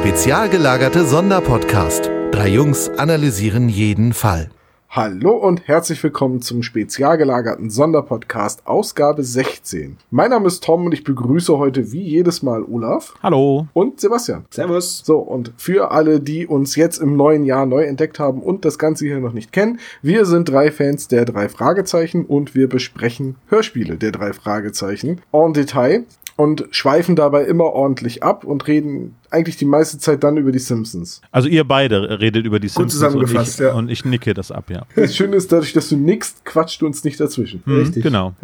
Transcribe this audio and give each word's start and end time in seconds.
Spezial 0.00 0.48
gelagerte 0.48 1.04
Sonderpodcast. 1.04 2.10
Drei 2.30 2.48
Jungs 2.48 2.88
analysieren 2.88 3.68
jeden 3.68 4.14
Fall. 4.14 4.48
Hallo 4.88 5.36
und 5.36 5.68
herzlich 5.68 6.02
willkommen 6.02 6.40
zum 6.40 6.64
spezial 6.64 7.16
gelagerten 7.16 7.70
Sonderpodcast 7.70 8.66
Ausgabe 8.66 9.22
16. 9.22 9.98
Mein 10.10 10.30
Name 10.30 10.48
ist 10.48 10.64
Tom 10.64 10.86
und 10.86 10.92
ich 10.92 11.04
begrüße 11.04 11.56
heute 11.58 11.92
wie 11.92 12.02
jedes 12.02 12.42
Mal 12.42 12.64
Olaf. 12.64 13.14
Hallo. 13.22 13.68
Und 13.72 14.00
Sebastian. 14.00 14.46
Servus. 14.50 15.02
So, 15.04 15.18
und 15.18 15.52
für 15.58 15.92
alle, 15.92 16.18
die 16.18 16.46
uns 16.46 16.74
jetzt 16.74 16.98
im 16.98 17.14
neuen 17.14 17.44
Jahr 17.44 17.66
neu 17.66 17.84
entdeckt 17.84 18.18
haben 18.18 18.42
und 18.42 18.64
das 18.64 18.80
Ganze 18.80 19.04
hier 19.04 19.20
noch 19.20 19.32
nicht 19.32 19.52
kennen, 19.52 19.78
wir 20.02 20.24
sind 20.24 20.48
drei 20.48 20.72
Fans 20.72 21.06
der 21.06 21.24
drei 21.24 21.48
Fragezeichen 21.48 22.24
und 22.24 22.56
wir 22.56 22.68
besprechen 22.68 23.36
Hörspiele 23.48 23.96
der 23.96 24.10
drei 24.10 24.32
Fragezeichen 24.32 25.20
en 25.30 25.52
Detail 25.52 26.04
und 26.40 26.64
schweifen 26.70 27.16
dabei 27.16 27.44
immer 27.44 27.64
ordentlich 27.64 28.22
ab 28.22 28.44
und 28.44 28.66
reden 28.66 29.14
eigentlich 29.28 29.58
die 29.58 29.66
meiste 29.66 29.98
Zeit 29.98 30.24
dann 30.24 30.38
über 30.38 30.52
die 30.52 30.58
Simpsons. 30.58 31.20
Also 31.30 31.50
ihr 31.50 31.64
beide 31.64 32.18
redet 32.18 32.46
über 32.46 32.58
die 32.58 32.68
Gut 32.68 32.90
Simpsons 32.90 32.94
zusammengefasst, 32.94 33.60
und, 33.60 33.66
ich, 33.66 33.70
ja. 33.70 33.76
und 33.76 33.90
ich 33.90 34.04
nicke 34.06 34.32
das 34.32 34.50
ab, 34.50 34.70
ja. 34.70 34.86
Das 34.96 35.14
Schöne 35.14 35.36
ist, 35.36 35.52
dadurch, 35.52 35.74
dass 35.74 35.90
du 35.90 35.98
nickst, 35.98 36.46
quatscht 36.46 36.80
du 36.80 36.86
uns 36.86 37.04
nicht 37.04 37.20
dazwischen. 37.20 37.62
Hm, 37.66 37.80
Richtig. 37.80 38.02
Genau. 38.02 38.32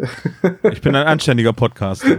Ich 0.71 0.81
bin 0.81 0.95
ein 0.95 1.07
anständiger 1.07 1.53
Podcaster. 1.53 2.17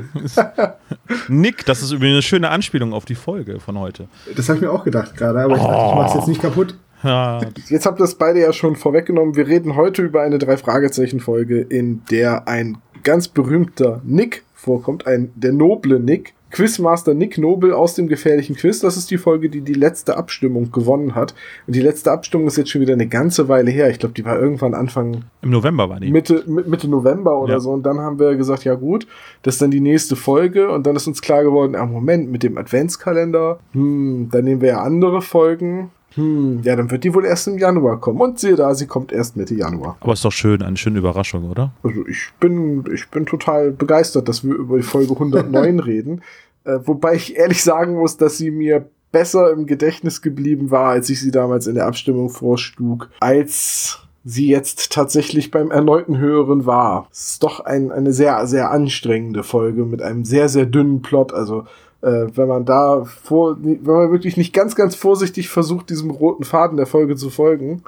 Nick, 1.28 1.64
das 1.66 1.82
ist 1.82 1.92
übrigens 1.92 2.14
eine 2.14 2.22
schöne 2.22 2.50
Anspielung 2.50 2.92
auf 2.92 3.04
die 3.04 3.14
Folge 3.14 3.60
von 3.60 3.78
heute. 3.78 4.08
Das 4.34 4.48
habe 4.48 4.56
ich 4.56 4.62
mir 4.62 4.72
auch 4.72 4.84
gedacht 4.84 5.16
gerade, 5.16 5.40
aber 5.40 5.56
ich 5.56 5.62
dachte, 5.62 5.90
ich 5.90 5.94
mach's 5.94 6.14
jetzt 6.14 6.28
nicht 6.28 6.42
kaputt. 6.42 6.74
Ja, 7.04 7.40
Jetzt 7.68 7.86
habt 7.86 8.00
ihr 8.00 8.04
das 8.04 8.16
beide 8.16 8.40
ja 8.40 8.52
schon 8.52 8.74
vorweggenommen. 8.74 9.36
Wir 9.36 9.46
reden 9.46 9.76
heute 9.76 10.02
über 10.02 10.22
eine 10.22 10.38
Drei-Fragezeichen-Folge, 10.38 11.60
in 11.60 12.02
der 12.10 12.48
ein 12.48 12.78
ganz 13.04 13.28
berühmter 13.28 14.00
Nick 14.04 14.42
vorkommt, 14.58 15.06
ein 15.06 15.30
der 15.36 15.52
noble 15.52 16.00
Nick. 16.00 16.34
Quizmaster 16.50 17.12
Nick 17.12 17.36
Nobel 17.36 17.74
aus 17.74 17.94
dem 17.94 18.08
gefährlichen 18.08 18.56
Quiz. 18.56 18.80
Das 18.80 18.96
ist 18.96 19.10
die 19.10 19.18
Folge, 19.18 19.50
die 19.50 19.60
die 19.60 19.74
letzte 19.74 20.16
Abstimmung 20.16 20.72
gewonnen 20.72 21.14
hat. 21.14 21.34
Und 21.66 21.76
die 21.76 21.82
letzte 21.82 22.10
Abstimmung 22.10 22.46
ist 22.46 22.56
jetzt 22.56 22.70
schon 22.70 22.80
wieder 22.80 22.94
eine 22.94 23.06
ganze 23.06 23.48
Weile 23.48 23.70
her. 23.70 23.90
Ich 23.90 23.98
glaube, 23.98 24.14
die 24.14 24.24
war 24.24 24.40
irgendwann 24.40 24.72
Anfang 24.72 25.24
im 25.42 25.50
November 25.50 25.90
war 25.90 26.00
die. 26.00 26.10
Mitte, 26.10 26.44
Mi- 26.46 26.66
Mitte 26.66 26.88
November 26.88 27.38
oder 27.38 27.52
Ja. 27.54 27.60
so. 27.60 27.70
Und 27.72 27.82
dann 27.84 27.98
haben 28.00 28.18
wir 28.18 28.34
gesagt, 28.36 28.64
ja 28.64 28.76
gut, 28.76 29.06
das 29.42 29.56
ist 29.56 29.60
dann 29.62 29.70
die 29.70 29.80
nächste 29.80 30.16
Folge. 30.16 30.70
Und 30.70 30.86
dann 30.86 30.96
ist 30.96 31.06
uns 31.06 31.20
klar 31.20 31.44
geworden, 31.44 31.74
ah, 31.74 31.84
Moment, 31.84 32.30
mit 32.32 32.42
dem 32.42 32.56
Adventskalender, 32.56 33.58
hm, 33.72 34.28
dann 34.32 34.44
nehmen 34.44 34.62
wir 34.62 34.68
ja 34.70 34.80
andere 34.80 35.20
Folgen. 35.20 35.90
Hm, 36.18 36.62
ja, 36.64 36.74
dann 36.74 36.90
wird 36.90 37.04
die 37.04 37.14
wohl 37.14 37.24
erst 37.24 37.46
im 37.46 37.58
Januar 37.58 38.00
kommen. 38.00 38.20
Und 38.20 38.40
siehe 38.40 38.56
da, 38.56 38.74
sie 38.74 38.88
kommt 38.88 39.12
erst 39.12 39.36
Mitte 39.36 39.54
Januar. 39.54 39.96
Aber 40.00 40.12
ist 40.12 40.24
doch 40.24 40.32
schön, 40.32 40.62
eine 40.62 40.76
schöne 40.76 40.98
Überraschung, 40.98 41.48
oder? 41.48 41.72
Also 41.84 42.04
ich 42.08 42.30
bin, 42.40 42.84
ich 42.92 43.08
bin 43.08 43.24
total 43.24 43.70
begeistert, 43.70 44.28
dass 44.28 44.42
wir 44.42 44.54
über 44.54 44.76
die 44.76 44.82
Folge 44.82 45.12
109 45.12 45.78
reden. 45.80 46.22
Äh, 46.64 46.80
wobei 46.84 47.14
ich 47.14 47.36
ehrlich 47.36 47.62
sagen 47.62 47.94
muss, 47.94 48.16
dass 48.16 48.36
sie 48.36 48.50
mir 48.50 48.88
besser 49.12 49.52
im 49.52 49.66
Gedächtnis 49.66 50.20
geblieben 50.20 50.72
war, 50.72 50.90
als 50.90 51.08
ich 51.08 51.20
sie 51.20 51.30
damals 51.30 51.68
in 51.68 51.76
der 51.76 51.86
Abstimmung 51.86 52.30
vorschlug, 52.30 53.08
als 53.20 54.00
sie 54.24 54.48
jetzt 54.48 54.92
tatsächlich 54.92 55.52
beim 55.52 55.70
erneuten 55.70 56.18
Hören 56.18 56.66
war. 56.66 57.08
Es 57.12 57.30
ist 57.30 57.42
doch 57.44 57.60
ein, 57.60 57.92
eine 57.92 58.12
sehr, 58.12 58.44
sehr 58.48 58.72
anstrengende 58.72 59.44
Folge 59.44 59.84
mit 59.84 60.02
einem 60.02 60.24
sehr, 60.24 60.48
sehr 60.48 60.66
dünnen 60.66 61.00
Plot. 61.00 61.32
Also 61.32 61.64
äh, 62.02 62.26
wenn 62.34 62.48
man 62.48 62.64
da 62.64 63.04
vor, 63.04 63.56
wenn 63.60 63.82
man 63.82 64.10
wirklich 64.10 64.36
nicht 64.36 64.52
ganz, 64.52 64.74
ganz 64.74 64.94
vorsichtig 64.94 65.48
versucht, 65.48 65.90
diesem 65.90 66.10
roten 66.10 66.44
Faden 66.44 66.76
der 66.76 66.86
Folge 66.86 67.16
zu 67.16 67.30
folgen, 67.30 67.82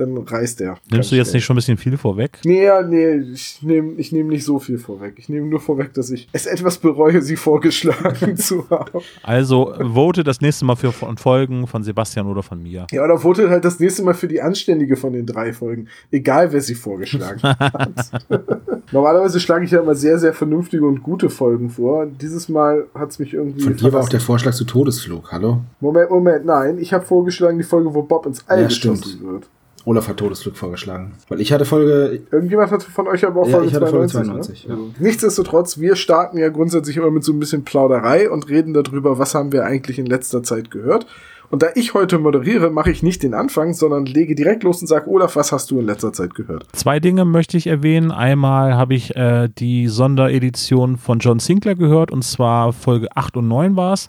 dann 0.00 0.16
reißt 0.18 0.60
er. 0.60 0.78
Nimmst 0.90 1.10
du 1.12 1.16
jetzt 1.16 1.32
nicht 1.34 1.44
schon 1.44 1.54
ein 1.54 1.58
bisschen 1.58 1.76
viel 1.78 1.96
vorweg? 1.96 2.38
Nee, 2.44 2.64
ja, 2.64 2.82
nee, 2.82 3.16
ich 3.32 3.60
nehme 3.62 3.92
ich 3.96 4.12
nehm 4.12 4.28
nicht 4.28 4.44
so 4.44 4.58
viel 4.58 4.78
vorweg. 4.78 5.14
Ich 5.18 5.28
nehme 5.28 5.46
nur 5.46 5.60
vorweg, 5.60 5.92
dass 5.94 6.10
ich 6.10 6.28
es 6.32 6.46
etwas 6.46 6.78
bereue, 6.78 7.20
sie 7.22 7.36
vorgeschlagen 7.36 8.36
zu 8.36 8.68
haben. 8.70 9.00
Also 9.22 9.74
vote 9.94 10.24
das 10.24 10.40
nächste 10.40 10.64
Mal 10.64 10.76
für 10.76 10.92
von 10.92 11.16
Folgen 11.16 11.66
von 11.66 11.82
Sebastian 11.82 12.26
oder 12.26 12.42
von 12.42 12.62
mir. 12.62 12.86
Ja, 12.90 13.04
oder 13.04 13.18
votet 13.18 13.48
halt 13.50 13.64
das 13.64 13.78
nächste 13.80 14.02
Mal 14.02 14.14
für 14.14 14.28
die 14.28 14.40
anständige 14.40 14.96
von 14.96 15.12
den 15.12 15.26
drei 15.26 15.52
Folgen. 15.52 15.88
Egal, 16.10 16.52
wer 16.52 16.60
sie 16.60 16.74
vorgeschlagen 16.74 17.42
hat. 17.42 17.90
Normalerweise 18.92 19.38
schlage 19.40 19.64
ich 19.64 19.70
ja 19.70 19.80
immer 19.80 19.94
sehr, 19.94 20.18
sehr 20.18 20.32
vernünftige 20.32 20.86
und 20.86 21.02
gute 21.02 21.28
Folgen 21.30 21.68
vor. 21.70 22.06
Dieses 22.06 22.48
Mal 22.48 22.86
hat 22.94 23.10
es 23.10 23.18
mich 23.18 23.34
irgendwie. 23.34 23.60
Von 23.60 23.76
dir 23.76 23.92
war 23.92 24.02
auch 24.02 24.08
der 24.08 24.20
Vorschlag 24.20 24.52
zu 24.54 24.64
Todesflug, 24.64 25.30
hallo? 25.30 25.60
Moment, 25.80 26.10
Moment, 26.10 26.46
nein. 26.46 26.78
Ich 26.78 26.92
habe 26.92 27.04
vorgeschlagen 27.04 27.58
die 27.58 27.64
Folge, 27.64 27.92
wo 27.94 28.02
Bob 28.02 28.26
ins 28.26 28.48
All 28.48 28.60
Ja, 28.62 28.68
geschossen 28.68 29.04
stimmt. 29.04 29.22
wird. 29.22 29.48
Olaf 29.88 30.06
hat 30.06 30.18
Todesflug 30.18 30.54
vorgeschlagen. 30.54 31.12
Weil 31.28 31.40
ich 31.40 31.50
hatte 31.50 31.64
Folge, 31.64 32.20
Irgendjemand 32.30 32.70
hat 32.70 32.82
von 32.82 33.08
euch 33.08 33.24
aber 33.24 33.40
auch 33.40 33.46
Ja, 33.46 33.52
Folge 33.52 33.68
ich 33.68 33.74
hatte 33.74 33.86
Folge 33.86 34.08
92. 34.08 34.66
92, 34.66 34.68
ne? 34.68 34.74
Also, 34.74 34.92
Nichtsdestotrotz, 34.98 35.80
wir 35.80 35.96
starten 35.96 36.36
ja 36.36 36.50
grundsätzlich 36.50 36.98
immer 36.98 37.10
mit 37.10 37.24
so 37.24 37.32
ein 37.32 37.40
bisschen 37.40 37.64
Plauderei 37.64 38.28
und 38.28 38.50
reden 38.50 38.74
darüber, 38.74 39.18
was 39.18 39.34
haben 39.34 39.50
wir 39.50 39.64
eigentlich 39.64 39.98
in 39.98 40.04
letzter 40.04 40.42
Zeit 40.42 40.70
gehört. 40.70 41.06
Und 41.50 41.62
da 41.62 41.68
ich 41.74 41.94
heute 41.94 42.18
moderiere, 42.18 42.68
mache 42.68 42.90
ich 42.90 43.02
nicht 43.02 43.22
den 43.22 43.32
Anfang, 43.32 43.72
sondern 43.72 44.04
lege 44.04 44.34
direkt 44.34 44.62
los 44.62 44.82
und 44.82 44.86
sage, 44.86 45.08
Olaf, 45.08 45.36
was 45.36 45.52
hast 45.52 45.70
du 45.70 45.80
in 45.80 45.86
letzter 45.86 46.12
Zeit 46.12 46.34
gehört? 46.34 46.66
Zwei 46.74 47.00
Dinge 47.00 47.24
möchte 47.24 47.56
ich 47.56 47.66
erwähnen. 47.66 48.10
Einmal 48.10 48.74
habe 48.74 48.94
ich 48.94 49.16
äh, 49.16 49.48
die 49.48 49.88
Sonderedition 49.88 50.98
von 50.98 51.20
John 51.20 51.38
Sinclair 51.38 51.76
gehört 51.76 52.10
und 52.10 52.22
zwar 52.22 52.74
Folge 52.74 53.08
8 53.16 53.38
und 53.38 53.48
9 53.48 53.76
war 53.76 53.94
es. 53.94 54.08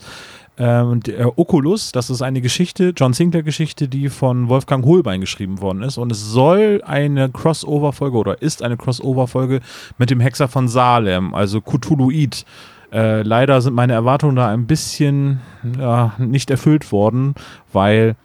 Ähm, 0.62 1.02
der 1.02 1.40
Oculus, 1.40 1.94
das 1.94 2.10
ist 2.10 2.22
eine 2.22 2.42
Geschichte, 2.42 2.92
John 2.96 3.14
Sinclair-Geschichte, 3.14 3.88
die 3.88 4.10
von 4.10 4.50
Wolfgang 4.50 4.86
Holbein 4.86 5.22
geschrieben 5.22 5.62
worden 5.62 5.84
ist. 5.84 5.98
Und 5.98 6.12
es 6.12 6.22
soll 6.22 6.82
eine 6.86 7.30
Crossover-Folge 7.30 8.18
oder 8.18 8.42
ist 8.42 8.62
eine 8.62 8.76
Crossover-Folge 8.76 9.62
mit 9.98 10.10
dem 10.10 10.20
Hexer 10.20 10.50
von 10.50 10.68
Salem, 10.68 11.34
also 11.34 11.62
Cthulhuid. 11.62 12.46
Äh, 12.92 13.22
leider 13.22 13.62
sind 13.62 13.74
meine 13.74 13.94
Erwartungen 13.94 14.36
da 14.36 14.50
ein 14.50 14.68
bisschen 14.68 15.40
ja, 15.80 16.14
nicht 16.18 16.52
erfüllt 16.52 16.92
worden, 16.92 17.36
weil 17.72 18.18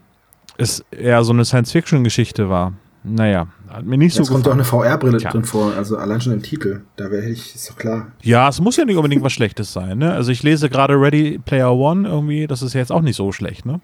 es 0.57 0.85
eher 0.91 1.23
so 1.23 1.33
eine 1.33 1.45
Science-Fiction-Geschichte 1.45 2.49
war. 2.49 2.73
Naja, 3.07 3.49
hat 3.69 3.85
mir 3.85 3.99
nicht 3.99 4.17
jetzt 4.17 4.27
so 4.27 4.33
kommt 4.33 4.47
ja 4.47 4.53
auch 4.53 4.57
gefallen. 4.57 4.83
eine 4.83 4.89
VR-Brille 4.89 5.19
drin 5.19 5.45
vor, 5.45 5.75
also 5.77 5.99
allein 5.99 6.23
schon 6.23 6.33
im 6.33 6.43
Titel. 6.43 6.81
Da 6.97 7.11
wäre 7.11 7.27
ich, 7.29 7.55
ist 7.55 7.71
doch 7.71 7.77
klar. 7.77 8.07
Ja, 8.23 8.49
es 8.49 8.61
muss 8.61 8.79
ja 8.79 8.87
nicht 8.87 8.97
unbedingt 8.97 9.23
was 9.23 9.33
Schlechtes 9.35 9.75
sein. 9.75 9.99
Ne? 9.99 10.13
Also 10.15 10.33
ich 10.33 10.43
lese 10.43 10.71
gerade 10.71 10.95
Ready 10.95 11.39
Player 11.45 11.75
One 11.75 12.09
irgendwie, 12.09 12.47
das 12.47 12.63
ist 12.63 12.73
ja 12.73 12.81
jetzt 12.81 12.91
auch 12.91 13.03
nicht 13.03 13.17
so 13.17 13.31
schlecht. 13.31 13.67
Ne? 13.67 13.81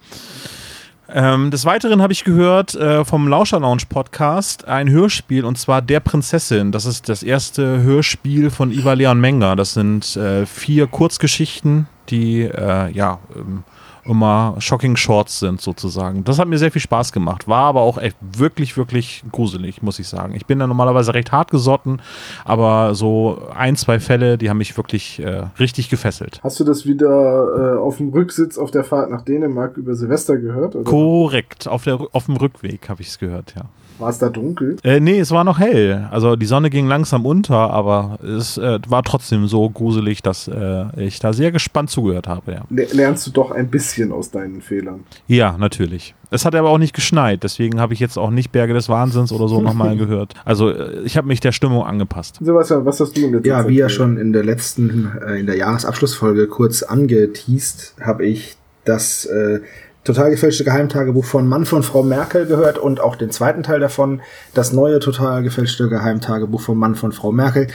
Ähm, 1.12 1.50
des 1.50 1.66
Weiteren 1.66 2.00
habe 2.00 2.14
ich 2.14 2.24
gehört 2.24 2.74
äh, 2.74 3.04
vom 3.04 3.28
Lauscher 3.28 3.60
Lounge 3.60 3.82
Podcast 3.88 4.66
ein 4.66 4.88
Hörspiel 4.88 5.44
und 5.44 5.58
zwar 5.58 5.82
Der 5.82 6.00
Prinzessin. 6.00 6.72
Das 6.72 6.86
ist 6.86 7.08
das 7.10 7.22
erste 7.22 7.82
Hörspiel 7.82 8.48
von 8.48 8.70
Iva 8.70 8.94
Leon 8.94 9.20
Menger. 9.20 9.54
Das 9.54 9.74
sind 9.74 10.16
äh, 10.16 10.46
vier 10.46 10.86
Kurzgeschichten, 10.86 11.88
die 12.08 12.42
äh, 12.42 12.90
ja 12.92 13.18
ähm, 13.36 13.64
immer 14.04 14.56
shocking 14.58 14.96
shorts 14.96 15.40
sind 15.40 15.60
sozusagen. 15.60 16.24
Das 16.24 16.38
hat 16.38 16.48
mir 16.48 16.58
sehr 16.58 16.70
viel 16.70 16.82
Spaß 16.82 17.12
gemacht. 17.12 17.48
War 17.48 17.64
aber 17.64 17.80
auch 17.80 17.98
echt 17.98 18.16
wirklich, 18.20 18.76
wirklich 18.76 19.24
gruselig, 19.30 19.82
muss 19.82 19.98
ich 19.98 20.08
sagen. 20.08 20.34
Ich 20.34 20.46
bin 20.46 20.58
da 20.58 20.66
normalerweise 20.66 21.14
recht 21.14 21.32
hart 21.32 21.50
gesotten, 21.50 22.00
aber 22.44 22.94
so 22.94 23.42
ein, 23.54 23.76
zwei 23.76 24.00
Fälle, 24.00 24.38
die 24.38 24.50
haben 24.50 24.58
mich 24.58 24.76
wirklich 24.76 25.20
äh, 25.20 25.44
richtig 25.58 25.90
gefesselt. 25.90 26.40
Hast 26.42 26.60
du 26.60 26.64
das 26.64 26.86
wieder 26.86 27.76
äh, 27.76 27.78
auf 27.78 27.98
dem 27.98 28.10
Rücksitz 28.10 28.58
auf 28.58 28.70
der 28.70 28.84
Fahrt 28.84 29.10
nach 29.10 29.22
Dänemark 29.22 29.76
über 29.76 29.94
Silvester 29.94 30.36
gehört? 30.36 30.76
Oder 30.76 30.84
Korrekt, 30.84 31.68
auf, 31.68 31.84
der, 31.84 31.98
auf 32.12 32.26
dem 32.26 32.36
Rückweg 32.36 32.88
habe 32.88 33.02
ich 33.02 33.08
es 33.08 33.18
gehört, 33.18 33.54
ja. 33.56 33.62
War 34.00 34.10
es 34.10 34.18
da 34.18 34.28
dunkel? 34.28 34.76
Äh, 34.82 35.00
nee, 35.00 35.18
es 35.18 35.30
war 35.30 35.44
noch 35.44 35.58
hell. 35.58 36.08
Also 36.10 36.36
die 36.36 36.46
Sonne 36.46 36.70
ging 36.70 36.86
langsam 36.86 37.26
unter, 37.26 37.70
aber 37.70 38.18
es 38.22 38.58
äh, 38.58 38.78
war 38.88 39.02
trotzdem 39.02 39.46
so 39.46 39.68
gruselig, 39.68 40.22
dass 40.22 40.48
äh, 40.48 40.84
ich 40.96 41.18
da 41.18 41.32
sehr 41.32 41.52
gespannt 41.52 41.90
zugehört 41.90 42.28
habe, 42.28 42.52
ja. 42.52 42.62
Le 42.70 42.86
lernst 42.92 43.26
du 43.26 43.30
doch 43.30 43.50
ein 43.50 43.68
bisschen 43.68 44.12
aus 44.12 44.30
deinen 44.30 44.62
Fehlern. 44.62 45.00
Ja, 45.26 45.56
natürlich. 45.58 46.14
Es 46.30 46.44
hat 46.44 46.54
aber 46.54 46.70
auch 46.70 46.78
nicht 46.78 46.94
geschneit, 46.94 47.42
deswegen 47.42 47.80
habe 47.80 47.92
ich 47.92 48.00
jetzt 48.00 48.16
auch 48.16 48.30
nicht 48.30 48.52
Berge 48.52 48.72
des 48.72 48.88
Wahnsinns 48.88 49.32
oder 49.32 49.48
so 49.48 49.60
nochmal 49.60 49.96
gehört. 49.98 50.34
Also 50.44 50.70
äh, 50.70 51.00
ich 51.04 51.16
habe 51.16 51.26
mich 51.26 51.40
der 51.40 51.52
Stimmung 51.52 51.84
angepasst. 51.84 52.38
Sebastian, 52.40 52.84
was 52.86 53.00
hast 53.00 53.16
du 53.16 53.22
in 53.22 53.32
letzter 53.32 53.48
Ja, 53.48 53.68
wie 53.68 53.76
ja 53.76 53.88
schon 53.88 54.16
in 54.16 54.32
der 54.32 54.44
letzten, 54.44 55.10
äh, 55.26 55.40
in 55.40 55.46
der 55.46 55.56
Jahresabschlussfolge 55.56 56.46
kurz 56.46 56.82
angeteased, 56.82 57.94
habe 58.00 58.24
ich 58.26 58.56
das 58.84 59.26
äh, 59.26 59.60
total 60.04 60.30
gefälschte 60.30 60.64
Geheimtagebuch 60.64 61.24
von 61.24 61.46
Mann 61.46 61.66
von 61.66 61.82
Frau 61.82 62.02
Merkel 62.02 62.46
gehört 62.46 62.78
und 62.78 63.00
auch 63.00 63.16
den 63.16 63.30
zweiten 63.30 63.62
Teil 63.62 63.80
davon, 63.80 64.22
das 64.54 64.72
neue 64.72 64.98
total 64.98 65.42
gefälschte 65.42 65.88
Geheimtagebuch 65.88 66.60
von 66.60 66.78
Mann 66.78 66.94
von 66.94 67.12
Frau 67.12 67.32
Merkel. 67.32 67.66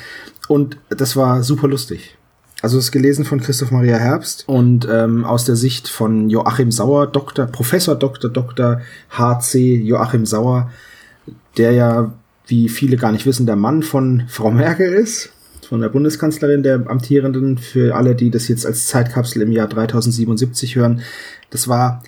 Und 0.48 0.77
das 0.89 1.16
war 1.16 1.44
super 1.44 1.68
lustig. 1.68 2.18
Also 2.62 2.80
es 2.80 2.86
ist 2.86 2.92
gelesen 2.92 3.25
von 3.25 3.42
Christoph 3.42 3.72
Maria 3.72 3.98
Herbst 3.98 4.45
und 4.48 4.88
ähm, 4.89 5.24
aus 5.24 5.45
der 5.45 5.56
Sicht 5.56 5.88
von 5.88 6.30
Joachim 6.30 6.72
Sauer, 6.72 7.06
Doktor, 7.06 7.45
Professor 7.45 7.95
Dr. 7.95 8.31
Dr. 8.31 8.81
HC 9.12 9.75
Joachim 9.83 10.25
Sauer, 10.25 10.72
der 11.57 11.74
ja, 11.74 12.13
wie 12.48 12.69
viele 12.69 12.98
gar 12.98 13.12
nicht 13.12 13.25
wissen, 13.25 13.45
der 13.45 13.56
Mann 13.56 13.83
von 13.83 14.24
Frau 14.27 14.50
Merkel 14.50 14.94
ist, 14.94 15.31
von 15.68 15.81
der 15.81 15.89
Bundeskanzlerin, 15.89 16.63
der 16.63 16.89
amtierenden, 16.89 17.57
für 17.57 17.95
alle, 17.95 18.16
die 18.16 18.31
das 18.31 18.48
jetzt 18.48 18.66
als 18.66 18.88
Zeitkapsel 18.88 19.42
im 19.42 19.51
Jahr 19.51 19.68
3077 19.68 20.75
hören. 20.75 21.01
Das 21.50 21.68
war, 21.68 22.04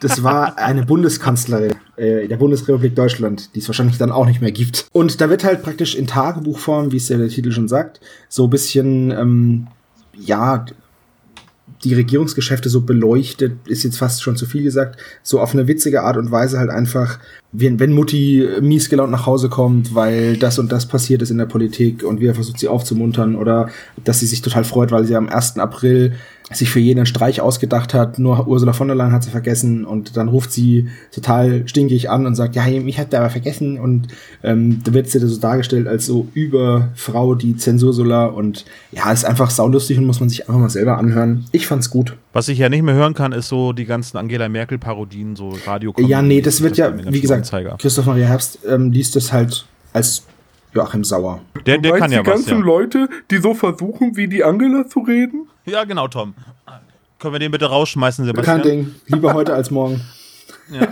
das 0.00 0.22
war 0.22 0.58
eine 0.58 0.84
Bundeskanzlerin 0.84 1.74
äh, 1.96 2.28
der 2.28 2.36
Bundesrepublik 2.36 2.94
Deutschland, 2.94 3.54
die 3.54 3.60
es 3.60 3.68
wahrscheinlich 3.68 3.98
dann 3.98 4.12
auch 4.12 4.26
nicht 4.26 4.40
mehr 4.40 4.52
gibt. 4.52 4.86
Und 4.92 5.20
da 5.20 5.30
wird 5.30 5.44
halt 5.44 5.62
praktisch 5.62 5.94
in 5.94 6.06
Tagebuchform, 6.06 6.92
wie 6.92 6.96
es 6.96 7.08
ja 7.08 7.18
der 7.18 7.28
Titel 7.28 7.52
schon 7.52 7.68
sagt, 7.68 8.00
so 8.28 8.44
ein 8.44 8.50
bisschen, 8.50 9.10
ähm, 9.10 9.66
ja, 10.14 10.64
die 11.84 11.94
Regierungsgeschäfte 11.94 12.68
so 12.68 12.82
beleuchtet, 12.82 13.52
ist 13.66 13.84
jetzt 13.84 13.98
fast 13.98 14.22
schon 14.22 14.36
zu 14.36 14.44
viel 14.44 14.62
gesagt, 14.62 15.00
so 15.22 15.40
auf 15.40 15.54
eine 15.54 15.66
witzige 15.66 16.02
Art 16.02 16.16
und 16.16 16.30
Weise 16.30 16.58
halt 16.58 16.68
einfach, 16.68 17.18
wenn, 17.52 17.80
wenn 17.80 17.92
Mutti 17.92 18.46
mies 18.60 18.90
gelaunt 18.90 19.10
nach 19.10 19.24
Hause 19.24 19.48
kommt, 19.48 19.94
weil 19.94 20.36
das 20.36 20.58
und 20.58 20.70
das 20.72 20.86
passiert 20.86 21.22
ist 21.22 21.30
in 21.30 21.38
der 21.38 21.46
Politik 21.46 22.02
und 22.04 22.20
wir 22.20 22.34
versucht 22.34 22.58
sie 22.58 22.68
aufzumuntern 22.68 23.34
oder 23.34 23.70
dass 24.04 24.20
sie 24.20 24.26
sich 24.26 24.42
total 24.42 24.64
freut, 24.64 24.92
weil 24.92 25.06
sie 25.06 25.16
am 25.16 25.28
1. 25.28 25.58
April 25.58 26.12
sich 26.52 26.70
für 26.70 26.80
jeden 26.80 27.06
Streich 27.06 27.40
ausgedacht 27.40 27.94
hat, 27.94 28.18
nur 28.18 28.46
Ursula 28.46 28.72
von 28.72 28.88
der 28.88 28.96
Leyen 28.96 29.12
hat 29.12 29.22
sie 29.22 29.30
vergessen 29.30 29.84
und 29.84 30.16
dann 30.16 30.28
ruft 30.28 30.50
sie 30.50 30.88
total 31.12 31.66
stinkig 31.68 32.10
an 32.10 32.26
und 32.26 32.34
sagt, 32.34 32.56
ja, 32.56 32.64
mich 32.66 32.98
hat 32.98 33.12
der 33.12 33.20
aber 33.20 33.30
vergessen 33.30 33.78
und 33.78 34.08
ähm, 34.42 34.80
da 34.82 34.92
wird 34.92 35.08
sie 35.08 35.20
so 35.20 35.40
dargestellt 35.40 35.86
als 35.86 36.06
so 36.06 36.26
Überfrau, 36.34 37.36
die 37.36 37.56
Zensursula 37.56 38.26
und 38.26 38.64
ja, 38.90 39.12
ist 39.12 39.24
einfach 39.24 39.50
saulustig 39.50 39.98
und 39.98 40.06
muss 40.06 40.18
man 40.18 40.28
sich 40.28 40.48
einfach 40.48 40.60
mal 40.60 40.70
selber 40.70 40.98
anhören. 40.98 41.44
Ich 41.52 41.66
fand's 41.66 41.88
gut. 41.88 42.16
Was 42.32 42.48
ich 42.48 42.58
ja 42.58 42.68
nicht 42.68 42.82
mehr 42.82 42.94
hören 42.94 43.14
kann, 43.14 43.32
ist 43.32 43.48
so 43.48 43.72
die 43.72 43.84
ganzen 43.84 44.16
Angela 44.16 44.48
Merkel-Parodien, 44.48 45.36
so 45.36 45.52
radio 45.66 45.94
Ja, 45.98 46.20
nee, 46.20 46.40
das 46.40 46.62
wird 46.62 46.76
ja, 46.76 46.92
wie 46.96 47.20
gesagt, 47.20 47.52
Christoph 47.78 48.06
Maria 48.06 48.26
Herbst 48.26 48.58
ähm, 48.68 48.90
liest 48.90 49.14
das 49.14 49.32
halt 49.32 49.66
als 49.92 50.24
Joachim 50.72 51.04
Sauer. 51.04 51.40
Der, 51.66 51.78
der 51.78 51.98
kann 51.98 52.12
ja 52.12 52.22
die 52.22 52.26
was, 52.26 52.34
ganzen 52.34 52.58
ja. 52.58 52.64
Leute, 52.64 53.08
die 53.30 53.38
so 53.38 53.54
versuchen, 53.54 54.16
wie 54.16 54.28
die 54.28 54.44
Angela 54.44 54.86
zu 54.86 55.00
reden? 55.00 55.48
Ja, 55.66 55.84
genau, 55.84 56.08
Tom. 56.08 56.34
Können 57.18 57.34
wir 57.34 57.38
den 57.38 57.50
bitte 57.50 57.66
rausschmeißen, 57.66 58.24
Sebastian? 58.24 58.62
Kein 58.62 58.70
Ding. 58.70 58.94
Lieber 59.06 59.34
heute 59.34 59.54
als 59.54 59.70
morgen. 59.70 60.00
Ja. 60.70 60.88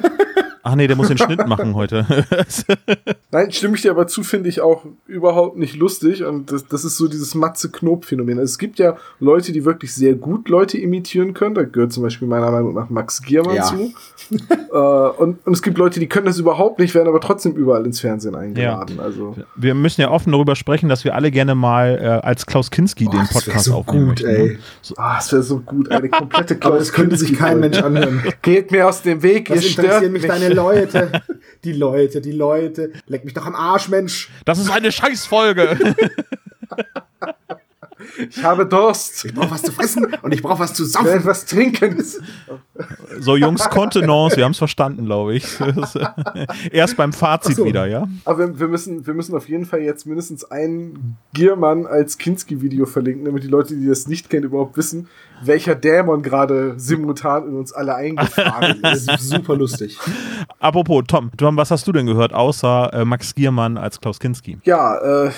Ach 0.71 0.75
nee, 0.75 0.87
der 0.87 0.97
muss 0.97 1.09
den 1.09 1.17
Schnitt 1.17 1.47
machen 1.47 1.75
heute. 1.75 2.05
Nein, 3.31 3.51
stimme 3.53 3.75
ich 3.75 3.81
dir 3.83 3.91
aber 3.91 4.07
zu, 4.07 4.23
finde 4.23 4.51
ich 4.51 4.61
auch 4.61 4.85
überhaupt 5.07 5.57
nicht 5.57 5.77
lustig. 5.77 6.25
Und 6.25 6.53
das, 6.53 6.67
das 6.67 6.85
ist 6.85 6.99
so 6.99 7.09
dieses 7.09 7.35
Matze-Knob-Phänomen. 7.35 8.39
Also 8.39 8.51
es 8.51 8.59
gibt 8.59 8.79
ja 8.79 8.99
Leute, 9.19 9.53
die 9.53 9.65
wirklich 9.65 9.95
sehr 9.95 10.15
gut 10.15 10.51
Leute 10.51 10.77
imitieren 10.77 11.33
können. 11.33 11.55
Da 11.55 11.63
gehört 11.63 11.95
zum 11.95 12.03
Beispiel 12.03 12.29
meiner 12.29 12.51
Meinung 12.51 12.75
nach 12.75 12.91
Max 12.91 13.23
Giermann 13.23 13.57
Ja. 13.57 13.63
zu. 13.63 13.93
äh, 14.73 14.77
und, 14.77 15.47
und 15.47 15.53
es 15.55 15.63
gibt 15.63 15.79
Leute, 15.79 16.01
die 16.01 16.07
können 16.07 16.27
das 16.27 16.39
überhaupt 16.39 16.79
nicht, 16.81 16.95
werden 16.95 17.09
aber 17.09 17.21
trotzdem 17.21 17.53
überall 17.55 17.87
ins 17.87 18.01
Fernsehen 18.01 18.35
eingeladen. 18.35 19.01
Also 19.01 19.37
wir 19.57 19.75
müssen 19.75 20.03
ja 20.03 20.11
offen 20.11 20.33
darüber 20.33 20.55
sprechen, 20.55 20.91
dass 20.91 21.03
wir 21.05 21.15
alle 21.15 21.31
gerne 21.31 21.55
mal 21.55 21.99
äh, 21.99 22.27
als 22.27 22.45
Klaus 22.45 22.71
Kinski 22.71 23.05
Boah, 23.05 23.13
den 23.13 23.21
das 23.21 23.33
Podcast 23.33 23.65
so 23.65 23.75
aufnehmen 23.75 24.09
gut, 24.09 24.23
möchten. 24.23 24.29
ey. 24.29 24.49
ne? 24.49 24.59
Ah, 24.99 25.17
es 25.19 25.33
wäre 25.33 25.43
so 25.43 25.61
gut, 25.61 25.91
eine 25.91 26.11
komplette 26.11 26.59
Aber 26.61 26.79
das 26.79 26.93
könnte 26.93 27.17
sich 27.17 27.33
kein 27.39 27.59
Mensch 27.61 27.79
anhören. 27.79 28.23
Geht 28.43 28.71
mir 28.71 28.87
aus 28.87 29.01
dem 29.01 29.23
Weg, 29.23 29.49
Was 29.49 29.63
ihr 29.65 29.71
stört 29.71 30.11
mich 30.11 30.27
deine 30.27 30.58
Leute? 30.59 31.23
Die 31.65 31.73
Leute, 31.73 32.21
die 32.21 32.33
Leute. 32.33 32.93
Leck 33.07 33.25
mich 33.25 33.35
doch 33.35 33.47
am 33.47 33.55
Arsch, 33.55 33.89
Mensch. 33.89 34.31
Das 34.45 34.59
ist 34.59 34.71
eine 34.71 34.93
Scheißfolge. 34.93 35.79
Ich 38.31 38.43
habe 38.43 38.67
Durst. 38.67 39.25
Ich 39.25 39.35
brauch 39.35 39.51
was 39.51 39.63
zu 39.63 39.73
fressen 39.73 40.07
und 40.23 40.33
ich 40.33 40.43
brauch 40.43 40.59
was 40.59 40.75
zu 40.75 40.85
Ich 40.85 40.93
saufen. 40.93 41.09
etwas 41.09 41.47
trinken. 41.47 42.03
so, 43.19 43.37
Jungs, 43.37 43.69
Kontenance, 43.69 44.37
wir 44.37 44.45
haben 44.45 44.53
es 44.53 44.59
verstanden, 44.59 45.05
glaube 45.05 45.35
ich. 45.35 45.45
Erst 46.73 46.97
beim 46.97 47.13
Fazit 47.13 47.57
so. 47.57 47.65
wieder, 47.65 47.87
ja? 47.87 48.07
Aber 48.25 48.39
wir, 48.39 48.61
wir, 48.61 48.69
müssen, 48.69 49.07
wir 49.07 49.15
müssen 49.15 49.35
auf 49.37 49.49
jeden 49.49 49.67
Fall 49.67 49.81
jetzt 49.81 50.07
mindestens 50.07 50.45
einen 50.45 51.17
Giermann 51.33 51.87
als 51.87 52.19
Kinski-Video 52.19 52.87
verlinken, 52.87 53.25
damit 53.25 53.43
die 53.43 53.49
Leute, 53.49 53.75
die 53.77 53.87
das 53.87 54.07
nicht 54.07 54.31
kennen, 54.31 54.45
überhaupt 54.45 54.77
wissen, 54.77 55.09
welcher 55.43 55.75
Dämon 55.75 56.23
gerade 56.23 56.75
simultan 56.79 57.49
in 57.49 57.57
uns 57.57 57.73
alle 57.73 57.95
eingefahren 57.95 58.81
Das 58.83 59.01
ist. 59.03 59.11
ist 59.13 59.29
super 59.31 59.57
lustig. 59.57 59.99
Apropos, 60.59 61.05
Tom, 61.07 61.31
Tom, 61.37 61.57
was 61.57 61.71
hast 61.71 61.87
du 61.87 61.93
denn 61.93 62.07
gehört, 62.07 62.33
außer 62.33 62.91
äh, 62.93 63.05
Max 63.05 63.35
Giermann 63.35 63.77
als 63.79 64.01
Klaus 64.01 64.19
Kinski? 64.19 64.59
Ja, 64.65 65.27
äh, 65.27 65.31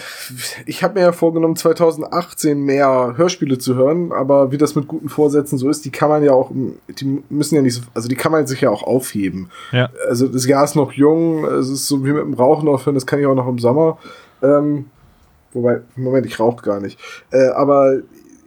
ich 0.66 0.82
habe 0.82 0.94
mir 0.94 1.00
ja 1.00 1.12
vorgenommen, 1.12 1.56
2018 1.56 2.60
mehr 2.60 3.14
Hörspiele 3.16 3.58
zu 3.58 3.74
hören, 3.74 4.12
aber 4.12 4.52
wie 4.52 4.58
das 4.58 4.74
mit 4.74 4.88
guten 4.88 5.08
Vorsätzen 5.08 5.58
so 5.58 5.68
ist, 5.68 5.84
die 5.84 5.90
kann 5.90 6.08
man 6.08 6.22
ja 6.22 6.32
auch, 6.32 6.50
die 6.88 7.22
müssen 7.28 7.54
ja 7.54 7.62
nicht 7.62 7.74
so, 7.74 7.82
also 7.94 8.08
die 8.08 8.14
kann 8.16 8.32
man 8.32 8.46
sich 8.46 8.60
ja 8.62 8.70
auch 8.70 8.82
aufheben. 8.82 9.50
Ja. 9.72 9.90
Also 10.08 10.26
das 10.28 10.46
Jahr 10.46 10.64
ist 10.64 10.76
noch 10.76 10.92
jung, 10.92 11.44
es 11.44 11.68
ist 11.68 11.86
so 11.86 12.04
wie 12.04 12.12
mit 12.12 12.22
dem 12.22 12.34
Rauchen 12.34 12.68
aufhören, 12.68 12.94
das 12.94 13.06
kann 13.06 13.20
ich 13.20 13.26
auch 13.26 13.34
noch 13.34 13.48
im 13.48 13.58
Sommer. 13.58 13.98
Ähm, 14.42 14.86
wobei, 15.52 15.80
Moment, 15.96 16.26
ich 16.26 16.38
rauche 16.40 16.62
gar 16.64 16.80
nicht. 16.80 16.98
Äh, 17.30 17.48
aber 17.48 17.98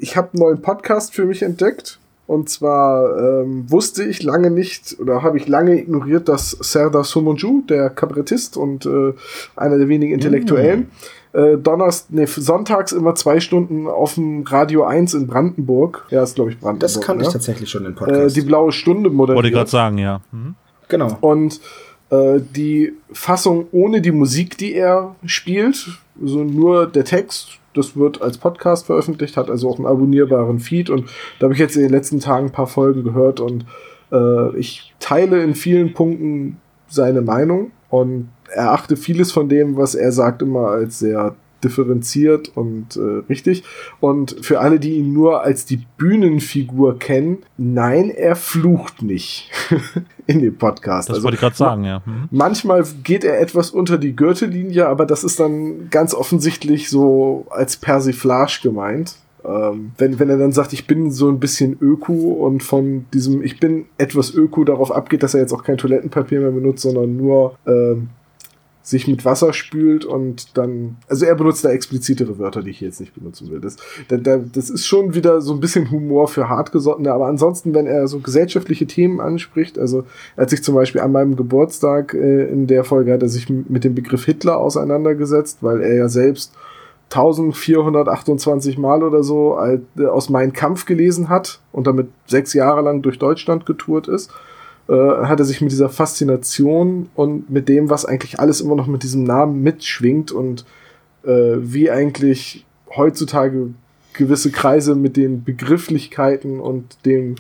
ich 0.04 0.18
habe 0.18 0.32
einen 0.34 0.44
neuen 0.44 0.62
Podcast 0.62 1.16
für 1.16 1.26
mich 1.26 1.42
entdeckt. 1.42 2.00
Und 2.26 2.50
zwar 2.50 3.18
ähm, 3.18 3.70
wusste 3.70 4.04
ich 4.04 4.24
lange 4.24 4.50
nicht 4.50 4.98
oder 5.00 5.24
habe 5.24 5.38
ich 5.38 5.48
lange 5.48 5.78
ignoriert, 5.78 6.30
dass 6.30 6.52
Serdar 6.52 7.04
Somunju, 7.04 7.64
der 7.68 7.90
Kabarettist 7.90 8.56
und 8.56 8.86
äh, 8.86 9.14
einer 9.58 9.78
der 9.78 9.90
wenigen 9.90 10.14
Intellektuellen, 10.14 10.90
äh, 11.34 11.58
Donnerst, 11.58 12.12
nee, 12.12 12.26
sonntags 12.26 12.94
immer 12.94 13.16
zwei 13.16 13.42
Stunden 13.42 13.88
auf 13.88 14.16
dem 14.16 14.44
Radio 14.44 14.84
1 14.86 15.16
in 15.16 15.28
Brandenburg, 15.28 16.06
ja, 16.12 16.24
ist 16.24 16.36
glaube 16.36 16.52
ich 16.52 16.60
Brandenburg, 16.60 16.80
Das 16.80 17.02
kannte 17.02 17.24
ne? 17.24 17.28
ich 17.28 17.34
tatsächlich 17.34 17.70
schon 17.70 17.86
äh, 17.86 17.92
Podcast. 17.92 18.36
die 18.38 18.42
blaue 18.42 18.72
Stunde 18.72 19.10
moderiert. 19.10 19.44
Wollte 19.44 19.52
gerade 19.52 19.70
sagen, 19.70 19.98
ja. 19.98 20.22
Mhm. 20.32 20.56
genau. 20.88 21.18
Und 21.20 21.60
äh, 22.10 22.40
die 22.56 22.94
Fassung 23.12 23.68
ohne 23.74 24.00
die 24.00 24.12
Musik, 24.12 24.58
die 24.58 24.76
er 24.76 25.16
spielt, 25.26 25.90
so 26.24 26.44
nur 26.44 26.88
der 26.88 27.04
Text, 27.04 27.60
das 27.74 27.96
wird 27.96 28.22
als 28.22 28.38
Podcast 28.38 28.86
veröffentlicht, 28.86 29.38
hat 29.38 29.50
also 29.50 29.70
auch 29.70 29.78
einen 29.78 29.88
abonnierbaren 29.88 30.60
Feed 30.60 30.90
und 30.90 31.10
da 31.40 31.46
habe 31.46 31.54
ich 31.54 31.60
jetzt 31.60 31.76
in 31.76 31.82
den 31.82 31.92
letzten 31.92 32.20
Tagen 32.20 32.48
ein 32.48 32.52
paar 32.52 32.68
Folgen 32.68 33.04
gehört 33.04 33.40
und 33.40 33.66
äh, 34.12 34.56
ich 34.58 34.94
teile 35.00 35.44
in 35.44 35.56
vielen 35.56 35.94
Punkten 35.94 36.60
seine 36.88 37.22
Meinung 37.22 37.72
und 37.90 38.30
erachte 38.50 38.96
vieles 38.96 39.32
von 39.32 39.50
dem, 39.50 39.78
was 39.78 39.96
er 39.96 40.12
sagt, 40.12 40.42
immer 40.42 40.68
als 40.68 41.00
sehr 41.00 41.36
differenziert 41.64 42.52
und 42.56 42.96
äh, 42.96 43.24
richtig. 43.30 43.64
Und 44.00 44.36
für 44.42 44.60
alle, 44.60 44.80
die 44.80 44.96
ihn 44.96 45.14
nur 45.14 45.44
als 45.44 45.66
die 45.66 45.82
Bühnenfigur 45.98 47.00
kennen, 47.00 47.40
nein, 47.58 48.10
er 48.10 48.36
flucht 48.36 49.02
nicht 49.02 49.52
in 50.28 50.40
dem 50.40 50.58
Podcast. 50.58 51.10
Das 51.10 51.16
Also 51.16 51.26
wollte 51.26 51.36
ich 51.36 51.42
gerade 51.42 51.56
sagen, 51.56 51.84
ja. 51.84 52.02
Mhm. 52.06 52.28
Manchmal 52.32 52.84
geht 53.04 53.24
er 53.24 53.40
etwas 53.40 53.70
unter 53.70 53.98
die 53.98 54.16
Gürtellinie, 54.16 54.88
aber 54.88 55.06
das 55.06 55.24
ist 55.24 55.40
dann 55.40 55.90
ganz 55.90 56.14
offensichtlich 56.14 56.90
so 56.90 57.46
als 57.50 57.78
Persiflage 57.78 58.60
gemeint. 58.64 59.16
Ähm, 59.46 59.92
wenn, 59.98 60.20
wenn 60.20 60.30
er 60.30 60.38
dann 60.38 60.54
sagt, 60.54 60.74
ich 60.74 60.88
bin 60.88 61.12
so 61.12 61.30
ein 61.30 61.40
bisschen 61.40 61.78
Öko 61.82 62.14
und 62.14 62.64
von 62.64 63.06
diesem 63.14 63.44
ich 63.44 63.60
bin 63.60 63.86
etwas 63.98 64.34
Öko 64.34 64.64
darauf 64.64 64.92
abgeht, 64.92 65.22
dass 65.22 65.34
er 65.34 65.42
jetzt 65.42 65.54
auch 65.54 65.64
kein 65.64 65.78
Toilettenpapier 65.78 66.40
mehr 66.40 66.52
benutzt, 66.52 66.84
sondern 66.84 67.18
nur 67.18 67.56
ähm, 67.68 68.10
sich 68.84 69.08
mit 69.08 69.24
Wasser 69.24 69.54
spült 69.54 70.04
und 70.04 70.58
dann, 70.58 70.98
also 71.08 71.26
er 71.26 71.36
benutzt 71.36 71.64
da 71.64 71.70
explizitere 71.70 72.38
Wörter, 72.38 72.62
die 72.62 72.72
ich 72.72 72.82
jetzt 72.82 73.00
nicht 73.00 73.16
benutzen 73.16 73.50
will. 73.50 73.62
Das, 73.62 73.78
da, 74.10 74.18
da, 74.18 74.38
das 74.38 74.70
ist 74.70 74.86
schon 74.86 75.16
wieder 75.16 75.40
so 75.40 75.54
ein 75.54 75.62
bisschen 75.62 75.90
Humor 75.90 76.28
für 76.28 76.50
Hartgesottene, 76.50 77.12
aber 77.12 77.28
ansonsten, 77.28 77.74
wenn 77.74 77.88
er 77.88 78.10
so 78.10 78.20
gesellschaftliche 78.20 78.86
Themen 78.86 79.22
anspricht, 79.22 79.80
also 79.80 80.04
er 80.36 80.44
hat 80.44 80.50
sich 80.50 80.64
zum 80.64 80.76
Beispiel 80.76 81.00
an 81.00 81.14
meinem 81.14 81.38
Geburtstag 81.38 82.14
äh, 82.14 82.46
in 82.48 82.68
der 82.68 82.84
Folge 82.84 83.14
hat 83.14 83.24
er 83.24 83.30
sich 83.30 83.50
mit 83.50 83.86
dem 83.86 83.96
Begriff 83.96 84.26
Hitler 84.26 84.58
auseinandergesetzt, 84.58 85.60
weil 85.62 85.82
er 85.82 85.96
ja 85.96 86.10
selbst 86.10 86.54
1428 87.06 88.78
Mal 88.78 89.02
oder 89.02 89.24
so 89.24 89.58
äh, 89.58 90.06
aus 90.06 90.30
Mein 90.30 90.52
Kampf 90.52 90.86
gelesen 90.86 91.30
hat 91.30 91.62
und 91.72 91.88
damit 91.88 92.10
sechs 92.28 92.54
Jahre 92.54 92.82
lang 92.82 93.02
durch 93.02 93.18
Deutschland 93.18 93.66
getourt 93.66 94.10
ist 94.10 94.30
äh, 94.88 94.94
hat 94.94 95.40
er 95.40 95.46
sich 95.46 95.62
mit 95.62 95.72
dieser 95.72 95.90
Faszination 95.90 97.10
und 97.16 97.50
mit 97.50 97.70
dem, 97.70 97.90
was 97.90 98.06
eigentlich 98.06 98.40
alles 98.40 98.62
immer 98.62 98.76
noch 98.76 98.88
mit 98.88 99.04
diesem 99.04 99.24
Namen 99.24 99.62
mitschwingt 99.62 100.32
und 100.32 100.66
äh, 101.24 101.56
wie 101.58 101.90
eigentlich 101.90 102.66
heutzutage 102.96 103.70
gewisse 104.14 104.52
Kreise 104.52 104.96
mit 104.96 105.18
den 105.18 105.44
Begrifflichkeiten 105.44 106.60
und 106.60 106.98
dem 107.06 107.36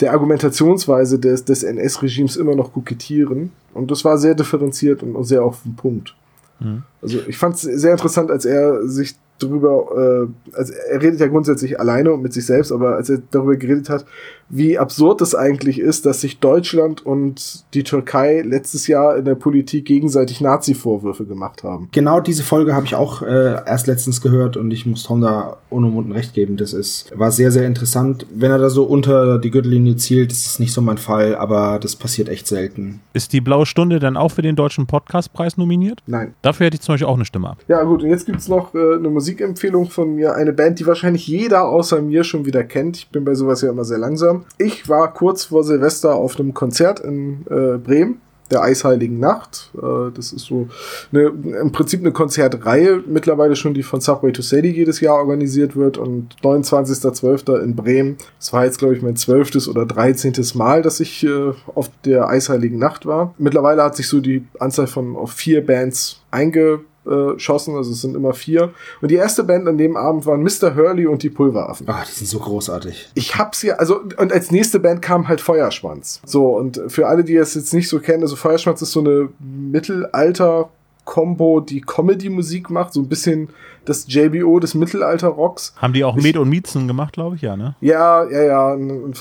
der 0.00 0.12
Argumentationsweise 0.12 1.18
des, 1.18 1.44
des 1.44 1.64
NS-Regimes 1.64 2.36
immer 2.36 2.54
noch 2.54 2.72
kokettieren. 2.72 3.50
Und 3.74 3.90
das 3.90 4.04
war 4.04 4.16
sehr 4.16 4.34
differenziert 4.34 5.02
und 5.02 5.24
sehr 5.24 5.42
auf 5.42 5.62
den 5.62 5.74
Punkt. 5.74 6.14
Mhm. 6.60 6.84
Also 7.02 7.18
ich 7.26 7.36
fand 7.36 7.56
es 7.56 7.62
sehr 7.62 7.92
interessant, 7.92 8.30
als 8.30 8.44
er 8.44 8.86
sich 8.86 9.16
darüber, 9.38 10.28
äh, 10.52 10.56
also 10.56 10.72
er 10.72 11.02
redet 11.02 11.20
ja 11.20 11.26
grundsätzlich 11.26 11.80
alleine 11.80 12.12
und 12.12 12.22
mit 12.22 12.32
sich 12.32 12.46
selbst, 12.46 12.72
aber 12.72 12.96
als 12.96 13.10
er 13.10 13.22
darüber 13.30 13.56
geredet 13.56 13.88
hat, 13.88 14.04
wie 14.50 14.78
absurd 14.78 15.20
es 15.20 15.34
eigentlich 15.34 15.78
ist, 15.78 16.06
dass 16.06 16.20
sich 16.20 16.40
Deutschland 16.40 17.04
und 17.04 17.64
die 17.74 17.82
Türkei 17.82 18.42
letztes 18.42 18.86
Jahr 18.86 19.16
in 19.16 19.24
der 19.24 19.34
Politik 19.34 19.84
gegenseitig 19.84 20.40
Nazi-Vorwürfe 20.40 21.24
gemacht 21.24 21.62
haben. 21.62 21.88
Genau 21.92 22.20
diese 22.20 22.42
Folge 22.42 22.74
habe 22.74 22.86
ich 22.86 22.94
auch 22.94 23.22
äh, 23.22 23.64
erst 23.66 23.86
letztens 23.86 24.20
gehört 24.20 24.56
und 24.56 24.70
ich 24.70 24.86
muss 24.86 25.02
Tom 25.02 25.20
da 25.20 25.58
unumwunden 25.70 26.12
recht 26.12 26.34
geben. 26.34 26.56
Das 26.56 26.72
ist, 26.72 27.12
war 27.14 27.30
sehr, 27.30 27.50
sehr 27.50 27.66
interessant. 27.66 28.26
Wenn 28.34 28.50
er 28.50 28.58
da 28.58 28.70
so 28.70 28.84
unter 28.84 29.38
die 29.38 29.50
Gürtellinie 29.50 29.96
zielt, 29.96 30.32
ist 30.32 30.46
es 30.46 30.58
nicht 30.58 30.72
so 30.72 30.80
mein 30.80 30.98
Fall, 30.98 31.34
aber 31.34 31.78
das 31.78 31.96
passiert 31.96 32.28
echt 32.28 32.46
selten. 32.46 33.00
Ist 33.12 33.32
die 33.32 33.40
Blaue 33.40 33.66
Stunde 33.66 33.98
dann 33.98 34.16
auch 34.16 34.30
für 34.30 34.42
den 34.42 34.56
Deutschen 34.56 34.86
Podcastpreis 34.86 35.56
nominiert? 35.56 36.00
Nein. 36.06 36.34
Dafür 36.42 36.66
hätte 36.66 36.76
ich 36.76 36.80
zum 36.80 36.94
Beispiel 36.94 37.06
auch 37.06 37.16
eine 37.16 37.24
Stimme 37.24 37.50
ab. 37.50 37.58
Ja 37.68 37.82
gut, 37.82 38.02
und 38.02 38.08
jetzt 38.08 38.26
gibt's 38.26 38.48
noch 38.48 38.74
äh, 38.74 38.94
eine 38.94 39.10
Musikempfehlung 39.10 39.90
von 39.90 40.14
mir, 40.14 40.34
eine 40.34 40.52
Band, 40.52 40.78
die 40.78 40.86
wahrscheinlich 40.86 41.26
jeder 41.26 41.68
außer 41.68 42.00
mir 42.00 42.24
schon 42.24 42.46
wieder 42.46 42.64
kennt. 42.64 42.96
Ich 42.96 43.08
bin 43.10 43.24
bei 43.24 43.34
sowas 43.34 43.62
ja 43.62 43.70
immer 43.70 43.84
sehr 43.84 43.98
langsam. 43.98 44.37
Ich 44.58 44.88
war 44.88 45.12
kurz 45.12 45.44
vor 45.44 45.64
Silvester 45.64 46.14
auf 46.14 46.38
einem 46.38 46.54
Konzert 46.54 47.00
in 47.00 47.44
äh, 47.48 47.78
Bremen 47.78 48.20
der 48.50 48.62
Eisheiligen 48.62 49.18
Nacht. 49.18 49.70
Äh, 49.76 50.10
das 50.14 50.32
ist 50.32 50.46
so 50.46 50.68
eine, 51.12 51.26
im 51.60 51.72
Prinzip 51.72 52.00
eine 52.00 52.12
Konzertreihe, 52.12 53.02
mittlerweile 53.06 53.56
schon, 53.56 53.74
die 53.74 53.82
von 53.82 54.00
Subway 54.00 54.32
to 54.32 54.42
Sadie 54.42 54.70
jedes 54.70 55.00
Jahr 55.00 55.16
organisiert 55.16 55.76
wird 55.76 55.98
und 55.98 56.36
29.12. 56.42 57.60
in 57.62 57.76
Bremen. 57.76 58.16
Das 58.38 58.52
war 58.52 58.64
jetzt, 58.64 58.78
glaube 58.78 58.96
ich, 58.96 59.02
mein 59.02 59.16
zwölftes 59.16 59.68
oder 59.68 59.86
dreizehntes 59.86 60.54
Mal, 60.54 60.82
dass 60.82 61.00
ich 61.00 61.24
äh, 61.24 61.52
auf 61.74 61.90
der 62.04 62.28
Eisheiligen 62.28 62.78
Nacht 62.78 63.06
war. 63.06 63.34
Mittlerweile 63.38 63.82
hat 63.82 63.96
sich 63.96 64.08
so 64.08 64.20
die 64.20 64.46
Anzahl 64.58 64.86
von 64.86 65.16
auf 65.16 65.32
vier 65.32 65.64
Bands 65.64 66.22
einge 66.30 66.80
geschossen, 67.08 67.74
also 67.76 67.90
es 67.90 68.00
sind 68.00 68.14
immer 68.14 68.32
vier. 68.34 68.72
Und 69.00 69.10
die 69.10 69.16
erste 69.16 69.44
Band 69.44 69.66
an 69.66 69.78
dem 69.78 69.96
Abend 69.96 70.26
waren 70.26 70.42
Mr. 70.42 70.74
Hurley 70.74 71.06
und 71.06 71.22
die 71.22 71.30
Pulveraffen. 71.30 71.88
Ah, 71.88 72.04
die 72.08 72.12
sind 72.12 72.28
so 72.28 72.38
großartig. 72.38 73.10
Ich 73.14 73.36
hab's 73.36 73.62
ja, 73.62 73.74
also, 73.74 74.00
und 74.16 74.32
als 74.32 74.50
nächste 74.50 74.80
Band 74.80 75.02
kam 75.02 75.28
halt 75.28 75.40
Feuerschwanz. 75.40 76.20
So, 76.24 76.56
und 76.56 76.80
für 76.88 77.06
alle, 77.06 77.24
die 77.24 77.36
es 77.36 77.54
jetzt 77.54 77.74
nicht 77.74 77.88
so 77.88 78.00
kennen, 78.00 78.22
also 78.22 78.36
Feuerschwanz 78.36 78.82
ist 78.82 78.92
so 78.92 79.00
eine 79.00 79.28
Mittelalter- 79.40 80.68
Combo, 81.08 81.60
die 81.60 81.80
Comedy-Musik 81.80 82.68
macht, 82.68 82.92
so 82.92 83.00
ein 83.00 83.08
bisschen 83.08 83.48
das 83.88 84.06
JBO 84.08 84.58
des 84.60 84.74
Mittelalter-Rocks. 84.74 85.74
Haben 85.76 85.92
die 85.92 86.04
auch 86.04 86.16
Med 86.16 86.36
und 86.36 86.48
Miezen 86.48 86.86
gemacht, 86.86 87.14
glaube 87.14 87.36
ich, 87.36 87.42
ja, 87.42 87.56
ne? 87.56 87.74
Ja, 87.80 88.28
ja, 88.28 88.42
ja. 88.42 88.78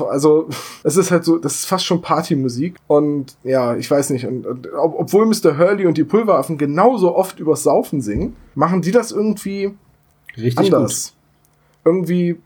Also, 0.09 0.50
es 0.83 0.97
ist 0.97 1.12
halt 1.12 1.24
so, 1.24 1.38
das 1.38 1.55
ist 1.55 1.65
fast 1.65 1.86
schon 1.86 2.01
Partymusik. 2.01 2.75
Und 2.88 3.38
ja, 3.43 3.75
ich 3.75 3.89
weiß 3.89 4.09
nicht. 4.09 4.25
Und, 4.25 4.45
und 4.45 4.67
ob, 4.74 5.00
obwohl 5.00 5.25
Mr. 5.25 5.57
Hurley 5.57 5.86
und 5.86 5.97
die 5.97 6.03
Pulveraffen 6.03 6.57
genauso 6.57 7.15
oft 7.15 7.39
übers 7.39 7.63
Saufen 7.63 8.01
singen, 8.01 8.36
machen 8.55 8.81
die 8.81 8.91
das 8.91 9.12
irgendwie 9.12 9.74
Richtig 10.38 10.74
anders. 10.74 11.15
Irgendwie 11.83 12.38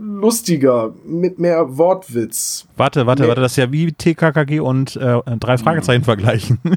lustiger, 0.00 0.92
mit 1.04 1.38
mehr 1.38 1.76
Wortwitz. 1.76 2.66
Warte, 2.76 3.06
warte, 3.06 3.22
Nee. 3.22 3.28
warte, 3.28 3.42
das 3.42 3.52
ist 3.52 3.56
ja 3.56 3.70
wie 3.70 3.92
TKKG 3.92 4.60
und 4.60 4.96
äh, 4.96 5.20
drei 5.38 5.58
Fragezeichen 5.58 6.04
vergleichen. 6.04 6.58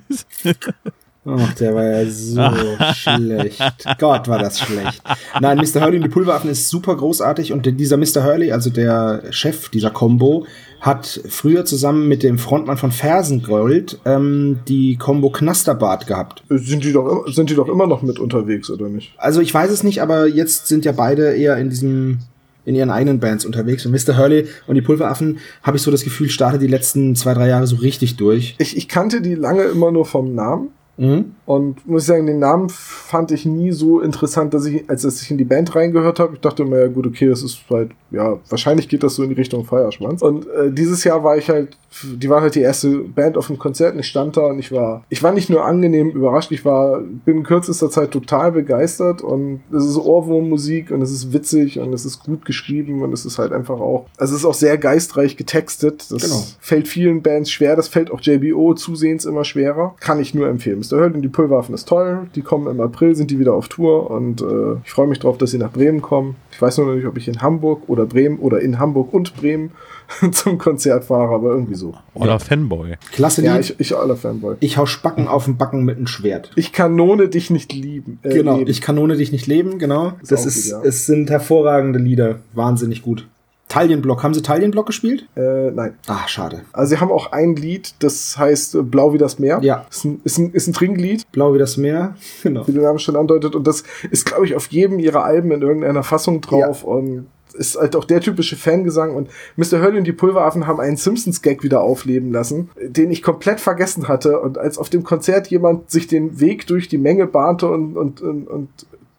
Ach, 1.26 1.54
der 1.54 1.74
war 1.74 1.84
ja 1.86 2.06
so 2.10 2.42
schlecht. 2.94 3.62
Gott, 3.98 4.28
war 4.28 4.40
das 4.40 4.60
schlecht. 4.60 5.02
Nein, 5.40 5.58
Mr. 5.58 5.82
Hurley 5.82 5.98
und 5.98 6.04
die 6.04 6.10
Pulveraffen 6.10 6.50
ist 6.50 6.70
super 6.70 6.96
großartig 6.98 7.54
und 7.54 7.66
dieser 7.80 7.96
Mr. 7.98 8.24
Hurley, 8.26 8.52
also 8.52 8.70
der 8.70 9.24
Chef 9.32 9.70
dieser 9.70 9.90
Combo, 9.90 10.46
hat 10.82 11.22
früher 11.30 11.64
zusammen 11.64 12.10
mit 12.10 12.24
dem 12.24 12.38
Frontmann 12.38 12.76
von 12.76 12.92
Fersengold 12.92 14.00
ähm, 14.04 14.60
die 14.68 14.98
Combo 14.98 15.30
Knasterbart 15.30 16.08
gehabt. 16.08 16.44
Sind 16.50 16.84
die 16.84 16.92
doch, 16.92 17.08
immer- 17.08 17.32
sind 17.32 17.50
die 17.50 17.56
doch 17.56 17.70
immer 17.70 17.88
noch 17.88 18.02
mit 18.02 18.20
unterwegs, 18.20 18.70
oder 18.70 18.90
nicht? 18.90 19.14
Also 19.18 19.40
ich 19.40 19.54
weiß 19.54 19.72
es 19.72 19.84
nicht, 19.84 20.02
aber 20.02 20.28
jetzt 20.28 20.68
sind 20.68 20.84
ja 20.84 20.92
beide 20.92 21.34
eher 21.36 21.58
in 21.58 21.70
diesem 21.70 22.20
in 22.66 22.76
ihren 22.76 22.90
eigenen 22.92 23.20
Bands 23.20 23.46
unterwegs. 23.46 23.86
Und 23.86 23.92
Mr. 23.92 24.18
Hurley 24.18 24.48
und 24.68 24.76
die 24.76 24.82
Pulveraffen, 24.82 25.40
habe 25.64 25.76
ich 25.76 25.84
so 25.84 25.92
das 25.92 26.04
Gefühl, 26.04 26.30
startet 26.30 26.62
die 26.62 26.68
letzten 26.68 27.14
zwei, 27.16 27.34
drei 27.34 27.50
Jahre 27.50 27.68
so 27.68 27.76
richtig 27.78 28.16
durch. 28.16 28.56
Ich, 28.58 28.78
ich 28.78 28.88
kannte 28.88 29.22
die 29.22 29.36
lange 29.36 29.64
immer 29.64 29.92
nur 29.92 30.06
vom 30.06 30.34
Namen. 30.34 30.70
Mhm. 30.98 31.36
Und 31.46 31.86
muss 31.88 32.04
ich 32.04 32.08
sagen, 32.08 32.26
den 32.26 32.40
Namen 32.40 32.70
fand 32.70 33.32
ich 33.32 33.46
nie 33.46 33.72
so 33.72 34.00
interessant, 34.00 34.54
dass 34.54 34.66
ich, 34.66 34.90
als 34.90 35.02
dass 35.02 35.22
ich 35.22 35.30
in 35.30 35.38
die 35.38 35.44
Band 35.44 35.76
reingehört 35.76 36.20
habe, 36.20 36.36
ich 36.36 36.40
dachte 36.42 36.64
immer, 36.64 36.80
ja 36.80 36.88
gut, 36.88 37.06
okay, 37.06 37.28
das 37.28 37.44
ist 37.44 37.60
halt, 37.70 37.92
ja, 38.12 38.38
wahrscheinlich 38.50 38.88
geht 38.88 39.04
das 39.04 39.16
so 39.16 39.24
in 39.24 39.30
die 39.30 39.36
Richtung 39.36 39.66
Feuerschwanz. 39.66 40.22
Und 40.22 40.48
äh, 40.48 40.72
dieses 40.72 41.04
Jahr 41.04 41.24
war 41.24 41.38
ich 41.38 41.50
halt, 41.50 41.78
die 42.04 42.30
waren 42.30 42.42
halt 42.44 42.56
die 42.56 42.62
erste 42.62 42.90
Band 43.00 43.38
auf 43.38 43.48
dem 43.48 43.60
Konzert 43.60 43.94
und 43.94 44.00
ich 44.00 44.08
stand 44.08 44.38
da 44.38 44.46
und 44.48 44.60
ich 44.60 44.72
war, 44.72 45.04
ich 45.10 45.22
war 45.22 45.32
nicht 45.34 45.50
nur 45.50 45.66
angenehm 45.66 46.10
überrascht, 46.12 46.52
ich 46.52 46.64
war, 46.64 47.02
bin 47.02 47.38
in 47.38 47.44
kürzester 47.44 47.90
Zeit 47.90 48.12
total 48.12 48.52
begeistert 48.54 49.22
und 49.22 49.62
es 49.76 49.86
ist 49.86 49.98
Ohrwurmmusik 49.98 50.92
und 50.92 51.02
es 51.02 51.12
ist 51.12 51.34
witzig 51.34 51.80
und 51.80 51.94
es 51.94 52.06
ist 52.06 52.24
gut 52.24 52.46
geschrieben 52.46 53.02
und 53.02 53.12
es 53.14 53.26
ist 53.26 53.38
halt 53.38 53.52
einfach 53.52 53.80
auch, 53.80 54.06
also 54.18 54.34
es 54.34 54.40
ist 54.42 54.46
auch 54.46 54.54
sehr 54.54 54.78
geistreich 54.78 55.36
getextet. 55.38 56.10
Das 56.10 56.24
Genau. 56.24 56.44
fällt 56.60 56.88
vielen 56.88 57.22
Bands 57.22 57.52
schwer, 57.52 57.76
das 57.76 57.90
fällt 57.90 58.12
auch 58.12 58.22
JBO 58.22 58.74
zusehends 58.76 59.26
immer 59.26 59.44
schwerer. 59.44 59.96
Kann 60.00 60.20
ich 60.20 60.34
nur 60.34 60.48
empfehlen. 60.48 60.80
Mr. 60.80 60.98
Hurley 60.98 61.33
Pulverwaffen 61.34 61.76
ist 61.76 61.88
toll. 61.90 62.28
Die 62.36 62.42
kommen 62.42 62.68
im 62.68 62.80
April, 62.80 63.16
sind 63.16 63.30
die 63.30 63.40
wieder 63.40 63.54
auf 63.54 63.68
Tour 63.68 64.10
und 64.10 64.42
äh, 64.42 64.76
ich 64.86 64.92
freue 64.92 65.08
mich 65.08 65.20
drauf, 65.20 65.38
dass 65.38 65.52
sie 65.52 65.58
nach 65.58 65.72
Bremen 65.72 66.02
kommen. 66.02 66.38
Ich 66.52 66.62
weiß 66.62 66.78
nur 66.78 66.88
noch 66.88 66.96
nicht, 66.96 67.06
ob 67.06 67.18
ich 67.18 67.28
in 67.28 67.42
Hamburg 67.42 67.82
oder 67.88 68.06
Bremen 68.06 68.40
oder 68.40 68.62
in 68.62 68.80
Hamburg 68.80 69.14
und 69.14 69.36
Bremen 69.36 69.72
zum 70.32 70.58
Konzert 70.58 71.06
fahre, 71.06 71.34
aber 71.36 71.50
irgendwie 71.50 71.76
so. 71.76 71.94
Oder 72.14 72.40
Fanboy. 72.40 72.96
Klasse 73.12 73.44
Ja, 73.44 73.60
ich, 73.60 73.78
ich 73.80 73.98
aller 73.98 74.16
Fanboy. 74.16 74.56
Ich 74.62 74.78
hau 74.78 74.86
Spacken 74.86 75.28
auf 75.28 75.46
den 75.46 75.58
Backen 75.58 75.84
mit 75.84 75.98
einem 75.98 76.08
Schwert. 76.08 76.52
Ich 76.56 76.72
kanone 76.72 77.28
dich 77.28 77.50
nicht 77.50 77.74
lieben. 77.74 78.20
Äh, 78.24 78.34
Genau, 78.36 78.58
leben. 78.58 78.70
ich 78.70 78.82
kanone 78.82 79.18
dich 79.18 79.32
nicht 79.32 79.48
leben, 79.48 79.80
genau. 79.80 80.14
Ist 80.22 80.32
das 80.32 80.46
ist, 80.46 80.72
gut, 80.72 80.84
ja. 80.84 80.88
es 80.88 81.06
sind 81.06 81.30
hervorragende 81.30 82.00
Lieder, 82.00 82.40
wahnsinnig 82.54 83.02
gut. 83.02 83.28
Talienblock, 83.74 84.24
haben 84.24 84.34
Sie 84.34 84.42
Talienblock 84.42 84.86
gespielt? 84.86 85.28
äh, 85.36 85.72
nein. 85.72 85.96
Ah, 86.08 86.28
schade. 86.28 86.62
Also 86.74 86.96
sie 86.96 87.02
haben 87.02 87.12
auch 87.12 87.32
ein 87.32 87.56
Lied, 87.56 87.96
das 88.00 88.38
heißt 88.38 88.76
äh, 88.76 88.82
Blau 88.84 89.14
wie 89.14 89.18
das 89.18 89.40
Meer. 89.40 89.60
Ja. 89.64 89.86
Ist 89.90 90.06
ein, 90.06 90.22
ist 90.24 90.38
ein, 90.38 90.52
ist 90.52 90.68
ein 90.68 90.74
Trinklied. 90.74 91.32
Blau 91.32 91.54
wie 91.54 91.60
das 91.60 91.78
Meer, 91.78 92.16
genau. 92.44 92.68
wie 92.68 92.72
der 92.72 92.84
Name 92.84 93.00
schon 93.00 93.16
andeutet. 93.16 93.56
Und 93.56 93.66
das 93.66 93.84
ist, 94.12 94.26
glaube 94.26 94.46
ich, 94.46 94.56
auf 94.56 94.68
jedem 94.68 95.00
ihrer 95.00 95.24
Alben 95.24 95.52
in 95.52 95.62
irgendeiner 95.62 96.04
Fassung 96.04 96.42
drauf. 96.42 96.84
Und 96.84 97.28
ist 97.54 97.78
halt 97.78 97.96
auch 97.96 98.06
der 98.06 98.22
typische 98.22 98.56
Fangesang. 98.56 99.16
Und 99.16 99.30
Mr. 99.56 99.82
Hurley 99.82 99.98
und 99.98 100.06
die 100.06 100.12
Pulveraffen 100.12 100.68
haben 100.68 100.80
einen 100.80 100.98
Simpsons-Gag 100.98 101.64
wieder 101.64 101.82
aufleben 101.82 102.32
lassen, 102.32 102.70
den 102.82 103.12
ich 103.12 103.22
komplett 103.22 103.60
vergessen 103.60 104.08
hatte. 104.08 104.40
Und 104.40 104.58
als 104.58 104.78
auf 104.78 104.90
dem 104.90 105.04
Konzert 105.04 105.48
jemand 105.48 105.90
sich 105.90 106.08
den 106.08 106.40
Weg 106.40 106.68
durch 106.68 106.88
die 106.88 106.98
Menge 106.98 107.28
bahnte 107.28 107.70
und, 107.70 107.96
und, 107.96 108.22
und, 108.22 108.48
und 108.48 108.70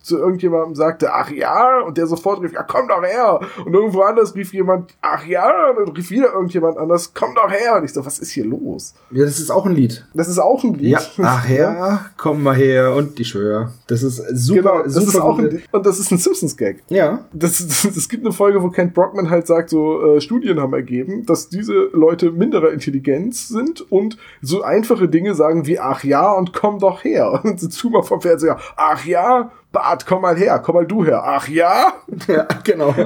zu 0.05 0.19
irgendjemandem 0.19 0.75
sagte, 0.75 1.13
ach 1.13 1.31
ja, 1.31 1.81
und 1.81 1.97
der 1.97 2.07
sofort 2.07 2.43
rief, 2.43 2.53
ja, 2.53 2.63
komm 2.63 2.89
doch 2.89 3.03
her. 3.03 3.41
Und 3.65 3.73
irgendwo 3.73 4.03
anders 4.03 4.35
rief 4.35 4.53
jemand, 4.53 4.95
ach 5.01 5.25
ja, 5.27 5.71
und 5.71 5.87
dann 5.87 5.97
rief 5.97 6.11
wieder 6.11 6.33
irgendjemand 6.33 6.77
anders, 6.79 7.15
komm 7.15 7.35
doch 7.35 7.51
her. 7.51 7.77
Und 7.77 7.85
ich 7.85 7.93
so, 7.93 8.05
was 8.05 8.19
ist 8.19 8.31
hier 8.31 8.45
los? 8.45 8.95
Ja, 9.11 9.25
das 9.25 9.39
ist 9.41 9.51
auch 9.51 9.65
ein 9.67 9.75
Lied. 9.75 10.07
Das 10.15 10.29
ist 10.29 10.39
auch 10.39 10.63
ein 10.63 10.75
Lied. 10.75 10.91
Ja, 10.91 11.01
ach 11.23 11.49
ja, 11.49 12.07
komm 12.17 12.43
mal 12.43 12.55
her 12.55 12.95
und 12.95 13.19
die 13.19 13.25
Schwör. 13.25 13.73
Das 13.87 14.03
ist 14.03 14.17
super, 14.33 14.61
Genau, 14.61 14.83
das 14.83 14.95
super 14.95 15.09
ist 15.09 15.21
auch 15.21 15.39
ein, 15.39 15.63
und 15.73 15.87
das 15.87 15.99
ist 15.99 16.11
ein 16.13 16.19
Simpsons-Gag. 16.19 16.83
Ja, 16.89 17.25
Das, 17.33 17.67
das, 17.67 17.85
es 17.97 18.09
gibt 18.09 18.25
eine 18.25 18.33
Folge, 18.33 18.63
wo 18.63 18.69
Kent 18.69 18.95
Brockman 18.95 19.31
halt 19.31 19.47
sagt, 19.47 19.71
so 19.71 20.17
äh, 20.17 20.21
Studien 20.21 20.61
haben 20.61 20.75
ergeben, 20.75 21.25
dass 21.27 21.49
diese 21.49 21.89
Leute 21.93 22.31
minderer 22.31 22.73
Intelligenz 22.73 23.49
sind 23.49 23.81
und 23.91 24.19
so 24.43 24.63
einfache 24.63 25.09
Dinge 25.09 25.35
sagen 25.35 25.67
wie 25.67 25.79
ach 25.79 26.05
ja 26.05 26.31
und 26.33 26.53
komm 26.53 26.79
doch 26.79 27.05
her. 27.05 27.41
Und 27.45 27.61
so 27.61 27.69
Zoomer 27.69 28.03
vom 28.03 28.21
Fernseher, 28.21 28.59
ach 28.77 29.05
ja, 29.05 29.51
Bart, 29.75 30.07
komm 30.07 30.23
mal 30.23 30.37
her, 30.37 30.59
komm 30.61 30.77
mal 30.77 30.87
du 30.87 31.05
her, 31.05 31.23
ach 31.23 31.49
ja. 31.49 31.93
ja, 32.27 32.47
genau. 32.65 32.95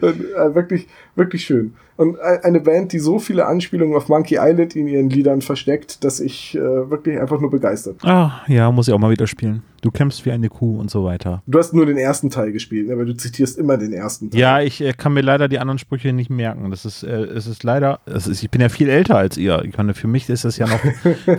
Äh, 0.00 0.54
wirklich, 0.54 0.86
wirklich 1.16 1.44
schön. 1.44 1.74
Und 1.96 2.18
eine 2.20 2.60
Band, 2.60 2.92
die 2.92 2.98
so 2.98 3.18
viele 3.18 3.46
Anspielungen 3.46 3.96
auf 3.96 4.08
Monkey 4.08 4.38
Island 4.40 4.74
in 4.76 4.86
ihren 4.86 5.10
Liedern 5.10 5.42
versteckt, 5.42 6.04
dass 6.04 6.20
ich 6.20 6.54
äh, 6.54 6.60
wirklich 6.90 7.20
einfach 7.20 7.40
nur 7.40 7.50
begeistert. 7.50 7.96
Ah, 8.04 8.40
ja, 8.48 8.70
muss 8.70 8.88
ich 8.88 8.94
auch 8.94 8.98
mal 8.98 9.10
wieder 9.10 9.26
spielen. 9.26 9.62
Du 9.82 9.90
kämpfst 9.90 10.24
wie 10.24 10.30
eine 10.30 10.48
Kuh 10.48 10.78
und 10.78 10.92
so 10.92 11.04
weiter. 11.04 11.42
Du 11.48 11.58
hast 11.58 11.74
nur 11.74 11.86
den 11.86 11.96
ersten 11.96 12.30
Teil 12.30 12.52
gespielt, 12.52 12.88
aber 12.88 13.04
du 13.04 13.16
zitierst 13.16 13.58
immer 13.58 13.76
den 13.76 13.92
ersten 13.92 14.30
Teil. 14.30 14.40
Ja, 14.40 14.60
ich 14.60 14.80
äh, 14.80 14.92
kann 14.92 15.12
mir 15.12 15.22
leider 15.22 15.48
die 15.48 15.58
anderen 15.58 15.78
Sprüche 15.78 16.12
nicht 16.12 16.30
merken. 16.30 16.70
Das 16.70 16.84
ist, 16.84 17.02
äh, 17.02 17.24
es 17.24 17.48
ist 17.48 17.64
leider, 17.64 17.98
es 18.06 18.28
ist, 18.28 18.44
ich 18.44 18.50
bin 18.50 18.60
ja 18.60 18.68
viel 18.68 18.88
älter 18.88 19.16
als 19.16 19.36
ihr. 19.36 19.60
Ich 19.64 19.76
meine, 19.76 19.94
für 19.94 20.06
mich 20.06 20.28
ist 20.28 20.44
das 20.44 20.56
ja 20.56 20.68
noch 20.68 20.78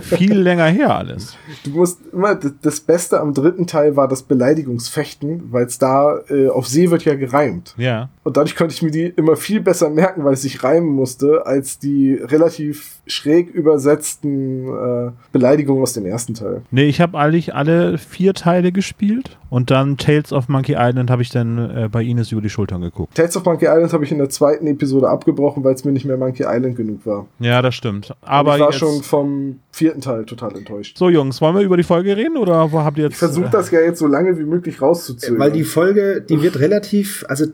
viel 0.02 0.34
länger 0.34 0.66
her 0.66 0.94
alles. 0.94 1.38
Du 1.64 1.70
musst 1.70 2.00
immer, 2.12 2.34
das 2.34 2.80
Beste 2.80 3.18
am 3.18 3.32
dritten 3.32 3.66
Teil 3.66 3.96
war 3.96 4.08
das 4.08 4.22
Beleidigungsfechten, 4.22 5.50
weil 5.50 5.64
es 5.64 5.78
da 5.78 6.20
äh, 6.28 6.48
auf 6.48 6.68
See 6.68 6.90
wird 6.90 7.06
ja 7.06 7.14
gereimt. 7.14 7.74
Ja. 7.78 8.10
Und 8.24 8.36
dadurch 8.36 8.56
konnte 8.56 8.74
ich 8.74 8.82
mir 8.82 8.90
die 8.90 9.06
immer 9.06 9.36
viel 9.36 9.62
besser 9.62 9.88
merken, 9.88 10.22
weil 10.22 10.34
es 10.34 10.43
sich 10.44 10.62
reimen 10.62 10.88
musste, 10.88 11.44
als 11.46 11.78
die 11.78 12.14
relativ 12.14 13.00
schräg 13.06 13.50
übersetzten 13.50 14.68
äh, 14.68 15.10
Beleidigungen 15.32 15.82
aus 15.82 15.92
dem 15.92 16.06
ersten 16.06 16.34
Teil. 16.34 16.62
Nee, 16.70 16.84
ich 16.84 17.00
habe 17.00 17.18
eigentlich 17.18 17.54
alle 17.54 17.98
vier 17.98 18.32
Teile 18.32 18.72
gespielt 18.72 19.36
und 19.50 19.70
dann 19.70 19.96
Tales 19.96 20.32
of 20.32 20.48
Monkey 20.48 20.76
Island 20.78 21.10
habe 21.10 21.22
ich 21.22 21.30
dann 21.30 21.58
äh, 21.58 21.88
bei 21.90 22.02
Ines 22.02 22.32
über 22.32 22.40
die 22.40 22.48
Schultern 22.48 22.80
geguckt. 22.80 23.14
Tales 23.14 23.36
of 23.36 23.44
Monkey 23.44 23.66
Island 23.66 23.92
habe 23.92 24.04
ich 24.04 24.12
in 24.12 24.18
der 24.18 24.30
zweiten 24.30 24.66
Episode 24.66 25.08
abgebrochen, 25.08 25.64
weil 25.64 25.74
es 25.74 25.84
mir 25.84 25.92
nicht 25.92 26.06
mehr 26.06 26.16
Monkey 26.16 26.44
Island 26.46 26.76
genug 26.76 27.04
war. 27.04 27.26
Ja, 27.40 27.60
das 27.60 27.74
stimmt. 27.74 28.14
Aber 28.22 28.54
Aber 28.54 28.56
ich 28.56 28.60
war 28.62 28.72
schon 28.72 29.02
vom 29.02 29.60
vierten 29.70 30.00
Teil 30.00 30.24
total 30.24 30.56
enttäuscht. 30.56 30.96
so 30.96 31.10
Jungs, 31.10 31.40
wollen 31.40 31.56
wir 31.56 31.62
über 31.62 31.76
die 31.76 31.82
Folge 31.82 32.16
reden 32.16 32.36
oder 32.36 32.70
wo 32.72 32.80
habt 32.80 32.96
ihr 32.98 33.04
jetzt? 33.04 33.14
Ich 33.14 33.18
versuche 33.18 33.50
das 33.50 33.70
ja 33.70 33.80
jetzt 33.80 33.98
so 33.98 34.06
lange 34.06 34.38
wie 34.38 34.44
möglich 34.44 34.80
rauszuzögern. 34.80 35.38
Weil 35.38 35.52
die 35.52 35.64
Folge, 35.64 36.20
die 36.20 36.40
wird 36.42 36.58
relativ, 36.58 37.24
also 37.28 37.46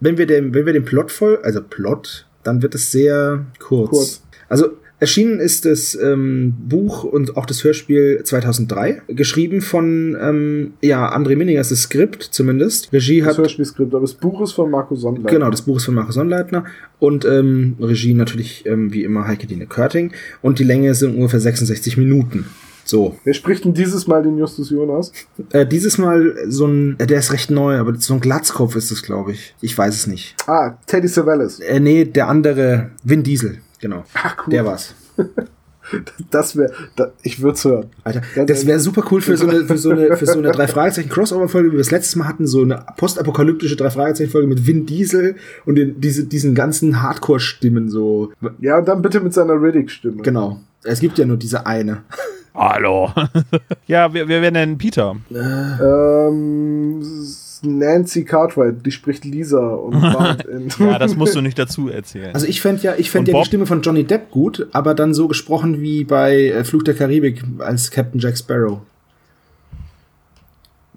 wenn 0.00 0.16
wir 0.18 0.26
dem, 0.26 0.54
wenn 0.54 0.66
wir 0.66 0.72
den 0.72 0.84
Plot 0.84 1.10
voll, 1.10 1.38
also 1.42 1.60
Plot, 1.62 2.26
dann 2.48 2.62
wird 2.62 2.74
es 2.74 2.90
sehr 2.90 3.44
kurz. 3.58 3.90
Kurz. 3.90 4.22
Also 4.48 4.68
erschienen 5.00 5.38
ist 5.38 5.64
das 5.64 5.94
ähm, 5.94 6.54
Buch 6.66 7.04
und 7.04 7.36
auch 7.36 7.46
das 7.46 7.62
Hörspiel 7.62 8.22
2003, 8.24 9.02
geschrieben 9.08 9.60
von 9.60 10.16
ähm, 10.20 10.72
ja 10.82 11.14
André 11.14 11.36
Minninger, 11.36 11.60
das 11.60 11.82
Skript 11.82 12.22
zumindest. 12.22 12.92
Regie 12.92 13.20
das 13.20 13.28
hat 13.30 13.38
Hörspielskript, 13.38 13.94
aber 13.94 14.00
das 14.00 14.14
Buch 14.14 14.40
ist 14.40 14.52
von 14.52 14.70
Marco 14.70 14.96
Sondler. 14.96 15.30
Genau, 15.30 15.50
das 15.50 15.62
Buch 15.62 15.76
ist 15.76 15.84
von 15.84 15.94
Markus 15.94 16.14
Sonnleitner 16.14 16.64
und 16.98 17.24
ähm, 17.26 17.76
Regie 17.80 18.14
natürlich 18.14 18.64
ähm, 18.66 18.92
wie 18.92 19.04
immer 19.04 19.28
Heike 19.28 19.46
Dine 19.46 19.66
Körting 19.66 20.12
und 20.42 20.58
die 20.58 20.64
Länge 20.64 20.94
sind 20.94 21.14
ungefähr 21.14 21.40
66 21.40 21.96
Minuten. 21.98 22.46
So, 22.88 23.18
Wer 23.22 23.34
spricht 23.34 23.66
denn 23.66 23.74
dieses 23.74 24.06
Mal 24.06 24.22
den 24.22 24.38
Justus 24.38 24.70
Jonas? 24.70 25.12
äh, 25.52 25.66
dieses 25.66 25.98
Mal 25.98 26.34
so 26.48 26.66
ein, 26.66 26.96
äh, 26.98 27.06
der 27.06 27.18
ist 27.18 27.34
recht 27.34 27.50
neu, 27.50 27.76
aber 27.76 27.94
so 27.96 28.14
ein 28.14 28.20
Glatzkopf 28.20 28.76
ist 28.76 28.90
es, 28.90 29.02
glaube 29.02 29.32
ich. 29.32 29.54
Ich 29.60 29.76
weiß 29.76 29.94
es 29.94 30.06
nicht. 30.06 30.34
Ah, 30.46 30.78
Teddy 30.86 31.06
Savalas. 31.06 31.60
Äh, 31.60 31.80
nee, 31.80 32.06
der 32.06 32.28
andere, 32.28 32.92
Vin 33.04 33.22
Diesel, 33.22 33.58
genau. 33.78 34.04
Ach, 34.14 34.36
cool. 34.46 34.50
Der 34.52 34.64
war's. 34.64 34.94
Das 36.30 36.54
wäre, 36.54 36.70
ich 37.22 37.40
würde 37.40 37.54
es 37.54 37.64
hören. 37.64 37.86
Alter, 38.04 38.20
das 38.44 38.66
wäre 38.66 38.78
super 38.78 39.02
cool 39.10 39.22
für 39.22 39.38
so 39.38 39.48
eine, 39.48 39.64
für 39.64 39.78
so 39.78 39.88
eine, 39.88 40.18
für 40.18 40.26
so 40.26 40.38
eine 40.38 40.50
drei 40.52 40.66
Fragezeichen 40.68 41.08
Crossover-Folge, 41.08 41.70
wie 41.70 41.76
wir 41.76 41.80
es 41.80 41.90
letztes 41.90 42.14
Mal 42.14 42.28
hatten, 42.28 42.46
so 42.46 42.60
eine 42.60 42.84
postapokalyptische 42.98 43.74
drei 43.74 43.88
Fragezeichen-Folge 43.88 44.48
mit 44.48 44.66
Vin 44.66 44.84
Diesel 44.84 45.36
und 45.64 45.76
den, 45.76 45.98
diese, 45.98 46.24
diesen 46.24 46.54
ganzen 46.54 47.00
Hardcore-Stimmen 47.02 47.88
so. 47.88 48.32
Ja, 48.60 48.76
und 48.76 48.86
dann 48.86 49.00
bitte 49.00 49.20
mit 49.20 49.32
seiner 49.32 49.54
Riddick-Stimme. 49.54 50.20
Genau. 50.20 50.60
Es 50.84 51.00
gibt 51.00 51.16
ja 51.16 51.24
nur 51.24 51.38
diese 51.38 51.64
eine. 51.64 52.02
Hallo. 52.58 53.12
ja, 53.86 54.12
wer, 54.12 54.26
wer 54.26 54.42
wäre 54.42 54.52
denn 54.52 54.76
Peter? 54.78 55.14
Ähm, 55.30 57.00
Nancy 57.62 58.24
Cartwright, 58.24 58.84
die 58.84 58.90
spricht 58.90 59.24
Lisa 59.24 59.60
und 59.60 60.00
Bart 60.00 60.44
in. 60.44 60.68
Ja, 60.80 60.98
das 60.98 61.14
musst 61.14 61.36
du 61.36 61.40
nicht 61.40 61.58
dazu 61.58 61.88
erzählen. 61.88 62.34
Also 62.34 62.46
ich 62.46 62.60
fände 62.60 62.82
ja, 62.82 62.94
ich 62.94 63.06
Und 63.06 63.12
fände 63.12 63.30
ja 63.30 63.36
Bob? 63.36 63.44
die 63.44 63.48
Stimme 63.48 63.66
von 63.66 63.80
Johnny 63.82 64.02
Depp 64.04 64.30
gut, 64.32 64.66
aber 64.72 64.94
dann 64.94 65.14
so 65.14 65.28
gesprochen 65.28 65.80
wie 65.80 66.02
bei 66.02 66.48
äh, 66.48 66.64
Fluch 66.64 66.82
der 66.82 66.94
Karibik 66.94 67.44
als 67.60 67.92
Captain 67.92 68.20
Jack 68.20 68.36
Sparrow. 68.36 68.80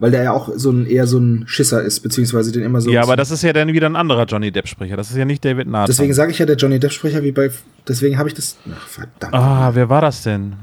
Weil 0.02 0.10
der 0.10 0.24
ja 0.24 0.32
auch 0.32 0.50
so 0.56 0.72
ein 0.72 0.88
eher 0.88 1.06
so 1.06 1.20
ein 1.20 1.44
Schisser 1.46 1.84
ist, 1.84 2.00
beziehungsweise 2.00 2.52
den 2.52 2.64
immer 2.64 2.82
so. 2.82 2.90
ja, 2.90 3.04
aber 3.04 3.16
das 3.16 3.30
ist 3.30 3.44
ja 3.44 3.54
dann 3.54 3.72
wieder 3.72 3.86
ein 3.88 3.96
anderer 3.96 4.26
Johnny 4.26 4.52
Depp-Sprecher. 4.52 4.98
Das 4.98 5.12
ist 5.12 5.16
ja 5.16 5.26
nicht 5.26 5.46
David 5.46 5.68
Nathan. 5.68 5.86
Deswegen 5.86 6.14
sage 6.16 6.32
ich 6.32 6.40
ja 6.40 6.48
der 6.48 6.56
Johnny 6.56 6.80
Depp-Sprecher 6.80 7.22
wie 7.22 7.32
bei. 7.32 7.52
Deswegen 7.88 8.18
habe 8.18 8.28
ich 8.28 8.34
das. 8.34 8.58
Ach, 8.76 8.88
verdammt. 8.88 9.34
Ah, 9.36 9.70
wer 9.76 9.90
war 9.90 10.02
das 10.02 10.24
denn? 10.24 10.54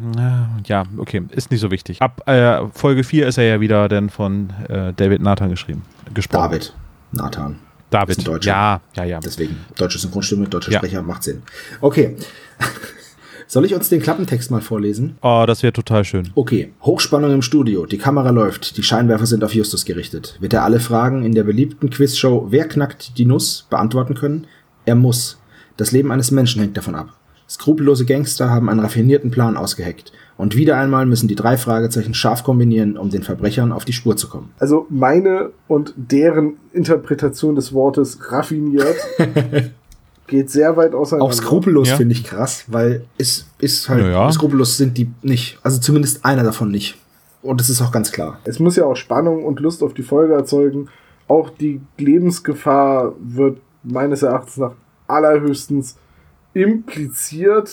Ja, 0.67 0.87
okay, 0.97 1.23
ist 1.31 1.53
nicht 1.53 1.61
so 1.61 1.71
wichtig. 1.71 2.03
Ab 2.03 2.29
äh, 2.29 2.67
Folge 2.75 3.05
4 3.05 3.29
ist 3.29 3.39
er 3.39 3.45
ja 3.45 3.61
wieder 3.61 3.89
dann 3.89 4.11
von 4.11 4.51
äh, 4.69 4.93
David 4.95 5.23
Nathan 5.23 5.51
geschrieben. 5.51 5.83
Gesprochen. 6.13 6.51
David. 6.51 6.75
Nathan. 7.13 7.61
David. 7.91 8.11
Ist 8.11 8.19
ein 8.19 8.25
Deutscher. 8.25 8.51
Ja, 8.51 8.81
ja, 8.97 9.05
ja. 9.05 9.21
Deswegen. 9.21 9.57
Deutsche 9.77 10.01
Synchronstimme, 10.01 10.49
deutscher 10.49 10.73
Ja. 10.73 10.79
Sprecher 10.79 11.01
macht 11.03 11.23
Sinn. 11.23 11.43
Okay. 11.81 12.17
Soll 13.51 13.65
ich 13.65 13.75
uns 13.75 13.89
den 13.89 14.03
Klappentext 14.03 14.51
mal 14.51 14.61
vorlesen? 14.61 15.17
Oh, 15.23 15.45
das 15.47 15.63
wäre 15.63 15.73
total 15.73 16.05
schön. 16.05 16.29
Okay, 16.35 16.71
Hochspannung 16.83 17.33
im 17.33 17.41
Studio, 17.41 17.87
die 17.87 17.97
Kamera 17.97 18.29
läuft, 18.29 18.77
die 18.77 18.83
Scheinwerfer 18.83 19.25
sind 19.25 19.43
auf 19.43 19.55
Justus 19.55 19.87
gerichtet. 19.87 20.37
Wird 20.39 20.53
er 20.53 20.65
alle 20.65 20.81
Fragen 20.81 21.25
in 21.25 21.35
der 21.35 21.45
beliebten 21.45 21.89
Quizshow 21.89 22.49
Wer 22.51 22.69
knackt 22.69 23.17
die 23.17 23.25
Nuss 23.25 23.67
beantworten 23.71 24.15
können? 24.15 24.47
Er 24.85 24.97
muss. 24.97 25.41
Das 25.79 25.93
Leben 25.93 26.13
eines 26.13 26.31
Menschen 26.31 26.61
hängt 26.61 26.77
davon 26.77 26.95
ab. 26.95 27.15
Skrupellose 27.49 28.05
Gangster 28.05 28.51
haben 28.51 28.69
einen 28.69 28.81
raffinierten 28.81 29.31
Plan 29.31 29.57
ausgeheckt. 29.57 30.13
Und 30.37 30.55
wieder 30.55 30.77
einmal 30.77 31.07
müssen 31.07 31.27
die 31.27 31.35
drei 31.35 31.57
Fragezeichen 31.57 32.13
scharf 32.13 32.45
kombinieren, 32.45 32.99
um 32.99 33.09
den 33.09 33.23
Verbrechern 33.23 33.73
auf 33.73 33.87
die 33.87 33.95
Spur 33.95 34.19
zu 34.19 34.29
kommen. 34.29 34.51
Also 34.59 34.87
meine 34.91 35.53
und 35.69 35.95
deren 35.97 36.59
Interpretation 36.75 37.55
des 37.55 37.73
Wortes 37.73 38.31
raffiniert 38.31 38.97
geht 40.29 40.51
sehr 40.51 40.77
weit 40.77 40.95
auseinander. 40.95 41.27
Auch 41.27 41.33
skrupellos 41.33 41.89
Ja. 41.89 41.97
finde 41.97 42.13
ich 42.15 42.23
krass, 42.25 42.65
weil 42.69 43.05
es 43.19 43.47
ist 43.59 43.89
halt, 43.89 44.03
Naja. 44.05 44.31
skrupellos 44.31 44.77
sind 44.77 44.97
die 44.97 45.11
nicht. 45.23 45.59
Also 45.63 45.81
zumindest 45.81 46.25
einer 46.25 46.45
davon 46.45 46.71
nicht. 46.71 46.97
Und 47.43 47.61
das 47.61 47.71
ist 47.71 47.81
auch 47.83 47.91
ganz 47.93 48.13
klar. 48.13 48.39
Es 48.45 48.59
muss 48.59 48.77
ja 48.77 48.85
auch 48.85 48.95
Spannung 48.97 49.45
und 49.45 49.61
Lust 49.61 49.83
auf 49.83 49.95
die 49.95 50.03
Folge 50.03 50.35
erzeugen. 50.35 50.89
Auch 51.29 51.51
die 51.51 51.81
Lebensgefahr 51.99 53.15
wird 53.21 53.59
meines 53.83 54.23
Erachtens 54.23 54.57
nach 54.59 54.73
allerhöchstens 55.07 55.97
impliziert. 56.55 57.71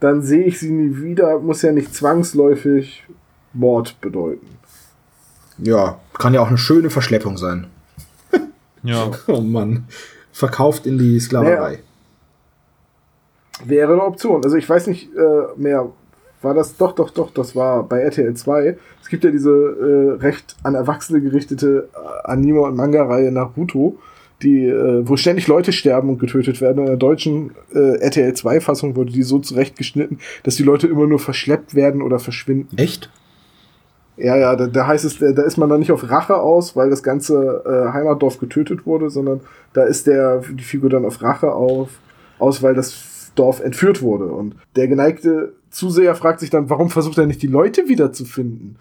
Dann 0.00 0.22
sehe 0.22 0.44
ich 0.44 0.58
sie 0.60 0.70
nie 0.70 0.96
wieder. 1.02 1.38
Muss 1.38 1.62
ja 1.62 1.72
nicht 1.72 1.94
zwangsläufig 1.94 3.04
Mord 3.52 4.00
bedeuten. 4.00 4.46
Ja, 5.58 5.98
kann 6.12 6.34
ja 6.34 6.40
auch 6.42 6.48
eine 6.48 6.58
schöne 6.58 6.90
Verschleppung 6.90 7.36
sein. 7.38 7.66
Ja. 8.82 9.10
Oh 9.26 9.40
Mann. 9.40 9.86
Verkauft 10.36 10.84
in 10.84 10.98
die 10.98 11.18
Sklaverei. 11.18 11.78
Wäre 13.64 13.94
eine 13.94 14.02
Option. 14.02 14.44
Also 14.44 14.58
ich 14.58 14.68
weiß 14.68 14.86
nicht 14.86 15.08
äh, 15.16 15.46
mehr. 15.56 15.88
War 16.42 16.52
das 16.52 16.76
doch, 16.76 16.92
doch, 16.92 17.08
doch, 17.10 17.30
das 17.30 17.56
war 17.56 17.84
bei 17.84 18.00
RTL 18.00 18.34
2. 18.34 18.76
Es 19.00 19.08
gibt 19.08 19.24
ja 19.24 19.30
diese 19.30 19.50
äh, 19.50 20.22
recht 20.22 20.54
an 20.62 20.74
Erwachsene 20.74 21.22
gerichtete 21.22 21.88
äh, 21.94 22.28
Anime- 22.30 22.60
und 22.60 22.76
Manga-Reihe 22.76 23.32
Naruto, 23.32 23.96
die, 24.42 24.66
äh, 24.66 25.08
wo 25.08 25.16
ständig 25.16 25.46
Leute 25.46 25.72
sterben 25.72 26.10
und 26.10 26.18
getötet 26.18 26.60
werden. 26.60 26.80
In 26.80 26.86
der 26.86 26.96
deutschen 26.98 27.52
äh, 27.72 27.96
RTL 28.00 28.32
2-Fassung 28.32 28.94
wurde 28.94 29.12
die 29.12 29.22
so 29.22 29.38
zurechtgeschnitten, 29.38 30.18
dass 30.42 30.56
die 30.56 30.64
Leute 30.64 30.86
immer 30.86 31.06
nur 31.06 31.18
verschleppt 31.18 31.74
werden 31.74 32.02
oder 32.02 32.18
verschwinden. 32.18 32.76
Echt? 32.76 33.08
Ja, 34.16 34.36
ja, 34.36 34.56
da, 34.56 34.66
da 34.66 34.86
heißt 34.86 35.04
es, 35.04 35.18
da, 35.18 35.42
ist 35.42 35.58
man 35.58 35.68
dann 35.68 35.80
nicht 35.80 35.92
auf 35.92 36.10
Rache 36.10 36.36
aus, 36.36 36.74
weil 36.74 36.88
das 36.88 37.02
ganze 37.02 37.62
äh, 37.66 37.92
Heimatdorf 37.92 38.38
getötet 38.38 38.86
wurde, 38.86 39.10
sondern 39.10 39.40
da 39.74 39.84
ist 39.84 40.06
der 40.06 40.38
die 40.38 40.64
Figur 40.64 40.88
dann 40.88 41.04
auf 41.04 41.20
Rache 41.22 41.52
auf, 41.52 41.90
aus, 42.38 42.62
weil 42.62 42.74
das 42.74 43.32
Dorf 43.34 43.60
entführt 43.60 44.00
wurde. 44.00 44.26
Und 44.26 44.56
der 44.74 44.88
geneigte 44.88 45.52
Zuseher 45.70 46.14
fragt 46.14 46.40
sich 46.40 46.48
dann, 46.48 46.70
warum 46.70 46.88
versucht 46.88 47.18
er 47.18 47.26
nicht 47.26 47.42
die 47.42 47.46
Leute 47.46 47.88
wiederzufinden? 47.88 48.76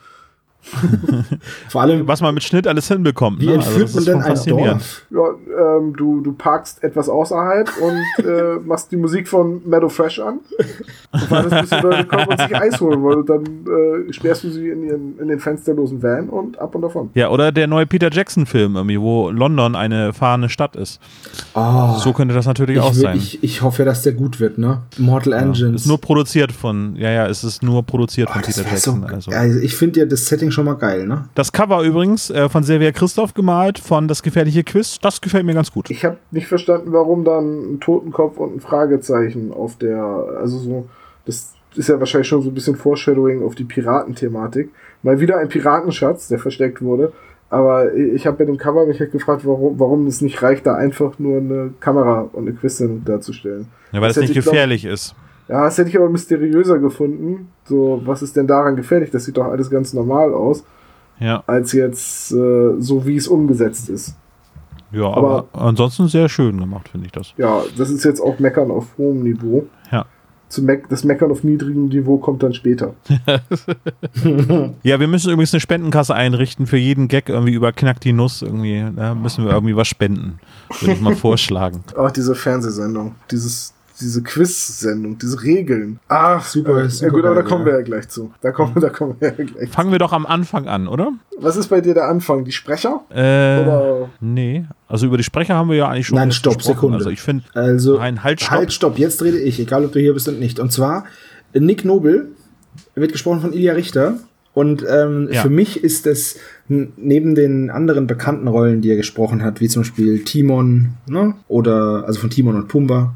Vor 1.70 1.82
allem, 1.82 2.08
Was 2.08 2.22
man 2.22 2.34
mit 2.34 2.44
Schnitt 2.44 2.68
alles 2.68 2.88
hinbekommt. 2.88 3.40
wie 3.42 3.48
ne? 3.48 3.54
entführt 3.56 3.84
das 3.84 3.94
man 3.94 4.00
ist 4.00 4.08
denn 4.08 4.14
schon 4.14 4.24
ein 4.24 4.36
faszinierend. 4.36 5.04
Dorf? 5.12 5.38
Ja, 5.58 5.78
ähm, 5.78 5.94
du, 5.96 6.22
du 6.22 6.34
parkst 6.34 6.84
etwas 6.84 7.10
außerhalb 7.10 7.70
und 7.82 8.26
äh, 8.26 8.56
machst 8.66 8.92
die 8.92 8.98
Musik 8.98 9.28
von 9.28 9.62
Meadow 9.68 9.90
Fresh 9.90 10.20
an 10.20 10.40
und 11.12 11.50
bis 11.50 11.70
die 11.70 11.76
Leute 11.82 12.06
kommen 12.06 12.28
und 12.28 12.40
sich 12.40 12.56
Eis 12.56 12.80
holen 12.82 13.02
wollen. 13.02 13.20
Und 13.20 13.30
dann 13.30 13.44
äh, 14.10 14.14
sperrst 14.14 14.44
du 14.44 14.50
sie 14.50 14.70
in, 14.70 14.84
ihren, 14.84 15.20
in 15.20 15.28
den 15.28 15.40
fensterlosen 15.40 16.02
Van 16.02 16.30
und 16.30 16.60
ab 16.60 16.74
und 16.76 16.82
davon. 16.82 17.10
Ja, 17.14 17.30
oder 17.30 17.52
der 17.52 17.68
neue 17.68 17.86
Peter 17.86 18.10
Jackson-Film, 18.12 18.76
irgendwie, 18.76 19.00
wo 19.00 19.30
London 19.30 19.76
eine 19.76 20.14
fahrende 20.14 20.50
Stadt 20.50 20.76
ist. 20.76 21.00
Oh, 21.54 21.94
So 22.00 22.14
könnte 22.14 22.34
das 22.34 22.46
natürlich 22.46 22.78
ich, 22.78 22.82
auch 22.82 22.96
will- 22.96 23.02
sein. 23.02 23.18
Ich, 23.18 23.44
ich 23.44 23.62
hoffe 23.62 23.84
ja, 23.84 23.86
dass 23.86 24.02
der 24.04 24.14
gut 24.14 24.40
wird, 24.40 24.58
ne? 24.58 24.82
Mortal 24.98 25.34
Ja. 25.34 25.40
Engines. 25.40 25.82
Ist 25.82 25.88
nur 25.88 26.00
produziert 26.00 26.52
von, 26.52 26.96
ja, 26.96 27.10
ja, 27.12 27.28
es 27.28 27.44
ist 27.44 27.64
nur 27.64 27.84
produziert 27.84 28.30
oh, 28.30 28.34
von 28.34 28.42
das 28.42 28.56
Peter 28.56 28.70
wär 28.72 28.78
so, 28.78 28.92
Jackson. 28.92 29.14
also. 29.16 29.32
also 29.32 29.60
ich 29.60 29.76
finde 29.76 30.00
ja 30.02 30.06
das 30.06 30.26
Setting 30.26 30.52
schon 30.56 30.66
mal 30.66 30.74
geil, 30.76 31.06
ne? 31.06 31.26
Das 31.36 31.52
Cover 31.52 31.82
übrigens 31.84 32.30
äh, 32.32 32.50
von 32.50 32.64
Silvia 32.64 32.92
Christoph 32.92 33.34
gemalt, 33.36 33.78
von 33.78 34.08
Das 34.08 34.24
gefährliche 34.24 34.64
Quiz, 34.64 35.00
das 35.00 35.22
gefällt 35.22 35.46
mir 35.46 35.54
ganz 35.54 35.72
gut. 35.72 35.90
Ich 35.92 36.04
habe 36.04 36.18
nicht 36.32 36.48
verstanden, 36.48 36.92
warum 36.92 37.24
dann 37.24 37.74
ein 37.76 37.80
Totenkopf 37.80 38.38
und 38.38 38.56
ein 38.56 38.60
Fragezeichen 38.62 39.52
auf 39.54 39.78
der, 39.78 40.02
also 40.40 40.58
so, 40.58 40.88
das 41.26 41.54
ist 41.76 41.90
ja 41.90 42.00
wahrscheinlich 42.00 42.28
schon 42.28 42.42
so 42.42 42.50
ein 42.50 42.54
bisschen 42.56 42.76
Foreshadowing 42.76 43.44
auf 43.44 43.54
die 43.54 43.66
Piratenthematik. 43.66 44.70
Mal 45.04 45.20
wieder 45.20 45.38
ein 45.38 45.50
Piratenschatz, 45.50 46.28
der 46.30 46.40
versteckt 46.40 46.82
wurde. 46.82 47.12
Aber 47.50 47.94
ich 47.94 48.26
habe 48.26 48.38
bei 48.38 48.46
dem 48.46 48.58
Cover 48.58 48.86
mich 48.88 49.00
halt 49.00 49.12
gefragt, 49.12 49.46
warum, 49.46 49.80
warum 49.80 50.08
es 50.08 50.20
nicht 50.22 50.42
reicht, 50.42 50.66
da 50.66 50.76
einfach 50.76 51.20
nur 51.20 51.38
eine 51.38 51.74
Kamera 51.80 52.28
und 52.34 52.48
eine 52.48 52.56
Quizsendung 52.56 53.04
darzustellen. 53.06 53.68
Ja, 53.92 54.02
weil 54.02 54.08
Das 54.10 54.18
es 54.18 54.22
nicht 54.22 54.30
hätte 54.32 54.40
ich, 54.40 54.44
glaub- 54.46 54.54
gefährlich 54.54 54.86
ist. 54.86 55.16
Ja, 55.48 55.66
das 55.66 55.78
hätte 55.78 55.90
ich 55.90 55.98
aber 55.98 56.10
mysteriöser 56.10 56.80
gefunden. 56.80 57.50
So, 57.66 58.02
was 58.06 58.22
ist 58.22 58.36
denn 58.36 58.48
daran 58.48 58.76
gefährlich? 58.76 59.12
Das 59.12 59.26
sieht 59.26 59.38
doch 59.38 59.46
alles 59.46 59.70
ganz 59.70 59.94
normal 59.94 60.34
aus, 60.34 60.64
Ja, 61.20 61.44
als 61.46 61.72
jetzt 61.74 62.32
äh, 62.32 62.74
so, 62.80 63.06
wie 63.06 63.16
es 63.18 63.28
umgesetzt 63.28 63.90
ist. 63.90 64.16
ja 64.92 65.06
aber, 65.06 65.48
Aber- 65.52 65.62
ansonsten 65.66 66.08
sehr 66.08 66.30
schön 66.30 66.60
gemacht, 66.60 66.90
finde 66.90 67.06
ich 67.08 67.12
das. 67.12 67.34
Ja, 67.38 67.62
das 67.78 67.90
ist 67.90 68.04
jetzt 68.04 68.22
auch 68.22 68.40
Meckern 68.40 68.72
auf 68.72 68.88
hohem 68.98 69.22
Niveau. 69.24 69.68
Ja. 69.92 70.06
Zu 70.48 70.62
Meck 70.64 70.88
das 70.90 71.04
Meckern 71.04 71.32
auf 71.32 71.44
niedrigem 71.44 71.88
Niveau 71.90 72.18
kommt 72.18 72.42
dann 72.44 72.54
später. 72.54 72.94
Ja, 74.84 75.00
wir 75.00 75.08
müssen 75.08 75.32
übrigens 75.32 75.54
eine 75.54 75.60
Spendenkasse 75.62 76.14
einrichten 76.16 76.68
für 76.68 76.78
jeden 76.78 77.08
Gag 77.08 77.30
irgendwie 77.30 77.54
über 77.54 77.72
Knack 77.72 78.00
die 78.02 78.14
Nuss. 78.14 78.42
Irgendwie, 78.42 78.86
da 78.96 79.16
müssen 79.16 79.46
wir 79.46 79.52
irgendwie 79.54 79.76
was 79.76 79.88
spenden. 79.88 80.40
Würde 80.80 80.94
ich 80.94 81.02
mal 81.02 81.16
vorschlagen. 81.16 81.84
Ach, 81.98 82.12
diese 82.12 82.36
Fernsehsendung, 82.36 83.16
dieses, 83.32 83.74
diese 84.00 84.22
Quiz-Sendung, 84.24 85.18
diese 85.18 85.42
Regeln. 85.44 86.00
Ach, 86.08 86.46
Super, 86.46 86.84
äh, 86.84 86.90
super 86.90 87.06
ja 87.08 87.12
gut, 87.14 87.26
aber 87.26 87.36
da 87.36 87.42
kommen 87.44 87.66
wir 87.66 87.74
ja 87.74 87.82
gleich 87.82 88.10
zu. 88.10 88.34
Da 88.42 88.52
kommen, 88.52 88.74
da 88.80 88.90
kommen 88.90 89.16
wir 89.20 89.34
ja 89.38 89.44
gleich. 89.44 89.70
Fangen 89.70 89.92
wir 89.92 90.00
doch 90.00 90.12
am 90.14 90.26
Anfang 90.26 90.68
an, 90.68 90.88
oder? 90.88 91.14
Was 91.38 91.56
ist 91.58 91.68
bei 91.68 91.82
dir 91.82 91.94
der 91.94 92.08
Anfang? 92.08 92.44
Die 92.46 92.52
Sprecher? 92.52 93.02
Äh, 93.10 93.62
Oder 93.64 94.10
nee. 94.22 94.66
Also 94.88 95.06
über 95.08 95.18
die 95.18 95.24
Sprecher 95.24 95.56
haben 95.56 95.70
wir 95.70 95.78
ja 95.78 95.88
eigentlich 95.90 96.08
schon 96.08 96.18
Nein, 96.18 96.32
stopp, 96.32 96.58
gesprochen. 96.58 96.76
Sekunde. 96.76 96.98
Also 96.98 97.10
ich 97.10 97.22
finde, 97.22 97.44
Also, 97.54 97.98
Nein, 97.98 98.24
halt, 98.24 98.42
stopp. 98.42 98.52
Halt, 98.52 98.74
stopp, 98.74 98.98
jetzt 99.00 99.22
rede 99.24 99.40
ich, 99.40 99.60
egal 99.60 99.86
ob 99.86 99.92
du 99.94 100.00
hier 100.00 100.14
bist 100.14 100.28
und 100.28 100.40
nicht. 100.40 100.60
Und 100.60 100.72
zwar, 100.72 101.06
Nick 101.54 101.86
Nobel 101.86 102.30
wird 102.96 103.12
gesprochen 103.12 103.42
von 103.42 103.54
Ilja 103.54 103.74
Richter. 103.74 104.16
Und 104.54 104.86
ähm, 104.90 105.28
Ja. 105.32 105.42
für 105.42 105.50
mich 105.50 105.84
ist 105.84 106.08
es 106.08 106.38
n- 106.70 106.94
neben 106.96 107.36
den 107.36 107.70
anderen 107.70 108.08
bekannten 108.08 108.48
Rollen, 108.48 108.80
die 108.82 108.90
er 108.90 108.96
gesprochen 108.96 109.44
hat, 109.44 109.60
wie 109.60 109.68
zum 109.68 109.82
Beispiel 109.82 110.24
Timon, 110.24 110.92
ne? 111.08 111.34
Oder 111.50 112.06
also 112.08 112.22
von 112.22 112.30
Timon 112.30 112.56
und 112.56 112.70
Pumba, 112.70 113.16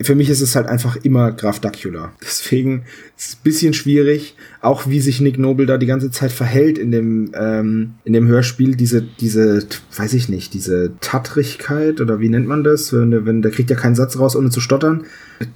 für 0.00 0.14
mich 0.14 0.28
ist 0.28 0.40
es 0.40 0.56
halt 0.56 0.66
einfach 0.66 0.96
immer 0.96 1.32
Graf 1.32 1.60
Dacula. 1.60 2.12
Deswegen 2.20 2.84
ist 3.16 3.28
es 3.28 3.34
ein 3.36 3.42
bisschen 3.44 3.74
schwierig, 3.74 4.34
auch 4.64 4.86
wie 4.88 5.00
sich 5.00 5.20
Nick 5.20 5.38
Noble 5.38 5.66
da 5.66 5.76
die 5.76 5.86
ganze 5.86 6.10
Zeit 6.10 6.32
verhält 6.32 6.78
in 6.78 6.90
dem, 6.90 7.32
ähm, 7.34 7.94
in 8.04 8.12
dem 8.12 8.26
Hörspiel, 8.26 8.76
diese, 8.76 9.02
diese, 9.02 9.66
weiß 9.96 10.14
ich 10.14 10.28
nicht, 10.28 10.54
diese 10.54 10.92
Tattrigkeit 11.00 12.00
oder 12.00 12.18
wie 12.20 12.28
nennt 12.28 12.46
man 12.46 12.64
das? 12.64 12.92
Wenn, 12.92 13.26
wenn 13.26 13.42
der 13.42 13.50
kriegt 13.50 13.70
ja 13.70 13.76
keinen 13.76 13.94
Satz 13.94 14.18
raus, 14.18 14.36
ohne 14.36 14.50
zu 14.50 14.60
stottern. 14.60 15.04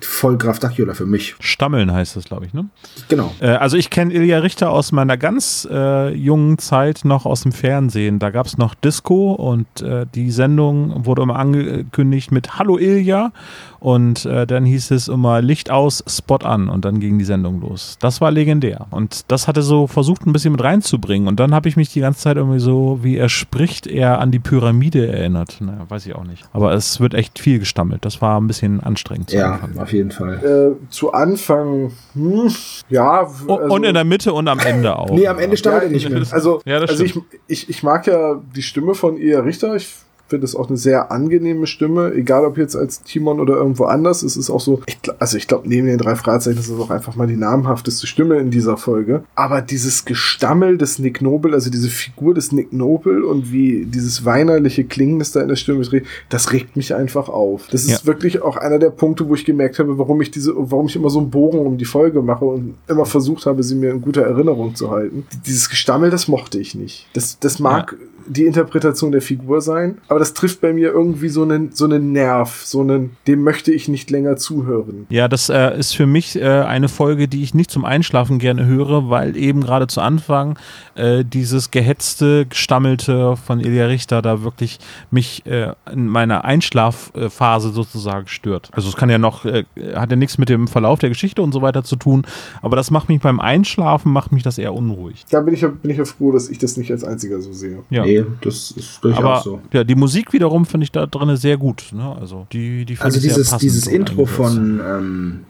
Voll 0.01 0.37
Graf 0.37 0.59
Dacula 0.59 0.93
für 0.93 1.07
mich. 1.07 1.37
Stammeln 1.41 1.93
heißt 1.93 2.17
das, 2.17 2.25
glaube 2.25 2.47
ich, 2.47 2.53
ne? 2.53 2.69
Genau. 3.09 3.33
Äh, 3.41 3.49
also 3.49 3.77
ich 3.77 3.91
kenne 3.91 4.13
Ilja 4.13 4.39
Richter 4.41 4.71
aus 4.71 4.93
meiner 4.93 5.17
ganz 5.17 5.67
äh, 5.71 6.13
jungen 6.13 6.59
Zeit 6.59 7.05
noch 7.05 7.27
aus 7.27 7.43
dem 7.43 7.53
Fernsehen. 7.53 8.19
Da 8.19 8.31
gab 8.31 8.47
es 8.47 8.59
noch 8.59 8.75
Disco 8.75 9.33
und 9.33 9.81
äh, 9.81 10.05
die 10.15 10.31
Sendung 10.31 11.07
wurde 11.07 11.23
immer 11.23 11.37
angekündigt 11.37 12.33
mit 12.33 12.59
Hallo 12.59 12.77
Ilja 12.77 13.33
und 13.81 14.27
äh, 14.27 14.47
dann 14.47 14.65
hieß 14.65 14.91
es 14.91 15.09
immer 15.09 15.41
Licht 15.41 15.71
aus, 15.71 16.03
Spot 16.07 16.37
an 16.37 16.69
und 16.69 16.85
dann 16.85 16.99
ging 16.99 17.19
die 17.19 17.25
Sendung 17.25 17.61
los. 17.61 17.97
Das 18.01 18.21
war 18.21 18.31
legendär 18.31 18.87
und 18.99 19.31
das 19.31 19.47
hatte 19.47 19.63
so 19.63 19.87
versucht 19.87 20.27
ein 20.27 20.33
bisschen 20.33 20.51
mit 20.51 20.63
reinzubringen 20.63 21.29
und 21.29 21.39
dann 21.39 21.55
habe 21.55 21.69
ich 21.69 21.77
mich 21.77 21.89
die 21.93 22.01
ganze 22.01 22.21
Zeit 22.21 22.37
irgendwie 22.37 22.59
so, 22.59 22.99
wie 23.03 23.17
er 23.17 23.29
spricht, 23.29 23.87
eher 23.87 24.19
an 24.19 24.33
die 24.33 24.41
Pyramide 24.41 25.07
erinnert. 25.07 25.61
Naja, 25.61 25.87
weiß 25.89 26.05
ich 26.07 26.17
auch 26.17 26.25
nicht. 26.25 26.45
Aber 26.53 26.73
es 26.73 26.99
wird 26.99 27.15
echt 27.15 27.39
viel 27.39 27.61
gestammelt. 27.61 28.05
Das 28.05 28.21
war 28.21 28.41
ein 28.41 28.49
bisschen 28.49 28.81
anstrengend. 28.81 29.33
Ja, 29.33 29.61
auf 29.77 29.93
jeden 29.93 30.11
Fall. 30.11 30.77
Äh, 30.83 30.91
zu 30.91 31.13
Anfang, 31.13 31.93
hm, 32.15 32.53
ja. 32.89 33.23
Also, 33.23 33.57
und 33.73 33.85
in 33.85 33.95
der 33.95 34.03
Mitte 34.03 34.33
und 34.33 34.49
am 34.49 34.59
Ende 34.59 34.99
auch. 34.99 35.11
nee, 35.11 35.29
am 35.29 35.39
Ende 35.39 35.57
stammelt 35.57 35.85
ja, 35.85 35.89
er 35.89 35.93
nicht 35.93 36.11
mehr. 36.11 36.23
Also, 36.33 36.61
ja, 36.65 36.79
also 36.79 37.05
ich, 37.05 37.17
ich, 37.47 37.69
ich 37.69 37.83
mag 37.85 38.05
ja 38.09 38.41
die 38.57 38.63
Stimme 38.63 38.97
von 38.97 39.17
Ia 39.17 39.39
Richter. 39.41 39.77
Ich 39.77 39.95
finde 40.29 40.45
es 40.45 40.55
auch 40.55 40.69
eine 40.69 40.77
sehr 40.77 41.11
angenehme 41.11 41.67
Stimme, 41.67 42.13
egal 42.13 42.45
ob 42.45 42.59
jetzt 42.59 42.77
als 42.77 43.03
Timon 43.03 43.41
oder 43.41 43.57
irgendwo 43.57 43.85
anders. 43.85 44.23
Es 44.23 44.37
ist 44.37 44.51
auch 44.51 44.61
so, 44.61 44.83
ich, 44.87 44.99
also 45.19 45.37
ich 45.37 45.49
glaube, 45.49 45.69
neben 45.69 45.87
den 45.87 45.99
drei 45.99 46.17
Fragezeichen 46.17 46.59
ist 46.59 46.69
es 46.69 46.79
auch 46.79 46.91
einfach 46.91 47.17
mal 47.17 47.27
die 47.27 47.37
namhafteste 47.37 48.07
Stimme 48.07 48.37
in 48.37 48.51
dieser 48.51 48.77
Folge. 48.77 49.25
Aber 49.35 49.63
dieses 49.63 50.05
Gestammel 50.05 50.77
des 50.77 50.99
Nick 50.99 51.23
Noble, 51.23 51.55
also 51.55 51.71
diese 51.71 51.89
Figur 51.89 52.35
des 52.35 52.53
Nick 52.53 52.73
Noble 52.73 53.25
und 53.25 53.53
wie 53.53 53.87
dieses 53.87 54.25
weinerliche 54.25 54.85
Klingen, 54.85 55.19
das 55.19 55.33
da 55.33 55.41
in 55.41 55.49
der 55.49 55.57
Stimme 55.57 55.81
ist, 55.81 55.93
das 56.29 56.53
regt 56.53 56.77
mich 56.77 56.95
einfach 56.95 57.29
auf. 57.29 57.67
Das 57.71 57.85
ist 57.85 58.03
ja. 58.03 58.07
wirklich 58.07 58.43
auch 58.43 58.57
einer 58.57 58.79
der 58.79 58.91
Punkte, 58.91 59.29
wo 59.29 59.35
ich 59.35 59.45
gemerkt 59.45 59.79
habe, 59.79 59.99
warum 59.99 60.21
ich 60.21 60.31
diese, 60.31 60.53
warum 60.57 60.87
ich 60.87 60.97
immer 60.97 61.11
so 61.11 61.21
einen 61.21 61.31
Bogen 61.31 61.59
um 61.59 61.79
die 61.79 61.85
Folge 61.85 62.21
mache 62.21 62.45
und 62.45 62.75
immer 62.87 63.07
versucht 63.07 63.47
habe, 63.47 63.63
sie 63.63 63.75
mir 63.75 63.91
in 63.91 64.03
guter 64.03 64.23
Erinnerung 64.23 64.75
zu 64.75 64.91
halten. 64.91 65.27
Dieses 65.47 65.71
Gestammel, 65.71 66.11
das 66.11 66.29
mochte 66.29 66.59
ich 66.59 66.75
nicht. 66.75 67.09
Das, 67.15 67.39
das 67.39 67.59
mag 67.59 67.93
ja 67.93 67.99
die 68.29 68.47
Interpretation 68.47 69.13
der 69.13 69.23
Figur 69.23 69.61
sein, 69.61 69.99
aber 70.09 70.19
das 70.19 70.35
trifft 70.35 70.61
bei 70.61 70.73
mir 70.73 70.91
irgendwie 70.91 71.29
so 71.29 71.43
einen, 71.43 71.73
so 71.73 71.85
einen 71.85 72.13
Nerv, 72.13 72.63
so 72.65 72.81
einen, 72.81 73.17
dem 73.27 73.43
möchte 73.43 73.73
ich 73.73 73.89
nicht 73.89 74.11
länger 74.11 74.37
zuhören. 74.37 75.07
Ja, 75.09 75.29
das 75.29 75.49
äh, 75.49 75.79
ist 75.79 75.97
für 75.97 76.07
mich 76.07 76.37
äh, 76.37 76.45
eine 76.45 76.89
Folge, 76.89 77.29
die 77.29 77.43
ich 77.43 77.55
nicht 77.55 77.71
zum 77.71 77.85
Einschlafen 77.85 78.39
gerne 78.39 78.67
höre, 78.67 79.11
weil 79.11 79.37
eben 79.37 79.63
gerade 79.63 79.87
zu 79.87 80.01
Anfang 80.01 80.59
äh, 80.95 81.25
dieses 81.25 81.71
gehetzte, 81.71 82.47
gestammelte 82.47 83.37
von 83.37 83.61
Ilja 83.61 83.87
Richter 83.87 84.23
da 84.23 84.43
wirklich 84.43 84.79
mich 85.11 85.47
äh, 85.47 85.73
in 85.93 86.09
meiner 86.09 86.45
Einschlafphase 86.45 87.71
sozusagen 87.71 88.29
stört. 88.29 88.71
Also 88.73 88.89
es 88.89 88.97
kann 88.97 89.11
ja 89.11 89.19
noch, 89.19 89.45
äh, 89.45 89.65
hat 89.95 90.11
ja 90.11 90.17
nichts 90.17 90.39
mit 90.39 90.49
dem 90.49 90.69
Verlauf 90.69 90.99
der 90.99 91.09
Geschichte 91.09 91.43
und 91.43 91.53
so 91.53 91.63
weiter 91.63 91.85
zu 91.85 91.97
tun, 91.97 92.27
aber 92.63 92.77
das 92.77 92.91
macht 92.91 93.09
mich 93.09 93.21
beim 93.21 93.41
Einschlafen, 93.41 94.13
macht 94.13 94.33
mich 94.33 94.43
das 94.43 94.59
eher 94.59 94.75
unruhig. 94.75 95.25
Da 95.31 95.41
bin 95.41 95.55
ich, 95.55 95.61
bin 95.61 95.91
ich 95.91 95.99
ja 95.99 96.05
froh, 96.05 96.33
dass 96.33 96.49
ich 96.49 96.59
das 96.59 96.77
nicht 96.77 96.91
als 96.91 97.05
einziger 97.05 97.41
so 97.41 97.53
sehe. 97.53 97.79
Ja. 97.91 98.05
Nee, 98.05 98.18
das 98.41 98.71
ist 98.73 99.03
durchaus 99.03 99.25
aber, 99.25 99.41
so. 99.41 99.61
Ja, 99.73 99.85
die 99.85 99.95
Musik 99.95 100.33
wiederum 100.33 100.67
finde 100.67 100.85
ich 100.85 100.93
da 100.93 101.07
drin 101.07 101.37
sehr 101.37 101.57
gut. 101.57 101.91
Ne? 101.93 102.17
Also 102.21 102.47
die, 102.53 102.85
die 102.85 102.99
Also 102.99 103.21
dieses, 103.21 103.57
dieses 103.59 103.87
Intro 103.87 104.27
von, 104.27 104.81
ähm, 104.85 105.45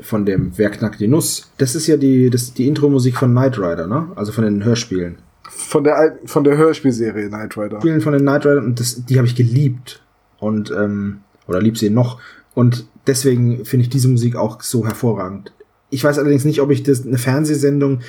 von 0.00 0.26
dem 0.26 0.52
Wer 0.56 0.70
knackt 0.70 1.00
die 1.00 1.08
Nuss, 1.08 1.50
das 1.58 1.74
ist 1.74 1.86
ja 1.86 1.96
die, 1.96 2.30
das, 2.30 2.54
die 2.54 2.66
Intro-Musik 2.66 3.16
von 3.16 3.30
Knight 3.30 3.58
Rider, 3.58 3.86
ne? 3.86 4.08
Also 4.16 4.32
von 4.32 4.44
den 4.44 4.64
Hörspielen. 4.64 5.16
Von 5.48 5.84
der 5.84 5.96
alten, 5.96 6.26
von 6.26 6.44
der 6.44 6.56
Hörspielserie 6.56 7.28
Knight 7.28 7.56
Rider. 7.56 7.80
Spielen 7.80 8.00
von 8.00 8.12
den 8.12 8.22
Knight 8.22 8.44
Rider 8.46 8.62
und 8.62 8.80
das, 8.80 9.04
die 9.04 9.18
habe 9.18 9.26
ich 9.26 9.34
geliebt. 9.34 10.02
Und, 10.38 10.70
ähm, 10.70 11.20
oder 11.46 11.60
lieb 11.60 11.78
sie 11.78 11.90
noch. 11.90 12.20
Und 12.54 12.86
deswegen 13.06 13.64
finde 13.64 13.84
ich 13.84 13.90
diese 13.90 14.08
Musik 14.08 14.36
auch 14.36 14.62
so 14.62 14.84
hervorragend. 14.84 15.52
Ich 15.90 16.02
weiß 16.02 16.18
allerdings 16.18 16.44
nicht, 16.44 16.60
ob 16.60 16.70
ich 16.70 16.82
das 16.82 17.06
eine 17.06 17.18
Fernsehsendung 17.18 18.00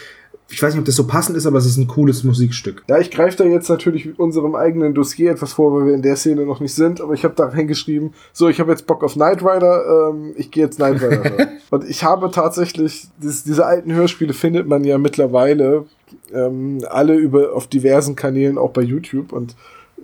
ich 0.50 0.62
weiß 0.62 0.74
nicht, 0.74 0.80
ob 0.80 0.86
das 0.86 0.96
so 0.96 1.08
passend 1.08 1.38
ist, 1.38 1.46
aber 1.46 1.58
es 1.58 1.66
ist 1.66 1.78
ein 1.78 1.88
cooles 1.88 2.24
Musikstück. 2.24 2.84
Ja, 2.88 3.00
ich 3.00 3.10
greife 3.10 3.38
da 3.38 3.44
jetzt 3.46 3.68
natürlich 3.68 4.06
mit 4.06 4.20
unserem 4.20 4.56
eigenen 4.56 4.94
Dossier 4.94 5.32
etwas 5.32 5.54
vor, 5.54 5.74
weil 5.74 5.88
wir 5.88 5.94
in 5.94 6.04
der 6.04 6.16
Szene 6.16 6.46
noch 6.46 6.60
nicht 6.60 6.74
sind, 6.74 7.02
aber 7.02 7.14
ich 7.14 7.24
habe 7.24 7.34
da 7.36 7.48
reingeschrieben, 7.48 8.14
so, 8.32 8.48
ich 8.48 8.60
habe 8.60 8.72
jetzt 8.72 8.86
Bock 8.86 9.04
auf 9.04 9.14
Knight 9.14 9.42
Rider, 9.42 10.12
ähm, 10.12 10.34
ich 10.38 10.52
gehe 10.52 10.66
jetzt 10.66 10.78
Knight 10.78 11.02
Rider 11.02 11.24
hören. 11.24 11.48
Und 11.72 11.90
ich 11.90 12.04
habe 12.04 12.30
tatsächlich, 12.32 13.08
das, 13.20 13.44
diese 13.44 13.66
alten 13.66 13.92
Hörspiele 13.92 14.34
findet 14.34 14.68
man 14.68 14.84
ja 14.84 14.98
mittlerweile 14.98 15.86
ähm, 16.34 16.80
alle 16.90 17.16
über 17.16 17.54
auf 17.54 17.68
diversen 17.68 18.16
Kanälen, 18.16 18.58
auch 18.58 18.72
bei 18.72 18.82
YouTube 18.82 19.34
und 19.34 19.56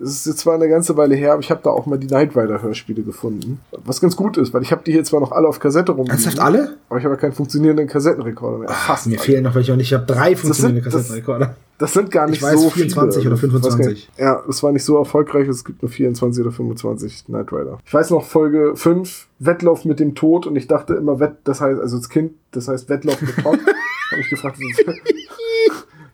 es 0.02 0.10
ist 0.10 0.26
jetzt 0.26 0.38
zwar 0.38 0.54
eine 0.54 0.68
ganze 0.68 0.96
Weile 0.96 1.14
her, 1.14 1.32
aber 1.32 1.40
ich 1.40 1.50
habe 1.50 1.60
da 1.62 1.70
auch 1.70 1.86
mal 1.86 1.98
die 1.98 2.08
Knight 2.08 2.36
Rider 2.36 2.60
Hörspiele 2.60 3.02
gefunden. 3.02 3.60
Was 3.84 4.00
ganz 4.00 4.16
gut 4.16 4.36
ist, 4.36 4.52
weil 4.52 4.62
ich 4.62 4.72
habe 4.72 4.82
die 4.84 4.92
hier 4.92 5.04
zwar 5.04 5.20
noch 5.20 5.32
alle 5.32 5.46
auf 5.46 5.60
Kassette 5.60 5.92
rum. 5.92 6.08
Ernsthaft 6.08 6.40
alle? 6.40 6.76
Aber 6.88 6.98
ich 6.98 7.04
habe 7.04 7.14
ja 7.14 7.20
keinen 7.20 7.32
funktionierenden 7.32 7.86
Kassettenrekorder 7.86 8.58
mehr. 8.58 8.68
Ach, 8.70 8.86
Fast 8.86 9.06
mir 9.06 9.18
alle. 9.18 9.24
fehlen 9.24 9.44
noch 9.44 9.54
welche 9.54 9.72
und 9.72 9.80
ich 9.80 9.92
habe 9.94 10.04
drei 10.04 10.34
funktionierende 10.34 10.82
das 10.82 10.92
sind, 10.92 11.02
Kassettenrekorder. 11.02 11.46
Das, 11.78 11.90
das, 11.90 11.92
sind 11.92 12.10
gar 12.10 12.26
nicht 12.26 12.36
ich 12.38 12.42
weiß, 12.42 12.60
so 12.60 12.70
24 12.70 13.22
viele. 13.22 13.32
oder 13.32 13.40
25. 13.40 14.10
Ja, 14.18 14.42
es 14.48 14.62
war 14.62 14.72
nicht 14.72 14.84
so 14.84 14.96
erfolgreich, 14.98 15.48
es 15.48 15.64
gibt 15.64 15.82
nur 15.82 15.90
24 15.90 16.44
oder 16.44 16.52
25 16.52 17.26
Knight 17.26 17.52
Rider. 17.52 17.78
Ich 17.84 17.94
weiß 17.94 18.10
noch 18.10 18.24
Folge 18.24 18.72
5, 18.74 19.28
Wettlauf 19.38 19.84
mit 19.84 20.00
dem 20.00 20.14
Tod 20.14 20.46
und 20.46 20.56
ich 20.56 20.66
dachte 20.66 20.94
immer 20.94 21.20
Wett, 21.20 21.36
das 21.44 21.60
heißt 21.60 21.80
also 21.80 21.96
das 21.96 22.08
Kind, 22.08 22.32
das 22.50 22.68
heißt 22.68 22.88
Wettlauf 22.88 23.20
mit 23.20 23.36
Tod. 23.36 23.58
habe 24.12 24.20
ich 24.20 24.30
gefragt, 24.30 24.58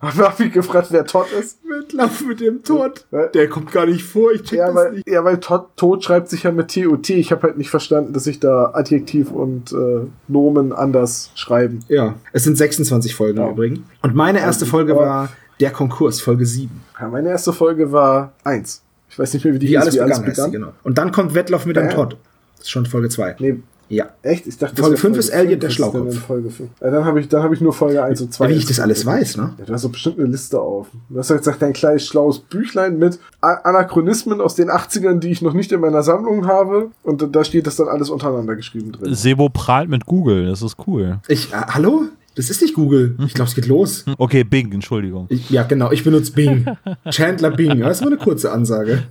Hab 0.00 0.38
ich 0.40 0.52
gefragt, 0.52 0.88
wer 0.90 1.04
Todd 1.04 1.26
ist? 1.32 1.58
Wettlauf 1.68 2.24
mit 2.24 2.40
dem 2.40 2.62
Tod. 2.62 3.06
Der 3.34 3.48
kommt 3.48 3.72
gar 3.72 3.86
nicht 3.86 4.04
vor, 4.04 4.32
ich 4.32 4.42
check 4.42 4.58
ja, 4.58 4.66
das 4.66 4.74
weil, 4.74 4.92
nicht. 4.92 5.08
Ja, 5.08 5.24
weil 5.24 5.40
Todd, 5.40 5.76
Tod 5.76 6.04
schreibt 6.04 6.28
sich 6.28 6.44
ja 6.44 6.52
mit 6.52 6.68
T-O-T. 6.68 7.14
Ich 7.14 7.32
habe 7.32 7.42
halt 7.42 7.58
nicht 7.58 7.70
verstanden, 7.70 8.12
dass 8.12 8.24
sich 8.24 8.38
da 8.38 8.70
Adjektiv 8.74 9.32
und 9.32 9.72
äh, 9.72 10.06
Nomen 10.28 10.72
anders 10.72 11.32
schreiben. 11.34 11.80
Ja, 11.88 12.14
es 12.32 12.44
sind 12.44 12.56
26 12.56 13.14
Folgen 13.14 13.38
ja. 13.38 13.50
übrigens. 13.50 13.80
Und 14.02 14.14
meine 14.14 14.40
erste 14.40 14.66
Folge 14.66 14.94
war 14.94 15.30
Der 15.60 15.70
Konkurs, 15.70 16.20
Folge 16.20 16.46
7. 16.46 16.70
Ja, 17.00 17.08
meine 17.08 17.30
erste 17.30 17.52
Folge 17.52 17.90
war 17.90 18.32
1. 18.44 18.82
Ich 19.10 19.18
weiß 19.18 19.34
nicht 19.34 19.44
mehr, 19.44 19.54
wie 19.54 19.58
die 19.58 19.66
wie 19.66 19.70
hieß, 19.70 19.80
alles 19.80 19.94
wie 19.94 20.00
alles 20.00 20.20
begann. 20.20 20.34
begann. 20.34 20.52
genau. 20.52 20.72
Und 20.84 20.98
dann 20.98 21.10
kommt 21.12 21.34
Wettlauf 21.34 21.66
mit 21.66 21.76
ja, 21.76 21.82
dem 21.82 21.90
Todd. 21.90 22.16
Das 22.56 22.66
ist 22.66 22.70
schon 22.70 22.86
Folge 22.86 23.08
2. 23.08 23.36
Nee, 23.38 23.58
ja. 23.88 24.06
Echt? 24.22 24.46
Ich 24.46 24.58
dachte, 24.58 24.80
Folge 24.80 24.96
5 24.96 25.18
ist 25.18 25.28
Elliot 25.30 25.62
der 25.62 25.70
Schlaukopf. 25.70 26.18
Folge 26.18 26.50
5. 26.50 26.70
Ja, 26.80 26.90
dann 26.90 27.04
habe 27.04 27.20
ich, 27.20 27.32
hab 27.32 27.52
ich 27.52 27.60
nur 27.60 27.72
Folge 27.72 28.02
1 28.02 28.20
und 28.20 28.32
2. 28.32 28.44
Ja, 28.44 28.50
wie 28.50 28.54
ich 28.54 28.66
das 28.66 28.80
alles 28.80 29.04
weiß, 29.06 29.36
ne? 29.36 29.54
Ja, 29.58 29.64
du 29.64 29.72
hast 29.72 29.84
doch 29.84 29.90
bestimmt 29.90 30.18
eine 30.18 30.28
Liste 30.28 30.60
auf. 30.60 30.88
Du 31.08 31.18
hast 31.18 31.30
ja 31.30 31.36
gesagt, 31.36 31.62
dein 31.62 31.72
kleines 31.72 32.06
schlaues 32.06 32.38
Büchlein 32.38 32.98
mit 32.98 33.18
Anachronismen 33.40 34.40
aus 34.40 34.54
den 34.54 34.70
80ern, 34.70 35.18
die 35.18 35.30
ich 35.30 35.42
noch 35.42 35.54
nicht 35.54 35.72
in 35.72 35.80
meiner 35.80 36.02
Sammlung 36.02 36.46
habe. 36.46 36.90
Und 37.02 37.34
da 37.34 37.44
steht 37.44 37.66
das 37.66 37.76
dann 37.76 37.88
alles 37.88 38.10
untereinander 38.10 38.56
geschrieben 38.56 38.92
drin. 38.92 39.14
Sebo 39.14 39.48
prahlt 39.48 39.88
mit 39.88 40.06
Google, 40.06 40.46
das 40.46 40.62
ist 40.62 40.76
cool. 40.86 41.20
Ich, 41.28 41.52
äh, 41.52 41.56
hallo? 41.68 42.04
Das 42.38 42.50
ist 42.50 42.62
nicht 42.62 42.74
Google. 42.74 43.16
Ich 43.26 43.34
glaube, 43.34 43.48
es 43.48 43.56
geht 43.56 43.66
los. 43.66 44.04
Okay, 44.16 44.44
Bing, 44.44 44.72
Entschuldigung. 44.72 45.26
Ich, 45.28 45.50
ja, 45.50 45.64
genau. 45.64 45.90
Ich 45.90 46.04
benutze 46.04 46.30
Bing. 46.30 46.66
Chandler 47.10 47.50
Bing. 47.50 47.80
Das 47.80 47.96
ist 47.96 48.04
mal 48.04 48.12
eine 48.12 48.16
kurze 48.16 48.52
Ansage. 48.52 49.02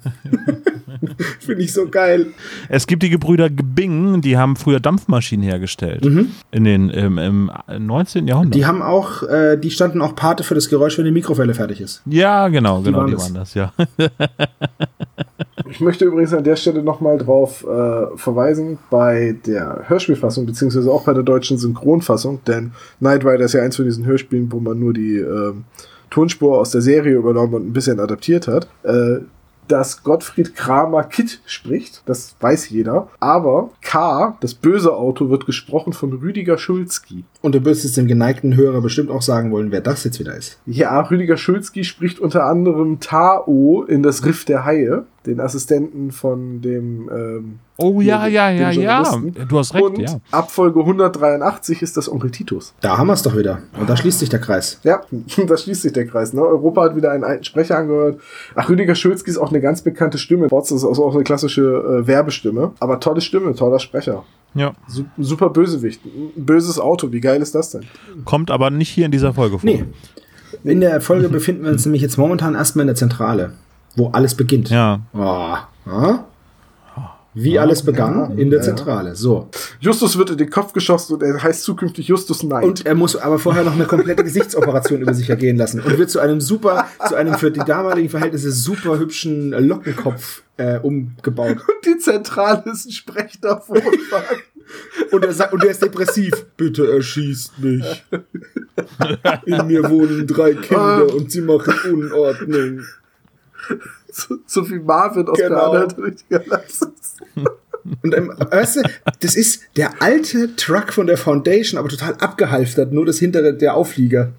Finde 1.41 1.61
ich 1.61 1.73
so 1.73 1.89
geil. 1.89 2.27
Es 2.69 2.87
gibt 2.87 3.03
die 3.03 3.09
Gebrüder 3.09 3.49
Bing, 3.49 4.21
die 4.21 4.37
haben 4.37 4.55
früher 4.55 4.79
Dampfmaschinen 4.79 5.43
hergestellt. 5.43 6.05
Mhm. 6.05 6.31
In 6.51 6.63
den, 6.63 6.89
im, 6.89 7.17
im 7.17 7.51
19. 7.77 8.29
Jahrhundert. 8.29 8.55
Die 8.55 8.65
haben 8.65 8.81
auch, 8.81 9.23
äh, 9.23 9.57
die 9.57 9.71
standen 9.71 10.01
auch 10.01 10.15
Pate 10.15 10.45
für 10.45 10.55
das 10.55 10.69
Geräusch, 10.69 10.97
wenn 10.97 11.03
die 11.03 11.11
Mikrowelle 11.11 11.53
fertig 11.53 11.81
ist. 11.81 12.03
Ja, 12.05 12.47
genau, 12.47 12.79
die 12.79 12.85
genau, 12.85 12.99
waren 12.99 13.07
die 13.07 13.17
waren 13.17 13.33
das, 13.33 13.53
ja. 13.55 13.73
Ich 15.69 15.81
möchte 15.81 16.05
übrigens 16.05 16.33
an 16.33 16.43
der 16.43 16.55
Stelle 16.55 16.83
nochmal 16.83 17.17
drauf 17.17 17.63
äh, 17.63 18.17
verweisen, 18.17 18.77
bei 18.89 19.35
der 19.45 19.85
Hörspielfassung, 19.87 20.45
beziehungsweise 20.45 20.91
auch 20.91 21.03
bei 21.03 21.13
der 21.13 21.23
deutschen 21.23 21.57
Synchronfassung, 21.57 22.41
denn 22.45 22.71
Knight 22.99 23.25
Rider 23.25 23.45
ist 23.45 23.53
ja 23.53 23.63
eins 23.63 23.75
von 23.75 23.85
diesen 23.85 24.05
Hörspielen, 24.05 24.51
wo 24.51 24.59
man 24.59 24.79
nur 24.79 24.93
die 24.93 25.17
äh, 25.17 25.53
Tonspur 26.09 26.59
aus 26.59 26.71
der 26.71 26.81
Serie 26.81 27.15
übernommen 27.15 27.55
und 27.55 27.67
ein 27.67 27.73
bisschen 27.73 27.99
adaptiert 27.99 28.47
hat. 28.47 28.67
Äh, 28.83 29.19
dass 29.67 30.03
Gottfried 30.03 30.55
Kramer 30.55 31.03
Kit 31.03 31.41
spricht. 31.45 32.01
Das 32.05 32.35
weiß 32.39 32.69
jeder. 32.69 33.09
Aber 33.19 33.71
K, 33.81 34.37
das 34.39 34.53
böse 34.53 34.95
Auto, 34.95 35.29
wird 35.29 35.45
gesprochen 35.45 35.93
von 35.93 36.13
Rüdiger 36.13 36.57
Schulzki. 36.57 37.25
Und 37.41 37.55
du 37.55 37.63
wirst 37.65 37.83
jetzt 37.83 37.97
dem 37.97 38.07
geneigten 38.07 38.55
Hörer 38.55 38.81
bestimmt 38.81 39.11
auch 39.11 39.21
sagen 39.21 39.51
wollen, 39.51 39.71
wer 39.71 39.81
das 39.81 40.03
jetzt 40.03 40.19
wieder 40.19 40.35
ist. 40.35 40.59
Ja, 40.65 40.99
Rüdiger 41.01 41.37
Schulzki 41.37 41.83
spricht 41.83 42.19
unter 42.19 42.45
anderem 42.45 42.99
Tao 42.99 43.83
in 43.83 44.03
das 44.03 44.25
Riff 44.25 44.45
der 44.45 44.65
Haie, 44.65 45.05
den 45.27 45.39
Assistenten 45.39 46.11
von 46.11 46.61
dem 46.61 47.09
ähm, 47.13 47.59
Oh 47.79 48.01
ja, 48.01 48.25
ja, 48.25 48.49
ja, 48.49 48.71
ja. 48.71 49.03
Du 49.47 49.59
hast 49.59 49.75
recht, 49.75 49.83
und 49.83 49.99
ja. 49.99 50.19
Ab 50.31 50.49
Folge 50.49 50.79
183 50.79 51.83
ist 51.83 51.95
das 51.95 52.11
Onkel 52.11 52.31
Titus. 52.31 52.73
Da 52.81 52.97
haben 52.97 53.07
wir 53.07 53.13
es 53.13 53.21
doch 53.21 53.37
wieder. 53.37 53.59
Und 53.79 53.87
da 53.87 53.95
schließt 53.95 54.17
sich 54.17 54.29
der 54.29 54.39
Kreis. 54.39 54.79
Ja, 54.83 55.03
da 55.47 55.57
schließt 55.57 55.83
sich 55.83 55.93
der 55.93 56.07
Kreis. 56.07 56.33
Ne? 56.33 56.41
Europa 56.41 56.85
hat 56.85 56.95
wieder 56.95 57.11
einen 57.11 57.23
alten 57.23 57.43
Sprecher 57.43 57.77
angehört. 57.77 58.19
Ach, 58.55 58.67
Rüdiger 58.67 58.95
Schulzki 58.95 59.29
ist 59.29 59.37
auch 59.37 59.51
eine 59.51 59.61
ganz 59.61 59.83
bekannte 59.83 60.17
Stimme. 60.17 60.47
Bots 60.47 60.71
ist 60.71 60.83
auch 60.83 61.13
eine 61.13 61.23
klassische 61.23 61.61
äh, 61.61 62.07
Werbestimme. 62.07 62.71
Aber 62.79 62.99
tolle 62.99 63.21
Stimme, 63.21 63.53
toller 63.53 63.79
Sprecher. 63.79 64.23
Ja. 64.55 64.73
Su 64.87 65.03
super 65.19 65.51
Bösewicht. 65.51 66.01
Böses 66.35 66.79
Auto, 66.79 67.11
wie 67.11 67.21
geil 67.21 67.41
ist 67.43 67.53
das 67.53 67.71
denn? 67.71 67.83
Kommt 68.25 68.49
aber 68.49 68.71
nicht 68.71 68.89
hier 68.89 69.05
in 69.05 69.11
dieser 69.11 69.33
Folge 69.33 69.59
vor. 69.59 69.69
Nee. 69.69 69.85
In 70.63 70.81
der 70.81 71.01
Folge 71.01 71.29
befinden 71.29 71.63
wir 71.63 71.71
uns 71.71 71.85
nämlich 71.85 72.01
jetzt 72.01 72.17
momentan 72.17 72.55
erstmal 72.55 72.83
in 72.83 72.87
der 72.87 72.95
Zentrale, 72.95 73.53
wo 73.97 74.10
alles 74.10 74.36
beginnt. 74.36 74.69
Ja. 74.69 75.01
Oh, 75.13 75.89
ah? 75.89 76.25
Wie 77.33 77.60
alles 77.60 77.83
begann 77.83 78.36
in 78.38 78.49
der 78.49 78.62
Zentrale. 78.63 79.15
So. 79.15 79.49
Justus 79.79 80.17
wird 80.17 80.31
in 80.31 80.38
den 80.38 80.49
Kopf 80.49 80.73
geschossen 80.73 81.13
und 81.13 81.23
er 81.23 81.41
heißt 81.41 81.63
zukünftig 81.63 82.07
Justus 82.07 82.39
Knight. 82.39 82.63
Und 82.63 82.86
er 82.86 82.95
muss 82.95 83.15
aber 83.15 83.38
vorher 83.38 83.63
noch 83.63 83.75
eine 83.75 83.86
komplette 83.86 84.23
Gesichtsoperation 84.23 85.01
über 85.01 85.13
sich 85.13 85.29
ergehen 85.29 85.55
lassen 85.55 85.81
und 85.81 85.99
wird 85.99 86.10
zu 86.10 86.19
einem 86.19 86.41
super, 86.41 86.88
zu 87.07 87.13
einem 87.13 87.36
für 87.36 87.51
die 87.51 87.60
damaligen 87.60 88.10
Verhältnisse 88.10 88.51
super 88.51 88.97
hübschen 88.97 89.51
Lockenkopf 89.51 90.41
äh, 90.57 90.79
umgebaut. 90.79 91.57
Und 91.57 91.86
die 91.86 91.99
Zentrale 91.99 92.63
ist 92.71 92.88
ein 92.88 92.91
sprechender 92.91 93.62
Wohnwagen. 93.67 94.38
Und 95.12 95.23
er 95.23 95.31
sagt, 95.31 95.53
und 95.53 95.63
er 95.63 95.71
ist 95.71 95.81
depressiv. 95.81 96.45
Bitte 96.57 96.91
erschießt 96.91 97.60
mich. 97.60 98.03
In 99.45 99.67
mir 99.67 99.89
wohnen 99.89 100.27
drei 100.27 100.55
Kinder 100.55 101.13
und 101.13 101.31
sie 101.31 101.39
machen 101.39 101.73
Unordnung. 101.89 102.81
so, 104.12 104.36
so 104.45 104.69
wie 104.69 104.80
Marvin 104.80 105.27
aus 105.27 105.38
Genau. 105.38 105.71
Bernhard 105.71 105.97
durch 105.97 106.15
die 106.17 106.30
Galaxis. 106.30 106.88
Und 108.03 108.13
ähm, 108.15 108.34
weißt 108.38 108.77
du, 108.77 108.82
das 109.21 109.36
ist 109.36 109.62
der 109.77 110.01
alte 110.01 110.56
Truck 110.56 110.91
von 110.91 111.08
der 111.08 111.17
Foundation, 111.17 111.80
aber 111.80 111.88
total 111.88 112.15
abgehalftert, 112.15 112.91
nur 112.91 113.06
das 113.06 113.17
hintere, 113.19 113.53
der 113.53 113.75
Auflieger. 113.75 114.32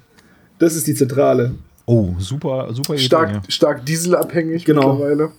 Das 0.58 0.74
ist 0.76 0.86
die 0.86 0.94
Zentrale. 0.94 1.54
Oh, 1.86 2.14
super, 2.18 2.68
super 2.72 2.94
Idee, 2.94 3.02
Stark, 3.04 3.32
ja. 3.32 3.42
stark 3.48 3.86
dieselabhängig 3.86 4.64
Genau. 4.66 4.92
mittlerweile. 4.94 5.30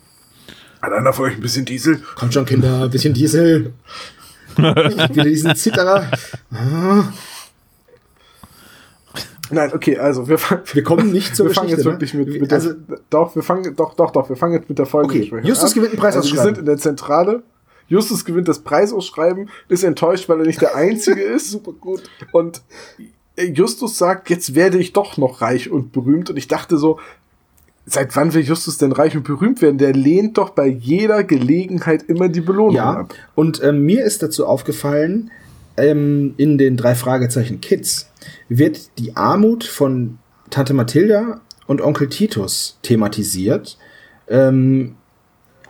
Hat 0.81 0.93
einer 0.93 1.13
von 1.13 1.25
euch 1.25 1.35
ein 1.35 1.41
bisschen 1.41 1.65
Diesel? 1.65 2.01
Kommt 2.15 2.33
schon, 2.33 2.45
Kinder, 2.45 2.83
ein 2.83 2.89
bisschen 2.89 3.13
Diesel. 3.13 3.73
Wieder 4.57 5.23
diesen 5.23 5.55
Zitterer. 5.55 6.09
Nein, 9.51 9.71
okay, 9.73 9.97
also 9.97 10.27
wir 10.27 10.37
fangen, 10.37 10.61
Wir 10.73 10.83
kommen 10.83 11.11
nicht 11.11 11.35
zur 11.35 11.47
wir 11.47 11.53
fangen 11.53 11.69
jetzt 11.69 11.83
Geschichte, 11.83 11.91
wirklich 11.91 12.13
ne? 12.13 12.25
mit, 12.25 12.41
mit 12.41 12.53
also, 12.53 12.73
der, 12.73 12.99
doch, 13.09 13.35
wir 13.35 13.43
fangen, 13.43 13.75
doch, 13.75 13.93
doch, 13.95 14.11
doch, 14.11 14.29
wir 14.29 14.35
fangen 14.35 14.53
jetzt 14.53 14.69
mit 14.69 14.79
der 14.79 14.85
Folge. 14.85 15.09
Okay, 15.09 15.41
Justus 15.43 15.73
gewinnt 15.73 15.93
einen 15.93 16.01
Also 16.01 16.19
wir 16.19 16.37
Preisausschreiben. 16.37 16.55
sind 16.55 16.57
in 16.59 16.65
der 16.65 16.77
Zentrale. 16.77 17.43
Justus 17.87 18.23
gewinnt 18.23 18.47
das 18.47 18.59
Preisausschreiben, 18.59 19.49
ist 19.67 19.83
enttäuscht, 19.83 20.29
weil 20.29 20.39
er 20.39 20.45
nicht 20.45 20.61
der 20.61 20.75
Einzige 20.75 21.21
ist. 21.35 21.49
Super 21.49 21.71
gut. 21.73 22.03
Und 22.31 22.61
Justus 23.37 23.97
sagt, 23.97 24.29
jetzt 24.29 24.55
werde 24.55 24.77
ich 24.77 24.93
doch 24.93 25.17
noch 25.17 25.41
reich 25.41 25.71
und 25.71 25.91
berühmt. 25.91 26.29
Und 26.29 26.37
ich 26.37 26.47
dachte 26.47 26.77
so, 26.77 26.99
seit 27.85 28.15
wann 28.15 28.33
will 28.33 28.41
Justus 28.43 28.77
denn 28.77 28.91
reich 28.91 29.15
und 29.15 29.23
berühmt 29.23 29.61
werden? 29.61 29.77
Der 29.77 29.93
lehnt 29.93 30.37
doch 30.37 30.51
bei 30.51 30.67
jeder 30.67 31.23
Gelegenheit 31.23 32.03
immer 32.03 32.29
die 32.29 32.41
Belohnung 32.41 32.75
ja, 32.75 32.91
ab. 32.91 33.13
und 33.35 33.63
ähm, 33.63 33.85
mir 33.85 34.03
ist 34.03 34.21
dazu 34.21 34.45
aufgefallen, 34.45 35.31
ähm, 35.79 36.33
in 36.37 36.57
den 36.57 36.77
drei 36.77 36.95
Fragezeichen 36.95 37.61
Kids 37.61 38.09
wird 38.49 38.97
die 38.99 39.15
Armut 39.15 39.63
von 39.63 40.19
Tante 40.49 40.73
Mathilda 40.73 41.41
und 41.67 41.81
Onkel 41.81 42.09
Titus 42.09 42.77
thematisiert, 42.81 43.77
ähm, 44.27 44.95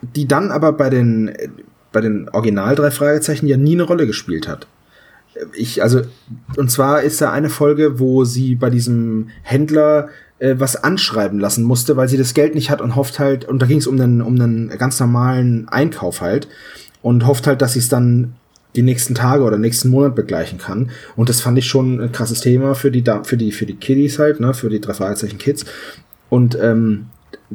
die 0.02 0.28
dann 0.28 0.52
aber 0.52 0.74
bei 0.74 0.90
den, 0.90 1.32
bei 1.92 2.02
den 2.02 2.30
Original 2.30 2.76
drei 2.76 2.92
Fragezeichen 2.92 3.48
ja 3.48 3.58
nie 3.58 3.74
eine 3.74 3.84
Rolle 3.84 4.08
gespielt 4.08 4.48
hat. 4.48 4.68
Ich, 5.54 5.84
also, 5.84 6.02
und 6.58 6.72
zwar 6.72 7.02
ist 7.02 7.22
da 7.22 7.32
eine 7.32 7.50
Folge, 7.50 8.00
wo 8.00 8.26
sie 8.26 8.56
bei 8.56 8.70
diesem 8.70 9.30
Händler 9.44 10.10
äh, 10.40 10.56
was 10.58 10.84
anschreiben 10.84 11.40
lassen 11.40 11.64
musste, 11.64 11.98
weil 11.98 12.10
sie 12.10 12.18
das 12.18 12.34
Geld 12.34 12.56
nicht 12.56 12.70
hat 12.70 12.82
und 12.82 12.96
hofft 12.96 13.20
halt, 13.20 13.46
und 13.46 13.62
da 13.62 13.66
ging 13.66 13.78
es 13.78 13.88
um 13.88 14.00
einen, 14.00 14.22
um 14.22 14.36
einen 14.36 14.70
ganz 14.70 15.00
normalen 15.00 15.68
Einkauf 15.70 16.22
halt, 16.22 16.48
und 17.02 17.26
hofft 17.28 17.48
halt, 17.48 17.62
dass 17.62 17.74
sie 17.74 17.80
es 17.80 17.90
dann 17.90 18.36
die 18.76 18.84
nächsten 18.84 19.16
Tage 19.16 19.44
oder 19.44 19.58
nächsten 19.58 19.90
Monat 19.90 20.16
begleichen 20.16 20.60
kann. 20.60 20.92
Und 21.16 21.30
das 21.30 21.42
fand 21.42 21.58
ich 21.58 21.68
schon 21.68 22.00
ein 22.00 22.12
krasses 22.12 22.42
Thema 22.42 22.76
für 22.76 22.92
die, 22.92 23.04
für 23.24 23.38
die, 23.38 23.52
für 23.52 23.66
die 23.66 23.76
Kiddies 23.76 24.20
halt, 24.20 24.40
ne, 24.40 24.54
für 24.54 24.70
die 24.70 24.80
drei 24.80 24.94
Fragezeichen 24.94 25.40
Kids. 25.40 25.66
Und 26.30 26.58
ähm, 26.62 27.08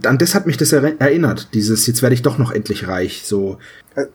an 0.05 0.19
das 0.19 0.35
hat 0.35 0.47
mich 0.47 0.57
das 0.57 0.73
eri- 0.73 0.99
erinnert, 0.99 1.55
dieses, 1.55 1.87
jetzt 1.87 2.03
werde 2.03 2.15
ich 2.15 2.23
doch 2.23 2.37
noch 2.39 2.51
endlich 2.51 2.89
reich, 2.89 3.23
so. 3.25 3.59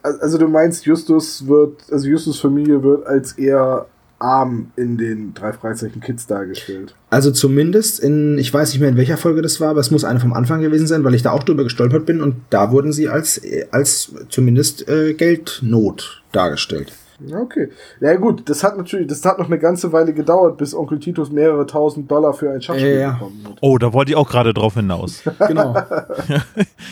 Also 0.02 0.36
du 0.36 0.46
meinst, 0.46 0.84
Justus 0.84 1.46
wird, 1.46 1.80
also 1.90 2.06
Justus 2.06 2.38
Familie 2.38 2.82
wird 2.82 3.06
als 3.06 3.32
eher 3.32 3.86
arm 4.20 4.70
in 4.76 4.98
den 4.98 5.34
drei 5.34 5.52
Freizeichen 5.52 6.00
Kids 6.00 6.26
dargestellt. 6.26 6.94
Also 7.08 7.30
zumindest 7.30 8.00
in, 8.00 8.38
ich 8.38 8.52
weiß 8.52 8.70
nicht 8.70 8.80
mehr 8.80 8.90
in 8.90 8.96
welcher 8.96 9.16
Folge 9.16 9.42
das 9.42 9.60
war, 9.60 9.70
aber 9.70 9.80
es 9.80 9.90
muss 9.90 10.04
eine 10.04 10.20
vom 10.20 10.32
Anfang 10.32 10.60
gewesen 10.60 10.86
sein, 10.86 11.02
weil 11.04 11.14
ich 11.14 11.22
da 11.22 11.32
auch 11.32 11.42
drüber 11.42 11.64
gestolpert 11.64 12.06
bin 12.06 12.20
und 12.20 12.36
da 12.50 12.70
wurden 12.70 12.92
sie 12.92 13.08
als, 13.08 13.40
als 13.70 14.12
zumindest 14.28 14.88
äh, 14.88 15.14
Geldnot 15.14 16.22
dargestellt. 16.32 16.92
Okay. 17.32 17.68
Ja 18.00 18.16
gut, 18.16 18.48
das 18.48 18.62
hat 18.64 18.76
natürlich, 18.76 19.06
das 19.08 19.24
hat 19.24 19.38
noch 19.38 19.46
eine 19.46 19.58
ganze 19.58 19.92
Weile 19.92 20.12
gedauert, 20.12 20.56
bis 20.58 20.74
Onkel 20.74 20.98
Titus 21.00 21.30
mehrere 21.30 21.66
tausend 21.66 22.10
Dollar 22.10 22.32
für 22.32 22.50
ein 22.50 22.62
Schachspiel 22.62 22.94
Ja, 22.94 23.00
ja. 23.00 23.10
bekommen 23.12 23.40
hat. 23.48 23.56
Oh, 23.60 23.78
da 23.78 23.92
wollte 23.92 24.12
ich 24.12 24.16
auch 24.16 24.28
gerade 24.28 24.54
drauf 24.54 24.74
hinaus. 24.74 25.22
Genau. 25.48 25.74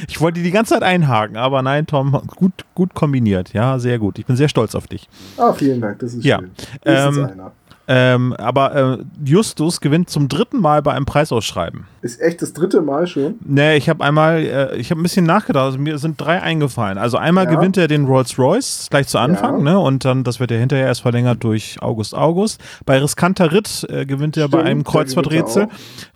Ich 0.08 0.20
wollte 0.20 0.40
die 0.42 0.50
ganze 0.50 0.74
Zeit 0.74 0.82
einhaken, 0.82 1.36
aber 1.36 1.62
nein, 1.62 1.86
Tom, 1.86 2.20
gut, 2.36 2.52
gut 2.74 2.94
kombiniert. 2.94 3.52
Ja, 3.52 3.78
sehr 3.78 3.98
gut. 3.98 4.18
Ich 4.18 4.26
bin 4.26 4.36
sehr 4.36 4.48
stolz 4.48 4.74
auf 4.74 4.86
dich. 4.86 5.08
Ah, 5.36 5.52
vielen 5.52 5.80
Dank, 5.80 5.98
das 6.00 6.14
ist 6.14 6.24
Ja. 6.24 6.38
schön. 6.38 6.50
Ähm, 6.84 7.24
einer. 7.24 7.52
Ähm, 7.90 8.34
aber 8.34 8.74
äh, 8.74 8.98
Justus 9.24 9.80
gewinnt 9.80 10.10
zum 10.10 10.28
dritten 10.28 10.60
Mal 10.60 10.82
bei 10.82 10.92
einem 10.92 11.06
Preisausschreiben. 11.06 11.84
Ist 12.02 12.20
echt 12.20 12.42
das 12.42 12.52
dritte 12.52 12.82
Mal 12.82 13.06
schon. 13.06 13.36
Nee, 13.44 13.76
ich 13.76 13.88
habe 13.88 14.04
einmal, 14.04 14.40
äh, 14.44 14.76
ich 14.76 14.90
habe 14.90 15.00
ein 15.00 15.02
bisschen 15.02 15.24
nachgedacht, 15.24 15.64
also 15.64 15.78
mir 15.78 15.96
sind 15.98 16.20
drei 16.20 16.42
eingefallen. 16.42 16.98
Also 16.98 17.16
einmal 17.16 17.46
Ja. 17.46 17.52
gewinnt 17.54 17.78
er 17.78 17.88
den 17.88 18.04
Rolls 18.04 18.38
Royce 18.38 18.88
gleich 18.90 19.08
zu 19.08 19.18
Anfang, 19.18 19.58
Ja. 19.64 19.72
ne? 19.72 19.78
Und 19.78 20.04
dann, 20.04 20.22
das 20.22 20.38
wird 20.38 20.50
ja 20.50 20.58
hinterher 20.58 20.86
erst 20.86 21.00
verlängert 21.00 21.42
durch 21.42 21.78
August 21.80 22.14
August. 22.14 22.60
Bei 22.84 22.98
riskanter 22.98 23.52
Ritt 23.52 23.86
äh, 23.88 24.04
gewinnt 24.04 24.36
er 24.36 24.48
bei 24.48 24.58
Stimmt, 24.58 24.70
einem 24.70 24.84
da 24.84 24.90
Kreuzworträtsel, 24.90 25.68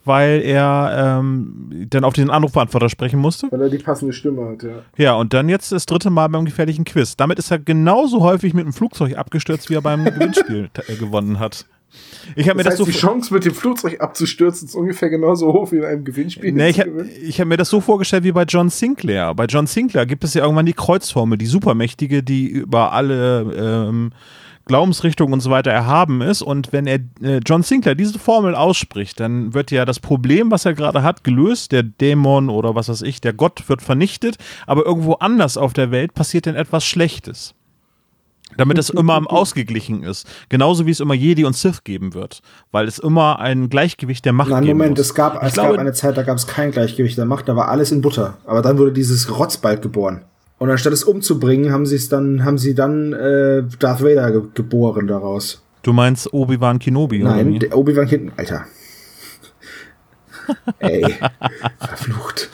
weil 0.05 0.43
er 0.45 1.19
ähm, 1.21 1.87
dann 1.89 2.05
auf 2.05 2.13
den 2.13 2.29
Anrufbeantworter 2.29 2.91
sprechen 2.91 3.19
musste. 3.19 3.47
Weil 3.51 3.63
er 3.63 3.69
die 3.71 3.79
passende 3.79 4.13
Stimme 4.13 4.51
hat, 4.51 4.63
ja. 4.63 4.71
Ja, 4.99 5.15
und 5.15 5.33
dann 5.33 5.49
jetzt 5.49 5.73
das 5.73 5.87
dritte 5.87 6.11
Mal 6.11 6.29
beim 6.29 6.45
gefährlichen 6.45 6.85
Quiz. 6.85 7.17
Damit 7.17 7.39
ist 7.39 7.51
er 7.51 7.59
genauso 7.59 8.21
häufig 8.21 8.53
mit 8.53 8.67
dem 8.67 8.73
Flugzeug 8.75 9.17
abgestürzt, 9.17 9.71
wie 9.71 9.75
er 9.75 9.83
beim 9.83 10.05
Gewinnspiel 10.13 10.69
äh, 10.89 10.97
gewonnen 10.97 11.39
hat. 11.39 11.62
Ich 12.37 12.49
habe 12.49 12.57
mir 12.57 12.65
Das 12.65 12.75
das 12.75 12.81
heißt, 12.81 12.93
so 12.93 12.93
die 12.93 12.99
Chance, 12.99 13.35
mit 13.35 13.45
dem 13.45 13.55
Flugzeug 13.55 14.01
abzustürzen, 14.01 14.69
ist 14.69 14.75
ungefähr 14.75 15.11
genauso 15.11 15.53
hoch 15.53 15.73
wie 15.73 15.77
in 15.77 15.85
einem 15.85 16.05
Gewinnspiel. 16.05 16.53
Nee, 16.53 16.71
ich 16.71 16.81
habe 16.81 17.05
hab 17.05 17.47
mir 17.47 17.57
das 17.57 17.69
so 17.69 17.81
vorgestellt 17.81 18.25
wie 18.25 18.33
bei 18.33 18.45
John 18.45 18.71
Sinclair. 18.71 19.35
Bei 19.35 19.47
John 19.47 19.67
Sinclair 19.67 20.07
gibt 20.07 20.25
es 20.25 20.35
ja 20.35 20.43
irgendwann 20.43 20.67
die 20.67 20.73
Kreuzformel, 20.73 21.39
die 21.39 21.47
supermächtige, 21.47 22.23
die 22.23 22.47
über 22.47 22.93
alle 22.93 23.87
ähm, 23.89 24.13
Glaubensrichtungen 24.67 25.33
und 25.33 25.41
so 25.41 25.51
weiter 25.51 25.71
erhaben 25.71 26.21
ist. 26.21 26.43
Und 26.43 26.73
wenn 26.73 26.87
er 26.87 27.01
äh, 27.23 27.41
John 27.45 27.63
Sinclair 27.63 27.95
diese 27.95 28.19
Formel 28.19 28.55
ausspricht, 28.55 29.19
dann 29.21 29.55
wird 29.55 29.71
ja 29.71 29.85
das 29.85 30.01
Problem, 30.01 30.51
was 30.51 30.65
er 30.65 30.75
gerade 30.75 31.03
hat, 31.03 31.25
gelöst. 31.25 31.73
Der 31.73 31.83
Dämon 31.83 32.49
oder 32.49 32.75
was 32.75 32.89
weiß 32.89 33.03
ich, 33.03 33.21
der 33.21 33.33
Gott 33.33 33.69
wird 33.69 33.83
vernichtet. 33.83 34.37
Aber 34.67 34.87
irgendwo 34.87 35.15
anders 35.15 35.57
auf 35.57 35.73
der 35.73 35.91
Welt 35.91 36.15
passiert 36.15 36.47
dann 36.47 36.55
etwas 36.55 36.85
Schlechtes. 36.85 37.55
Damit 38.57 38.79
es 38.79 38.91
immer 38.91 39.21
ausgeglichen 39.31 40.03
ist. 40.03 40.27
Genauso 40.49 40.87
wie 40.87 40.91
es 40.91 41.01
immer 41.01 41.15
Jedi 41.15 41.45
und 41.45 41.57
Sith 41.57 41.85
geben 41.85 42.15
wird. 42.15 42.41
Weil 42.71 42.87
es 42.89 42.99
immer 42.99 43.39
ein 43.39 43.69
Gleichgewicht 43.69 44.25
der 44.25 44.33
Macht 44.33 44.51
Nein, 44.51 44.65
geben 44.65 44.79
Moment, 44.79 44.99
muss. 44.99 45.07
es 45.07 45.15
gab, 45.15 45.43
Ich 45.43 45.49
es 45.49 45.55
glaube, 45.55 45.71
gab 45.73 45.79
eine 45.81 45.93
Zeit, 45.93 46.17
da 46.17 46.23
gab 46.23 46.37
es 46.37 46.47
kein 46.47 46.71
Gleichgewicht 46.71 47.17
der 47.19 47.25
Macht, 47.25 47.49
da 47.49 47.57
war 47.57 47.69
alles 47.69 47.93
in 47.93 48.01
Butter. 48.03 48.39
Aber 48.45 48.63
dann 48.63 48.79
wurde 48.79 48.93
dieses 48.93 49.37
Rotzbalg 49.39 49.83
geboren. 49.83 50.23
Und 50.59 50.71
anstatt 50.71 50.93
es 50.93 51.03
umzubringen, 51.03 51.73
haben 51.73 51.87
sie 51.87 51.97
es 51.97 52.09
dann, 52.09 52.45
haben 52.45 52.57
sie 52.59 52.75
dann 52.75 53.13
äh, 53.13 53.65
Darth 53.81 54.03
Vader 54.03 54.31
ge 54.31 54.43
geboren 54.55 55.09
daraus. 55.09 55.63
Du 55.83 55.93
meinst 55.93 56.33
Obi-Wan 56.33 56.79
Kenobi, 56.79 57.23
oder 57.25 57.35
Nein, 57.35 57.61
Obi-Wan 57.73 58.07
hinten, 58.07 58.33
Alter. 58.37 58.67
Ey, 60.79 61.05
verflucht. 61.79 62.51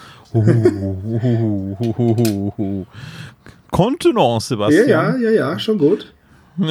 Kontenance, 3.70 4.54
Ja, 4.54 4.68
Sebastian. 4.70 4.88
ja, 4.88 5.16
ja, 5.16 5.30
ja, 5.30 5.58
schon 5.58 5.78
gut. 5.78 6.12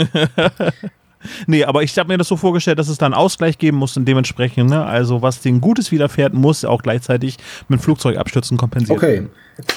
Nee, 1.47 1.63
aber 1.63 1.83
ich 1.83 1.97
habe 1.97 2.09
mir 2.09 2.17
das 2.17 2.27
so 2.27 2.37
vorgestellt, 2.37 2.79
dass 2.79 2.87
es 2.89 2.97
dann 2.99 3.13
Ausgleich 3.13 3.57
geben 3.57 3.77
muss 3.77 3.97
und 3.97 4.05
dementsprechend, 4.05 4.69
ne, 4.69 4.85
also 4.85 5.21
was 5.21 5.41
den 5.41 5.59
Gutes 5.61 5.91
widerfährt, 5.91 6.33
muss 6.33 6.63
auch 6.63 6.83
gleichzeitig 6.83 7.37
mit 7.67 7.81
Flugzeugabstürzen 7.81 8.57
kompensiert 8.57 8.97
Okay. 8.97 9.27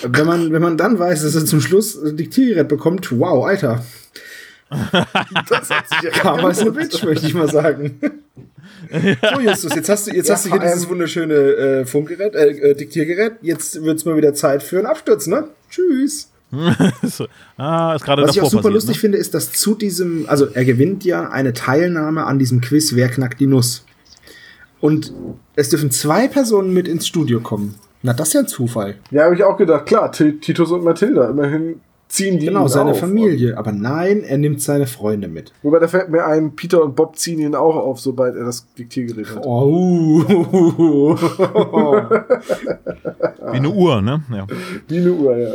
Wenn 0.03 0.27
man, 0.27 0.53
wenn 0.53 0.61
man 0.63 0.77
dann 0.77 0.99
weiß, 0.99 1.23
dass 1.23 1.35
er 1.35 1.47
zum 1.47 1.61
Schluss 1.61 2.01
ein 2.01 2.17
Diktiergerät 2.17 2.69
bekommt, 2.69 3.11
wow, 3.19 3.47
Alter. 3.47 3.83
Das 5.49 5.71
hat 5.71 5.89
sich 5.89 6.03
ja 6.03 6.11
Karma 6.11 6.51
ist 6.51 6.61
eine 6.61 6.73
Bitch, 6.73 7.03
möchte 7.03 7.27
ich 7.27 7.35
mal 7.35 7.49
sagen. 7.49 7.99
So, 8.91 9.41
Justus, 9.41 9.75
jetzt 9.75 9.89
hast 9.89 10.07
du, 10.07 10.15
jetzt 10.15 10.29
Ja, 10.29 10.35
hast 10.35 10.47
du 10.47 10.51
hier 10.51 10.61
dieses 10.61 10.89
wunderschöne 10.89 11.35
äh, 11.35 11.87
Funkgerät, 11.87 12.35
äh, 12.35 12.51
äh, 12.51 12.75
Diktiergerät. 12.75 13.33
Jetzt 13.41 13.83
wird's 13.83 14.05
mal 14.05 14.17
wieder 14.17 14.35
Zeit 14.35 14.63
für 14.63 14.79
einen 14.79 14.87
Absturz, 14.87 15.27
ne? 15.27 15.49
Tschüss. 15.71 16.31
So. 17.03 17.27
ah, 17.57 17.95
ist 17.95 18.05
gerade 18.05 18.23
Was 18.23 18.35
ich 18.37 18.41
auch 18.43 18.47
super 18.51 18.63
passiert, 18.63 18.75
lustig 18.75 18.97
ne? 18.97 19.01
finde, 19.01 19.19
ist, 19.19 19.35
dass 19.35 19.53
zu 19.53 19.75
diesem, 19.75 20.25
also 20.29 20.47
er 20.47 20.65
gewinnt 20.65 21.05
ja 21.05 21.29
eine 21.31 21.53
Teilnahme 21.53 22.25
an 22.27 22.39
diesem 22.39 22.61
Quiz, 22.61 22.95
wer 22.95 23.09
knackt 23.09 23.41
die 23.41 23.47
Nuss. 23.47 23.85
Und 24.81 25.13
es 25.57 25.69
dürfen 25.69 25.91
zwei 25.91 26.27
Personen 26.29 26.73
mit 26.73 26.89
ins 26.89 27.07
Studio 27.07 27.41
kommen. 27.41 27.75
Na, 28.03 28.15
das 28.15 28.29
ist 28.29 28.35
ja 28.35 28.41
ein 28.41 28.49
Zufall. 28.49 28.95
Ja, 29.11 29.25
habe 29.25 29.35
ich 29.35 29.45
auch 29.45 29.57
gedacht. 29.59 29.85
Klar, 29.87 30.11
Ti- 30.11 30.39
Titus 30.41 30.71
und 30.73 30.83
Mathilda. 30.85 31.29
Immerhin 31.29 31.81
ziehen 32.09 32.39
die 32.41 32.47
Genau, 32.47 32.63
ihn 32.63 32.69
seine 32.69 32.93
auf. 32.93 32.99
Familie. 33.01 33.59
Aber 33.59 33.73
nein, 33.73 34.23
er 34.25 34.39
nimmt 34.39 34.63
seine 34.63 34.87
Freunde 34.87 35.29
mit. 35.29 35.53
Wobei, 35.63 35.79
da 35.81 35.87
fällt 35.87 36.09
mir 36.09 36.25
ein, 36.25 36.57
Peter 36.57 36.83
und 36.83 36.97
Bob 36.97 37.17
ziehen 37.17 37.39
ihn 37.41 37.55
auch 37.55 37.77
auf, 37.77 38.01
sobald 38.01 38.35
er 38.37 38.45
das 38.47 38.67
Diktiergerät 38.79 39.37
hat. 39.37 39.45
Oh. 39.45 40.25
Wie 43.53 43.57
eine 43.57 43.71
Uhr, 43.71 44.01
ne? 44.03 44.23
Ja. 44.33 44.47
Wie 44.89 44.99
eine 44.99 45.13
Uhr, 45.13 45.37
ja. 45.37 45.55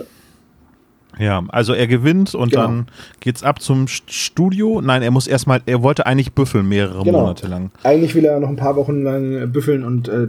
Ja, 1.17 1.43
also 1.49 1.73
er 1.73 1.87
gewinnt 1.87 2.35
und 2.35 2.49
Genau. 2.51 2.63
dann 2.63 2.87
geht's 3.19 3.43
ab 3.43 3.61
zum 3.61 3.85
St- 3.85 4.03
Studio. 4.11 4.81
Nein, 4.81 5.01
er 5.01 5.11
muss 5.11 5.27
erstmal, 5.27 5.61
er 5.65 5.81
wollte 5.81 6.05
eigentlich 6.05 6.33
büffeln 6.33 6.67
mehrere 6.67 7.03
Genau. 7.03 7.21
Monate 7.21 7.47
lang. 7.47 7.71
Eigentlich 7.83 8.15
will 8.15 8.25
er 8.25 8.39
noch 8.39 8.49
ein 8.49 8.55
paar 8.57 8.75
Wochen 8.75 9.01
lang 9.03 9.33
äh, 9.43 9.45
büffeln 9.47 9.83
und 9.83 10.07
äh, 10.09 10.27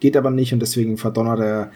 geht 0.00 0.16
aber 0.16 0.30
nicht 0.30 0.52
und 0.52 0.60
deswegen 0.60 0.98
verdonnert 0.98 1.40
er 1.40 1.70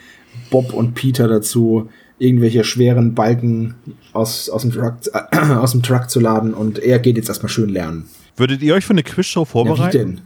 Bob 0.50 0.72
und 0.74 0.94
Peter 0.94 1.26
dazu, 1.26 1.88
irgendwelche 2.18 2.62
schweren 2.64 3.14
Balken 3.14 3.74
aus, 4.12 4.50
aus, 4.50 4.62
dem, 4.62 4.72
Truck, 4.72 4.94
äh, 5.12 5.36
aus 5.54 5.72
dem 5.72 5.82
Truck 5.82 6.10
zu 6.10 6.20
laden 6.20 6.52
und 6.52 6.78
er 6.78 6.98
geht 6.98 7.16
jetzt 7.16 7.28
erstmal 7.30 7.48
schön 7.48 7.70
lernen. 7.70 8.08
Würdet 8.36 8.60
ihr 8.62 8.74
euch 8.74 8.84
für 8.84 8.92
eine 8.92 9.02
Quizshow 9.02 9.40
Ja, 9.40 9.44
wie 9.46 9.50
vorbereiten? 9.50 9.98
denn? 9.98 10.20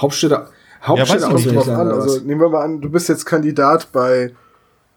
Hauptstädte, 0.00 0.34
weiß 0.34 0.88
Hauptstädte 0.88 1.24
ich 1.26 1.44
Kommt 1.44 1.56
nicht. 1.56 1.68
an. 1.68 1.88
Also 1.88 2.16
was? 2.16 2.22
nehmen 2.24 2.40
wir 2.40 2.48
mal 2.48 2.64
an, 2.64 2.80
du 2.80 2.90
bist 2.90 3.08
jetzt 3.08 3.24
Kandidat 3.26 3.92
bei 3.92 4.32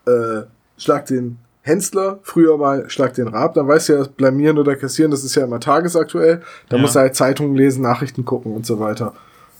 äh, 0.07 0.41
Schlag 0.77 1.05
den 1.07 1.37
Hensler, 1.65 2.19
früher 2.21 2.57
mal 2.57 2.87
Schlag 2.91 3.15
den 3.15 3.27
Raab, 3.27 3.55
dann 3.55 3.67
weißt 3.67 3.89
du 3.89 3.93
ja, 3.93 4.03
blamieren 4.03 4.59
oder 4.59 4.75
kassieren, 4.75 5.09
das 5.09 5.23
ist 5.23 5.33
ja 5.33 5.43
immer 5.45 5.59
tagesaktuell. 5.59 6.41
Da 6.69 6.75
Ja. 6.77 6.81
musst 6.81 6.95
du 6.95 6.99
halt 6.99 7.15
Zeitungen 7.15 7.55
lesen, 7.55 7.81
Nachrichten 7.81 8.23
gucken 8.23 8.53
und 8.53 8.67
so 8.67 8.79
weiter. 8.79 9.13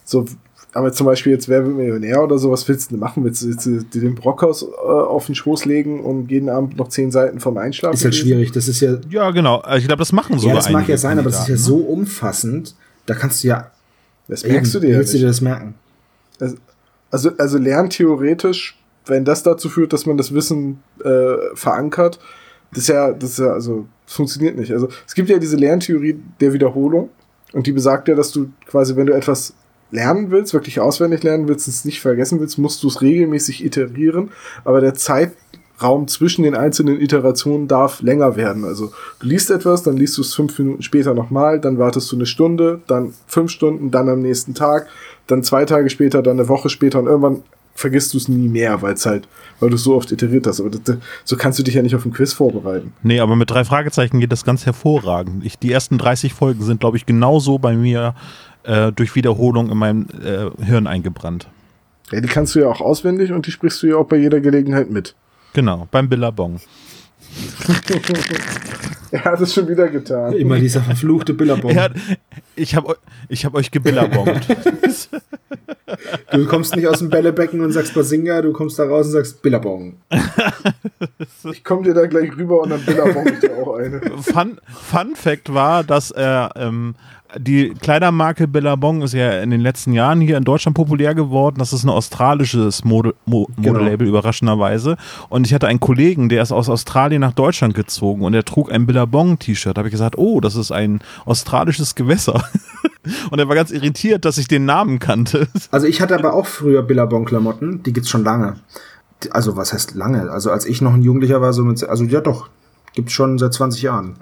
So, 0.04 0.26
aber 0.74 0.92
zum 0.94 1.08
Beispiel 1.08 1.32
jetzt 1.34 1.50
Wer 1.50 1.66
wird 1.66 1.76
Millionär 1.76 2.22
oder 2.22 2.38
so, 2.38 2.52
was 2.52 2.68
willst 2.68 2.92
du 2.92 2.96
denn 2.96 3.00
machen? 3.00 3.24
Willst 3.24 3.42
du 3.42 3.48
jetzt, 3.50 3.66
dir 3.66 4.02
den 4.02 4.14
Brockhaus 4.14 4.62
äh, 4.62 4.66
auf 4.86 5.26
den 5.26 5.34
Schoß 5.34 5.66
legen 5.66 6.00
und 6.04 6.30
jeden 6.30 6.50
Abend 6.50 6.78
noch 6.78 6.90
zehn 6.90 7.10
Seiten 7.10 7.40
vom 7.40 7.58
Einschlafen 7.58 7.96
Ist 7.96 8.04
halt 8.04 8.14
lesen? 8.14 8.28
schwierig. 8.28 8.52
Das 8.52 8.68
ist 8.68 8.82
ja, 8.82 8.98
Ja, 9.10 9.32
genau. 9.32 9.58
Also 9.62 9.80
Ich 9.80 9.88
glaube, 9.88 10.00
das 10.02 10.12
machen 10.12 10.38
sogar 10.38 10.58
ja, 10.58 10.62
das 10.62 10.70
mag 10.70 10.88
ja 10.88 10.98
sein, 10.98 11.18
aber 11.18 11.32
das 11.32 11.42
ist 11.42 11.48
ja 11.48 11.58
so 11.58 11.78
umfassend. 11.78 12.76
Da 13.08 13.16
kannst 13.16 13.44
du 13.44 13.48
ja. 13.48 13.72
Das 14.28 14.46
merkst 14.46 14.76
du 14.76 14.80
dir 14.80 14.88
Wie 14.90 14.92
ja 14.92 14.98
willst 15.00 15.14
du 15.16 15.18
dir 15.18 15.28
das 15.28 15.42
merken? 15.42 15.74
Also, 17.10 17.32
also 17.38 17.58
lernen 17.58 17.90
theoretisch, 17.90 18.78
wenn 19.06 19.26
das 19.26 19.44
dazu 19.44 19.70
führt, 19.70 19.94
dass 19.94 20.06
man 20.06 20.18
das 20.18 20.34
Wissen 20.34 20.82
äh, 21.04 21.36
verankert, 21.54 22.20
das 22.72 22.84
ist 22.84 22.90
ja, 22.90 23.12
das 23.14 23.32
ist 23.32 23.40
ja, 23.40 23.54
also, 23.54 23.88
das 24.06 24.16
funktioniert 24.16 24.58
nicht. 24.58 24.72
Also, 24.72 24.90
es 25.08 25.16
gibt 25.16 25.30
ja 25.30 25.38
diese 25.38 25.56
Lerntheorie 25.56 26.20
der 26.42 26.54
Wiederholung 26.54 27.10
und 27.54 27.68
die 27.68 27.72
besagt 27.72 28.08
ja, 28.08 28.16
dass 28.16 28.32
du 28.32 28.50
quasi, 28.66 28.96
wenn 28.96 29.06
du 29.06 29.14
etwas 29.14 29.54
lernen 29.92 30.32
willst, 30.32 30.54
wirklich 30.54 30.80
auswendig 30.80 31.24
lernen 31.24 31.48
willst, 31.48 31.68
es 31.68 31.86
nicht 31.86 32.02
vergessen 32.02 32.40
willst, 32.40 32.58
musst 32.58 32.84
du 32.84 32.88
es 32.88 33.02
regelmäßig 33.02 33.64
iterieren, 33.64 34.32
aber 34.66 34.82
der 34.82 34.94
Zeitraum 34.94 36.08
zwischen 36.08 36.44
den 36.44 36.56
einzelnen 36.56 37.00
Iterationen 37.00 37.68
darf 37.68 38.02
länger 38.02 38.36
werden. 38.36 38.66
Also, 38.66 38.92
du 39.20 39.28
liest 39.28 39.52
etwas, 39.52 39.84
dann 39.84 39.96
liest 39.96 40.18
du 40.18 40.22
es 40.22 40.34
fünf 40.34 40.58
Minuten 40.60 40.82
später 40.82 41.14
nochmal, 41.14 41.62
dann 41.62 41.78
wartest 41.78 42.12
du 42.12 42.18
eine 42.18 42.26
Stunde, 42.26 42.82
dann 42.88 43.14
fünf 43.28 43.52
Stunden, 43.52 43.92
dann 43.92 44.10
am 44.10 44.22
nächsten 44.22 44.54
Tag, 44.54 44.88
dann 45.28 45.44
zwei 45.44 45.66
Tage 45.66 45.90
später, 45.90 46.22
dann 46.22 46.40
eine 46.40 46.50
Woche 46.50 46.70
später 46.70 47.00
und 47.00 47.06
irgendwann 47.06 47.44
vergisst 47.76 48.14
du 48.14 48.18
es 48.18 48.28
nie 48.28 48.48
mehr, 48.48 48.82
weil 48.82 48.94
es 48.94 49.06
halt, 49.06 49.28
weil 49.60 49.70
du 49.70 49.76
es 49.76 49.84
so 49.84 49.96
oft 49.96 50.12
iteriert 50.12 50.48
hast. 50.48 50.62
Aber 50.62 50.70
das, 50.70 50.82
das, 50.84 50.98
so 51.26 51.36
kannst 51.36 51.60
du 51.60 51.64
dich 51.64 51.76
ja 51.76 51.82
nicht 51.82 51.94
auf 51.94 52.06
ein 52.06 52.14
Quiz 52.14 52.34
vorbereiten. 52.34 52.94
Nee, 53.04 53.20
aber 53.20 53.36
mit 53.36 53.52
drei 53.52 53.66
Fragezeichen 53.66 54.20
geht 54.20 54.32
das 54.32 54.46
ganz 54.46 54.66
hervorragend. 54.66 55.46
Ich, 55.46 55.60
die 55.60 55.72
ersten 55.72 55.98
30 55.98 56.34
Folgen 56.34 56.64
sind, 56.64 56.80
glaube 56.80 56.98
ich, 56.98 57.06
genauso 57.06 57.60
bei 57.60 57.76
mir 57.76 58.16
äh, 58.64 58.92
durch 58.94 59.16
Wiederholung 59.16 59.70
in 59.70 59.78
meinem 59.78 60.08
äh, 60.24 60.64
Hirn 60.64 60.88
eingebrannt. 60.88 61.48
Ja, 62.12 62.22
die 62.22 62.28
kannst 62.28 62.56
du 62.56 62.60
ja 62.60 62.68
auch 62.68 62.82
auswendig 62.82 63.32
und 63.32 63.46
die 63.46 63.52
sprichst 63.52 63.84
du 63.84 63.88
ja 63.88 63.98
auch 63.98 64.08
bei 64.08 64.18
jeder 64.18 64.40
Gelegenheit 64.40 64.90
mit. 64.90 65.16
Genau, 65.54 65.88
beim 65.92 66.08
Billabong. 66.08 66.60
Er 69.12 69.24
hat 69.24 69.42
es 69.42 69.54
schon 69.54 69.68
wieder 69.68 69.88
getan. 69.88 70.34
Immer 70.34 70.60
dieser 70.60 70.82
verfluchte 70.82 71.34
Billabong. 71.34 71.72
Er 71.72 71.84
hat, 71.84 71.94
ich 72.56 72.76
habe 72.76 72.98
ich 73.30 73.46
hab 73.46 73.56
euch 73.56 73.72
gebillabongt. 73.72 74.48
Du 76.32 76.46
kommst 76.48 76.76
nicht 76.76 76.88
aus 76.88 77.00
dem 77.00 77.10
Bällebecken 77.10 77.62
und 77.62 77.72
sagst 77.72 77.94
Basinga, 77.94 78.42
du 78.42 78.52
kommst 78.54 78.80
da 78.80 78.86
raus 78.86 79.06
und 79.06 79.14
sagst 79.14 79.42
Billabong. 79.42 79.98
Ich 81.52 81.64
komme 81.64 81.84
dir 81.84 81.94
da 81.94 82.08
gleich 82.08 82.36
rüber 82.36 82.62
und 82.62 82.72
dann 82.72 82.84
Billabong 82.84 83.28
ich 83.28 83.40
dir 83.40 83.56
auch 83.56 83.76
eine. 83.76 84.02
Fun, 84.22 84.60
Fun 84.68 85.16
Fact 85.16 85.54
war, 85.54 85.84
dass 85.84 86.10
er 86.10 86.52
ähm, 86.56 86.96
die 87.38 87.74
Kleidermarke 87.74 88.48
Billabong 88.48 89.02
ist 89.02 89.14
ja 89.14 89.42
in 89.42 89.50
den 89.50 89.62
letzten 89.62 89.94
Jahren 89.94 90.22
hier 90.22 90.38
in 90.38 90.44
Deutschland 90.44 90.76
populär 90.76 91.16
geworden. 91.16 91.58
Das 91.60 91.74
ist 91.74 91.84
ein 91.84 91.90
australisches 91.90 92.84
Mode, 92.84 93.16
Genau. 93.26 93.50
Modelabel, 93.58 94.08
überraschenderweise. 94.08 94.98
Und 95.30 95.46
ich 95.46 95.54
hatte 95.54 95.68
einen 95.68 95.80
Kollegen, 95.80 96.30
der 96.30 96.42
ist 96.44 96.52
aus 96.52 96.70
Australien 96.70 97.22
nach 97.22 97.34
Deutschland 97.34 97.74
gezogen 97.74 98.24
und 98.24 98.34
er 98.34 98.46
trug 98.46 98.72
ein 98.72 98.86
Billabong-T-Shirt. 98.86 99.76
Da 99.76 99.80
habe 99.80 99.90
ich 99.90 99.94
gesagt, 99.94 100.18
oh, 100.18 100.40
das 100.40 100.56
ist 100.56 100.72
ein 100.72 101.00
australisches 101.26 101.96
Gewässer. 101.96 102.44
und 103.32 103.40
er 103.40 103.48
war 103.48 103.56
ganz 103.56 103.72
irritiert, 103.72 104.26
dass 104.26 104.38
ich 104.38 104.48
den 104.48 104.66
Namen 104.66 105.00
kannte. 105.00 105.48
Also 105.72 105.88
ich 105.88 106.00
hatte 106.00 106.18
aber 106.18 106.34
auch 106.34 106.46
früher 106.46 106.84
Billabong-Klamotten, 106.84 107.84
die 107.84 107.92
gibt's 107.92 108.10
schon 108.10 108.24
lange. 108.24 108.56
Also 109.32 109.58
was 109.58 109.74
heißt 109.74 109.96
lange? 109.96 110.30
Also 110.32 110.52
als 110.52 110.66
ich 110.66 110.82
noch 110.82 110.94
ein 110.94 111.02
Jugendlicher 111.02 111.42
war, 111.42 111.52
so 111.54 111.64
mit, 111.64 111.84
also 111.84 112.06
ja 112.06 112.22
doch, 112.22 112.50
gibt's 112.94 113.12
schon 113.12 113.38
seit 113.38 113.54
20 113.54 113.82
Jahren. 113.82 114.16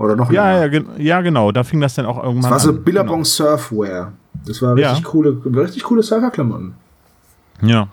Oder 0.00 0.16
noch 0.16 0.32
Ja, 0.32 0.64
länger. 0.64 0.82
ja, 0.96 1.02
ja, 1.16 1.20
genau. 1.20 1.52
Da 1.52 1.62
fing 1.62 1.78
das 1.80 1.94
dann 1.94 2.06
auch 2.06 2.16
irgendwann 2.22 2.50
Das 2.50 2.64
war 2.66 2.72
so 2.72 2.78
an. 2.78 2.82
Billabong 2.84 3.22
Surfwear. 3.24 4.12
Das 4.46 4.62
war 4.62 4.74
richtig 4.74 4.98
Ja. 4.98 5.04
coole, 5.04 5.36
richtig 5.44 5.82
coole 5.82 6.02
Surferklamotten. 6.02 6.72
Genau. 7.60 7.72
Ja. 7.72 7.88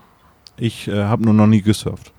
Ich 0.56 0.88
äh, 0.88 1.04
habe 1.04 1.24
nur 1.26 1.34
noch 1.34 1.48
nie 1.48 1.62
gesurft. 1.62 2.14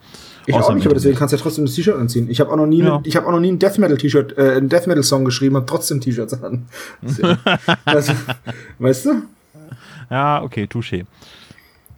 Ich 0.47 0.55
Außer 0.55 0.69
auch 0.71 0.75
nicht, 0.75 0.85
aber 0.87 0.95
deswegen 0.95 1.17
kannst 1.17 1.33
du 1.33 1.37
ja 1.39 1.43
trotzdem 1.43 1.65
das 1.67 1.75
T-Shirt 1.75 1.97
anziehen. 1.97 2.29
Ich 2.31 2.39
habe 2.41 2.51
auch 2.51 2.57
noch 2.57 2.67
nie, 2.67 2.83
Ja. 2.83 3.01
ich 3.05 3.17
habe 3.17 3.27
auch 3.27 3.33
noch 3.33 3.41
nie 3.41 3.51
ein 3.53 3.59
Death 3.59 3.79
Metal 3.79 3.97
T-Shirt, 3.97 4.37
äh, 4.39 4.57
einen 4.57 4.69
Death 4.69 4.87
Metal 4.87 5.03
Song 5.03 5.25
geschrieben, 5.25 5.57
habe 5.57 5.67
trotzdem 5.67 6.01
T-Shirts 6.01 6.43
an. 6.43 6.67
also, 7.87 8.13
weißt 8.79 9.07
du? 9.07 9.11
Ja, 10.11 10.43
okay, 10.43 10.65
touché. 10.71 11.05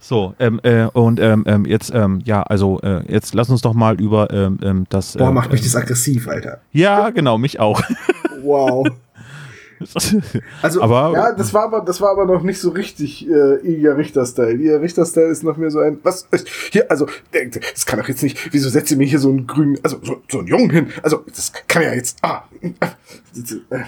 So, 0.03 0.33
ähm, 0.39 0.59
äh, 0.63 0.85
und 0.87 1.19
ähm, 1.19 1.43
ähm, 1.45 1.63
jetzt, 1.65 1.91
ähm, 1.93 2.21
ja, 2.25 2.41
also 2.41 2.79
äh, 2.81 3.03
jetzt 3.07 3.35
lass 3.35 3.51
uns 3.51 3.61
doch 3.61 3.75
mal 3.75 4.01
über 4.01 4.31
ähm, 4.33 4.57
ähm, 4.63 4.85
das. 4.89 5.15
Boah, 5.15 5.31
macht 5.31 5.51
mich 5.51 5.61
ähm, 5.61 5.65
das 5.67 5.75
aggressiv, 5.75 6.27
Alter. 6.27 6.59
Ja, 6.71 7.11
genau, 7.11 7.37
mich 7.37 7.59
auch. 7.59 7.79
Wow. 8.41 8.87
Also, 10.61 10.79
aber 10.83 11.11
Ja, 11.13 11.31
das 11.33 11.55
war 11.55 11.63
aber, 11.63 11.81
das 11.81 11.99
war 12.01 12.11
aber 12.11 12.25
noch 12.25 12.43
nicht 12.43 12.59
so 12.59 12.69
richtig 12.69 13.27
äh, 13.27 13.55
Ilja 13.67 13.93
Richter-Style. 13.93 14.51
Ilja 14.53 14.77
Richter-Style 14.77 15.25
ist 15.31 15.41
noch 15.43 15.57
mehr 15.57 15.71
so 15.71 15.79
ein, 15.79 15.97
was, 16.03 16.27
äh, 16.29 16.37
hier, 16.71 16.85
also, 16.91 17.07
äh, 17.31 17.49
das 17.49 17.87
kann 17.87 17.97
doch 17.99 18.07
jetzt 18.07 18.21
nicht, 18.21 18.53
wieso 18.53 18.69
setzt 18.69 18.91
ihr 18.91 18.97
mir 18.97 19.07
hier 19.07 19.17
so 19.17 19.29
einen 19.29 19.47
grünen, 19.47 19.79
also, 19.81 19.97
so, 20.03 20.21
so 20.29 20.37
einen 20.37 20.47
Jungen 20.49 20.69
hin? 20.69 20.87
Also, 21.01 21.25
das 21.35 21.51
kann 21.67 21.81
ja 21.81 21.95
jetzt, 21.95 22.19
ah, 22.21 22.43
äh, 22.61 22.69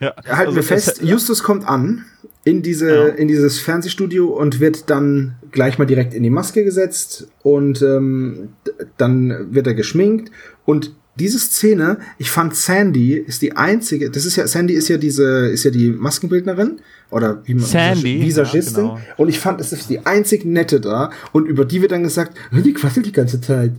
ja, 0.00 0.14
halten 0.26 0.26
also 0.26 0.54
wir 0.54 0.60
es- 0.62 0.66
fest, 0.66 1.00
Justus 1.02 1.44
kommt 1.44 1.68
an 1.68 2.04
in 2.44 2.62
diese, 2.62 2.88
Ja. 2.90 3.06
in 3.08 3.28
dieses 3.28 3.58
Fernsehstudio 3.58 4.26
und 4.28 4.60
wird 4.60 4.88
dann 4.90 5.34
gleich 5.52 5.78
mal 5.78 5.84
direkt 5.84 6.14
in 6.14 6.22
die 6.22 6.30
Maske 6.30 6.64
gesetzt 6.64 7.28
und 7.42 7.82
ähm, 7.82 8.50
dann 8.96 9.48
wird 9.54 9.66
er 9.66 9.74
geschminkt 9.74 10.30
und 10.64 10.94
diese 11.18 11.38
Szene, 11.38 11.98
ich 12.16 12.30
fand 12.30 12.54
Sandy 12.56 13.14
ist 13.14 13.42
die 13.42 13.54
einzige, 13.56 14.10
das 14.10 14.24
ist 14.24 14.36
ja, 14.36 14.46
Sandy 14.46 14.72
ist 14.74 14.88
ja 14.88 14.96
diese, 14.96 15.48
ist 15.48 15.64
ja 15.64 15.70
die 15.70 15.90
Maskenbildnerin 15.90 16.80
oder 17.10 17.42
wie 17.44 17.54
man 17.54 17.64
Sandy, 17.66 18.22
Visagistin 18.22 18.84
ja, 18.84 18.90
genau. 18.94 19.00
und 19.18 19.28
ich 19.28 19.38
fand, 19.38 19.60
es 19.60 19.72
ist 19.72 19.90
die 19.90 20.06
einzig 20.06 20.46
nette 20.46 20.80
da 20.80 21.10
und 21.32 21.46
über 21.46 21.66
die 21.66 21.82
wird 21.82 21.92
dann 21.92 22.04
gesagt, 22.04 22.38
"Hör, 22.50 22.62
die 22.62 22.72
quasselt 22.72 23.04
die 23.04 23.12
ganze 23.12 23.40
Zeit. 23.40 23.72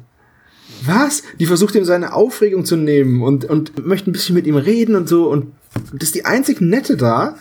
Was? 0.86 1.24
Die 1.40 1.46
versucht 1.46 1.76
ihm 1.76 1.86
seine 1.86 2.14
Aufregung 2.14 2.66
zu 2.66 2.76
nehmen 2.76 3.22
und, 3.24 3.46
und 3.46 3.86
möchte 3.86 4.10
ein 4.10 4.14
bisschen 4.14 4.36
mit 4.36 4.46
ihm 4.48 4.56
reden 4.56 4.96
und 4.96 5.08
so. 5.08 5.30
Und 5.30 5.48
das 5.94 6.10
ist 6.10 6.16
die 6.16 6.26
einzig 6.26 6.60
Nette 6.62 6.98
da. 6.98 7.36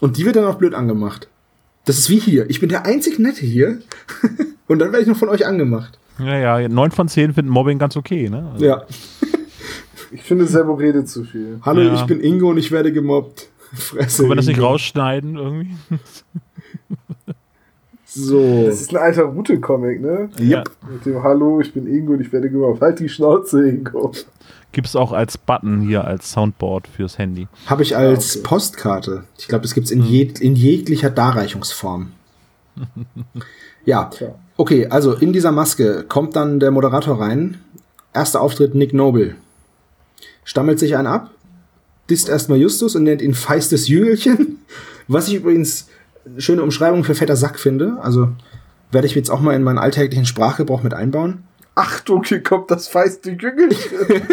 Und 0.00 0.16
die 0.16 0.24
wird 0.24 0.36
dann 0.36 0.44
auch 0.44 0.56
blöd 0.56 0.74
angemacht. 0.74 1.28
Das 1.84 1.98
ist 1.98 2.10
wie 2.10 2.18
hier. 2.18 2.48
Ich 2.50 2.60
bin 2.60 2.68
der 2.68 2.84
einzig 2.86 3.18
Nette 3.18 3.40
hier. 3.44 3.78
und 4.66 4.78
dann 4.78 4.92
werde 4.92 5.02
ich 5.02 5.08
noch 5.08 5.16
von 5.16 5.28
euch 5.28 5.46
angemacht. 5.46 5.98
ja, 6.18 6.58
ja, 6.60 6.68
neun 6.68 6.90
von 6.90 7.08
zehn 7.08 7.32
finden 7.32 7.50
Mobbing 7.50 7.78
ganz 7.78 7.96
okay, 7.96 8.28
ne? 8.28 8.50
Also, 8.52 8.64
Ja. 8.64 8.82
ich 10.12 10.22
finde, 10.22 10.46
Servo 10.46 10.74
redet 10.74 11.08
zu 11.08 11.24
viel. 11.24 11.58
Hallo, 11.62 11.82
Ja. 11.82 11.94
ich 11.94 12.02
bin 12.04 12.20
Ingo 12.20 12.50
und 12.50 12.58
ich 12.58 12.70
werde 12.70 12.92
gemobbt. 12.92 13.48
Fresse. 13.72 14.18
Können 14.22 14.30
wir 14.30 14.36
das 14.36 14.46
nicht 14.46 14.60
rausschneiden 14.60 15.36
irgendwie? 15.36 15.76
So. 18.04 18.64
Das 18.66 18.80
ist 18.80 18.90
ein 18.90 18.96
alter 18.96 19.24
Route-Comic, 19.24 20.00
ne? 20.00 20.30
Ja. 20.38 20.64
Mit 20.90 21.04
dem 21.04 21.22
Hallo, 21.22 21.60
ich 21.60 21.72
bin 21.74 21.86
Ingo 21.86 22.14
und 22.14 22.20
ich 22.22 22.32
werde 22.32 22.48
gemobbt. 22.50 22.80
Halt 22.80 23.00
die 23.00 23.08
Schnauze, 23.08 23.68
Ingo. 23.68 24.12
Gibt's 24.72 24.96
auch 24.96 25.12
als 25.12 25.38
Button 25.38 25.80
hier, 25.80 26.04
als 26.04 26.30
Soundboard 26.30 26.88
fürs 26.88 27.16
Handy. 27.18 27.48
Habe 27.66 27.82
ich 27.82 27.96
als 27.96 28.36
okay. 28.36 28.44
Postkarte. 28.44 29.24
Ich 29.38 29.48
glaube, 29.48 29.62
das 29.62 29.74
gibt's 29.74 29.90
in, 29.90 30.04
jeg 30.04 30.40
in 30.40 30.56
jeglicher 30.56 31.10
Darreichungsform. 31.10 32.12
ja. 33.84 34.10
Okay, 34.56 34.86
also 34.88 35.14
in 35.14 35.32
dieser 35.32 35.52
Maske 35.52 36.04
kommt 36.06 36.36
dann 36.36 36.60
der 36.60 36.70
Moderator 36.70 37.20
rein. 37.20 37.58
Erster 38.12 38.40
Auftritt 38.40 38.74
Nick 38.74 38.92
Noble. 38.92 39.36
Stammelt 40.44 40.78
sich 40.78 40.96
einen 40.96 41.06
ab, 41.06 41.30
disst 42.10 42.28
erstmal 42.28 42.58
Justus 42.58 42.96
und 42.96 43.04
nennt 43.04 43.22
ihn 43.22 43.34
feistes 43.34 43.88
Jüngelchen. 43.88 44.58
Was 45.08 45.28
ich 45.28 45.34
übrigens 45.34 45.88
eine 46.26 46.40
schöne 46.40 46.62
Umschreibung 46.62 47.04
für 47.04 47.14
fetter 47.14 47.36
Sack 47.36 47.58
finde. 47.58 47.98
Also 48.02 48.30
werde 48.90 49.06
ich 49.06 49.14
jetzt 49.14 49.30
auch 49.30 49.40
mal 49.40 49.54
in 49.54 49.62
meinen 49.62 49.78
alltäglichen 49.78 50.26
Sprachgebrauch 50.26 50.82
mit 50.82 50.94
einbauen. 50.94 51.44
Achtung, 51.78 52.24
hier 52.24 52.42
kommt 52.42 52.72
das 52.72 52.88
feiste 52.88 53.30
Jüngelchen. 53.30 53.98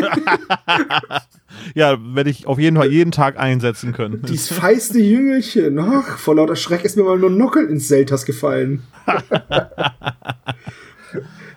ja, 1.75 1.95
werde 2.15 2.31
ich 2.31 2.47
auf 2.47 2.57
jeden 2.57 2.75
Fall 2.75 2.91
jeden 2.91 3.11
Tag 3.11 3.37
einsetzen 3.37 3.93
können. 3.93 4.23
Dieses 4.23 4.51
feiste 4.51 4.97
Jüngelchen. 4.97 5.77
Ach, 5.77 6.17
vor 6.17 6.35
lauter 6.35 6.55
Schreck 6.55 6.83
ist 6.83 6.97
mir 6.97 7.03
mal 7.03 7.19
nur 7.19 7.29
Nockel 7.29 7.67
ins 7.69 7.87
Seltas 7.87 8.25
gefallen. 8.25 8.81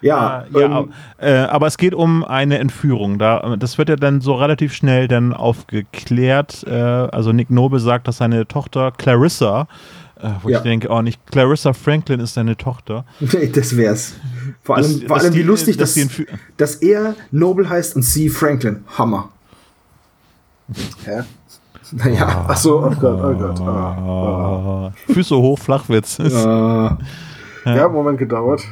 Ja, 0.00 0.44
ja 0.54 0.80
ähm, 0.80 0.92
äh, 1.18 1.32
aber 1.32 1.66
es 1.66 1.76
geht 1.76 1.92
um 1.92 2.24
eine 2.24 2.58
Entführung. 2.58 3.18
Da, 3.18 3.56
das 3.56 3.78
wird 3.78 3.88
ja 3.88 3.96
dann 3.96 4.20
so 4.20 4.34
relativ 4.34 4.72
schnell 4.72 5.08
dann 5.08 5.32
aufgeklärt. 5.32 6.64
Äh, 6.68 6.72
also 6.72 7.32
Nick 7.32 7.50
Noble 7.50 7.80
sagt, 7.80 8.06
dass 8.06 8.18
seine 8.18 8.46
Tochter 8.46 8.92
Clarissa, 8.92 9.66
äh, 10.20 10.30
wo 10.42 10.48
ja. 10.48 10.58
ich 10.58 10.62
denke, 10.64 10.88
oh, 10.88 11.02
nicht 11.02 11.20
Clarissa 11.26 11.72
Franklin 11.72 12.20
ist 12.20 12.34
seine 12.34 12.56
Tochter. 12.56 13.04
Das 13.52 13.76
wär's. 13.76 14.14
Vor 14.62 14.76
allem, 14.76 15.00
das, 15.00 15.08
vor 15.08 15.16
allem 15.18 15.34
wie 15.34 15.42
lustig, 15.42 15.76
dass, 15.76 15.94
dass, 15.94 16.22
dass 16.56 16.74
er 16.76 17.14
Noble 17.30 17.68
heißt 17.68 17.96
und 17.96 18.02
sie 18.02 18.28
Franklin. 18.28 18.84
Hammer. 18.96 19.30
Hä? 21.04 21.22
Naja, 21.92 22.44
oh, 22.46 22.50
achso, 22.50 22.86
oh 22.86 22.90
Gott, 23.00 23.20
oh 23.22 23.34
Gott. 23.34 23.60
Oh, 23.60 24.90
oh. 24.90 25.12
Füße 25.12 25.36
hoch, 25.36 25.58
Flachwitz. 25.58 26.18
ja, 26.18 26.98
Moment 27.64 28.18
gedauert. 28.18 28.62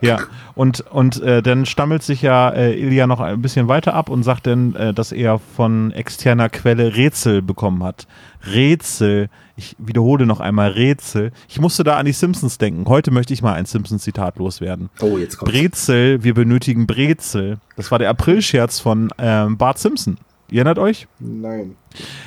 Ja, 0.00 0.18
und, 0.54 0.80
und 0.80 1.22
äh, 1.22 1.42
dann 1.42 1.66
stammelt 1.66 2.02
sich 2.02 2.22
ja 2.22 2.50
äh, 2.50 2.78
Ilja 2.78 3.06
noch 3.06 3.20
ein 3.20 3.42
bisschen 3.42 3.68
weiter 3.68 3.94
ab 3.94 4.08
und 4.08 4.22
sagt 4.22 4.46
dann, 4.46 4.74
äh, 4.74 4.92
dass 4.92 5.12
er 5.12 5.38
von 5.38 5.90
externer 5.92 6.48
Quelle 6.48 6.96
Rätsel 6.96 7.42
bekommen 7.42 7.82
hat. 7.82 8.06
Rätsel, 8.46 9.28
ich 9.56 9.74
wiederhole 9.78 10.26
noch 10.26 10.40
einmal 10.40 10.70
Rätsel. 10.70 11.32
Ich 11.48 11.60
musste 11.60 11.82
da 11.82 11.96
an 11.96 12.06
die 12.06 12.12
Simpsons 12.12 12.58
denken. 12.58 12.86
Heute 12.86 13.10
möchte 13.10 13.32
ich 13.32 13.42
mal 13.42 13.54
ein 13.54 13.66
Simpsons-Zitat 13.66 14.36
loswerden. 14.36 14.90
Oh, 15.00 15.18
jetzt 15.18 15.38
kommt's. 15.38 15.52
Brezel, 15.52 16.22
wir 16.22 16.34
benötigen 16.34 16.86
Brezel. 16.86 17.58
Das 17.76 17.90
war 17.90 17.98
der 17.98 18.10
Aprilscherz 18.10 18.80
von 18.80 19.10
ähm, 19.18 19.56
Bart 19.56 19.78
Simpson. 19.78 20.18
Ihr 20.50 20.58
erinnert 20.58 20.78
euch? 20.78 21.08
Nein. 21.18 21.74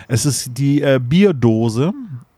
Es 0.07 0.25
ist 0.25 0.57
die 0.57 0.81
äh, 0.81 0.99
Bierdose, 1.01 1.93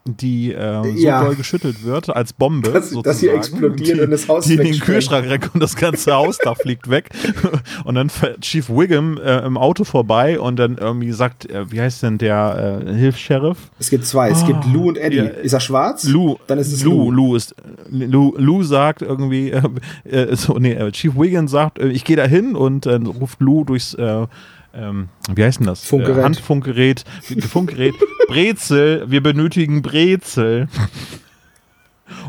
die 0.05 0.51
äh, 0.51 0.83
so 0.83 0.89
ja. 0.97 1.23
doll 1.23 1.35
geschüttelt 1.35 1.83
wird 1.83 2.09
als 2.09 2.33
Bombe, 2.33 2.71
dass, 2.71 2.89
sozusagen, 2.89 3.03
dass 3.03 3.19
sie 3.19 3.29
explodiert 3.29 3.97
die, 3.97 4.01
und 4.01 4.11
das 4.11 4.27
Haus 4.27 4.45
die 4.45 4.55
in 4.55 4.63
den 4.63 4.79
Kühlschrank 4.79 5.29
rennt 5.29 5.53
und 5.53 5.61
das 5.61 5.75
ganze 5.75 6.13
Hausdach 6.13 6.57
fliegt 6.57 6.89
weg 6.89 7.09
und 7.85 7.95
dann 7.95 8.09
fährt 8.09 8.41
Chief 8.41 8.67
Wiggum 8.69 9.17
äh, 9.17 9.45
im 9.45 9.57
Auto 9.57 9.83
vorbei 9.83 10.39
und 10.39 10.57
dann 10.57 10.77
irgendwie 10.77 11.11
sagt, 11.11 11.49
äh, 11.49 11.71
wie 11.71 11.79
heißt 11.79 12.01
denn 12.01 12.17
der 12.17 12.81
äh, 12.85 12.93
Hilfs-Sheriff? 12.93 13.57
Es 13.79 13.91
gibt 13.91 14.05
zwei, 14.05 14.31
es 14.31 14.41
oh, 14.43 14.47
gibt 14.47 14.65
Lou 14.65 14.89
und 14.89 14.97
Eddie. 14.97 15.17
Ja, 15.17 15.25
ist 15.25 15.53
er 15.53 15.59
schwarz? 15.59 16.05
Lou, 16.05 16.37
dann 16.47 16.57
ist 16.57 16.71
es 16.71 16.83
Lou. 16.83 17.11
Lou, 17.11 17.11
Lou 17.11 17.35
ist 17.35 17.55
Lou, 17.89 18.33
Lou 18.37 18.63
sagt 18.63 19.03
irgendwie, 19.03 19.51
äh, 19.51 19.61
äh, 20.03 20.35
so, 20.35 20.57
nee, 20.57 20.91
Chief 20.91 21.15
Wiggum 21.15 21.47
sagt, 21.47 21.77
ich 21.77 22.03
gehe 22.05 22.15
da 22.15 22.25
hin 22.25 22.55
und 22.55 22.87
dann 22.87 23.05
ruft 23.05 23.39
Lou 23.39 23.63
durchs 23.63 23.95
ähm, 24.73 25.09
wie 25.33 25.43
heißt 25.43 25.59
denn 25.59 25.67
das? 25.67 25.83
Funkgerät. 25.83 26.17
Äh, 26.17 26.23
Handfunkgerät, 26.23 27.03
Funkgerät, 27.49 27.95
Brezel, 28.27 29.09
wir 29.09 29.21
benötigen 29.21 29.81
Brezel. 29.81 30.67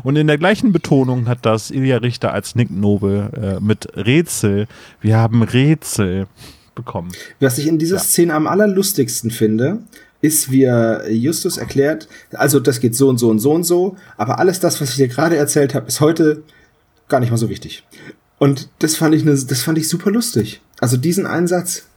Und 0.03 0.15
in 0.15 0.27
der 0.27 0.37
gleichen 0.37 0.71
Betonung 0.71 1.27
hat 1.27 1.39
das 1.45 1.71
Ilja 1.71 1.97
Richter 1.97 2.33
als 2.33 2.55
Nick 2.55 2.71
Noble 2.71 3.57
äh, 3.59 3.63
mit 3.63 3.87
Rätsel, 3.95 4.67
wir 5.01 5.17
haben 5.17 5.43
Rätsel 5.43 6.27
bekommen. 6.75 7.11
Was 7.39 7.57
ich 7.57 7.67
in 7.67 7.77
dieser 7.77 7.97
ja. 7.97 8.01
Szene 8.01 8.33
am 8.33 8.47
allerlustigsten 8.47 9.31
finde, 9.31 9.79
ist, 10.21 10.51
wie 10.51 10.63
Justus 11.09 11.57
erklärt, 11.57 12.07
also 12.31 12.61
das 12.61 12.79
geht 12.79 12.95
so 12.95 13.09
und 13.09 13.17
so 13.17 13.29
und 13.29 13.39
so 13.39 13.51
und 13.51 13.65
so, 13.65 13.97
aber 14.15 14.39
alles 14.39 14.61
das, 14.61 14.79
was 14.79 14.91
ich 14.91 14.95
dir 14.95 15.09
gerade 15.09 15.35
erzählt 15.35 15.75
habe, 15.75 15.87
ist 15.87 15.99
heute 15.99 16.43
gar 17.09 17.19
nicht 17.19 17.29
mal 17.29 17.37
so 17.37 17.49
wichtig. 17.49 17.83
Und 18.39 18.69
das 18.79 18.95
fand 18.95 19.13
ich, 19.15 19.23
ne, 19.23 19.31
das 19.31 19.61
fand 19.61 19.77
ich 19.77 19.87
super 19.87 20.11
lustig. 20.11 20.61
Also 20.79 20.97
diesen 20.97 21.25
Einsatz. 21.25 21.87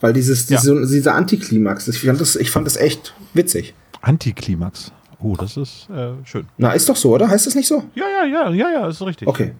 Weil 0.00 0.12
dieses, 0.12 0.46
diese, 0.46 0.74
ja. 0.74 0.86
dieser 0.86 1.14
Antiklimax, 1.14 1.86
ich 1.88 2.00
fand, 2.00 2.20
das, 2.20 2.36
ich 2.36 2.50
fand 2.50 2.66
das 2.66 2.76
echt 2.76 3.14
witzig. 3.34 3.74
Antiklimax. 4.00 4.92
Oh, 5.22 5.36
das 5.36 5.56
ist 5.58 5.88
äh, 5.90 6.12
schön. 6.24 6.46
Na, 6.56 6.72
ist 6.72 6.88
doch 6.88 6.96
so, 6.96 7.14
oder? 7.14 7.28
Heißt 7.28 7.46
das 7.46 7.54
nicht 7.54 7.68
so? 7.68 7.84
Ja, 7.94 8.04
ja, 8.08 8.24
ja, 8.24 8.50
ja, 8.50 8.70
ja, 8.72 8.88
ist 8.88 9.02
richtig. 9.02 9.28
Okay. 9.28 9.52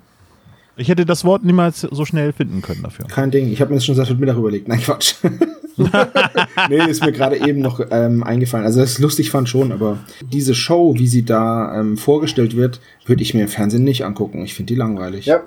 Ich 0.76 0.88
hätte 0.88 1.05
das 1.05 1.26
Wort 1.26 1.45
niemals 1.45 1.82
so 1.82 2.07
schnell 2.07 2.32
finden 2.32 2.62
können 2.62 2.82
dafür. 2.82 3.07
Kein 3.07 3.30
Ding. 3.30 3.53
Ich 3.53 3.61
habe 3.61 3.70
mir 3.70 3.76
das 3.76 3.84
schon 3.84 3.95
seit 3.95 4.09
heute 4.09 4.18
Mittag 4.18 4.38
überlegt. 4.38 4.66
Nein, 4.66 4.80
Quatsch. 4.80 5.16
nee, 6.70 6.88
ist 6.88 7.05
mir 7.05 7.12
gerade 7.12 7.36
eben 7.36 7.61
noch 7.61 7.80
ähm, 7.91 8.22
eingefallen. 8.22 8.64
Also, 8.64 8.80
das 8.80 8.93
ist 8.93 8.99
lustig 8.99 9.30
fand 9.30 9.49
schon, 9.51 9.72
aber 9.72 9.99
diese 10.32 10.55
Show, 10.55 10.95
wie 10.97 11.07
sie 11.07 11.24
da 11.24 11.78
ähm, 11.78 11.99
vorgestellt 11.99 12.57
wird, 12.57 12.80
würde 13.05 13.22
ich 13.22 13.34
mir 13.34 13.43
im 13.43 13.49
Fernsehen 13.49 13.84
nicht 13.84 14.07
angucken. 14.07 14.43
Ich 14.43 14.55
finde 14.55 14.72
die 14.72 14.78
langweilig. 14.78 15.26
Ja, 15.26 15.43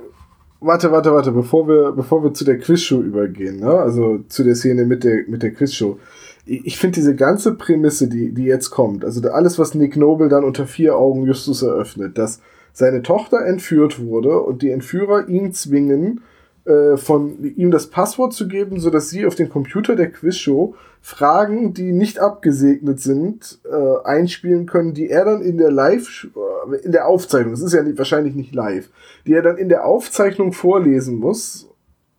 warte, 0.63 0.91
warte, 0.91 1.13
warte, 1.13 1.31
bevor 1.31 1.67
wir, 1.67 1.91
bevor 1.91 2.23
wir 2.23 2.33
zu 2.33 2.45
der 2.45 2.57
Quizshow 2.57 3.01
übergehen, 3.01 3.59
ne? 3.59 3.71
also 3.71 4.19
zu 4.29 4.43
der 4.43 4.55
Szene 4.55 4.85
mit 4.85 5.03
der, 5.03 5.23
mit 5.27 5.43
der 5.43 5.51
Quizshow. 5.51 5.99
Ich, 6.45 6.65
ich 6.65 6.77
finde 6.77 6.95
diese 6.95 7.15
ganze 7.15 7.55
Prämisse, 7.55 8.07
die, 8.07 8.31
die 8.31 8.45
jetzt 8.45 8.69
kommt, 8.69 9.05
also 9.05 9.21
alles, 9.29 9.59
was 9.59 9.75
Nick 9.75 9.95
Noble 9.97 10.29
dann 10.29 10.43
unter 10.43 10.65
vier 10.65 10.97
Augen 10.97 11.25
Justus 11.25 11.61
eröffnet, 11.61 12.17
dass 12.17 12.41
seine 12.73 13.03
Tochter 13.03 13.45
entführt 13.45 14.03
wurde 14.03 14.39
und 14.41 14.61
die 14.61 14.71
Entführer 14.71 15.29
ihn 15.29 15.53
zwingen, 15.53 16.21
äh, 16.65 16.97
von 16.97 17.43
ihm 17.43 17.71
das 17.71 17.87
Passwort 17.87 18.33
zu 18.33 18.47
geben, 18.47 18.79
so 18.79 18.89
dass 18.89 19.09
sie 19.09 19.25
auf 19.25 19.35
den 19.35 19.49
Computer 19.49 19.95
der 19.95 20.11
Quizshow 20.11 20.75
Fragen, 21.01 21.73
die 21.73 21.91
nicht 21.91 22.19
abgesegnet 22.19 23.01
sind, 23.01 23.59
äh, 23.69 24.07
einspielen 24.07 24.65
können, 24.65 24.93
die 24.93 25.09
er 25.09 25.25
dann 25.25 25.41
in 25.41 25.57
der 25.57 25.69
Live, 25.69 26.29
äh, 26.71 26.77
in 26.77 26.93
der 26.93 27.07
Aufzeichnung, 27.07 27.51
das 27.51 27.61
ist 27.61 27.73
ja 27.73 27.83
nicht, 27.83 27.97
wahrscheinlich 27.97 28.35
nicht 28.35 28.55
live, 28.55 28.89
die 29.27 29.33
er 29.33 29.41
dann 29.41 29.57
in 29.57 29.67
der 29.67 29.85
Aufzeichnung 29.85 30.53
vorlesen 30.53 31.17
muss, 31.17 31.67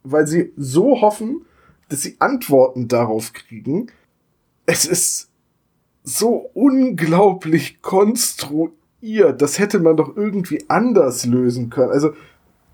weil 0.02 0.26
sie 0.26 0.52
so 0.58 1.00
hoffen, 1.00 1.46
dass 1.88 2.02
sie 2.02 2.16
Antworten 2.18 2.86
darauf 2.86 3.32
kriegen. 3.32 3.86
Es 4.66 4.84
ist 4.84 5.30
so 6.02 6.50
unglaublich 6.52 7.80
konstruiert. 7.80 9.40
Das 9.40 9.58
hätte 9.58 9.78
man 9.78 9.96
doch 9.96 10.14
irgendwie 10.14 10.64
anders 10.68 11.24
lösen 11.24 11.70
können. 11.70 11.92
Also, 11.92 12.12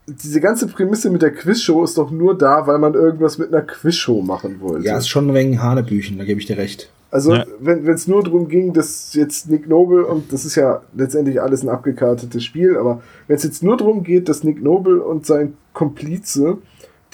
diese 0.07 0.41
ganze 0.41 0.67
Prämisse 0.67 1.11
mit 1.11 1.23
der 1.23 1.33
Quizshow 1.33 1.85
ist 1.85 1.99
doch 1.99 2.11
nur 2.11 2.37
da, 2.37 2.67
weil 2.67 2.79
man 2.79 2.95
irgendwas 2.95 3.39
mit 3.39 3.53
einer 3.53 3.63
Quizshow 3.63 4.23
machen 4.23 4.61
wollte. 4.61 4.87
Ja, 4.87 4.99
ist 4.99 5.09
schon 5.09 5.29
ein 5.29 5.35
wenig 5.35 5.61
Hanebüchen, 5.61 6.19
da 6.19 6.25
gebe 6.25 6.41
ich 6.41 6.47
dir 6.47 6.57
recht. 6.57 6.91
Also, 7.13 7.35
ja. 7.35 7.45
wenn 7.59 7.87
es 7.89 8.07
nur 8.07 8.23
darum 8.23 8.49
ging, 8.49 8.73
dass 8.73 9.15
jetzt 9.15 9.51
Nick 9.51 9.69
Noble, 9.69 10.07
und 10.07 10.33
das 10.33 10.45
ist 10.45 10.55
ja 10.55 10.81
letztendlich 10.95 11.43
alles 11.43 11.63
ein 11.63 11.69
abgekartetes 11.69 12.45
Spiel, 12.45 12.77
aber 12.77 13.03
wenn 13.27 13.37
es 13.37 13.43
jetzt 13.43 13.63
nur 13.63 13.77
darum 13.77 14.05
geht, 14.05 14.29
dass 14.29 14.45
Nick 14.45 14.63
Noble 14.63 15.03
und 15.03 15.27
sein 15.27 15.55
Komplize 15.73 16.59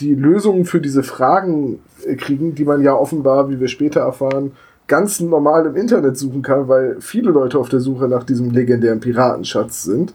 die 0.00 0.14
Lösungen 0.14 0.66
für 0.66 0.80
diese 0.80 1.02
Fragen 1.02 1.78
äh, 2.04 2.14
kriegen, 2.16 2.54
die 2.54 2.64
man 2.64 2.82
ja 2.82 2.94
offenbar, 2.94 3.48
wie 3.48 3.58
wir 3.58 3.68
später 3.68 4.00
erfahren, 4.00 4.52
ganz 4.86 5.20
normal 5.20 5.66
im 5.66 5.76
Internet 5.76 6.18
suchen 6.18 6.42
kann, 6.42 6.68
weil 6.68 6.96
viele 7.00 7.30
Leute 7.30 7.58
auf 7.58 7.70
der 7.70 7.80
Suche 7.80 8.06
nach 8.06 8.24
diesem 8.24 8.50
legendären 8.50 9.00
Piratenschatz 9.00 9.82
sind, 9.82 10.14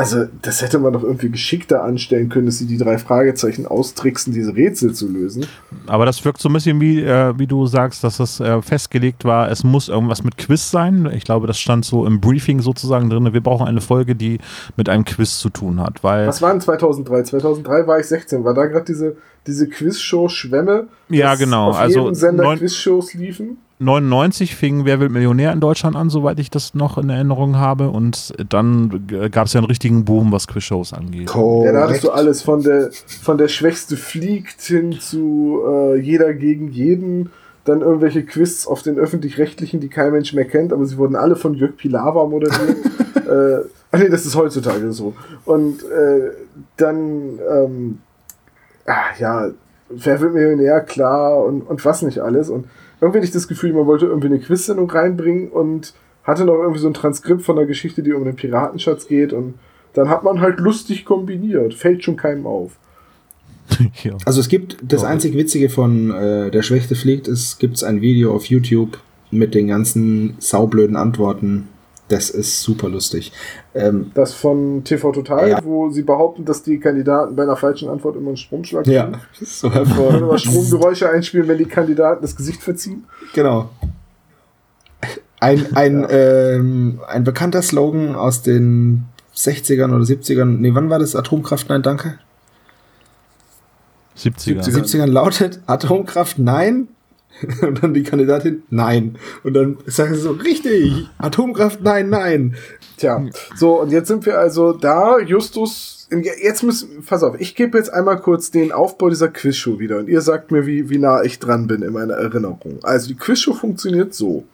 also, 0.00 0.26
das 0.42 0.62
hätte 0.62 0.78
man 0.78 0.92
doch 0.92 1.02
irgendwie 1.02 1.28
geschickter 1.28 1.82
anstellen 1.82 2.28
können, 2.28 2.46
dass 2.46 2.58
sie 2.58 2.66
die 2.66 2.78
drei 2.78 2.98
Fragezeichen 2.98 3.66
austricksen, 3.66 4.32
diese 4.32 4.54
Rätsel 4.54 4.94
zu 4.94 5.08
lösen. 5.08 5.44
Aber 5.88 6.06
das 6.06 6.24
wirkt 6.24 6.40
so 6.40 6.48
ein 6.48 6.52
bisschen 6.52 6.80
wie, 6.80 7.02
äh, 7.02 7.36
wie 7.36 7.48
du 7.48 7.66
sagst, 7.66 8.04
dass 8.04 8.18
das 8.18 8.38
äh, 8.38 8.62
festgelegt 8.62 9.24
war, 9.24 9.50
es 9.50 9.64
muss 9.64 9.88
irgendwas 9.88 10.22
mit 10.22 10.38
Quiz 10.38 10.70
sein. 10.70 11.10
Ich 11.12 11.24
glaube, 11.24 11.48
das 11.48 11.58
stand 11.58 11.84
so 11.84 12.06
im 12.06 12.20
Briefing 12.20 12.60
sozusagen 12.60 13.10
drin. 13.10 13.32
Wir 13.32 13.40
brauchen 13.40 13.66
eine 13.66 13.80
Folge, 13.80 14.14
die 14.14 14.38
mit 14.76 14.88
einem 14.88 15.04
Quiz 15.04 15.40
zu 15.40 15.50
tun 15.50 15.80
hat. 15.80 16.04
Weil 16.04 16.28
Was 16.28 16.40
war 16.42 16.52
in 16.52 16.60
2003? 16.60 17.24
2003 17.24 17.86
war 17.88 17.98
ich 17.98 18.06
16. 18.06 18.44
War 18.44 18.54
da 18.54 18.66
gerade 18.66 18.84
diese, 18.84 19.16
diese 19.48 19.68
Quizshow 19.68 20.28
Schwämme? 20.28 20.86
Ja, 21.08 21.34
genau. 21.34 21.70
Auf 21.70 21.76
also 21.76 22.02
jedem 22.02 22.14
Sender 22.14 22.56
Quizshows 22.56 23.14
liefen? 23.14 23.58
99 23.80 24.56
fing 24.56 24.84
Wer 24.84 25.00
wird 25.00 25.12
Millionär 25.12 25.52
in 25.52 25.60
Deutschland 25.60 25.96
an, 25.96 26.10
soweit 26.10 26.38
ich 26.38 26.50
das 26.50 26.74
noch 26.74 26.98
in 26.98 27.10
Erinnerung 27.10 27.56
habe. 27.56 27.90
Und 27.90 28.34
dann 28.48 29.06
gab 29.30 29.46
es 29.46 29.52
ja 29.52 29.58
einen 29.58 29.66
richtigen 29.66 30.04
Boom, 30.04 30.32
was 30.32 30.48
Quizshows 30.48 30.92
angeht. 30.92 31.30
Ja, 31.34 31.72
da 31.72 31.82
hattest 31.82 32.04
du 32.04 32.10
alles 32.10 32.42
von 32.42 32.62
der, 32.62 32.90
von 33.22 33.38
der 33.38 33.48
Schwächste 33.48 33.96
fliegt 33.96 34.60
hin 34.62 34.92
zu 34.92 35.60
äh, 35.66 35.96
jeder 35.96 36.34
gegen 36.34 36.70
jeden. 36.70 37.30
Dann 37.64 37.82
irgendwelche 37.82 38.24
Quiz 38.24 38.66
auf 38.66 38.82
den 38.82 38.98
öffentlich-rechtlichen, 38.98 39.78
die 39.80 39.88
kein 39.88 40.12
Mensch 40.12 40.32
mehr 40.32 40.46
kennt, 40.46 40.72
aber 40.72 40.86
sie 40.86 40.96
wurden 40.96 41.16
alle 41.16 41.36
von 41.36 41.54
Jörg 41.54 41.76
Pilawa 41.76 42.26
moderiert. 42.26 42.78
äh, 43.14 43.68
ach 43.92 43.98
nee, 43.98 44.08
das 44.08 44.24
ist 44.24 44.34
heutzutage 44.34 44.92
so. 44.92 45.14
Und 45.44 45.82
äh, 45.82 46.30
dann, 46.78 47.38
ähm, 47.50 47.98
ach, 48.86 49.18
ja, 49.18 49.50
Wer 49.90 50.20
wird 50.20 50.34
Millionär, 50.34 50.82
klar, 50.82 51.42
und, 51.44 51.62
und 51.62 51.84
was 51.84 52.02
nicht 52.02 52.18
alles. 52.18 52.50
Und 52.50 52.66
irgendwie 53.00 53.18
hatte 53.18 53.26
ich 53.26 53.32
das 53.32 53.48
Gefühl, 53.48 53.72
man 53.72 53.86
wollte 53.86 54.06
irgendwie 54.06 54.28
eine 54.28 54.38
Quiz-Sendung 54.38 54.90
reinbringen 54.90 55.48
und 55.48 55.94
hatte 56.24 56.44
noch 56.44 56.54
irgendwie 56.54 56.80
so 56.80 56.88
ein 56.88 56.94
Transkript 56.94 57.42
von 57.42 57.56
einer 57.56 57.66
Geschichte, 57.66 58.02
die 58.02 58.12
um 58.12 58.24
den 58.24 58.36
Piratenschatz 58.36 59.08
geht 59.08 59.32
und 59.32 59.54
dann 59.94 60.08
hat 60.08 60.24
man 60.24 60.40
halt 60.40 60.60
lustig 60.60 61.04
kombiniert. 61.04 61.74
Fällt 61.74 62.04
schon 62.04 62.16
keinem 62.16 62.46
auf. 62.46 62.72
ja. 64.02 64.16
Also 64.24 64.40
es 64.40 64.48
gibt 64.48 64.76
das 64.82 65.04
einzig 65.04 65.34
Witzige 65.34 65.68
von 65.68 66.10
äh, 66.10 66.50
Der 66.50 66.62
Schwächte 66.62 66.94
fliegt, 66.94 67.28
es 67.28 67.58
gibt 67.58 67.82
ein 67.82 68.00
Video 68.00 68.34
auf 68.34 68.46
YouTube 68.46 68.98
mit 69.30 69.54
den 69.54 69.68
ganzen 69.68 70.36
saublöden 70.38 70.96
Antworten 70.96 71.68
Das 72.08 72.30
ist 72.30 72.62
super 72.62 72.88
lustig. 72.88 73.32
Ähm, 73.74 74.10
Das 74.14 74.32
von 74.32 74.82
TV 74.82 75.12
Total, 75.12 75.48
Ja. 75.50 75.60
wo 75.62 75.90
sie 75.90 76.02
behaupten, 76.02 76.44
dass 76.44 76.62
die 76.62 76.78
Kandidaten 76.80 77.36
bei 77.36 77.42
einer 77.42 77.56
falschen 77.56 77.88
Antwort 77.88 78.16
immer 78.16 78.28
einen 78.28 78.36
Stromschlag 78.38 78.86
ja, 78.86 79.12
ist 79.40 79.60
so 79.60 79.68
immer 79.68 80.38
Stromgeräusche 80.38 81.10
einspielen, 81.10 81.46
wenn 81.48 81.58
die 81.58 81.66
Kandidaten 81.66 82.22
das 82.22 82.34
Gesicht 82.34 82.62
verziehen. 82.62 83.04
Genau. 83.34 83.68
Ein, 85.40 85.76
ein, 85.76 86.06
ähm, 86.10 87.00
ein 87.06 87.24
bekannter 87.24 87.62
Slogan 87.62 88.16
aus 88.16 88.42
den 88.42 89.04
60ern 89.36 89.94
oder 89.94 90.02
70ern. 90.04 90.56
Nee, 90.58 90.74
wann 90.74 90.90
war 90.90 90.98
das? 90.98 91.14
Atomkraft, 91.14 91.68
nein, 91.68 91.82
danke. 91.82 92.18
70er. 94.16 94.62
70ern 94.64 95.06
lautet 95.06 95.60
Atomkraft, 95.66 96.38
nein. 96.38 96.88
Und 97.62 97.82
dann 97.82 97.94
die 97.94 98.02
Kandidatin, 98.02 98.62
nein. 98.70 99.16
Und 99.44 99.54
dann 99.54 99.78
sagen 99.86 100.14
sie 100.14 100.20
so, 100.20 100.32
richtig, 100.32 101.08
Atomkraft, 101.18 101.82
nein, 101.82 102.08
nein. 102.10 102.56
Tja, 102.96 103.24
so, 103.54 103.80
und 103.80 103.92
jetzt 103.92 104.08
sind 104.08 104.26
wir 104.26 104.38
also 104.40 104.72
da. 104.72 105.20
Justus, 105.20 106.08
jetzt 106.42 106.64
müssen, 106.64 107.04
pass 107.04 107.22
auf, 107.22 107.38
ich 107.38 107.54
gebe 107.54 107.78
jetzt 107.78 107.92
einmal 107.92 108.18
kurz 108.20 108.50
den 108.50 108.72
Aufbau 108.72 109.08
dieser 109.08 109.28
Quizshow 109.28 109.78
wieder 109.78 109.98
und 109.98 110.08
ihr 110.08 110.20
sagt 110.20 110.50
mir, 110.50 110.66
wie, 110.66 110.90
wie 110.90 110.98
nah 110.98 111.22
ich 111.22 111.38
dran 111.38 111.68
bin 111.68 111.82
in 111.82 111.92
meiner 111.92 112.14
Erinnerung. 112.14 112.80
Also 112.82 113.06
die 113.06 113.14
Quizshow 113.14 113.54
funktioniert 113.54 114.14
so. 114.14 114.44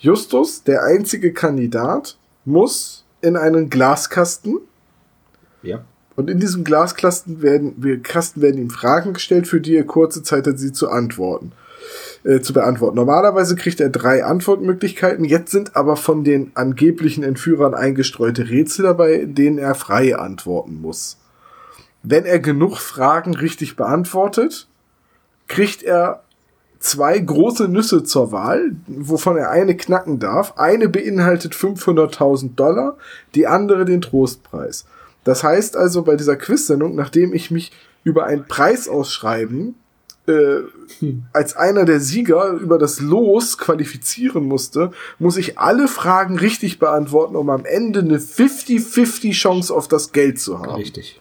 Justus, 0.00 0.64
der 0.64 0.82
einzige 0.82 1.32
Kandidat, 1.32 2.16
muss 2.44 3.04
in 3.20 3.36
einen 3.36 3.70
Glaskasten 3.70 4.58
Ja. 5.62 5.84
und 6.16 6.28
in 6.28 6.40
diesem 6.40 6.64
Glaskasten 6.64 7.40
werden, 7.42 7.74
wir, 7.76 8.02
Kasten 8.02 8.40
werden 8.40 8.60
ihm 8.60 8.70
Fragen 8.70 9.12
gestellt, 9.12 9.46
für 9.46 9.60
die 9.60 9.76
er 9.76 9.84
kurze 9.84 10.22
Zeit 10.24 10.46
hat, 10.48 10.58
sie 10.58 10.72
zu 10.72 10.88
antworten. 10.88 11.52
Äh, 12.22 12.40
zu 12.40 12.52
beantworten. 12.52 12.96
Normalerweise 12.96 13.56
kriegt 13.56 13.80
er 13.80 13.88
drei 13.88 14.24
Antwortmöglichkeiten. 14.24 15.24
Jetzt 15.24 15.52
sind 15.52 15.74
aber 15.74 15.96
von 15.96 16.22
den 16.22 16.50
angeblichen 16.54 17.24
Entführern 17.24 17.74
eingestreute 17.74 18.50
Rätsel 18.50 18.82
dabei, 18.82 19.24
denen 19.24 19.56
er 19.56 19.74
frei 19.74 20.16
antworten 20.16 20.82
muss. 20.82 21.16
Wenn 22.02 22.26
er 22.26 22.38
genug 22.38 22.76
Fragen 22.76 23.34
richtig 23.34 23.74
beantwortet, 23.74 24.68
kriegt 25.48 25.82
er 25.82 26.22
zwei 26.78 27.18
große 27.18 27.68
Nüsse 27.68 28.04
zur 28.04 28.32
Wahl, 28.32 28.72
wovon 28.86 29.38
er 29.38 29.50
eine 29.50 29.74
knacken 29.74 30.18
darf. 30.18 30.58
Eine 30.58 30.90
beinhaltet 30.90 31.54
500.000 31.54 32.54
Dollar, 32.54 32.98
die 33.34 33.46
andere 33.46 33.86
den 33.86 34.02
Trostpreis. 34.02 34.84
Das 35.24 35.42
heißt 35.42 35.74
also 35.74 36.02
bei 36.02 36.16
dieser 36.16 36.36
Quiz-Sendung, 36.36 36.94
nachdem 36.94 37.32
ich 37.32 37.50
mich 37.50 37.72
über 38.04 38.24
ein 38.24 38.44
Preisausschreiben 38.46 39.74
äh, 40.30 40.62
als 41.32 41.56
einer 41.56 41.84
der 41.84 42.00
Sieger 42.00 42.50
über 42.52 42.78
das 42.78 43.00
Los 43.00 43.58
qualifizieren 43.58 44.44
musste, 44.44 44.92
muss 45.18 45.36
ich 45.36 45.58
alle 45.58 45.88
Fragen 45.88 46.38
richtig 46.38 46.78
beantworten, 46.78 47.36
um 47.36 47.50
am 47.50 47.64
Ende 47.64 48.00
eine 48.00 48.18
50-50 48.18 49.32
Chance 49.32 49.74
auf 49.74 49.88
das 49.88 50.12
Geld 50.12 50.40
zu 50.40 50.58
haben. 50.58 50.74
Richtig. 50.74 51.20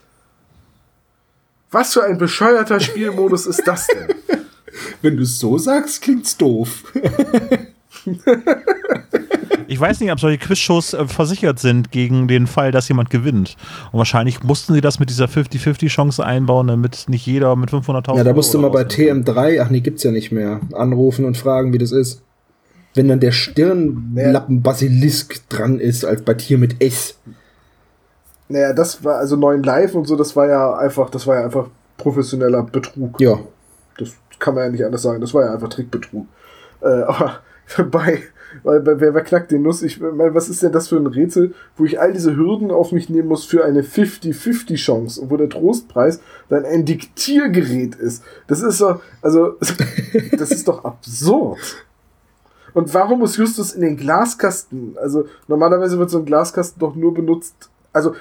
Was 1.71 1.93
für 1.93 2.03
ein 2.03 2.17
bescheuerter 2.17 2.79
Spielmodus 2.79 3.45
ist 3.45 3.63
das 3.65 3.87
denn? 3.87 4.15
Wenn 5.01 5.17
du 5.17 5.23
es 5.23 5.39
so 5.39 5.57
sagst, 5.57 6.01
klingt's 6.01 6.37
doof. 6.37 6.83
Ich 9.69 9.79
weiß 9.79 9.99
nicht, 9.99 10.11
ob 10.11 10.19
solche 10.19 10.39
Quizshows 10.39 10.95
äh, 10.95 11.05
versichert 11.05 11.59
sind 11.59 11.91
gegen 11.91 12.27
den 12.27 12.47
Fall, 12.47 12.71
dass 12.71 12.87
jemand 12.87 13.11
gewinnt. 13.11 13.55
Und 13.91 13.99
wahrscheinlich 13.99 14.41
mussten 14.43 14.73
sie 14.73 14.81
das 14.81 14.99
mit 14.99 15.11
dieser 15.11 15.25
50-50-Chance 15.25 16.25
einbauen, 16.25 16.65
damit 16.67 17.05
nicht 17.07 17.27
jeder 17.27 17.55
mit 17.55 17.69
500.000 17.69 18.17
Ja, 18.17 18.23
da 18.23 18.33
musst 18.33 18.51
du 18.51 18.57
Euro 18.57 18.69
mal 18.69 18.73
bei 18.73 18.81
rauskommt. 18.81 19.29
TM3, 19.29 19.61
ach 19.61 19.69
nee, 19.69 19.81
gibt's 19.81 20.01
ja 20.01 20.09
nicht 20.11 20.31
mehr, 20.31 20.59
anrufen 20.73 21.23
und 21.23 21.37
fragen, 21.37 21.71
wie 21.71 21.77
das 21.77 21.91
ist. 21.91 22.23
Wenn 22.95 23.09
dann 23.09 23.19
der 23.19 23.31
Stirnlappen-Basilisk 23.31 25.47
dran 25.49 25.79
ist, 25.79 26.03
als 26.03 26.23
bei 26.23 26.33
Tier 26.33 26.57
mit 26.57 26.83
S. 26.83 27.19
Naja, 28.47 28.73
das 28.73 29.03
war 29.03 29.17
also 29.17 29.35
neuen 29.35 29.61
Live 29.61 29.93
und 29.93 30.07
so, 30.07 30.15
das 30.15 30.35
war 30.35 30.47
ja 30.47 30.79
einfach, 30.79 31.11
das 31.11 31.27
war 31.27 31.35
ja 31.35 31.45
einfach 31.45 31.67
professioneller 31.97 32.63
Betrug. 32.63 33.21
Ja. 33.21 33.37
Das 33.99 34.13
kann 34.39 34.55
man 34.55 34.63
ja 34.63 34.71
nicht 34.71 34.83
anders 34.83 35.03
sagen. 35.03 35.21
Das 35.21 35.31
war 35.35 35.45
ja 35.45 35.53
einfach 35.53 35.69
Trickbetrug. 35.69 36.25
Äh, 36.81 37.03
aber 37.03 37.41
bei, 37.91 38.23
weil, 38.63 38.81
bei 38.81 38.99
wer, 38.99 39.13
wer 39.13 39.23
knackt 39.23 39.51
den 39.51 39.61
Nuss? 39.61 39.81
Ich 39.81 39.99
meine, 39.99 40.33
was 40.33 40.49
ist 40.49 40.63
denn 40.63 40.71
das 40.71 40.87
für 40.87 40.97
ein 40.97 41.07
Rätsel, 41.07 41.53
wo 41.77 41.85
ich 41.85 41.99
all 41.99 42.13
diese 42.13 42.35
Hürden 42.35 42.71
auf 42.71 42.91
mich 42.91 43.09
nehmen 43.09 43.27
muss 43.27 43.45
für 43.45 43.63
eine 43.63 43.81
50-50 43.81 44.75
Chance 44.75 45.21
und 45.21 45.29
wo 45.29 45.37
der 45.37 45.49
Trostpreis 45.49 46.19
dann 46.49 46.65
ein 46.65 46.85
Diktiergerät 46.85 47.95
ist? 47.95 48.23
Das 48.47 48.61
ist 48.61 48.81
doch, 48.81 49.01
also, 49.21 49.57
das 50.37 50.51
ist 50.51 50.67
doch 50.67 50.83
absurd. 50.83 51.59
Und 52.73 52.93
warum 52.93 53.19
muss 53.19 53.37
Justus 53.37 53.73
in 53.73 53.81
den 53.81 53.97
Glaskasten? 53.97 54.95
Also, 55.01 55.25
normalerweise 55.47 55.97
wird 55.97 56.09
so 56.09 56.19
ein 56.19 56.25
Glaskasten 56.25 56.79
doch 56.79 56.95
nur 56.95 57.13
benutzt, 57.13 57.69
also, 57.91 58.13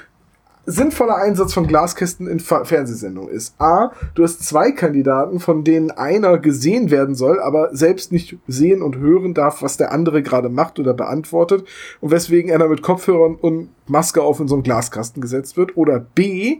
sinnvoller 0.68 1.16
Einsatz 1.16 1.54
von 1.54 1.66
Glaskästen 1.66 2.26
in 2.26 2.40
Fa 2.40 2.64
Fernsehsendungen 2.64 3.30
ist. 3.30 3.58
A, 3.58 3.92
du 4.14 4.22
hast 4.22 4.44
zwei 4.44 4.70
Kandidaten, 4.72 5.40
von 5.40 5.64
denen 5.64 5.90
einer 5.90 6.38
gesehen 6.38 6.90
werden 6.90 7.14
soll, 7.14 7.40
aber 7.40 7.74
selbst 7.74 8.12
nicht 8.12 8.36
sehen 8.46 8.82
und 8.82 8.98
hören 8.98 9.32
darf, 9.32 9.62
was 9.62 9.78
der 9.78 9.92
andere 9.92 10.22
gerade 10.22 10.50
macht 10.50 10.78
oder 10.78 10.92
beantwortet 10.92 11.66
und 12.00 12.10
weswegen 12.10 12.52
einer 12.52 12.68
mit 12.68 12.82
Kopfhörern 12.82 13.36
und 13.36 13.70
Maske 13.86 14.22
auf 14.22 14.40
in 14.40 14.48
so 14.48 14.56
einen 14.56 14.62
Glaskasten 14.62 15.22
gesetzt 15.22 15.56
wird. 15.56 15.76
Oder 15.76 16.00
B, 16.00 16.58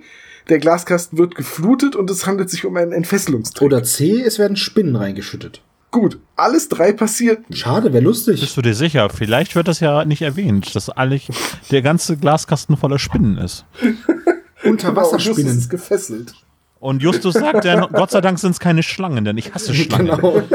der 0.48 0.58
Glaskasten 0.58 1.18
wird 1.18 1.34
geflutet 1.34 1.94
und 1.94 2.10
es 2.10 2.26
handelt 2.26 2.48
sich 2.48 2.64
um 2.64 2.76
einen 2.76 2.92
Entfesselungstrick. 2.92 3.66
Oder 3.66 3.82
C, 3.82 4.22
es 4.22 4.38
werden 4.38 4.56
Spinnen 4.56 4.96
reingeschüttet. 4.96 5.62
Gut, 5.90 6.18
alles 6.36 6.68
drei 6.68 6.92
passiert. 6.92 7.40
Schade, 7.50 7.92
wäre 7.92 8.04
lustig. 8.04 8.40
Bist 8.40 8.56
du 8.56 8.62
dir 8.62 8.74
sicher? 8.74 9.08
Vielleicht 9.08 9.54
wird 9.56 9.68
das 9.68 9.80
ja 9.80 10.04
nicht 10.04 10.20
erwähnt, 10.22 10.74
dass 10.76 10.90
eigentlich 10.90 11.28
der 11.70 11.80
ganze 11.82 12.16
Glaskasten 12.18 12.76
voller 12.76 12.98
Spinnen 12.98 13.38
ist. 13.38 13.64
Unter 14.64 14.88
Genau, 14.88 15.00
und 15.00 15.12
Justus 15.12 15.12
Wasserspinnen. 15.12 15.58
ist 15.58 15.70
gefesselt. 15.70 16.34
Und 16.80 17.02
Justus 17.02 17.34
sagt 17.34 17.64
dann, 17.64 17.86
Gott 17.92 18.10
sei 18.10 18.20
Dank 18.20 18.38
sind 18.38 18.50
es 18.50 18.60
keine 18.60 18.82
Schlangen, 18.82 19.24
denn 19.24 19.38
ich 19.38 19.54
hasse 19.54 19.72
Schlangen. 19.74 20.06
Genau. 20.16 20.42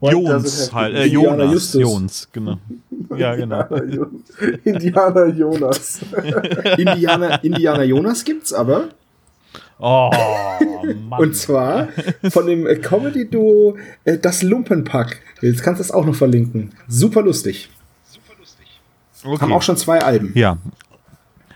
Jons 0.00 0.72
halt, 0.72 0.94
äh, 0.94 1.06
Indianer 1.06 1.44
Jonas, 1.44 1.52
Justus. 1.52 1.80
Jons, 1.80 2.28
genau. 2.32 2.58
Ja, 3.16 3.34
genau. 3.34 3.64
Indianer 4.64 5.26
Jonas. 5.26 6.00
Indianer, 6.76 7.42
Indianer 7.42 7.82
Jonas 7.82 8.24
gibt's 8.24 8.52
aber. 8.52 8.90
Oh, 9.78 10.10
Mann. 11.08 11.20
Und 11.20 11.36
zwar 11.36 11.88
von 12.30 12.46
dem 12.46 12.66
äh, 12.66 12.76
Comedy-Duo 12.76 13.76
äh, 14.04 14.18
Das 14.18 14.42
Lumpenpack. 14.42 15.20
Jetzt 15.40 15.62
kannst 15.62 15.80
du 15.80 15.84
das 15.84 15.90
auch 15.92 16.04
noch 16.04 16.14
verlinken. 16.14 16.72
Super 16.88 17.22
lustig. 17.22 17.68
okay. 19.24 19.40
Haben 19.40 19.52
auch 19.52 19.62
schon 19.62 19.76
zwei 19.76 20.00
Alben. 20.00 20.32
Ja. 20.34 20.56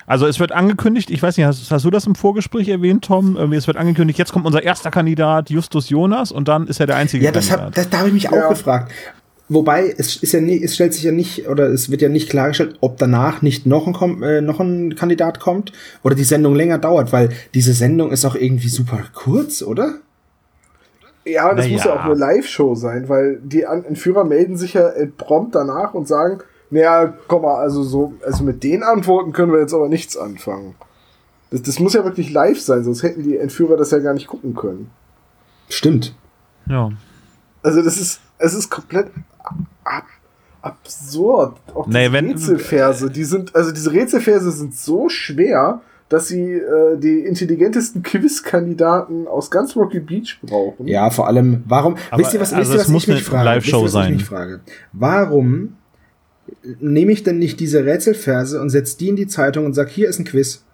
Also 0.07 0.27
es 0.27 0.41
wird 0.41 0.53
angekündigt, 0.53 1.11
ich 1.11 1.23
weiß 1.23 1.37
nicht, 1.37 1.47
hast, 1.47 1.71
hast 1.71 1.85
du 1.85 1.91
das 1.91 2.07
im 2.07 2.15
Vorgespräch 2.15 2.69
erwähnt, 2.69 3.05
Tom? 3.05 3.37
Es 3.53 3.67
wird 3.67 3.77
angekündigt, 3.77 4.19
jetzt 4.19 4.33
kommt 4.33 4.45
unser 4.47 4.63
erster 4.63 4.91
Kandidat, 4.91 5.49
Justus 5.49 5.89
Jonas, 5.89 6.33
und 6.33 6.49
dann 6.49 6.67
ist 6.67 6.81
er 6.81 6.87
der 6.87 6.97
einzige 6.97 7.25
Ja, 7.25 7.31
das 7.31 7.51
hab, 7.51 7.61
Kandidat. 7.61 7.77
das, 7.85 7.91
da 7.91 7.99
habe 7.99 8.09
ich 8.09 8.15
mich 8.15 8.23
Ja. 8.25 8.31
auch 8.33 8.49
gefragt. 8.51 8.93
Wobei, 9.53 9.95
es 9.99 10.17
ist 10.17 10.33
ja 10.33 10.41
nie, 10.41 10.63
es 10.63 10.75
stellt 10.75 10.95
sich 10.95 11.03
ja 11.03 11.13
nicht, 11.13 11.49
oder 11.49 11.69
es 11.69 11.91
wird 11.91 12.01
ja 12.01 12.09
nicht 12.09 12.31
klargestellt, 12.31 12.77
ob 12.81 12.97
danach 12.97 13.43
nicht 13.43 13.67
noch 13.67 13.87
ein, 13.87 13.95
Kom- 13.95 14.25
äh, 14.25 14.41
noch 14.41 14.61
ein 14.61 14.95
Kandidat 14.95 15.41
kommt 15.41 15.73
oder 16.03 16.15
die 16.15 16.25
Sendung 16.25 16.55
länger 16.55 16.79
dauert, 16.79 17.13
weil 17.13 17.31
diese 17.53 17.75
Sendung 17.75 18.13
ist 18.13 18.25
auch 18.25 18.35
irgendwie 18.35 18.69
super 18.69 19.03
kurz, 19.13 19.63
oder? 19.63 19.97
Ja, 21.25 21.55
das 21.55 21.67
Na 21.67 21.73
muss 21.73 21.85
ja 21.85 21.95
auch 21.95 22.05
eine 22.05 22.15
Live-Show 22.15 22.75
sein, 22.75 23.09
weil 23.09 23.41
die 23.45 23.63
Entführer 23.63 24.25
melden 24.25 24.57
sich 24.57 24.75
ja 24.75 24.89
äh, 24.89 25.07
prompt 25.07 25.55
danach 25.55 25.93
und 25.93 26.09
sagen, 26.09 26.39
naja, 26.71 27.13
komm 27.29 27.43
mal, 27.43 27.57
also 27.57 27.83
so, 27.83 28.15
also 28.25 28.45
mit 28.45 28.63
den 28.63 28.83
Antworten 28.83 29.33
können 29.33 29.53
wir 29.53 29.61
jetzt 29.61 29.75
aber 29.75 29.89
nichts 29.89 30.17
anfangen. 30.17 30.75
Das, 31.51 31.63
das 31.63 31.79
muss 31.79 31.93
ja 31.93 32.05
wirklich 32.05 32.33
live 32.33 32.61
sein, 32.61 32.85
sonst 32.85 33.03
hätten 33.03 33.23
die 33.23 33.37
Entführer 33.37 33.77
das 33.77 33.91
ja 33.91 33.99
gar 33.99 34.15
nicht 34.15 34.27
gucken 34.27 34.55
können. 34.55 34.91
Stimmt. 35.69 36.15
Ja. 36.69 36.91
Also 37.63 37.83
das 37.83 38.01
ist, 38.01 38.21
es 38.39 38.55
ist 38.55 38.71
komplett 38.71 39.09
ab, 39.85 40.07
absurd. 40.61 41.57
Auch 41.75 41.87
Nee, 41.87 42.05
diese 42.09 42.13
wenn- 42.13 42.27
Rätselverse, 42.29 43.11
die 43.11 43.25
sind, 43.25 43.55
also 43.55 43.73
diese 43.73 43.93
Rätselverse 43.93 44.51
sind 44.53 44.75
so 44.75 45.09
schwer, 45.09 45.81
dass 46.09 46.29
sie 46.29 46.53
äh, 46.53 46.99
die 46.99 47.21
intelligentesten 47.21 48.03
Quizkandidaten 48.03 49.27
aus 49.27 49.51
ganz 49.51 49.75
Rocky 49.77 49.99
Beach 50.01 50.39
brauchen. 50.43 50.87
Ja, 50.87 51.09
vor 51.11 51.27
allem, 51.27 51.65
warum, 51.67 51.97
Aber, 52.11 52.21
wisst 52.23 52.35
ihr, 52.35 52.41
was, 52.41 52.53
also 52.53 52.73
wisst 52.73 52.75
ihr, 52.75 52.81
was 52.85 52.89
muss 52.89 53.03
ich 53.05 53.09
mich 53.09 53.17
eine 53.17 53.25
frage? 53.25 53.45
Live-Show 53.47 53.85
Wisst 53.85 53.95
ihr, 53.95 53.99
was 53.99 54.05
sein. 54.05 54.13
Ich 54.13 54.19
mich 54.19 54.25
frage? 54.27 54.61
Warum 54.93 55.77
nehme 56.81 57.13
ich 57.13 57.23
denn 57.23 57.39
nicht 57.39 57.61
diese 57.61 57.85
Rätselverse 57.85 58.61
und 58.61 58.69
setze 58.69 58.99
die 58.99 59.09
in 59.09 59.17
die 59.17 59.27
Zeitung 59.27 59.65
und 59.65 59.73
sag, 59.75 59.89
hier 59.89 60.09
ist 60.09 60.19
ein 60.19 60.25
Quiz. 60.25 60.65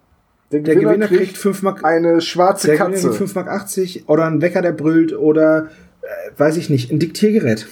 Der 0.50 0.60
Der 0.60 0.74
Gewinner, 0.74 0.90
Gewinner 0.92 1.06
kriegt, 1.08 1.20
kriegt 1.22 1.36
5 1.38 1.62
Mark, 1.62 1.84
eine 1.84 2.20
schwarze 2.20 2.68
der 2.68 2.76
Gewinner 2.78 2.92
Katze. 2.94 3.06
kriegt 3.08 3.18
5 3.18 3.34
Mark 3.34 3.48
80 3.48 4.08
oder 4.08 4.24
ein 4.24 4.40
Wecker, 4.40 4.62
der 4.62 4.72
brüllt 4.72 5.12
oder, 5.16 5.68
äh, 6.02 6.06
weiß 6.38 6.56
ich 6.56 6.68
nicht, 6.70 6.90
ein 6.90 6.98
Diktiergerät. 6.98 7.66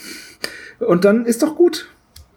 Und 0.80 1.04
dann 1.04 1.24
ist 1.26 1.42
doch 1.42 1.56
gut. 1.56 1.88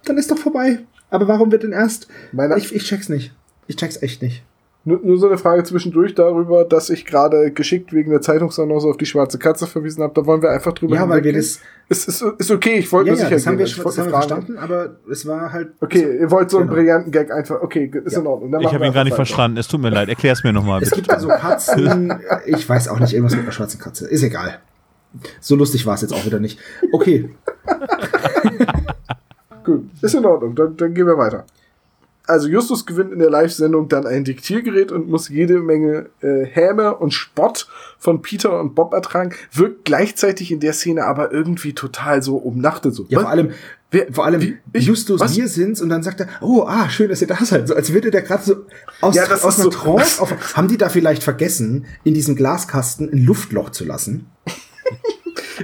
Dann 0.06 0.18
ist 0.18 0.32
doch 0.32 0.38
vorbei. 0.38 0.80
Aber 1.10 1.28
warum 1.28 1.52
wird 1.52 1.64
denn 1.64 1.72
erst, 1.72 2.08
Meine- 2.32 2.58
ich, 2.58 2.74
ich 2.74 2.84
check's 2.86 3.10
nicht. 3.10 3.34
Ich 3.68 3.76
check's 3.76 4.02
echt 4.02 4.22
nicht. 4.22 4.44
Nur, 4.86 5.02
nur 5.04 5.18
so 5.20 5.28
eine 5.28 5.38
Frage 5.38 5.64
zwischendurch 5.66 6.16
darüber, 6.16 6.64
dass 6.64 6.90
ich 6.90 7.06
gerade 7.06 7.52
geschickt 7.52 7.92
wegen 7.92 8.12
der 8.12 8.22
Zeitungsannonce 8.22 8.86
auf 8.86 8.96
die 8.98 9.06
schwarze 9.06 9.38
Katze 9.38 9.68
verwiesen 9.68 10.02
habe. 10.02 10.14
Da 10.16 10.26
wollen 10.26 10.42
wir 10.42 10.52
einfach 10.52 10.72
drüber 10.72 10.96
Ja, 10.96 11.08
weil 11.10 11.22
wir 11.24 11.34
das. 11.34 11.60
Ist, 11.90 12.08
ist, 12.08 12.22
ist 12.38 12.50
okay, 12.52 12.76
ich 12.78 12.92
wollte 12.92 13.10
Ja, 13.10 13.14
nur 13.14 13.20
ja, 13.20 13.26
sicher 13.26 13.36
das 13.36 13.46
haben 13.48 13.58
wir, 13.58 13.66
gehen. 13.66 13.74
schon, 13.74 13.84
das 13.84 13.98
haben 13.98 14.06
wir 14.06 14.12
verstanden, 14.14 14.58
aber 14.58 14.96
es 15.12 15.28
war 15.28 15.52
halt. 15.52 15.72
Okay, 15.82 16.20
ihr 16.22 16.32
wollt 16.32 16.50
so 16.50 16.58
einen 16.60 16.68
Genau. 16.68 16.78
brillanten 16.78 17.12
Gag 17.12 17.30
einfach. 17.32 17.62
Okay, 17.62 17.92
ist 18.06 18.14
Ja. 18.14 18.20
in 18.22 18.28
Ordnung. 18.28 18.52
Dann 18.54 18.62
Ich 18.62 18.74
habe 18.74 18.86
ihn 18.88 18.94
gar 18.94 19.04
nicht 19.04 19.16
verstanden. 19.16 19.58
Es 19.58 19.68
tut 19.68 19.82
mir 19.82 19.90
leid. 19.90 20.08
Erklär 20.08 20.32
es 20.34 20.44
mir 20.46 20.54
nochmal. 20.54 20.82
Es 20.82 20.92
gibt 20.92 21.10
also 21.10 21.28
Katzen. 21.28 22.14
ich 22.46 22.68
weiß 22.68 22.88
auch 22.88 23.00
nicht, 23.00 23.14
irgendwas 23.14 23.36
mit 23.36 23.44
einer 23.44 23.52
schwarzen 23.52 23.80
Katze. 23.82 24.08
Ist 24.08 24.24
egal. 24.24 24.60
So 25.42 25.56
lustig 25.56 25.86
war 25.86 25.96
es 25.96 26.02
jetzt 26.02 26.14
auch 26.14 26.26
wieder 26.26 26.40
nicht. 26.40 26.58
Okay, 26.94 27.30
Gut, 29.64 29.90
ist 30.02 30.16
in 30.16 30.26
Ordnung, 30.26 30.56
dann, 30.56 30.76
dann 30.78 30.94
gehen 30.94 31.06
wir 31.08 31.18
weiter. 31.18 31.46
Also 32.26 32.48
Justus 32.48 32.86
gewinnt 32.86 33.12
in 33.12 33.18
der 33.18 33.32
Live-Sendung 33.32 33.90
dann 33.90 34.06
ein 34.06 34.24
Diktiergerät 34.24 34.92
und 34.92 35.10
muss 35.10 35.30
jede 35.30 35.60
Menge 35.62 36.10
äh, 36.22 36.46
Häme 36.46 36.96
und 36.96 37.12
Spott 37.12 37.68
von 37.98 38.22
Peter 38.22 38.60
und 38.60 38.76
Bob 38.76 38.94
ertragen, 38.94 39.34
wirkt 39.52 39.86
gleichzeitig 39.86 40.52
in 40.52 40.60
der 40.60 40.74
Szene 40.74 41.06
aber 41.06 41.32
irgendwie 41.32 41.74
total 41.74 42.22
so 42.22 42.38
umnachtet. 42.38 42.94
So. 42.94 43.06
ja, 43.10 43.18
Was? 43.18 43.24
vor 43.24 43.32
allem, 43.32 43.52
Wer- 43.90 44.14
vor 44.14 44.26
allem 44.26 44.42
wie- 44.42 44.58
ich- 44.74 44.86
Justus, 44.86 45.20
was? 45.20 45.36
wir 45.36 45.48
sind's 45.48 45.82
und 45.82 45.90
dann 45.90 46.04
sagt 46.04 46.20
er, 46.20 46.28
oh, 46.42 46.66
ah, 46.68 46.88
schön, 46.90 47.10
dass 47.10 47.20
ihr 47.22 47.28
da 47.28 47.38
seid. 47.44 47.68
So 47.68 47.74
als 47.74 47.92
würde 47.94 48.12
der 48.12 48.22
gerade 48.22 48.44
so 48.44 48.58
aus, 49.02 49.16
Ja, 49.16 49.24
aus 49.24 49.44
einer 49.44 49.64
so- 49.64 49.70
Trance 49.72 50.22
auf, 50.22 50.32
Haben 50.56 50.68
die 50.68 50.78
da 50.78 50.90
vielleicht 50.90 51.24
vergessen, 51.24 51.86
in 52.04 52.14
diesem 52.14 52.36
Glaskasten 52.36 53.10
ein 53.12 53.26
Luftloch 53.26 53.72
zu 53.72 53.86
lassen? 53.86 54.28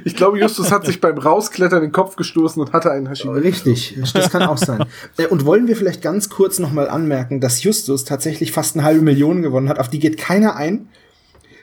Ich 0.03 0.15
glaube, 0.15 0.39
Justus 0.39 0.71
hat 0.71 0.85
sich 0.85 0.99
beim 1.01 1.17
Rausklettern 1.17 1.81
den 1.81 1.91
Kopf 1.91 2.15
gestoßen 2.15 2.61
und 2.61 2.73
hatte 2.73 2.91
einen 2.91 3.07
Hashimoto. 3.07 3.39
Richtig, 3.39 3.97
das 4.13 4.29
kann 4.29 4.43
auch 4.43 4.57
sein. 4.57 4.83
Äh, 5.17 5.27
Und 5.27 5.45
wollen 5.45 5.67
wir 5.67 5.75
vielleicht 5.75 6.01
ganz 6.01 6.29
kurz 6.29 6.59
nochmal 6.59 6.89
anmerken, 6.89 7.39
dass 7.39 7.63
Justus 7.63 8.03
tatsächlich 8.03 8.51
fast 8.51 8.75
eine 8.75 8.83
halbe 8.83 9.01
Million 9.01 9.41
gewonnen 9.41 9.69
hat, 9.69 9.79
auf 9.79 9.89
die 9.89 9.99
geht 9.99 10.17
keiner 10.17 10.55
ein. 10.55 10.87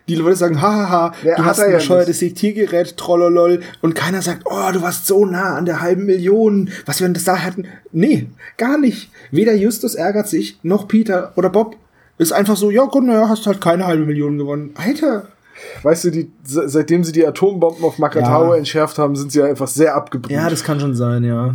Die 0.09 0.17
Leute 0.17 0.35
sagen, 0.37 0.61
hahaha, 0.61 1.15
Ja, 1.23 1.37
du 1.37 1.45
hast 1.45 1.61
ein 1.61 1.73
bescheuertes 1.73 2.19
Diktiergerät, 2.19 2.97
trollolol. 2.97 3.61
Und 3.83 3.95
keiner 3.95 4.21
sagt, 4.21 4.43
oh, 4.47 4.73
du 4.73 4.83
warst 4.83 5.07
so 5.07 5.25
nah 5.25 5.55
an 5.57 5.65
der 5.65 5.81
halben 5.81 6.07
Million, 6.07 6.71
was 6.87 6.99
wir 7.01 7.07
denn 7.07 7.15
das 7.15 7.25
da 7.25 7.39
hatten. 7.39 7.67
Nee, 7.93 8.29
gar 8.57 8.79
nicht. 8.79 9.11
Weder 9.31 9.55
Justus 9.55 9.95
ärgert 9.95 10.29
sich, 10.29 10.59
noch 10.65 10.89
Peter 10.89 11.33
oder 11.37 11.51
Bob. 11.51 11.77
Ist 12.19 12.33
einfach 12.33 12.57
so, 12.57 12.71
ja 12.71 12.85
gut, 12.85 13.05
naja, 13.05 13.29
hast 13.29 13.47
halt 13.47 13.61
keine 13.61 13.87
halbe 13.87 14.05
Million 14.05 14.39
gewonnen. 14.39 14.75
Alter, 14.75 15.29
Weißt 15.83 16.05
du, 16.05 16.11
die, 16.11 16.31
se- 16.45 16.69
seitdem 16.69 17.05
sie 17.05 17.13
die 17.13 17.27
Atombomben 17.27 17.85
auf 17.85 17.99
Makatao 17.99 18.53
Ja. 18.53 18.57
entschärft 18.59 18.99
haben, 18.99 19.17
sind 19.17 19.33
sie 19.33 19.43
einfach 19.43 19.69
sehr 19.69 19.95
abgebrüht. 19.95 20.33
ja, 20.33 20.49
das 20.49 20.63
kann 20.65 20.79
schon 20.81 20.95
sein, 20.95 21.25
ja. 21.25 21.55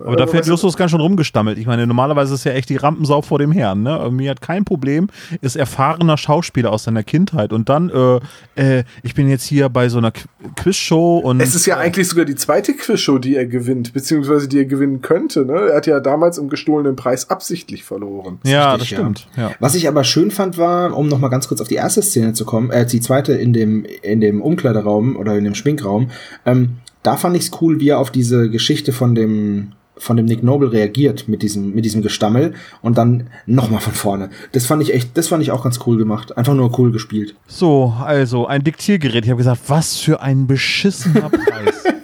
Aber 0.00 0.16
dafür 0.16 0.34
hat 0.34 0.38
weißt 0.40 0.48
du- 0.48 0.52
Justus 0.52 0.76
ganz 0.76 0.90
schön 0.90 1.00
rumgestammelt. 1.00 1.58
Ich 1.58 1.66
meine, 1.66 1.86
normalerweise 1.86 2.34
ist 2.34 2.44
ja 2.44 2.52
echt 2.52 2.68
die 2.68 2.76
Rampensau 2.76 3.22
vor 3.22 3.38
dem 3.38 3.52
Herrn. 3.52 3.82
Ne? 3.82 3.96
Irgendwie 4.02 4.28
hat 4.30 4.40
kein 4.40 4.64
Problem, 4.64 5.08
ist 5.40 5.56
erfahrener 5.56 6.16
Schauspieler 6.16 6.72
aus 6.72 6.84
seiner 6.84 7.02
Kindheit. 7.02 7.52
Und 7.52 7.68
dann, 7.68 7.90
äh, 7.90 8.78
äh, 8.78 8.84
ich 9.02 9.14
bin 9.14 9.28
jetzt 9.28 9.44
hier 9.44 9.68
bei 9.68 9.88
so 9.88 9.98
einer 9.98 10.10
Qu- 10.10 10.26
Quizshow 10.56 11.18
und. 11.18 11.40
Es 11.40 11.54
ist 11.54 11.66
ja 11.66 11.76
eigentlich 11.78 12.08
sogar 12.08 12.24
die 12.24 12.34
zweite 12.34 12.74
Quizshow, 12.74 13.18
die 13.18 13.36
er 13.36 13.46
gewinnt, 13.46 13.92
beziehungsweise 13.92 14.48
die 14.48 14.58
er 14.58 14.64
gewinnen 14.64 15.00
könnte. 15.02 15.44
Ne? 15.44 15.54
Er 15.70 15.76
hat 15.76 15.86
ja 15.86 16.00
damals 16.00 16.38
im 16.38 16.48
gestohlenen 16.48 16.96
Preis 16.96 17.30
absichtlich 17.30 17.84
verloren. 17.84 18.38
ja, 18.44 18.72
richtig, 18.74 18.90
das 18.90 18.98
ja. 18.98 19.04
stimmt. 19.04 19.28
Ja. 19.36 19.50
Was 19.60 19.74
ich 19.74 19.88
aber 19.88 20.04
schön 20.04 20.30
fand, 20.30 20.58
war, 20.58 20.96
um 20.96 21.08
noch 21.08 21.18
mal 21.18 21.28
ganz 21.28 21.48
kurz 21.48 21.60
auf 21.60 21.68
die 21.68 21.74
erste 21.76 22.02
Szene 22.02 22.32
zu 22.32 22.44
kommen, 22.44 22.70
äh, 22.70 22.86
die 22.86 23.00
zweite 23.00 23.32
in 23.34 23.52
dem, 23.52 23.84
in 24.02 24.20
dem 24.20 24.40
Umkleideraum 24.42 25.16
oder 25.16 25.36
in 25.36 25.44
dem 25.44 25.54
Schminkraum, 25.54 26.10
ähm, 26.46 26.76
da 27.02 27.16
fand 27.16 27.36
ich's 27.36 27.50
cool, 27.60 27.80
wie 27.80 27.90
er 27.90 27.98
auf 27.98 28.10
diese 28.10 28.48
Geschichte 28.48 28.92
von 28.92 29.14
dem, 29.14 29.72
von 29.96 30.16
dem 30.16 30.26
Nick 30.26 30.42
Noble 30.42 30.72
reagiert 30.72 31.28
mit 31.28 31.42
diesem, 31.42 31.74
mit 31.74 31.84
diesem 31.84 32.02
Gestammel 32.02 32.54
und 32.82 32.98
dann 32.98 33.28
noch 33.46 33.70
mal 33.70 33.80
von 33.80 33.92
vorne. 33.92 34.30
Das 34.52 34.66
fand 34.66 34.82
ich 34.82 34.92
echt, 34.92 35.16
das 35.16 35.28
fand 35.28 35.42
ich 35.42 35.50
auch 35.50 35.62
ganz 35.62 35.78
cool 35.86 35.96
gemacht. 35.96 36.36
Einfach 36.36 36.54
nur 36.54 36.76
cool 36.78 36.90
gespielt. 36.90 37.34
So, 37.46 37.94
also 38.04 38.46
ein 38.46 38.64
Diktiergerät. 38.64 39.24
Ich 39.24 39.30
habe 39.30 39.38
gesagt, 39.38 39.62
was 39.68 39.96
für 39.96 40.20
ein 40.20 40.46
beschissener 40.46 41.30
Preis. 41.30 41.84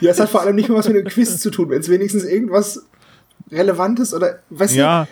Ja, 0.00 0.10
es 0.10 0.18
hat 0.18 0.28
vor 0.28 0.40
allem 0.42 0.56
nicht 0.56 0.68
mal 0.68 0.74
was 0.74 0.88
mit 0.88 0.96
dem 0.96 1.04
Quiz 1.04 1.38
zu 1.38 1.50
tun, 1.50 1.70
wenn 1.70 1.78
es 1.78 1.88
wenigstens 1.88 2.24
irgendwas 2.24 2.84
Relevantes 3.52 4.12
oder, 4.12 4.40
weißt 4.50 4.74
du? 4.74 5.08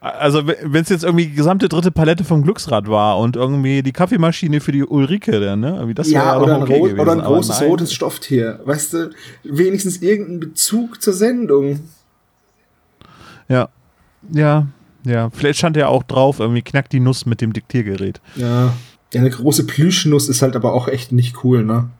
Also, 0.00 0.46
wenn 0.46 0.82
es 0.82 0.88
jetzt 0.90 1.02
irgendwie 1.02 1.26
die 1.26 1.34
gesamte 1.34 1.68
dritte 1.68 1.90
Palette 1.90 2.22
vom 2.22 2.42
Glücksrad 2.42 2.88
war 2.88 3.18
und 3.18 3.34
irgendwie 3.34 3.82
die 3.82 3.92
Kaffeemaschine 3.92 4.60
für 4.60 4.70
die 4.70 4.84
Ulrike, 4.84 5.40
dann, 5.40 5.60
ne? 5.60 5.74
Irgendwie 5.74 5.94
Das 5.94 6.08
Ja, 6.10 6.40
oder 6.40 6.56
ein, 6.56 6.62
okay 6.62 6.80
gewesen. 6.80 7.00
oder 7.00 7.12
ein 7.12 7.20
großes 7.20 7.62
rotes 7.62 7.92
Stofftier. 7.92 8.60
Weißt 8.64 8.92
du, 8.92 9.10
wenigstens 9.42 10.00
irgendeinen 10.00 10.40
Bezug 10.40 11.02
zur 11.02 11.14
Sendung. 11.14 11.80
Ja. 13.48 13.68
Ja, 14.32 14.68
ja. 15.04 15.30
Vielleicht 15.30 15.58
stand 15.58 15.76
ja 15.76 15.88
auch 15.88 16.04
drauf, 16.04 16.38
irgendwie 16.38 16.62
knackt 16.62 16.92
die 16.92 17.00
Nuss 17.00 17.26
mit 17.26 17.40
dem 17.40 17.52
Diktiergerät. 17.52 18.20
Ja. 18.36 18.74
ja. 19.12 19.20
Eine 19.20 19.30
große 19.30 19.64
Plüschnuss 19.64 20.28
ist 20.28 20.42
halt 20.42 20.54
aber 20.54 20.74
auch 20.74 20.86
echt 20.86 21.10
nicht 21.10 21.42
cool, 21.42 21.64
ne? 21.64 21.90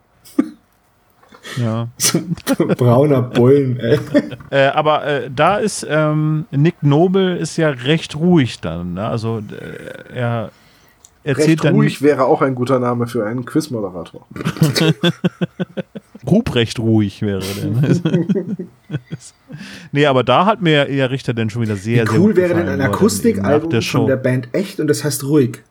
Ja. 1.57 1.89
So 1.97 2.19
ein 2.19 2.37
brauner 2.77 3.23
Bullen, 3.23 3.79
ey. 3.81 3.99
Äh, 4.51 4.67
aber 4.69 5.07
äh, 5.07 5.31
da 5.35 5.57
ist 5.57 5.87
ähm, 5.89 6.47
Nick 6.51 6.83
Noble 6.83 7.37
ist 7.37 7.57
ja 7.57 7.71
recht 7.71 8.17
ruhig 8.17 8.61
dann. 8.61 8.95
Ne? 8.95 9.07
Also 9.07 9.39
äh, 9.39 10.15
er 10.15 10.51
erzählt 11.25 11.49
Recht 11.49 11.65
dann 11.65 11.75
ruhig 11.75 12.03
wäre 12.03 12.25
auch 12.25 12.43
ein 12.43 12.55
guter 12.55 12.79
Name 12.79 13.07
für 13.07 13.27
einen 13.27 13.45
Quizmoderator. 13.45 14.27
Ruprecht 16.27 16.79
ruhig 16.79 17.23
wäre 17.23 17.41
der. 17.41 17.71
Ne? 17.71 18.57
nee, 19.93 20.07
aber 20.07 20.25
da 20.25 20.47
hat 20.47 20.63
mir 20.63 20.87
eher 20.87 21.11
Richter 21.11 21.35
denn 21.35 21.51
schon 21.51 21.63
wieder 21.63 21.77
sehr, 21.77 22.05
Wie 22.05 22.11
sehr 22.11 22.21
cool 22.21 22.29
gut 22.29 22.37
wäre 22.37 22.55
denn 22.55 22.69
ein 22.69 22.81
Akustikalbum 22.81 23.71
der 23.71 23.83
von 23.83 24.07
der 24.07 24.17
Band 24.17 24.49
Echt 24.53 24.81
und 24.81 24.89
das 24.89 25.05
heißt 25.05 25.25
ruhig. 25.25 25.63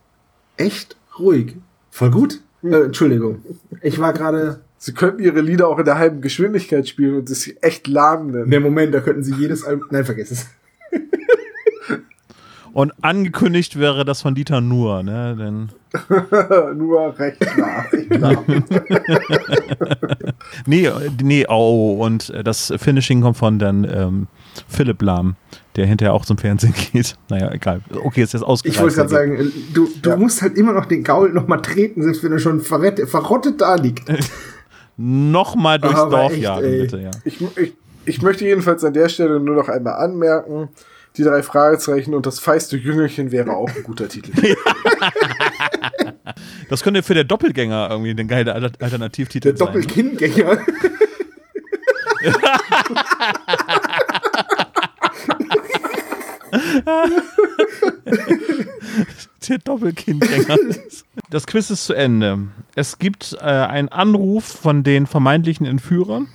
Echt 0.57 0.95
ruhig. 1.19 1.55
Voll 1.91 2.11
gut. 2.11 2.41
Äh, 2.63 2.86
Entschuldigung. 2.86 3.41
Ich 3.82 3.99
war 3.99 4.13
gerade. 4.13 4.61
Sie 4.80 4.93
könnten 4.93 5.21
ihre 5.23 5.41
Lieder 5.41 5.67
auch 5.67 5.80
in 5.80 5.86
der 5.86 5.97
halben 5.97 6.21
Geschwindigkeit 6.21 6.88
spielen 6.88 7.15
und 7.15 7.30
das 7.30 7.49
echt 7.61 7.88
lahm 7.88 8.32
nennen. 8.32 8.49
Ne, 8.49 8.59
Moment, 8.59 8.93
da 8.93 8.99
könnten 9.01 9.23
sie 9.23 9.34
jedes 9.34 9.63
Album. 9.63 9.88
Nein, 9.89 10.05
vergiss 10.05 10.32
es. 10.32 10.45
Und 12.73 12.93
angekündigt 13.01 13.80
wäre 13.80 14.05
das 14.05 14.21
von 14.21 14.36
Dieter 14.36 14.61
Nuhr, 14.61 15.01
ne? 15.01 15.36
Denn, 15.36 15.69
Nur 16.78 17.17
recht 17.17 17.43
nah. 17.57 17.80
recht 17.91 18.11
nah. 18.11 18.43
nee, 20.67 20.86
äh, 20.86 20.91
nee, 21.23 21.45
oh, 21.49 21.97
und 21.99 22.32
das 22.43 22.71
Finishing 22.78 23.21
kommt 23.21 23.38
von 23.38 23.57
dann 23.57 23.84
ähm, 23.84 24.28
Philipp 24.67 25.01
Lahm, 25.01 25.38
der 25.75 25.88
hinterher 25.88 26.13
auch 26.13 26.23
zum 26.23 26.38
Fernsehen 26.38 26.75
geht. 26.93 27.15
Naja, 27.30 27.51
egal. 27.51 27.82
Okay, 28.03 28.21
ist 28.21 28.34
jetzt 28.34 28.43
ausgereift. 28.43 28.75
Ich 28.75 28.82
wollte 28.82 28.95
gerade 28.97 29.09
sagen, 29.09 29.36
äh, 29.38 29.45
du, 29.73 29.89
du 29.99 30.09
Ja. 30.11 30.15
musst 30.15 30.43
halt 30.43 30.55
immer 30.55 30.73
noch 30.73 30.86
den 30.86 31.03
Gaul 31.03 31.32
noch 31.34 31.47
mal 31.47 31.57
treten, 31.57 32.03
selbst 32.03 32.23
wenn 32.23 32.32
er 32.32 32.39
schon 32.39 32.59
verrottet 32.59 33.59
da 33.61 33.73
liegt. 33.73 34.07
Nochmal 34.97 35.79
durchs 35.79 35.99
Aber 35.99 36.09
Dorf 36.17 36.33
echt, 36.33 36.41
jagen, 36.41 36.65
ey. 36.65 36.81
bitte, 36.81 36.97
ja. 36.99 37.11
Ich, 37.23 37.39
ich, 37.57 37.73
ich 38.05 38.21
möchte 38.21 38.45
jedenfalls 38.45 38.83
an 38.83 38.93
der 38.93 39.09
Stelle 39.09 39.39
nur 39.39 39.55
noch 39.55 39.69
einmal 39.69 39.93
anmerken, 39.95 40.69
die 41.17 41.23
drei 41.23 41.41
Fragezeichen 41.43 42.13
und 42.15 42.25
das 42.25 42.39
feiste 42.39 42.77
Jüngerchen 42.77 43.31
wäre 43.31 43.51
auch 43.51 43.69
ein 43.75 43.83
guter 43.83 44.07
Titel. 44.09 44.31
Das 46.69 46.83
könnte 46.83 47.01
für 47.01 47.13
der 47.13 47.23
Doppelgänger 47.23 47.87
irgendwie 47.89 48.11
ein 48.11 48.27
geiler 48.27 48.53
Al- 48.53 48.71
Alternativtitel 48.79 49.53
Der 49.53 49.57
sein. 49.57 49.67
ne? 49.73 49.81
Doppelkinngänger. 49.81 50.59
Der 59.47 59.57
Doppelkindgänger. 59.59 60.57
Das 61.29 61.45
Quiz 61.45 61.69
ist 61.69 61.85
zu 61.85 61.93
Ende. 61.93 62.39
Es 62.75 62.99
gibt 62.99 63.35
äh, 63.41 63.43
einen 63.45 63.89
Anruf 63.89 64.45
von 64.45 64.83
den 64.83 65.07
vermeintlichen 65.07 65.65
Entführern. 65.65 66.27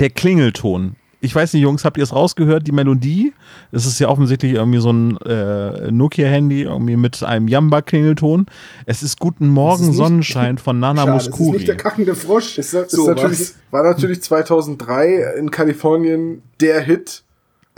Der 0.00 0.10
Klingelton. 0.10 0.96
Ich 1.20 1.34
weiß 1.34 1.52
nicht, 1.52 1.62
Jungs, 1.62 1.84
habt 1.84 1.96
ihr 1.98 2.02
es 2.02 2.12
rausgehört? 2.12 2.66
Die 2.66 2.72
Melodie. 2.72 3.32
Es 3.70 3.86
ist 3.86 3.98
ja 4.00 4.08
offensichtlich 4.08 4.54
irgendwie 4.54 4.80
so 4.80 4.90
ein 4.92 5.16
äh, 5.18 5.90
Nokia-Handy 5.92 6.62
irgendwie 6.62 6.96
mit 6.96 7.22
einem 7.22 7.46
Jamba-Klingelton. 7.48 8.46
Es 8.86 9.02
ist 9.04 9.20
Guten 9.20 9.48
Morgen 9.48 9.86
nicht- 9.88 9.96
Sonnenschein 9.96 10.58
von 10.58 10.78
Nana 10.80 11.02
Schade, 11.02 11.12
das 11.12 11.28
ist 11.28 11.38
nicht 11.40 11.68
der 11.68 11.76
kackende 11.76 12.14
Frosch. 12.16 12.58
Ist, 12.58 12.72
ist 12.74 12.90
So 12.90 13.08
natürlich, 13.08 13.50
war 13.70 13.82
natürlich 13.84 14.22
2003 14.22 15.34
in 15.38 15.50
Kalifornien 15.50 16.42
der 16.60 16.80
Hit. 16.80 17.22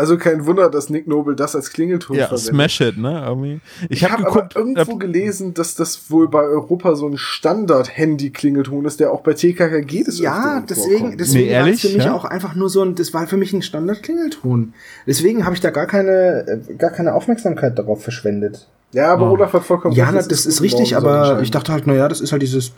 Also 0.00 0.16
kein 0.16 0.46
Wunder, 0.46 0.70
dass 0.70 0.88
Nick 0.88 1.06
Noble 1.06 1.36
das 1.36 1.54
als 1.54 1.70
Klingelton 1.72 2.16
Ja, 2.16 2.28
verwendet. 2.28 2.54
Smash 2.54 2.80
It, 2.80 2.96
ne? 2.96 3.22
Irgendwie. 3.26 3.60
Ich, 3.90 4.02
Ich 4.02 4.10
habe 4.10 4.26
aber 4.26 4.48
irgendwo 4.54 4.92
äh, 4.92 4.96
gelesen, 4.96 5.52
dass 5.52 5.74
das 5.74 6.10
wohl 6.10 6.26
bei 6.28 6.40
Europa 6.42 6.94
so 6.94 7.06
ein 7.06 7.18
Standard-Handy-Klingelton 7.18 8.86
ist, 8.86 8.98
der 9.00 9.12
auch 9.12 9.20
bei 9.20 9.34
TKKG 9.34 10.04
des 10.04 10.18
Ja, 10.18 10.62
deswegen, 10.68 10.98
vorkommt. 11.00 11.20
deswegen 11.20 11.44
Nee, 11.44 11.50
war 11.52 11.58
ehrlich? 11.60 11.84
es 11.84 11.90
für 11.90 11.96
mich 11.96 12.06
Ja? 12.06 12.14
auch 12.14 12.24
einfach 12.24 12.54
nur 12.54 12.70
so 12.70 12.82
ein, 12.82 12.94
das 12.94 13.12
war 13.12 13.26
für 13.26 13.36
mich 13.36 13.52
ein 13.52 13.60
Standard-Klingelton. 13.60 14.72
Deswegen 15.06 15.44
habe 15.44 15.54
ich 15.54 15.60
da 15.60 15.68
gar 15.68 15.86
keine, 15.86 16.46
äh, 16.68 16.74
gar 16.78 16.90
keine 16.92 17.12
Aufmerksamkeit 17.14 17.78
darauf 17.78 18.02
verschwendet. 18.02 18.68
Ja, 18.92 19.12
aber 19.12 19.28
Oh. 19.28 19.34
Olaf 19.34 19.52
hat 19.52 19.64
vollkommen 19.64 19.94
Ja, 19.94 20.10
es 20.14 20.28
das 20.28 20.46
ist 20.46 20.62
richtig, 20.62 20.96
aber 20.96 21.40
ich 21.42 21.50
dachte 21.50 21.72
halt, 21.72 21.86
naja, 21.86 22.08
das 22.08 22.20
ist 22.22 22.32
halt 22.32 22.40
dieses. 22.42 22.72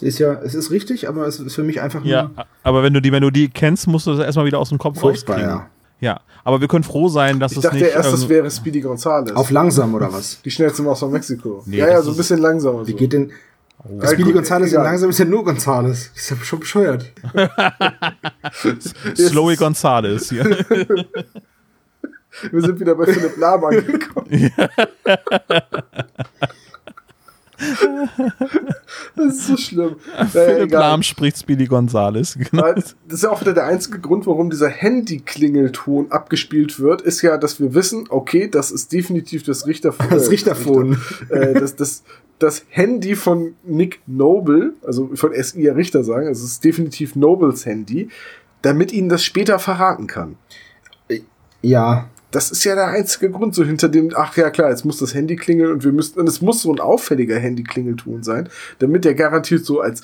Es 0.00 0.02
ist 0.02 0.18
ja, 0.18 0.32
es 0.34 0.54
ist 0.54 0.70
richtig, 0.70 1.08
aber 1.08 1.26
es 1.26 1.40
ist 1.40 1.54
für 1.54 1.62
mich 1.64 1.80
einfach 1.80 2.00
nur 2.00 2.08
ja, 2.08 2.30
aber 2.62 2.82
wenn 2.82 2.94
du 2.94 3.00
die 3.02 3.10
Melodie 3.10 3.48
kennst, 3.48 3.86
musst 3.88 4.06
du 4.06 4.12
das 4.14 4.20
erstmal 4.24 4.46
wieder 4.46 4.58
aus 4.58 4.68
dem 4.70 4.78
Kopf 4.78 4.98
furchtbar, 5.00 5.36
rauskriegen. 5.36 5.56
ja. 5.60 5.70
Ja, 6.00 6.20
aber 6.44 6.60
wir 6.60 6.68
können 6.68 6.84
froh 6.84 7.08
sein, 7.08 7.40
dass 7.40 7.50
Ich 7.50 7.58
es 7.58 7.62
dachte 7.64 7.78
nicht. 7.78 7.92
erst, 7.92 8.12
das 8.12 8.22
ähm, 8.22 8.28
wäre 8.28 8.48
Speedy 8.52 8.80
Gonzales. 8.80 9.34
Auf 9.34 9.50
langsam 9.50 9.92
oder 9.94 10.12
was? 10.12 10.40
die 10.42 10.50
schnellste 10.52 10.82
Maus 10.82 11.00
von 11.00 11.10
Mexiko. 11.10 11.64
Nee, 11.66 11.78
ja, 11.78 11.88
ja, 11.88 11.94
das 11.96 12.04
so 12.04 12.12
ein 12.12 12.16
bisschen 12.16 12.38
langsamer. 12.38 12.86
Wie 12.86 12.92
So. 12.92 12.96
geht 12.96 13.12
denn. 13.12 13.32
Ja, 14.00 14.06
Speedy 14.06 14.22
gut, 14.22 14.34
Gonzales 14.34 14.70
egal. 14.70 14.84
langsam 14.84 15.10
ist 15.10 15.18
ja 15.18 15.24
nur 15.24 15.42
Gonzales. 15.44 16.12
Ist 16.14 16.30
ja 16.30 16.36
schon 16.36 16.60
bescheuert. 16.60 17.10
Slowy 19.16 19.56
Gonzales 19.56 20.28
hier. 20.30 20.44
Wir 22.52 22.60
sind 22.62 22.78
wieder 22.78 22.94
bei 22.94 23.06
Philipp 23.06 23.36
Lahm 23.36 23.64
angekommen. 23.64 24.28
das 29.16 29.34
ist 29.34 29.46
so 29.46 29.56
schlimm. 29.56 29.96
Naja, 30.14 30.26
Philipp 30.26 30.62
egal. 30.68 30.80
Lahm 30.80 31.02
spricht 31.02 31.38
Speedy 31.38 31.66
Gonzales. 31.66 32.38
Genau. 32.50 32.72
Das 32.72 32.94
ist 33.08 33.22
ja 33.24 33.30
auch 33.30 33.40
wieder 33.40 33.52
der 33.52 33.66
einzige 33.66 33.98
Grund, 33.98 34.26
warum 34.26 34.50
dieser 34.50 34.68
Handy-Klingelton 34.68 36.10
abgespielt 36.10 36.78
wird, 36.78 37.02
ist 37.02 37.22
ja, 37.22 37.36
dass 37.36 37.60
wir 37.60 37.74
wissen, 37.74 38.06
okay, 38.08 38.48
das 38.48 38.70
ist 38.70 38.92
definitiv 38.92 39.42
das 39.42 39.66
Richterphone. 39.66 40.10
Das 40.10 40.30
Richterphone. 40.30 40.98
Äh, 41.30 41.54
das, 41.54 41.76
das, 41.76 42.04
das 42.38 42.64
Handy 42.68 43.16
von 43.16 43.54
Nick 43.64 44.00
Noble, 44.06 44.74
also 44.86 45.10
von 45.14 45.32
SI 45.34 45.62
ja 45.62 45.72
Richter 45.72 46.04
sagen, 46.04 46.28
also 46.28 46.44
es 46.44 46.52
ist 46.52 46.64
definitiv 46.64 47.16
Nobles 47.16 47.66
Handy, 47.66 48.08
damit 48.62 48.92
ihnen 48.92 49.08
das 49.08 49.24
später 49.24 49.58
verraten 49.58 50.06
kann. 50.06 50.36
Ja. 51.62 52.08
Das 52.30 52.50
ist 52.50 52.62
ja 52.64 52.74
der 52.74 52.88
einzige 52.88 53.30
Grund, 53.30 53.54
so 53.54 53.64
hinter 53.64 53.88
dem, 53.88 54.12
ach 54.14 54.36
ja 54.36 54.50
klar, 54.50 54.68
jetzt 54.70 54.84
muss 54.84 54.98
das 54.98 55.14
Handy 55.14 55.36
klingeln 55.36 55.72
und 55.72 55.84
wir 55.84 55.92
müssen, 55.92 56.20
und 56.20 56.28
es 56.28 56.42
muss 56.42 56.62
so 56.62 56.72
ein 56.72 56.78
auffälliger 56.80 57.38
Handy-Klingelton 57.38 58.22
sein, 58.22 58.48
damit 58.80 59.04
der 59.06 59.14
garantiert 59.14 59.64
so 59.64 59.80
als 59.80 60.02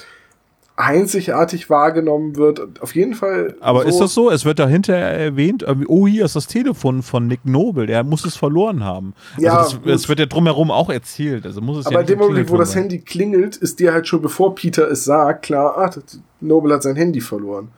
einzigartig 0.76 1.70
wahrgenommen 1.70 2.36
wird. 2.36 2.80
Auf 2.80 2.94
jeden 2.94 3.14
Fall. 3.14 3.54
Aber 3.60 3.82
so, 3.82 3.88
ist 3.88 3.98
das 4.00 4.14
so? 4.14 4.30
Es 4.30 4.44
wird 4.44 4.58
dahinter 4.58 4.94
erwähnt, 4.94 5.62
irgendwie, 5.62 5.86
oh, 5.86 6.06
hier 6.06 6.24
ist 6.24 6.34
das 6.34 6.46
Telefon 6.48 7.02
von 7.02 7.26
Nick 7.28 7.44
Noble, 7.44 7.86
der 7.86 8.02
muss 8.02 8.24
es 8.24 8.36
verloren 8.36 8.82
haben. 8.82 9.14
Ja, 9.38 9.58
also 9.58 9.76
das, 9.76 9.86
das 9.86 10.08
wird 10.08 10.18
ja 10.18 10.26
drumherum 10.26 10.70
auch 10.70 10.90
erzählt. 10.90 11.46
Also 11.46 11.60
muss 11.60 11.78
es 11.78 11.86
Aber 11.86 11.96
ja 11.96 12.00
in 12.00 12.06
dem 12.06 12.18
Moment, 12.18 12.50
wo 12.50 12.56
das 12.56 12.72
sein. 12.72 12.82
Handy 12.82 12.98
klingelt, 12.98 13.56
ist 13.56 13.78
dir 13.78 13.92
halt 13.92 14.08
schon 14.08 14.20
bevor 14.20 14.54
Peter 14.54 14.90
es 14.90 15.04
sagt, 15.04 15.44
klar, 15.44 15.76
ah, 15.76 15.90
das- 15.94 16.20
Noble 16.40 16.74
hat 16.74 16.82
sein 16.82 16.96
Handy 16.96 17.20
verloren. 17.20 17.68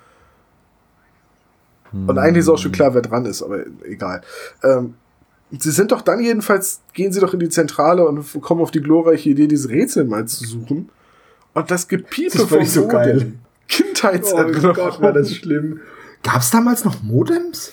Und 1.93 2.19
eigentlich 2.19 2.41
ist 2.41 2.49
auch 2.49 2.59
schon 2.59 2.73
klar, 2.73 2.95
wer 2.95 3.03
dran 3.03 3.25
ist, 3.27 3.43
aber 3.43 3.61
egal. 3.85 4.23
Ähm, 4.63 4.95
sie 5.51 5.71
sind 5.71 5.93
doch 5.93 6.03
dann 6.03 6.21
jedenfalls, 6.21 6.81
gehen 6.93 7.13
sie 7.13 7.21
doch 7.21 7.33
in 7.33 7.41
die 7.41 7.49
Zentrale 7.49 8.07
und 8.07 8.25
kommen 8.43 8.61
auf 8.61 8.71
die 8.71 8.81
glorreiche 8.81 9.31
Idee, 9.31 9.47
dieses 9.47 9.69
Rätsel 9.71 10.05
mal 10.05 10.27
zu 10.27 10.45
suchen. 10.45 10.91
Und 11.55 11.71
das 11.71 11.89
Gepiepe 11.89 12.39
Das 12.39 12.53
ich 12.53 12.73
so 12.73 12.83
Modem. 12.83 12.91
geil. 12.91 13.33
Kindheitserinnerung. 13.69 14.71
Oh 14.71 14.75
Gott, 14.75 15.01
war 15.01 15.13
das 15.13 15.33
schlimm. 15.33 15.81
Gab's 16.23 16.51
damals 16.51 16.85
noch 16.85 17.03
Modems? 17.03 17.73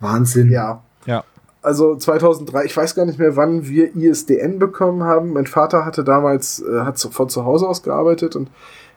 Wahnsinn. 0.00 0.50
Ja. 0.50 0.82
Ja. 1.06 1.24
Also 1.62 1.96
2003, 1.96 2.64
ich 2.64 2.76
weiß 2.76 2.94
gar 2.94 3.06
nicht 3.06 3.18
mehr, 3.18 3.36
wann 3.36 3.66
wir 3.66 3.94
ISDN 3.96 4.58
bekommen 4.58 5.02
haben. 5.02 5.32
Mein 5.32 5.46
Vater 5.46 5.84
hatte 5.84 6.04
damals, 6.04 6.62
äh, 6.62 6.80
hat 6.80 6.98
von 6.98 7.28
zu 7.28 7.44
Hause 7.44 7.66
aus 7.66 7.82
gearbeitet 7.82 8.36
und 8.36 8.48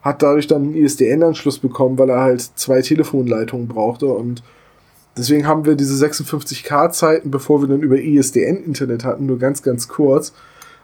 hat 0.01 0.21
dadurch 0.21 0.47
dann 0.47 0.63
einen 0.63 0.75
ISDN-Anschluss 0.75 1.59
bekommen, 1.59 1.97
weil 1.97 2.09
er 2.09 2.21
halt 2.21 2.41
zwei 2.41 2.81
Telefonleitungen 2.81 3.67
brauchte 3.67 4.05
und 4.07 4.41
deswegen 5.17 5.45
haben 5.47 5.65
wir 5.65 5.75
diese 5.75 6.03
56K-Zeiten, 6.05 7.31
bevor 7.31 7.61
wir 7.61 7.67
dann 7.67 7.81
über 7.81 7.97
ISDN 7.97 8.57
Internet 8.63 9.03
hatten, 9.03 9.25
nur 9.25 9.39
ganz, 9.39 9.61
ganz 9.63 9.87
kurz. 9.87 10.33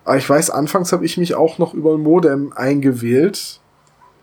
Aber 0.04 0.18
ich 0.18 0.30
weiß, 0.30 0.50
anfangs 0.52 0.92
habe 0.92 1.06
ich 1.06 1.18
mich 1.18 1.34
auch 1.36 1.58
noch 1.58 1.74
über 1.74 1.94
ein 1.94 2.02
Modem 2.02 2.54
eingewählt. 2.56 3.60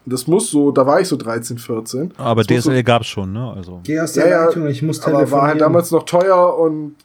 Das 0.04 0.26
muss 0.26 0.50
so, 0.50 0.72
da 0.72 0.86
war 0.86 1.00
ich 1.00 1.08
so 1.08 1.16
13, 1.16 1.58
14. 1.58 2.12
Aber 2.18 2.42
Das 2.42 2.64
so- 2.64 2.70
DSL 2.70 2.82
gab 2.82 3.02
es 3.02 3.08
schon, 3.08 3.32
ne? 3.32 3.52
Also. 3.56 3.80
Geh 3.84 3.98
aus 4.00 4.14
Ja, 4.16 4.24
der 4.24 4.32
ja, 4.32 4.44
Leitung, 4.46 4.66
ich 4.66 4.82
muss 4.82 4.98
aber 5.00 5.18
telefonieren. 5.18 5.40
war 5.40 5.48
halt 5.48 5.60
damals 5.60 5.90
noch 5.92 6.02
teuer 6.04 6.58
und, 6.58 6.96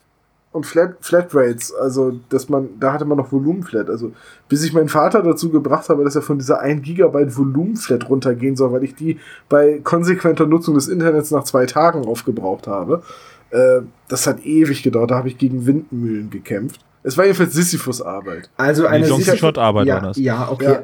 und 0.51 0.65
Flat, 0.65 0.95
Flatrates, 1.01 1.73
also 1.73 2.19
dass 2.29 2.49
man, 2.49 2.69
da 2.79 2.93
hatte 2.93 3.05
man 3.05 3.17
noch 3.17 3.31
Volumenflat. 3.31 3.89
Also 3.89 4.13
bis 4.49 4.63
ich 4.63 4.73
meinen 4.73 4.89
Vater 4.89 5.21
dazu 5.21 5.49
gebracht 5.49 5.89
habe, 5.89 6.03
dass 6.03 6.15
er 6.15 6.21
von 6.21 6.39
dieser 6.39 6.61
1 6.61 6.81
Gigabyte 6.81 7.37
Volumenflat 7.37 8.09
runtergehen 8.09 8.55
soll, 8.55 8.71
weil 8.71 8.83
ich 8.83 8.95
die 8.95 9.19
bei 9.49 9.79
konsequenter 9.83 10.45
Nutzung 10.45 10.75
des 10.75 10.87
Internets 10.87 11.31
nach 11.31 11.43
zwei 11.43 11.65
Tagen 11.65 12.05
aufgebraucht 12.05 12.67
habe. 12.67 13.03
Äh, 13.51 13.81
das 14.07 14.25
hat 14.27 14.45
ewig 14.45 14.83
gedauert, 14.83 15.11
da 15.11 15.15
habe 15.15 15.27
ich 15.27 15.37
gegen 15.37 15.65
Windmühlen 15.65 16.29
gekämpft. 16.29 16.81
Es 17.03 17.17
war 17.17 17.25
jedenfalls 17.25 17.53
Sisyphus-Arbeit. 17.53 18.49
Also 18.57 18.85
eine 18.85 19.07
Quixote-Arbeit 19.07 19.87
ja, 19.87 19.95
war 19.95 20.01
das. 20.01 20.17
Ja, 20.17 20.49
okay. 20.51 20.63
Ja. 20.73 20.83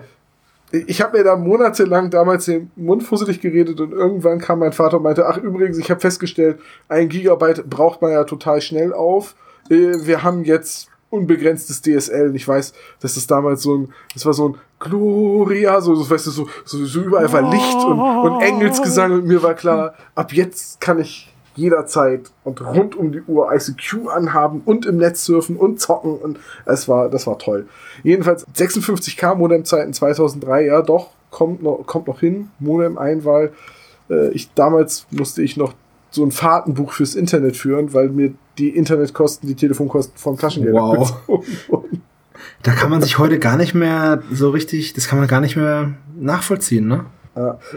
Ich 0.87 1.01
habe 1.01 1.17
mir 1.17 1.23
da 1.23 1.35
monatelang 1.35 2.09
damals 2.09 2.45
den 2.45 2.71
Mund 2.75 3.03
fusselig 3.03 3.41
geredet 3.41 3.79
und 3.79 3.91
irgendwann 3.91 4.39
kam 4.39 4.59
mein 4.59 4.71
Vater 4.71 4.97
und 4.97 5.03
meinte, 5.03 5.27
ach 5.27 5.37
übrigens, 5.37 5.77
ich 5.77 5.91
habe 5.91 5.99
festgestellt, 5.99 6.59
ein 6.87 7.09
Gigabyte 7.09 7.69
braucht 7.69 8.01
man 8.01 8.11
ja 8.11 8.23
total 8.23 8.61
schnell 8.61 8.93
auf. 8.93 9.35
Äh, 9.69 10.05
Wir 10.05 10.23
haben 10.23 10.43
jetzt 10.43 10.89
unbegrenztes 11.09 11.81
DSL 11.81 12.29
und 12.29 12.35
ich 12.35 12.47
weiß, 12.47 12.73
dass 12.99 13.15
das 13.15 13.27
damals 13.27 13.61
so 13.61 13.77
ein, 13.77 13.93
das 14.13 14.25
war 14.25 14.33
so 14.33 14.49
ein 14.49 14.55
Gloria, 14.79 15.79
so, 15.79 15.93
so 15.93 16.09
weißt 16.09 16.27
du, 16.27 16.31
so, 16.31 16.47
so, 16.65 16.85
so 16.85 17.01
überall 17.01 17.31
war 17.31 17.49
Licht 17.51 17.85
und, 17.85 17.99
und 17.99 18.41
Engelsgesang 18.41 19.11
und 19.11 19.25
mir 19.25 19.43
war 19.43 19.53
klar, 19.53 19.93
ab 20.15 20.33
jetzt 20.33 20.81
kann 20.81 20.99
ich 20.99 21.31
jederzeit 21.55 22.31
und 22.43 22.61
rund 22.61 22.95
um 22.95 23.11
die 23.11 23.21
Uhr 23.21 23.53
ICQ 23.53 24.09
anhaben 24.09 24.63
und 24.65 24.87
im 24.87 24.97
Netz 24.97 25.23
surfen 25.25 25.55
und 25.55 25.79
zocken 25.79 26.17
und 26.17 26.39
es 26.65 26.87
war, 26.87 27.09
das 27.09 27.27
war 27.27 27.37
toll. 27.37 27.67
Jedenfalls 28.01 28.47
56k 28.47 29.35
Modemzeiten 29.35 29.93
2003, 29.93 30.65
ja 30.65 30.81
doch, 30.81 31.11
kommt 31.29 31.61
noch, 31.61 31.83
kommt 31.85 32.07
noch 32.07 32.19
hin, 32.19 32.49
Modem-Einwahl. 32.59 33.53
Äh, 34.09 34.29
ich, 34.29 34.53
damals 34.53 35.05
musste 35.11 35.43
ich 35.43 35.57
noch 35.57 35.73
so 36.13 36.23
ein 36.23 36.31
Fahrtenbuch 36.31 36.93
fürs 36.93 37.15
Internet 37.15 37.57
führen, 37.57 37.93
weil 37.93 38.09
mir 38.09 38.33
die 38.57 38.69
Internetkosten, 38.69 39.47
die 39.49 39.55
Telefonkosten 39.55 40.17
vom 40.17 40.37
Taschengeld 40.37 40.75
Wow. 40.75 41.13
Da 42.61 42.71
kann 42.71 42.89
man 42.89 43.01
sich 43.01 43.17
heute 43.17 43.39
gar 43.39 43.57
nicht 43.57 43.73
mehr 43.73 44.21
so 44.31 44.49
richtig, 44.49 44.93
das 44.93 45.07
kann 45.07 45.19
man 45.19 45.27
gar 45.27 45.41
nicht 45.41 45.55
mehr 45.55 45.93
nachvollziehen, 46.17 46.87
ne? 46.87 47.05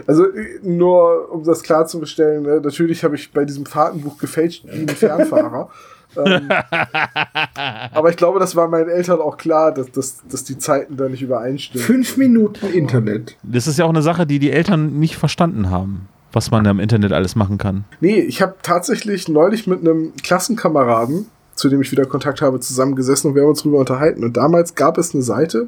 Also 0.05 0.25
äh, 0.25 0.59
nur 0.61 1.31
um 1.31 1.43
das 1.43 1.63
klarzustellen, 1.63 2.43
ne, 2.43 2.61
natürlich 2.61 3.03
habe 3.03 3.15
ich 3.15 3.31
bei 3.31 3.43
diesem 3.43 3.65
Fahrtenbuch 3.65 4.17
gefälscht 4.17 4.65
wie 4.65 4.81
ein 4.81 4.89
Fernfahrer. 4.89 5.69
ähm, 6.17 6.49
aber 7.91 8.11
ich 8.11 8.17
glaube, 8.17 8.39
das 8.39 8.55
war 8.55 8.67
meinen 8.67 8.89
Eltern 8.89 9.19
auch 9.19 9.37
klar, 9.37 9.73
dass, 9.73 9.91
dass, 9.91 10.23
dass 10.29 10.43
die 10.43 10.57
Zeiten 10.57 10.95
da 10.95 11.09
nicht 11.09 11.23
übereinstimmen. 11.23 11.85
Fünf 11.85 12.17
Minuten 12.17 12.67
Internet. 12.67 13.35
Das 13.41 13.67
ist 13.67 13.79
ja 13.79 13.85
auch 13.85 13.89
eine 13.89 14.03
Sache, 14.03 14.27
die 14.27 14.39
die 14.39 14.51
Eltern 14.51 14.99
nicht 14.99 15.17
verstanden 15.17 15.71
haben, 15.71 16.07
was 16.37 16.51
man 16.51 16.63
da 16.63 16.71
im 16.71 16.79
Internet 16.79 17.11
alles 17.11 17.35
machen 17.35 17.57
kann. 17.57 17.83
Nee, 17.99 18.19
ich 18.19 18.41
habe 18.41 18.55
tatsächlich 18.61 19.27
neulich 19.27 19.67
mit 19.67 19.81
einem 19.81 20.13
Klassenkameraden, 20.23 21.25
zu 21.55 21.67
dem 21.67 21.81
ich 21.81 21.91
wieder 21.91 22.05
Kontakt 22.05 22.41
habe, 22.41 22.59
zusammengesessen 22.59 23.31
und 23.31 23.35
wir 23.35 23.41
haben 23.41 23.49
uns 23.49 23.63
drüber 23.63 23.79
unterhalten. 23.79 24.23
Und 24.23 24.37
damals 24.37 24.75
gab 24.75 24.97
es 24.97 25.13
eine 25.13 25.23
Seite, 25.23 25.67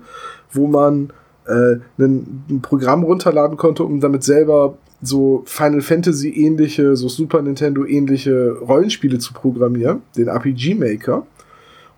wo 0.52 0.68
man 0.68 1.12
äh, 1.48 1.78
ein 1.98 2.60
Programm 2.62 3.04
runterladen 3.04 3.58
konnte, 3.58 3.84
um 3.84 4.00
damit 4.00 4.24
selber 4.24 4.78
so 5.02 5.44
Final 5.46 5.82
Fantasy 5.82 6.30
ähnliche, 6.30 6.96
so 6.96 7.10
Super 7.10 7.42
Nintendo 7.42 7.86
ähnliche 7.86 8.52
Rollenspiele 8.52 9.18
zu 9.18 9.34
programmieren, 9.34 10.04
den 10.16 10.28
RPG 10.28 10.76
Maker. 10.76 11.26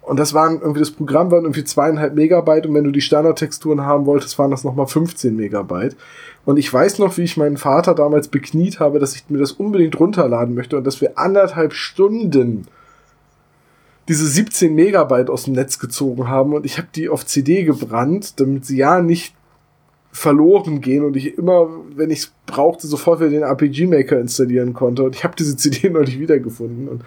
Und 0.02 0.20
das 0.20 0.34
waren 0.34 0.60
irgendwie, 0.62 0.80
das 0.80 0.92
Programm 0.92 1.30
waren 1.32 1.44
irgendwie 1.44 1.64
zweieinhalb 1.64 2.16
Megabyte 2.16 2.66
und 2.66 2.74
wenn 2.74 2.84
du 2.84 2.92
die 2.92 3.02
Standardtexturen 3.02 3.82
haben 3.82 4.08
wolltest, 4.08 4.38
waren 4.40 4.52
das 4.52 4.64
nochmal 4.64 4.88
15 4.88 5.36
Megabyte. 5.36 5.96
Und 6.44 6.58
ich 6.58 6.74
weiß 6.74 6.98
noch, 7.00 7.18
wie 7.18 7.24
ich 7.24 7.38
meinen 7.38 7.58
Vater 7.58 7.94
damals 7.94 8.28
bekniet 8.28 8.80
habe, 8.80 9.00
dass 9.00 9.16
ich 9.16 9.30
mir 9.30 9.38
das 9.38 9.52
unbedingt 9.52 10.00
runterladen 10.00 10.56
möchte 10.56 10.78
und 10.78 10.86
dass 10.86 11.02
wir 11.02 11.20
anderthalb 11.20 11.74
Stunden 11.74 12.66
diese 14.08 14.26
17 14.26 14.74
Megabyte 14.74 15.30
aus 15.30 15.44
dem 15.44 15.54
Netz 15.54 15.78
gezogen 15.78 16.28
haben 16.28 16.54
und 16.54 16.66
ich 16.66 16.80
habe 16.80 16.88
die 16.96 17.08
auf 17.08 17.26
CD 17.26 17.64
gebrannt, 17.64 18.40
damit 18.40 18.66
sie 18.66 18.78
ja 18.78 19.02
nicht 19.02 19.36
verloren 20.12 20.82
gehen 20.82 21.06
und 21.06 21.16
ich 21.16 21.38
immer, 21.38 21.70
wenn 21.96 22.10
ich 22.10 22.20
es 22.20 22.34
brauchte, 22.46 22.88
sofort 22.88 23.20
wieder 23.20 23.30
den 23.30 23.44
RPG 23.44 23.88
Maker 23.88 24.20
installieren 24.20 24.74
konnte. 24.74 25.04
Und 25.04 25.16
ich 25.16 25.24
habe 25.24 25.36
diese 25.38 25.56
CD 25.56 25.90
neulich 25.92 26.20
wiedergefunden 26.20 26.90
und 26.90 27.04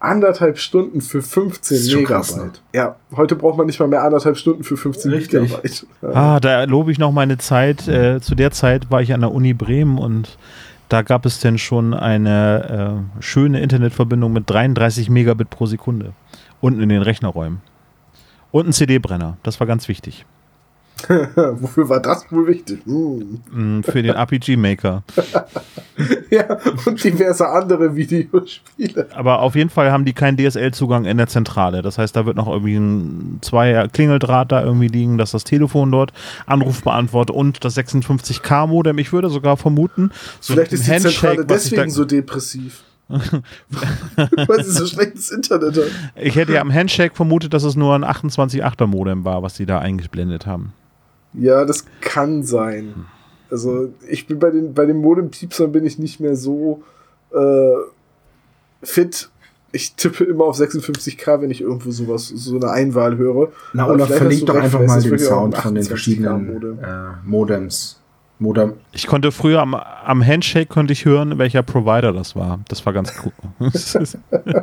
anderthalb 0.00 0.58
Stunden 0.58 1.00
für 1.00 1.22
15 1.22 1.76
Das 1.76 1.84
ist 1.84 1.90
schon 1.90 2.00
Megabyte. 2.02 2.36
ne? 2.36 2.50
Ja, 2.74 2.96
heute 3.16 3.36
braucht 3.36 3.56
man 3.58 3.66
nicht 3.66 3.80
mal 3.80 3.88
mehr 3.88 4.02
anderthalb 4.02 4.36
Stunden 4.36 4.64
für 4.64 4.76
15 4.76 5.10
Richtig. 5.10 5.40
Megabyte. 5.42 5.86
Ah, 6.02 6.40
da 6.40 6.64
lobe 6.64 6.92
ich 6.92 6.98
noch 6.98 7.12
meine 7.12 7.38
Zeit. 7.38 7.88
Äh, 7.88 8.20
zu 8.20 8.34
der 8.34 8.50
Zeit 8.50 8.90
war 8.90 9.02
ich 9.02 9.12
an 9.12 9.20
der 9.20 9.32
Uni 9.32 9.54
Bremen 9.54 9.98
und 9.98 10.38
da 10.88 11.02
gab 11.02 11.26
es 11.26 11.40
denn 11.40 11.58
schon 11.58 11.92
eine 11.94 13.04
äh, 13.18 13.22
schöne 13.22 13.60
Internetverbindung 13.60 14.32
mit 14.32 14.48
33 14.48 15.10
Megabit 15.10 15.50
pro 15.50 15.66
Sekunde. 15.66 16.12
Unten 16.60 16.80
in 16.80 16.88
den 16.88 17.02
Rechnerräumen. 17.02 17.60
Und 18.50 18.68
ein 18.68 18.72
CD-Brenner. 18.72 19.36
Das 19.42 19.60
war 19.60 19.66
ganz 19.66 19.88
wichtig. 19.88 20.24
Wofür 21.60 21.88
war 21.88 22.00
das 22.00 22.30
wohl 22.30 22.46
wichtig? 22.48 22.80
Hm. 22.84 23.40
Mm, 23.50 23.82
Für 23.82 24.02
den 24.02 24.14
RPG-Maker. 24.14 25.02
Ja, 26.30 26.58
und 26.86 27.02
diverse 27.02 27.48
andere 27.48 27.96
Videospiele. 27.96 29.08
Aber 29.14 29.40
auf 29.40 29.56
jeden 29.56 29.70
Fall 29.70 29.90
haben 29.90 30.04
die 30.04 30.12
keinen 30.12 30.36
DSL-Zugang 30.36 31.06
in 31.06 31.16
der 31.16 31.26
Zentrale. 31.26 31.82
Das 31.82 31.98
heißt, 31.98 32.14
da 32.14 32.24
wird 32.24 32.36
noch 32.36 32.46
irgendwie 32.46 32.76
ein 32.76 33.38
Zweier 33.40 33.88
Klingeldraht 33.88 34.52
da 34.52 34.62
irgendwie 34.62 34.86
liegen, 34.86 35.18
dass 35.18 35.32
das 35.32 35.42
Telefon 35.42 35.90
dort 35.90 36.12
Anruf 36.46 36.82
beantwortet 36.84 37.34
und 37.34 37.64
das 37.64 37.76
56K-Modem. 37.76 38.98
Ich 38.98 39.12
würde 39.12 39.28
sogar 39.28 39.56
vermuten, 39.56 40.12
so 40.40 40.52
Vielleicht 40.52 40.72
ist 40.72 40.86
die 40.86 40.92
Handshake, 40.92 41.14
Zentrale 41.14 41.46
deswegen 41.46 41.90
so 41.90 42.04
depressiv. 42.04 42.84
Weil 43.08 44.64
sie 44.64 44.70
so 44.70 44.86
schlechtes 44.86 45.30
Internet 45.30 45.76
hat. 45.76 45.90
Ich 46.14 46.36
hätte 46.36 46.52
ja 46.52 46.60
am 46.60 46.72
Handshake 46.72 47.14
vermutet, 47.16 47.54
dass 47.54 47.64
es 47.64 47.74
nur 47.74 47.94
ein 47.94 48.04
28.8er 48.04 48.86
Modem 48.86 49.24
war, 49.24 49.42
was 49.42 49.56
sie 49.56 49.66
da 49.66 49.78
eingeblendet 49.78 50.46
haben. 50.46 50.74
Ja, 51.34 51.64
das 51.64 51.84
kann 52.00 52.42
sein. 52.42 53.06
Also 53.50 53.90
ich 54.08 54.26
bin 54.26 54.38
bei 54.38 54.50
den, 54.50 54.74
bei 54.74 54.86
den 54.86 54.98
Modem-Piepsern 54.98 55.72
bin 55.72 55.84
ich 55.86 55.98
nicht 55.98 56.20
mehr 56.20 56.36
so 56.36 56.82
äh, 57.32 57.74
fit. 58.82 59.30
Ich 59.72 59.94
tippe 59.94 60.24
immer 60.24 60.44
auf 60.44 60.58
56k, 60.58 61.42
wenn 61.42 61.50
ich 61.50 61.60
irgendwo 61.60 61.90
sowas, 61.90 62.28
so 62.28 62.56
eine 62.56 62.70
Einwahl 62.70 63.16
höre. 63.16 63.52
Na, 63.74 63.86
oder 63.86 64.06
du 64.06 64.14
doch 64.14 64.20
recht, 64.20 64.50
einfach 64.50 64.86
mal 64.86 65.02
den 65.02 65.18
Sound 65.18 65.56
von 65.56 65.74
den 65.74 65.84
28K 65.84 65.88
verschiedenen 65.88 66.46
Modem. 66.46 66.78
äh, 66.78 66.84
Modems. 67.24 68.00
Modem. 68.40 68.74
Ich 68.92 69.08
konnte 69.08 69.32
früher 69.32 69.60
am, 69.60 69.74
am 69.74 70.24
Handshake 70.24 70.66
konnte 70.66 70.92
ich 70.92 71.04
hören, 71.04 71.38
welcher 71.38 71.62
Provider 71.64 72.12
das 72.12 72.36
war. 72.36 72.60
Das 72.68 72.86
war 72.86 72.92
ganz 72.92 73.12
cool. 73.24 73.32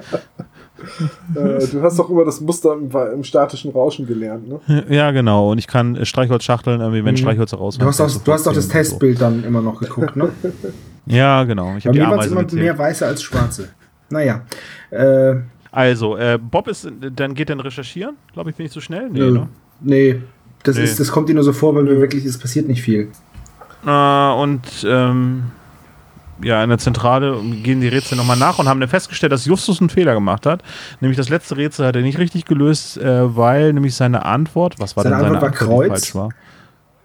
Äh, 1.36 1.68
du 1.68 1.82
hast 1.82 1.98
doch 2.00 2.10
immer 2.10 2.26
das 2.26 2.42
Muster 2.42 2.74
im, 2.74 2.90
im 3.14 3.24
statischen 3.24 3.72
Rauschen 3.72 4.06
gelernt, 4.06 4.48
ne? 4.48 4.84
ja, 4.90 5.12
genau. 5.12 5.52
Und 5.52 5.58
ich 5.58 5.68
kann 5.68 5.96
äh, 5.96 6.06
Streichholzschachteln, 6.06 6.82
irgendwie, 6.82 7.04
wenn 7.06 7.14
Mhm. 7.14 7.18
Streichhölzer 7.20 7.58
raus 7.58 7.78
Du 7.78 7.86
hast, 7.86 8.02
auch, 8.02 8.12
du 8.12 8.32
hast 8.34 8.48
auch 8.48 8.54
das 8.54 8.68
Testbild 8.68 9.22
dann 9.22 9.44
immer 9.44 9.62
noch 9.62 9.80
geguckt, 9.80 10.16
ne? 10.16 10.30
Ja, 11.08 11.44
genau. 11.44 11.76
Ich 11.78 11.86
habe 11.86 11.98
immer 11.98 12.18
gezählt. 12.18 12.54
mehr 12.54 12.78
weiße 12.78 13.06
als 13.06 13.22
schwarze. 13.22 13.70
Naja. 14.10 14.42
Äh, 14.90 15.36
Also, 15.72 16.18
äh, 16.18 16.40
Bob 16.42 16.68
ist, 16.68 16.88
dann 17.16 17.34
geht 17.36 17.50
dann 17.50 17.60
recherchieren. 17.60 18.16
Glaube 18.34 18.50
ich, 18.50 18.56
bin 18.56 18.66
ich 18.66 18.72
zu 18.72 18.82
schnell? 18.82 19.10
Nee, 19.12 19.30
ne? 19.32 19.48
Nee. 19.82 20.22
Das, 20.64 20.78
Nee. 20.78 20.84
Ist, 20.84 21.00
das 21.00 21.12
kommt 21.12 21.30
dir 21.30 21.36
nur 21.36 21.44
so 21.44 21.54
vor, 21.54 21.76
weil 21.76 21.86
wirklich, 21.88 22.26
es 22.26 22.38
passiert 22.40 22.68
nicht 22.68 22.82
viel. 22.82 23.10
Äh, 23.86 24.32
und 24.34 24.62
ähm, 24.88 25.44
ja, 26.44 26.64
in 26.64 26.70
der 26.70 26.78
Zentrale 26.78 27.40
gehen 27.64 27.82
die 27.82 27.88
Rätsel 27.88 28.18
nochmal 28.18 28.38
nach 28.38 28.60
und 28.60 28.68
haben 28.68 28.80
dann 28.80 28.90
festgestellt, 28.90 29.32
dass 29.32 29.46
Justus 29.46 29.80
einen 29.80 29.90
Fehler 29.90 30.14
gemacht 30.14 30.46
hat. 30.46 30.62
Nämlich 31.00 31.18
das 31.18 31.30
letzte 31.30 31.58
Rätsel 31.58 31.86
hat 31.86 31.96
er 31.96 32.02
nicht 32.02 32.18
richtig 32.18 32.46
gelöst, 32.46 32.98
äh, 32.98 33.36
weil 33.36 33.74
nämlich 33.74 33.96
seine 33.96 34.26
Antwort, 34.26 34.76
was 34.80 34.96
war 34.96 35.04
Seine 35.04 35.16
denn 35.16 35.26
seine 35.26 35.36
Antwort 35.38 35.62
war 35.62 35.70
Antwort, 35.70 35.86
die 35.86 35.92
Kreuz. 35.92 36.16
war? 36.16 36.30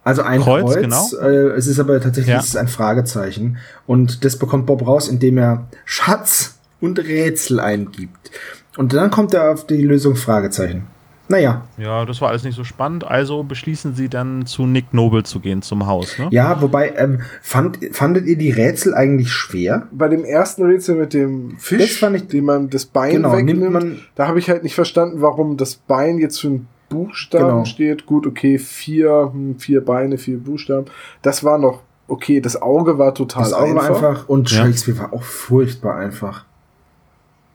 Also 0.02 0.22
ein 0.22 0.40
Kreuz, 0.40 0.64
Kreuz, 0.64 0.80
genau. 0.80 1.06
äh, 1.22 1.50
es 1.56 1.66
ist 1.66 1.78
aber 1.78 2.00
tatsächlich 2.00 2.32
Ja. 2.32 2.40
es 2.40 2.46
ist 2.46 2.56
ein 2.56 2.68
Fragezeichen. 2.68 3.58
Und 3.86 4.24
das 4.24 4.36
bekommt 4.36 4.66
Bob 4.66 4.86
raus, 4.86 5.08
indem 5.08 5.38
er 5.38 5.66
Schatz 5.84 6.58
und 6.80 6.98
Rätsel 6.98 7.60
eingibt. 7.60 8.30
Und 8.76 8.94
dann 8.94 9.10
kommt 9.10 9.34
er 9.34 9.50
auf 9.50 9.66
die 9.66 9.82
Lösung 9.82 10.16
Fragezeichen. 10.16 10.86
Naja, 11.30 11.62
Ja, 11.78 12.04
das 12.04 12.20
war 12.20 12.30
alles 12.30 12.42
nicht 12.42 12.56
so 12.56 12.64
spannend. 12.64 13.04
Also 13.06 13.44
beschließen 13.44 13.94
sie 13.94 14.08
dann 14.08 14.46
zu 14.46 14.66
Nick 14.66 14.92
Noble 14.92 15.22
zu 15.22 15.38
gehen 15.38 15.62
zum 15.62 15.86
Haus. 15.86 16.18
Ne? 16.18 16.26
ja, 16.32 16.60
wobei, 16.60 16.92
ähm, 16.96 17.20
fand, 17.40 17.78
fandet 17.92 18.26
ihr 18.26 18.36
die 18.36 18.50
Rätsel 18.50 18.94
eigentlich 18.94 19.32
schwer? 19.32 19.86
Bei 19.92 20.08
dem 20.08 20.24
ersten 20.24 20.64
Rätsel 20.64 20.96
mit 20.96 21.14
dem 21.14 21.56
Fisch, 21.58 21.78
Das 21.78 21.96
fand 21.98 22.16
ich- 22.16 22.26
dem 22.26 22.46
man 22.46 22.68
das 22.68 22.84
Bein 22.84 23.12
Genau, 23.12 23.32
wegnimmt, 23.32 23.60
nimmt 23.60 23.72
man- 23.72 23.98
da 24.16 24.26
habe 24.26 24.40
ich 24.40 24.50
halt 24.50 24.64
nicht 24.64 24.74
verstanden, 24.74 25.22
warum 25.22 25.56
das 25.56 25.76
Bein 25.76 26.18
jetzt 26.18 26.40
für 26.40 26.48
einen 26.48 26.68
Buchstaben 26.88 27.44
Genau. 27.44 27.64
steht. 27.64 28.06
Gut, 28.06 28.26
okay, 28.26 28.58
vier, 28.58 29.30
hm, 29.32 29.56
vier 29.60 29.84
Beine, 29.84 30.18
vier 30.18 30.38
Buchstaben. 30.38 30.86
Das 31.22 31.44
war 31.44 31.56
noch 31.58 31.82
okay. 32.08 32.40
Das 32.40 32.60
Auge 32.60 32.98
war 32.98 33.14
total 33.14 33.44
Das 33.44 33.52
Auge 33.52 33.76
war 33.76 33.84
einfach 33.84 34.28
und 34.28 34.50
Ja. 34.50 34.64
Shakespeare 34.64 34.98
war 34.98 35.12
auch 35.12 35.22
furchtbar 35.22 35.94
einfach. 35.94 36.44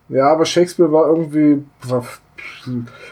Ja, 0.09 0.31
aber 0.31 0.45
Shakespeare 0.45 0.91
war 0.91 1.07
irgendwie. 1.07 1.63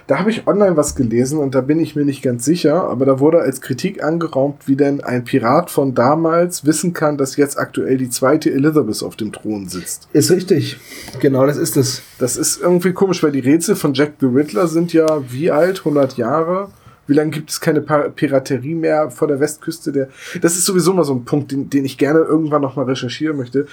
Da 0.08 0.20
habe 0.20 0.30
ich 0.30 0.48
online 0.48 0.78
was 0.78 0.96
gelesen 0.96 1.40
und 1.40 1.56
da 1.56 1.62
bin 1.62 1.80
ich 1.80 1.96
mir 1.96 2.06
nicht 2.06 2.22
ganz 2.22 2.46
sicher, 2.46 2.84
aber 2.84 3.06
da 3.06 3.20
wurde 3.20 3.40
als 3.40 3.62
Kritik 3.62 4.04
angeraumt, 4.04 4.68
wie 4.68 4.76
denn 4.76 5.04
ein 5.04 5.24
Pirat 5.24 5.72
von 5.72 5.96
damals 5.96 6.66
wissen 6.66 6.94
kann, 6.94 7.18
dass 7.18 7.36
jetzt 7.36 7.58
aktuell 7.58 7.98
die 7.98 8.10
zweite 8.10 8.52
Elizabeth 8.52 9.02
auf 9.04 9.16
dem 9.16 9.32
Thron 9.32 9.68
sitzt. 9.68 10.08
Ist 10.14 10.30
richtig. 10.32 10.78
Genau, 11.20 11.46
das 11.46 11.58
ist 11.58 11.78
es. 11.78 12.04
Das 12.20 12.38
ist 12.38 12.62
irgendwie 12.62 12.94
komisch, 12.94 13.24
weil 13.24 13.32
die 13.32 13.40
Rätsel 13.40 13.76
von 13.76 13.94
Jack 13.94 14.14
the 14.20 14.28
Riddler 14.28 14.68
sind 14.68 14.94
ja 14.94 15.08
wie 15.32 15.52
alt? 15.52 15.80
100 15.80 16.18
Jahre? 16.18 16.70
Wie 17.08 17.14
lange 17.14 17.32
gibt 17.32 17.50
es 17.50 17.60
keine 17.60 17.82
Piraterie 17.82 18.76
mehr 18.76 19.10
vor 19.10 19.28
der 19.28 19.40
Westküste 19.40 19.92
der? 19.92 20.10
Das 20.42 20.56
ist 20.56 20.66
sowieso 20.66 20.94
mal 20.94 21.04
so 21.04 21.14
ein 21.14 21.26
Punkt, 21.26 21.52
den, 21.52 21.70
den 21.70 21.86
ich 21.86 21.98
gerne 21.98 22.20
irgendwann 22.20 22.62
noch 22.62 22.76
mal 22.76 22.86
recherchieren 22.86 23.36
möchte. 23.36 23.68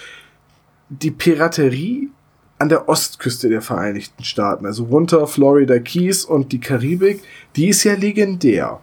Die 0.89 1.11
Piraterie 1.11 2.09
an 2.61 2.69
der 2.69 2.87
Ostküste 2.87 3.49
der 3.49 3.63
Vereinigten 3.63 4.23
Staaten, 4.23 4.67
also 4.67 4.83
runter 4.83 5.25
Florida 5.25 5.79
Keys 5.79 6.23
und 6.23 6.51
die 6.51 6.59
Karibik, 6.59 7.23
die 7.55 7.69
ist 7.69 7.83
ja 7.83 7.95
legendär. 7.95 8.79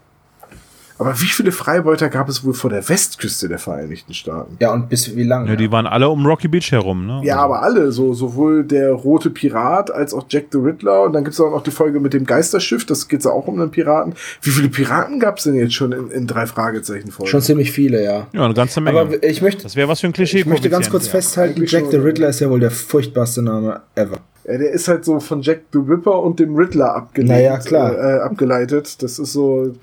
Aber 1.01 1.13
wie 1.21 1.27
viele 1.27 1.53
Freibeuter 1.53 2.09
gab 2.09 2.29
es 2.29 2.45
wohl 2.45 2.55
vor 2.55 2.71
der 2.71 2.89
Westküste 2.89 3.49
der 3.49 3.61
Vereinigten 3.61 4.15
Staaten? 4.15 4.57
Ja, 4.59 4.73
und 4.73 4.89
bis 4.89 5.15
wie 5.15 5.23
lange? 5.23 5.51
Ja, 5.51 5.55
die 5.57 5.71
waren 5.71 5.87
alle 5.87 6.09
um 6.09 6.27
Rocky 6.27 6.49
Beach 6.49 6.73
herum. 6.73 7.07
Ne? 7.07 7.21
Ja, 7.23 7.35
Also- 7.37 7.45
aber 7.45 7.63
alle, 7.63 7.93
so 7.93 8.15
sowohl 8.15 8.65
der 8.65 8.91
rote 8.93 9.31
Pirat 9.31 9.93
als 9.93 10.13
auch 10.13 10.25
Jack 10.29 10.47
the 10.51 10.59
Riddler 10.59 11.05
und 11.05 11.13
dann 11.13 11.23
gibt's 11.23 11.41
auch 11.41 11.53
noch 11.53 11.63
die 11.63 11.71
Folge 11.71 12.01
mit 12.01 12.15
dem 12.15 12.25
Geisterschiff, 12.27 12.85
das 12.85 13.07
geht's 13.07 13.27
ja 13.27 13.31
auch 13.31 13.47
um 13.47 13.61
einen 13.61 13.71
Piraten. 13.71 14.15
Wie 14.43 14.51
viele 14.51 14.69
Piraten 14.69 15.21
gab's 15.21 15.45
denn 15.45 15.55
jetzt 15.55 15.75
schon 15.75 15.93
in, 15.93 16.11
in 16.11 16.27
drei 16.27 16.47
Fragezeichen 16.47 17.13
Folgen? 17.13 17.31
Schon 17.31 17.43
ziemlich 17.43 17.71
viele, 17.71 18.03
ja. 18.03 18.27
Ja, 18.33 18.45
eine 18.45 18.55
ganze 18.55 18.81
Menge. 18.81 18.99
Aber 18.99 19.23
ich 19.23 19.41
möchte, 19.41 19.63
das 19.63 19.77
wäre 19.77 19.89
was 19.89 20.01
für 20.01 20.09
ein 20.09 20.13
Klischee. 20.13 20.41
ich 20.41 20.47
möchte 20.47 20.69
ganz 20.69 20.91
kurz 20.91 21.07
festhalten, 21.07 21.59
Eigentlich 21.59 21.71
Jack 21.71 21.85
the 21.91 21.97
ja. 21.99 22.03
Riddler 22.03 22.29
ist 22.31 22.41
ja 22.41 22.51
wohl 22.51 22.61
der 22.61 22.73
furchtbarste 22.73 23.41
Name 23.43 23.83
ever. 23.95 24.19
ja, 24.45 24.59
der 24.59 24.71
ist 24.73 24.89
halt 24.89 25.05
so 25.05 25.21
von 25.21 25.43
Jack 25.43 25.61
the 25.73 25.79
Ripper 25.79 26.21
und 26.23 26.41
dem 26.41 26.57
Riddler 26.57 26.95
abgeleitet. 26.97 27.37
Naja, 27.37 27.59
klar. 27.59 27.93
Äh, 27.97 28.19
abgeleitet. 28.21 29.01
Das 29.03 29.19
ist 29.21 29.33
so, 29.33 29.75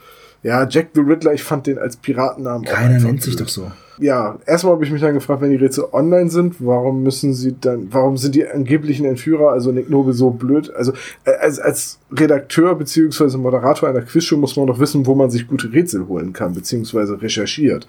ja, 0.46 0.68
Jack 0.70 0.90
the 0.94 1.02
Riddler, 1.02 1.34
ich 1.34 1.42
fand 1.42 1.66
den 1.66 1.80
als 1.80 1.98
Piratennamen 1.98 2.66
Keiner 2.66 3.00
nennt 3.00 3.24
sich 3.24 3.36
blöd. 3.36 3.48
doch 3.48 3.52
so. 3.52 3.72
Ja, 3.98 4.38
erstmal 4.46 4.74
habe 4.74 4.86
ich 4.86 4.92
mich 4.92 5.02
dann 5.02 5.16
gefragt, 5.16 5.42
wenn 5.42 5.50
die 5.50 5.56
Rätsel 5.56 5.86
online 5.92 6.30
sind, 6.30 6.64
warum 6.64 7.02
müssen 7.02 7.34
sie 7.34 7.56
dann, 7.60 7.88
warum 7.92 8.16
sind 8.16 8.36
die 8.36 8.48
angeblichen 8.48 9.08
Entführer, 9.08 9.50
also 9.50 9.72
Nick 9.72 9.90
Noble, 9.90 10.14
so 10.14 10.30
blöd? 10.30 10.72
Also 10.76 10.94
äh, 11.24 11.32
als, 11.32 11.60
als 11.60 12.00
Redakteur 12.12 12.76
beziehungsweise 12.76 13.40
Moderator 13.40 13.90
einer 13.90 14.04
Quizshow 14.04 14.38
muss 14.38 14.56
man 14.56 14.68
doch 14.68 14.78
wissen, 14.80 15.08
wo 15.08 15.16
man 15.16 15.32
sich 15.32 15.48
gute 15.48 15.74
Rätsel 15.74 16.08
holen 16.08 16.32
kann, 16.32 16.54
beziehungsweise 16.54 17.20
recherchiert. 17.20 17.88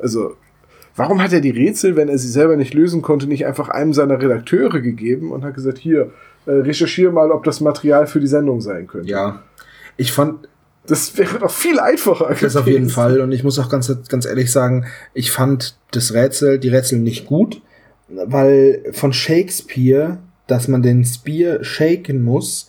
Also, 0.00 0.36
warum 0.94 1.20
hat 1.20 1.32
er 1.32 1.40
die 1.40 1.50
Rätsel, 1.50 1.96
wenn 1.96 2.08
er 2.08 2.18
sie 2.18 2.28
selber 2.28 2.56
nicht 2.56 2.74
lösen 2.74 3.02
konnte, 3.02 3.26
nicht 3.26 3.44
einfach 3.44 3.70
einem 3.70 3.92
seiner 3.92 4.22
Redakteure 4.22 4.80
gegeben 4.80 5.32
und 5.32 5.42
hat 5.42 5.54
gesagt, 5.54 5.78
hier, 5.78 6.12
äh, 6.46 6.52
recherchiere 6.52 7.10
mal, 7.10 7.32
ob 7.32 7.42
das 7.42 7.60
Material 7.60 8.06
für 8.06 8.20
die 8.20 8.28
Sendung 8.28 8.60
sein 8.60 8.86
könnte. 8.86 9.10
Ja. 9.10 9.42
Ich 9.96 10.12
fand 10.12 10.46
Das 10.88 11.16
wäre 11.18 11.38
doch 11.38 11.50
viel 11.50 11.78
einfacher. 11.78 12.34
das 12.40 12.56
auf 12.56 12.66
jeden. 12.66 12.88
Fall 12.88 13.20
und 13.20 13.32
ich 13.32 13.44
muss 13.44 13.58
auch 13.58 13.68
ganz, 13.68 13.94
ganz 14.08 14.24
ehrlich 14.24 14.50
sagen, 14.50 14.86
ich 15.14 15.30
fand 15.30 15.76
das 15.90 16.14
Rätsel, 16.14 16.58
die 16.58 16.70
Rätsel 16.70 16.98
nicht 16.98 17.26
gut, 17.26 17.60
weil 18.08 18.82
von 18.92 19.12
Shakespeare, 19.12 20.18
dass 20.46 20.66
man 20.66 20.82
den 20.82 21.04
Spear 21.04 21.62
shaken 21.62 22.22
muss, 22.22 22.68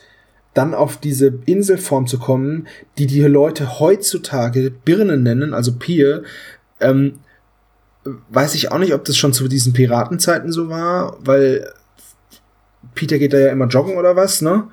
dann 0.53 0.73
auf 0.73 0.97
diese 0.97 1.33
Inselform 1.45 2.07
zu 2.07 2.19
kommen, 2.19 2.67
die 2.97 3.07
die 3.07 3.21
Leute 3.21 3.79
heutzutage 3.79 4.71
Birne 4.71 5.17
nennen, 5.17 5.53
also 5.53 5.73
Pier, 5.73 6.23
ähm, 6.81 7.19
weiß 8.03 8.55
ich 8.55 8.71
auch 8.71 8.79
nicht, 8.79 8.93
ob 8.93 9.05
das 9.05 9.17
schon 9.17 9.33
zu 9.33 9.47
diesen 9.47 9.73
Piratenzeiten 9.73 10.51
so 10.51 10.69
war, 10.69 11.17
weil 11.21 11.71
Peter 12.95 13.19
geht 13.19 13.33
da 13.33 13.37
ja 13.39 13.51
immer 13.51 13.67
joggen 13.67 13.97
oder 13.97 14.15
was, 14.15 14.41
ne? 14.41 14.67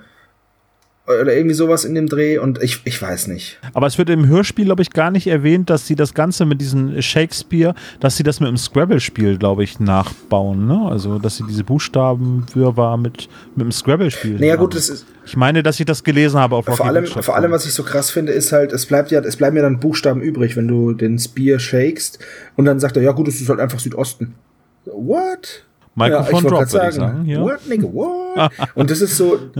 Oder 1.06 1.34
irgendwie 1.34 1.54
sowas 1.54 1.84
in 1.84 1.94
dem 1.94 2.08
Dreh 2.08 2.38
und 2.38 2.60
ich, 2.60 2.80
ich 2.84 3.00
weiß 3.00 3.28
nicht. 3.28 3.60
Aber 3.74 3.86
es 3.86 3.96
wird 3.96 4.10
im 4.10 4.26
Hörspiel, 4.26 4.64
glaube 4.64 4.82
ich, 4.82 4.90
gar 4.90 5.12
nicht 5.12 5.28
erwähnt, 5.28 5.70
dass 5.70 5.86
sie 5.86 5.94
das 5.94 6.14
Ganze 6.14 6.44
mit 6.44 6.60
diesem 6.60 7.00
Shakespeare, 7.00 7.74
dass 8.00 8.16
sie 8.16 8.24
das 8.24 8.40
mit 8.40 8.48
dem 8.48 8.56
Scrabble-Spiel, 8.56 9.38
glaube 9.38 9.62
ich, 9.62 9.78
nachbauen. 9.78 10.66
Ne? 10.66 10.88
Also, 10.90 11.20
dass 11.20 11.36
sie 11.36 11.44
diese 11.48 11.62
Buchstabenwirrwarr 11.62 12.96
mit, 12.96 13.28
mit 13.54 13.66
dem 13.66 13.70
Scrabble-Spiel. 13.70 14.40
Naja, 14.40 14.56
gut, 14.56 14.74
das 14.74 14.88
ist, 14.88 15.06
Ich 15.24 15.36
meine, 15.36 15.62
dass 15.62 15.78
ich 15.78 15.86
das 15.86 16.02
gelesen 16.02 16.40
habe 16.40 16.56
auf 16.56 16.66
Rocky 16.66 16.76
vor 16.76 16.86
allem, 16.86 17.06
vor 17.06 17.36
allem, 17.36 17.52
was 17.52 17.66
ich 17.66 17.72
so 17.72 17.84
krass 17.84 18.10
finde, 18.10 18.32
ist 18.32 18.50
halt, 18.50 18.72
es 18.72 18.86
bleibt 18.86 19.12
ja, 19.12 19.20
es 19.20 19.36
bleiben 19.36 19.56
ja 19.56 19.62
dann 19.62 19.78
Buchstaben 19.78 20.20
übrig, 20.20 20.56
wenn 20.56 20.66
du 20.66 20.92
den 20.92 21.18
Spear 21.20 21.60
shakest 21.60 22.18
und 22.56 22.64
dann 22.64 22.80
sagt 22.80 22.96
er, 22.96 23.04
ja 23.04 23.12
gut, 23.12 23.28
es 23.28 23.40
ist 23.40 23.48
halt 23.48 23.60
einfach 23.60 23.78
Südosten. 23.78 24.34
What? 24.86 25.65
Mikrofon 25.96 26.44
wollt 26.44 26.52
Drop, 26.52 26.72
würde 26.72 26.88
ich 26.88 26.94
sagen. 26.94 27.24
Ja. 27.24 27.40
What, 27.40 27.66
nigga, 27.66 27.84
what? 27.84 28.50
und 28.74 28.90
das 28.90 29.00
ist 29.00 29.16
so, 29.16 29.32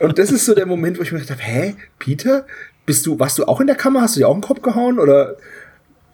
und 0.00 0.18
das 0.18 0.30
ist 0.30 0.44
so 0.44 0.54
der 0.54 0.66
Moment, 0.66 0.98
wo 0.98 1.02
ich 1.02 1.10
mir 1.10 1.18
gedacht 1.18 1.38
habe, 1.38 1.42
hä, 1.42 1.74
Peter, 1.98 2.44
bist 2.84 3.06
du, 3.06 3.18
warst 3.18 3.38
du 3.38 3.44
auch 3.44 3.60
in 3.60 3.66
der 3.66 3.76
Kammer? 3.76 4.02
Hast 4.02 4.16
du 4.16 4.20
dir 4.20 4.28
auch 4.28 4.34
einen 4.34 4.42
Kopf 4.42 4.60
gehauen? 4.60 4.98
Oder 4.98 5.36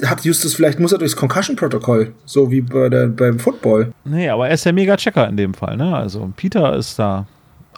hat 0.04 0.24
Justus 0.24 0.54
vielleicht, 0.54 0.78
muss 0.78 0.92
er 0.92 0.98
durchs 0.98 1.16
Concussion-Protokoll, 1.16 2.12
so 2.24 2.50
wie 2.50 2.60
bei 2.60 2.88
der, 2.88 3.08
beim 3.08 3.38
Football? 3.38 3.92
Nee, 4.04 4.28
aber 4.28 4.48
er 4.48 4.54
ist 4.54 4.64
der 4.64 4.72
Mega-Checker 4.72 5.28
in 5.28 5.36
dem 5.36 5.52
Fall. 5.52 5.76
Ne? 5.76 5.94
Also, 5.94 6.32
Peter 6.36 6.76
ist 6.76 6.98
da 6.98 7.26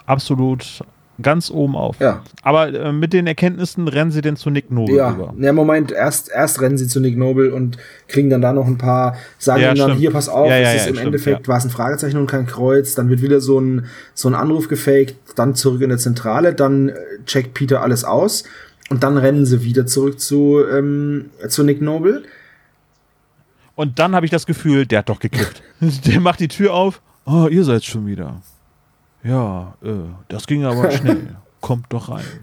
absolut 0.05 0.83
ganz 1.23 1.49
oben 1.49 1.75
auf. 1.75 1.99
Ja. 1.99 2.21
Aber 2.43 2.67
äh, 2.71 2.91
mit 2.91 3.13
den 3.13 3.25
Erkenntnissen 3.25 3.87
rennen 3.87 4.11
sie 4.11 4.21
denn 4.21 4.35
zu 4.35 4.49
Nick 4.51 4.69
Noble 4.69 4.95
Ja, 4.95 5.09
rüber. 5.09 5.33
ja, 5.39 5.51
Moment, 5.53 5.91
erst, 5.91 6.29
erst 6.29 6.61
rennen 6.61 6.77
sie 6.77 6.87
zu 6.87 6.99
Nick 6.99 7.17
Noble 7.17 7.53
und 7.53 7.77
kriegen 8.07 8.29
dann 8.29 8.41
da 8.41 8.53
noch 8.53 8.67
ein 8.67 8.77
paar, 8.77 9.15
sagen 9.39 9.61
Ja, 9.61 9.73
dann, 9.73 9.77
stimmt. 9.87 9.99
hier, 9.99 10.11
pass 10.11 10.29
auf, 10.29 10.47
Ja, 10.49 10.57
ja, 10.59 10.71
ist 10.73 10.87
im 10.87 10.93
stimmt, 10.95 11.07
Endeffekt, 11.07 11.47
war 11.47 11.57
es 11.57 11.63
ein 11.65 11.71
Fragezeichen 11.71 12.17
und 12.17 12.27
kein 12.27 12.45
Kreuz, 12.45 12.93
dann 12.93 13.09
wird 13.09 13.21
wieder 13.23 13.41
so 13.41 13.59
ein, 13.59 13.85
so 14.13 14.27
ein 14.29 14.35
Anruf 14.35 14.67
gefaked, 14.67 15.15
dann 15.35 15.55
zurück 15.55 15.81
in 15.81 15.89
der 15.89 15.97
Zentrale, 15.97 16.53
dann 16.53 16.89
äh, 16.89 16.93
checkt 17.25 17.53
Peter 17.55 17.81
alles 17.81 18.03
aus 18.03 18.43
und 18.89 19.01
dann 19.03 19.17
rennen 19.17 19.45
sie 19.45 19.63
wieder 19.63 19.85
zurück 19.87 20.19
zu, 20.19 20.61
ähm, 20.71 21.31
zu 21.47 21.63
Nick 21.63 21.81
Noble. 21.81 22.23
Und 23.75 23.97
dann 23.97 24.13
habe 24.15 24.25
ich 24.25 24.31
das 24.31 24.45
Gefühl, 24.45 24.85
der 24.85 24.99
hat 24.99 25.09
doch 25.09 25.19
gekippt. 25.19 25.63
der 26.05 26.19
macht 26.19 26.39
die 26.39 26.47
Tür 26.47 26.73
auf. 26.73 27.01
Oh, 27.25 27.47
ihr 27.49 27.63
seid 27.63 27.83
schon 27.83 28.05
wieder. 28.05 28.41
Ja, 29.23 29.75
äh, 29.83 29.89
das 30.27 30.47
ging 30.47 30.65
aber 30.65 30.91
schnell. 30.91 31.35
Kommt 31.61 31.85
doch 31.89 32.09
rein. 32.09 32.25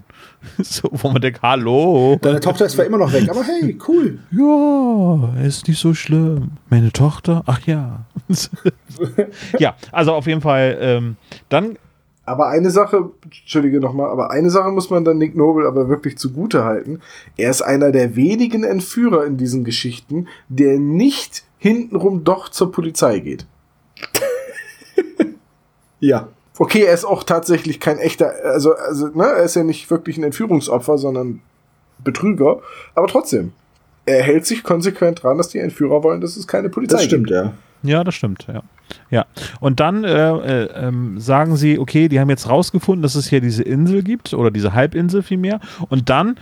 So, 0.57 0.89
wo 0.91 1.09
man 1.09 1.21
denkt, 1.21 1.43
hallo. 1.43 2.17
Deine 2.19 2.39
Tochter 2.39 2.65
ist 2.65 2.73
zwar 2.73 2.85
immer 2.85 2.97
noch 2.97 3.13
weg, 3.13 3.29
aber 3.29 3.43
hey, 3.43 3.77
cool. 3.87 4.17
Ja, 4.31 5.39
ist 5.45 5.67
nicht 5.67 5.79
so 5.79 5.93
schlimm. 5.93 6.53
Meine 6.67 6.91
Tochter? 6.91 7.43
Ach 7.45 7.59
ja. 7.67 8.05
ja, 9.59 9.75
also 9.91 10.13
auf 10.13 10.25
jeden 10.25 10.41
Fall, 10.41 10.77
ähm, 10.81 11.15
dann 11.49 11.77
Aber 12.25 12.47
eine 12.47 12.71
Sache, 12.71 13.11
entschuldige 13.23 13.79
nochmal, 13.79 14.09
aber 14.09 14.31
eine 14.31 14.49
Sache 14.49 14.71
muss 14.71 14.89
man 14.89 15.05
dann 15.05 15.19
Nick 15.19 15.35
Noble 15.35 15.67
aber 15.67 15.89
wirklich 15.89 16.17
zugute 16.17 16.63
halten. 16.63 17.01
Er 17.37 17.51
ist 17.51 17.61
einer 17.61 17.91
der 17.91 18.15
wenigen 18.15 18.63
Entführer 18.63 19.25
in 19.25 19.37
diesen 19.37 19.63
Geschichten, 19.63 20.27
der 20.49 20.79
nicht 20.79 21.43
hintenrum 21.59 22.23
doch 22.23 22.49
zur 22.49 22.71
Polizei 22.71 23.19
geht. 23.19 23.45
Ja. 25.99 26.29
Okay, 26.57 26.83
er 26.83 26.93
ist 26.93 27.05
auch 27.05 27.23
tatsächlich 27.23 27.79
kein 27.79 27.97
echter, 27.97 28.33
also, 28.43 28.75
also, 28.75 29.07
ne, 29.07 29.25
er 29.25 29.43
ist 29.43 29.55
ja 29.55 29.63
nicht 29.63 29.89
wirklich 29.89 30.17
ein 30.17 30.23
Entführungsopfer, 30.23 30.97
sondern 30.97 31.41
Betrüger. 32.03 32.59
Aber 32.93 33.07
trotzdem, 33.07 33.53
er 34.05 34.21
hält 34.21 34.45
sich 34.45 34.63
konsequent 34.63 35.23
dran, 35.23 35.37
dass 35.37 35.49
die 35.49 35.59
Entführer 35.59 36.03
wollen, 36.03 36.21
dass 36.21 36.35
es 36.37 36.47
keine 36.47 36.69
Polizei 36.69 36.97
Das 36.97 37.05
stimmt, 37.05 37.27
gibt. 37.27 37.35
ja. 37.37 37.53
Ja, 37.83 38.03
das 38.03 38.13
stimmt, 38.13 38.45
ja. 38.47 38.61
Ja. 39.09 39.25
Und 39.59 39.79
dann 39.79 40.03
äh, 40.03 40.29
äh, 40.29 40.69
ähm, 40.75 41.19
sagen 41.19 41.55
sie, 41.55 41.79
okay, 41.79 42.09
die 42.09 42.19
haben 42.19 42.29
jetzt 42.29 42.47
rausgefunden, 42.47 43.01
dass 43.01 43.15
es 43.15 43.27
hier 43.27 43.41
diese 43.41 43.63
Insel 43.63 44.03
gibt, 44.03 44.33
oder 44.35 44.51
diese 44.51 44.73
Halbinsel 44.73 45.23
vielmehr. 45.23 45.59
Und 45.89 46.09
dann 46.09 46.35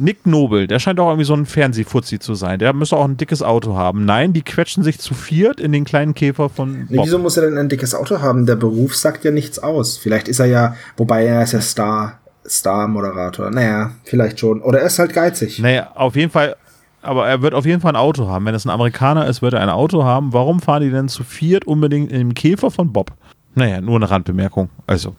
Nick 0.00 0.26
Nobel, 0.26 0.66
der 0.66 0.78
scheint 0.78 0.98
auch 0.98 1.08
irgendwie 1.08 1.24
so 1.24 1.34
ein 1.34 1.46
Fernsehfuzzi 1.46 2.18
zu 2.18 2.34
sein. 2.34 2.58
Der 2.58 2.72
müsste 2.72 2.96
auch 2.96 3.04
ein 3.04 3.16
dickes 3.16 3.42
Auto 3.42 3.76
haben. 3.76 4.04
Nein, 4.04 4.32
die 4.32 4.42
quetschen 4.42 4.82
sich 4.82 4.98
zu 4.98 5.14
viert 5.14 5.60
in 5.60 5.72
den 5.72 5.84
kleinen 5.84 6.14
Käfer 6.14 6.48
von 6.48 6.86
Bob. 6.88 7.04
wieso 7.04 7.18
muss 7.18 7.36
er 7.36 7.44
denn 7.44 7.58
ein 7.58 7.68
dickes 7.68 7.94
Auto 7.94 8.20
haben? 8.20 8.46
Der 8.46 8.56
Beruf 8.56 8.96
sagt 8.96 9.24
ja 9.24 9.30
nichts 9.30 9.58
aus. 9.58 9.98
Vielleicht 9.98 10.28
ist 10.28 10.40
er 10.40 10.46
ja, 10.46 10.76
wobei 10.96 11.26
er 11.26 11.42
ist 11.42 11.52
ja 11.52 11.60
Star, 11.60 12.18
Star-Moderator. 12.48 13.50
Naja, 13.50 13.92
vielleicht 14.04 14.40
schon. 14.40 14.62
Oder 14.62 14.80
er 14.80 14.86
ist 14.86 14.98
halt 14.98 15.12
geizig. 15.12 15.58
Naja, 15.58 15.92
auf 15.94 16.16
jeden 16.16 16.30
Fall, 16.30 16.56
aber 17.02 17.28
er 17.28 17.42
wird 17.42 17.54
auf 17.54 17.66
jeden 17.66 17.80
Fall 17.80 17.92
ein 17.92 18.00
Auto 18.00 18.28
haben. 18.28 18.46
Wenn 18.46 18.54
es 18.54 18.64
ein 18.64 18.70
Amerikaner 18.70 19.26
ist, 19.26 19.42
wird 19.42 19.54
er 19.54 19.60
ein 19.60 19.68
Auto 19.68 20.04
haben. 20.04 20.32
Warum 20.32 20.60
fahren 20.60 20.82
die 20.82 20.90
denn 20.90 21.08
zu 21.08 21.24
viert 21.24 21.66
unbedingt 21.66 22.10
in 22.10 22.18
dem 22.18 22.34
Käfer 22.34 22.70
von 22.70 22.92
Bob? 22.92 23.12
Naja, 23.54 23.80
nur 23.80 23.96
eine 23.96 24.10
Randbemerkung. 24.10 24.70
Also, 24.86 25.14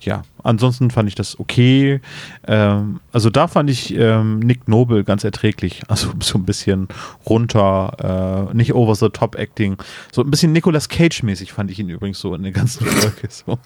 ja. 0.00 0.22
Ansonsten 0.42 0.90
fand 0.90 1.08
ich 1.08 1.14
das 1.14 1.40
okay. 1.40 2.00
Ähm, 2.46 3.00
also 3.12 3.30
da 3.30 3.48
fand 3.48 3.70
ich 3.70 3.94
ähm, 3.96 4.40
Nick 4.40 4.68
Noble 4.68 5.04
ganz 5.04 5.24
erträglich. 5.24 5.82
Also 5.88 6.08
so 6.20 6.38
ein 6.38 6.44
bisschen 6.44 6.88
runter, 7.28 8.48
äh, 8.50 8.54
nicht 8.54 8.74
over 8.74 8.94
the 8.96 9.08
top 9.10 9.36
acting. 9.38 9.76
So 10.12 10.22
ein 10.22 10.30
bisschen 10.30 10.52
Nicolas 10.52 10.88
Cage-mäßig 10.88 11.52
fand 11.52 11.70
ich 11.70 11.78
ihn 11.78 11.88
übrigens 11.88 12.18
so 12.18 12.34
in 12.34 12.42
der 12.42 12.52
ganzen 12.52 12.84
Folge. 12.86 13.28
So. 13.28 13.58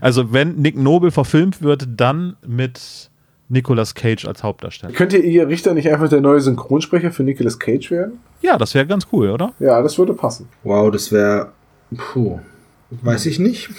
Also 0.00 0.32
wenn 0.32 0.56
Nick 0.56 0.76
Noble 0.76 1.10
verfilmt 1.10 1.62
wird, 1.62 1.88
dann 1.96 2.36
mit 2.46 3.10
Nicolas 3.50 3.94
Cage 3.94 4.26
als 4.26 4.42
Hauptdarsteller. 4.42 4.92
Könnte 4.92 5.18
ihr 5.18 5.48
Richter 5.48 5.74
nicht 5.74 5.90
einfach 5.90 6.08
der 6.08 6.20
neue 6.20 6.40
Synchronsprecher 6.40 7.10
für 7.10 7.24
Nicolas 7.24 7.58
Cage 7.58 7.90
werden? 7.90 8.20
Ja, 8.42 8.56
das 8.56 8.74
wäre 8.74 8.86
ganz 8.86 9.08
cool, 9.12 9.30
oder? 9.30 9.52
Ja, 9.58 9.82
das 9.82 9.98
würde 9.98 10.14
passen. 10.14 10.48
Wow, 10.62 10.90
das 10.90 11.10
wäre, 11.10 11.52
puh, 11.96 12.38
weiß 12.90 13.26
ich 13.26 13.38
nicht. 13.38 13.70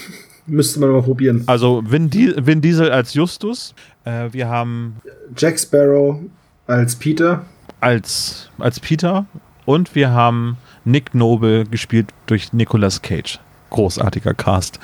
Müsste 0.47 0.79
man 0.79 0.91
mal 0.91 1.01
probieren. 1.03 1.43
Also 1.47 1.83
Vin, 1.85 2.09
Di 2.09 2.33
Vin 2.37 2.61
Diesel 2.61 2.91
als 2.91 3.13
Justus. 3.13 3.73
Äh, 4.05 4.29
wir 4.31 4.49
haben 4.49 4.97
Jack 5.37 5.59
Sparrow 5.59 6.19
als 6.67 6.95
Peter. 6.95 7.45
als, 7.79 8.49
als 8.57 8.79
Peter 8.79 9.25
und 9.65 9.93
wir 9.95 10.11
haben 10.11 10.57
Nick 10.83 11.13
Noble 11.13 11.65
gespielt 11.65 12.07
durch 12.25 12.53
Nicolas 12.53 13.01
Cage. 13.01 13.39
Großartiger 13.69 14.33
Cast. 14.33 14.79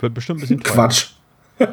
Wird 0.00 0.14
bestimmt 0.14 0.38
ein 0.38 0.40
bisschen 0.42 0.60
teuer. 0.60 0.74
Quatsch. 0.74 1.06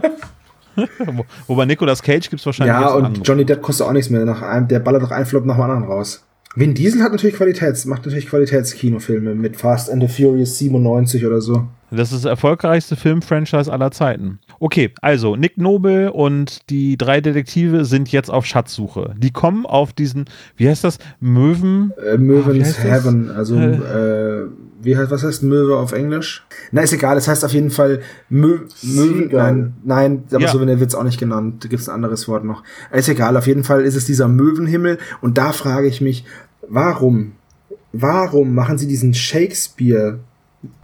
Wo- 1.06 1.26
Wobei 1.48 1.66
Nicolas 1.66 2.02
Cage 2.04 2.30
gibt 2.30 2.42
es 2.42 2.46
wahrscheinlich 2.46 2.76
Ja, 2.76 2.90
und 2.90 3.06
Angebot. 3.06 3.28
Johnny 3.28 3.46
Depp 3.46 3.62
kostet 3.62 3.88
auch 3.88 3.92
nichts 3.94 4.10
mehr. 4.10 4.26
Nach 4.26 4.42
einem, 4.42 4.68
der 4.68 4.80
ballert 4.80 5.04
doch 5.04 5.12
einen 5.12 5.26
Flop 5.26 5.46
nach 5.46 5.56
dem 5.56 5.62
anderen 5.64 5.84
raus. 5.86 6.25
Vin 6.56 6.74
Diesel 6.74 7.04
hat 7.04 7.12
natürlich 7.12 7.36
Qualitäts, 7.36 7.86
macht 7.86 8.06
natürlich 8.06 8.28
Qualitätskinofilme 8.28 9.36
mit 9.36 9.58
Fast 9.58 9.90
and 9.92 10.02
the 10.02 10.08
Furious 10.08 10.58
97 10.58 11.26
oder 11.26 11.42
so. 11.42 11.68
Das 11.92 12.12
ist 12.12 12.24
das 12.26 12.30
erfolgreichste 12.30 12.96
Filmfranchise 12.96 13.72
aller 13.72 13.92
Zeiten. 13.92 14.40
Okay, 14.60 14.92
also 15.02 15.36
Nick 15.36 15.58
Noble 15.58 16.12
und 16.12 16.70
die 16.70 16.98
drei 16.98 17.22
Detektive 17.22 17.86
sind 17.86 18.12
jetzt 18.12 18.30
auf 18.32 18.46
Schatzsuche. 18.46 19.14
Die 19.18 19.32
kommen 19.32 19.66
auf 19.66 19.94
diesen, 19.94 20.26
wie 20.58 20.68
heißt 20.68 20.84
das? 20.84 20.98
Möwen. 21.20 21.94
Äh, 22.12 22.18
Möwens 22.18 22.76
das? 22.76 22.84
Heaven, 22.84 23.30
also 23.30 23.56
Äh. 23.56 23.76
äh, 23.76 24.48
wie 24.82 24.98
heißt 24.98 25.10
was 25.12 25.24
heißt 25.24 25.44
Möwe 25.44 25.78
auf 25.78 25.92
Englisch? 25.94 26.46
Na, 26.72 26.82
ist 26.82 26.94
egal, 26.94 27.18
es 27.18 27.28
heißt 27.28 27.46
auf 27.46 27.54
jeden 27.54 27.72
Fall 27.72 28.02
Mö 28.30 28.60
Möwen. 28.82 29.30
Nein, 29.32 29.74
nein, 29.84 30.24
aber 30.32 30.42
Ja. 30.42 30.52
so 30.52 30.60
wird 30.66 30.82
es 30.82 30.96
auch 30.96 31.04
nicht 31.04 31.20
genannt. 31.20 31.64
Da 31.64 31.70
gibt 31.70 31.82
es 31.82 31.90
ein 31.90 31.96
anderes 31.96 32.28
Wort 32.28 32.44
noch. 32.44 32.64
Ist 32.92 33.10
egal, 33.10 33.38
auf 33.38 33.48
jeden 33.48 33.64
Fall 33.64 33.84
ist 33.86 33.96
es 33.96 34.06
dieser 34.06 34.28
Möwenhimmel 34.28 34.98
und 35.22 35.38
da 35.38 35.54
frage 35.54 35.88
ich 35.88 36.02
mich, 36.02 36.26
warum, 36.70 37.34
warum 37.94 38.54
machen 38.54 38.78
sie 38.78 38.88
diesen 38.88 39.14
Shakespeare 39.14 40.20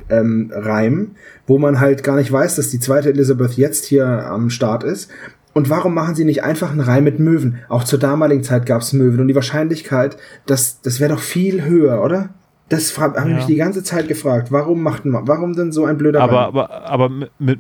ähm, 0.09 0.51
Reim, 0.53 1.11
wo 1.47 1.57
man 1.57 1.79
halt 1.79 2.03
gar 2.03 2.15
nicht 2.17 2.31
weiß, 2.31 2.55
dass 2.55 2.69
die 2.69 2.79
zweite 2.79 3.09
Elizabeth 3.09 3.53
jetzt 3.53 3.85
hier 3.85 4.05
am 4.07 4.49
Start 4.49 4.83
ist. 4.83 5.09
Und 5.53 5.69
warum 5.69 5.93
machen 5.93 6.15
sie 6.15 6.23
nicht 6.25 6.43
einfach 6.43 6.71
einen 6.71 6.79
Reim 6.79 7.03
mit 7.03 7.19
Möwen? 7.19 7.57
Auch 7.67 7.83
zur 7.83 7.99
damaligen 7.99 8.43
Zeit 8.43 8.65
gab 8.65 8.81
es 8.81 8.93
Möwen 8.93 9.19
und 9.19 9.27
die 9.27 9.35
Wahrscheinlichkeit, 9.35 10.15
dass 10.45 10.81
das 10.81 10.99
wäre 10.99 11.13
doch 11.13 11.19
viel 11.21 11.63
höher, 11.63 12.01
oder? 12.03 12.29
Das 12.69 12.97
habe 12.97 13.19
ich 13.19 13.25
Ja. 13.25 13.35
mich 13.35 13.45
die 13.47 13.57
ganze 13.57 13.83
Zeit 13.83 14.07
gefragt. 14.07 14.49
Warum 14.51 14.81
macht 14.81 15.03
man, 15.03 15.27
warum 15.27 15.53
denn 15.53 15.73
so 15.73 15.83
ein 15.85 15.97
blöder 15.97 16.21
Aber, 16.21 16.33
Reim? 16.37 16.47
aber, 16.47 16.85
aber 16.85 17.09
mit, 17.37 17.59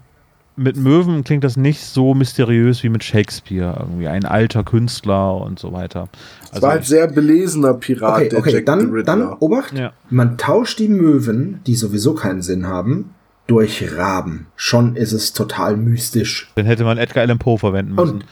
mit, 0.55 0.77
Möwen 0.77 1.23
klingt 1.23 1.43
das 1.43 1.57
nicht 1.57 1.81
so 1.81 2.13
mysteriös 2.13 2.83
wie 2.83 2.89
mit 2.89 3.03
Shakespeare. 3.03 3.75
Irgendwie 3.79 4.07
ein 4.07 4.25
alter 4.25 4.63
Künstler 4.63 5.35
und 5.37 5.59
so 5.59 5.73
weiter. 5.73 6.09
Also 6.51 6.61
war 6.61 6.71
halt 6.71 6.85
sehr 6.85 7.07
belesener 7.07 7.73
Pirat, 7.73 8.17
Okay, 8.17 8.29
der 8.29 8.39
okay, 8.39 8.51
Jack 8.53 8.65
dann, 8.65 9.03
dann 9.05 9.33
Obacht. 9.39 9.73
Ja. 9.73 9.93
Man 10.09 10.37
tauscht 10.37 10.79
die 10.79 10.89
Möwen, 10.89 11.61
die 11.65 11.75
sowieso 11.75 12.13
keinen 12.13 12.41
Sinn 12.41 12.67
haben, 12.67 13.13
durch 13.47 13.97
Raben. 13.97 14.47
Schon 14.55 14.95
ist 14.95 15.11
es 15.11 15.33
total 15.33 15.77
mystisch. 15.77 16.51
Dann 16.55 16.65
hätte 16.65 16.83
man 16.83 16.97
Edgar 16.97 17.23
Allan 17.23 17.39
Poe 17.39 17.57
verwenden 17.57 17.95
müssen. 17.95 18.15
Und 18.15 18.25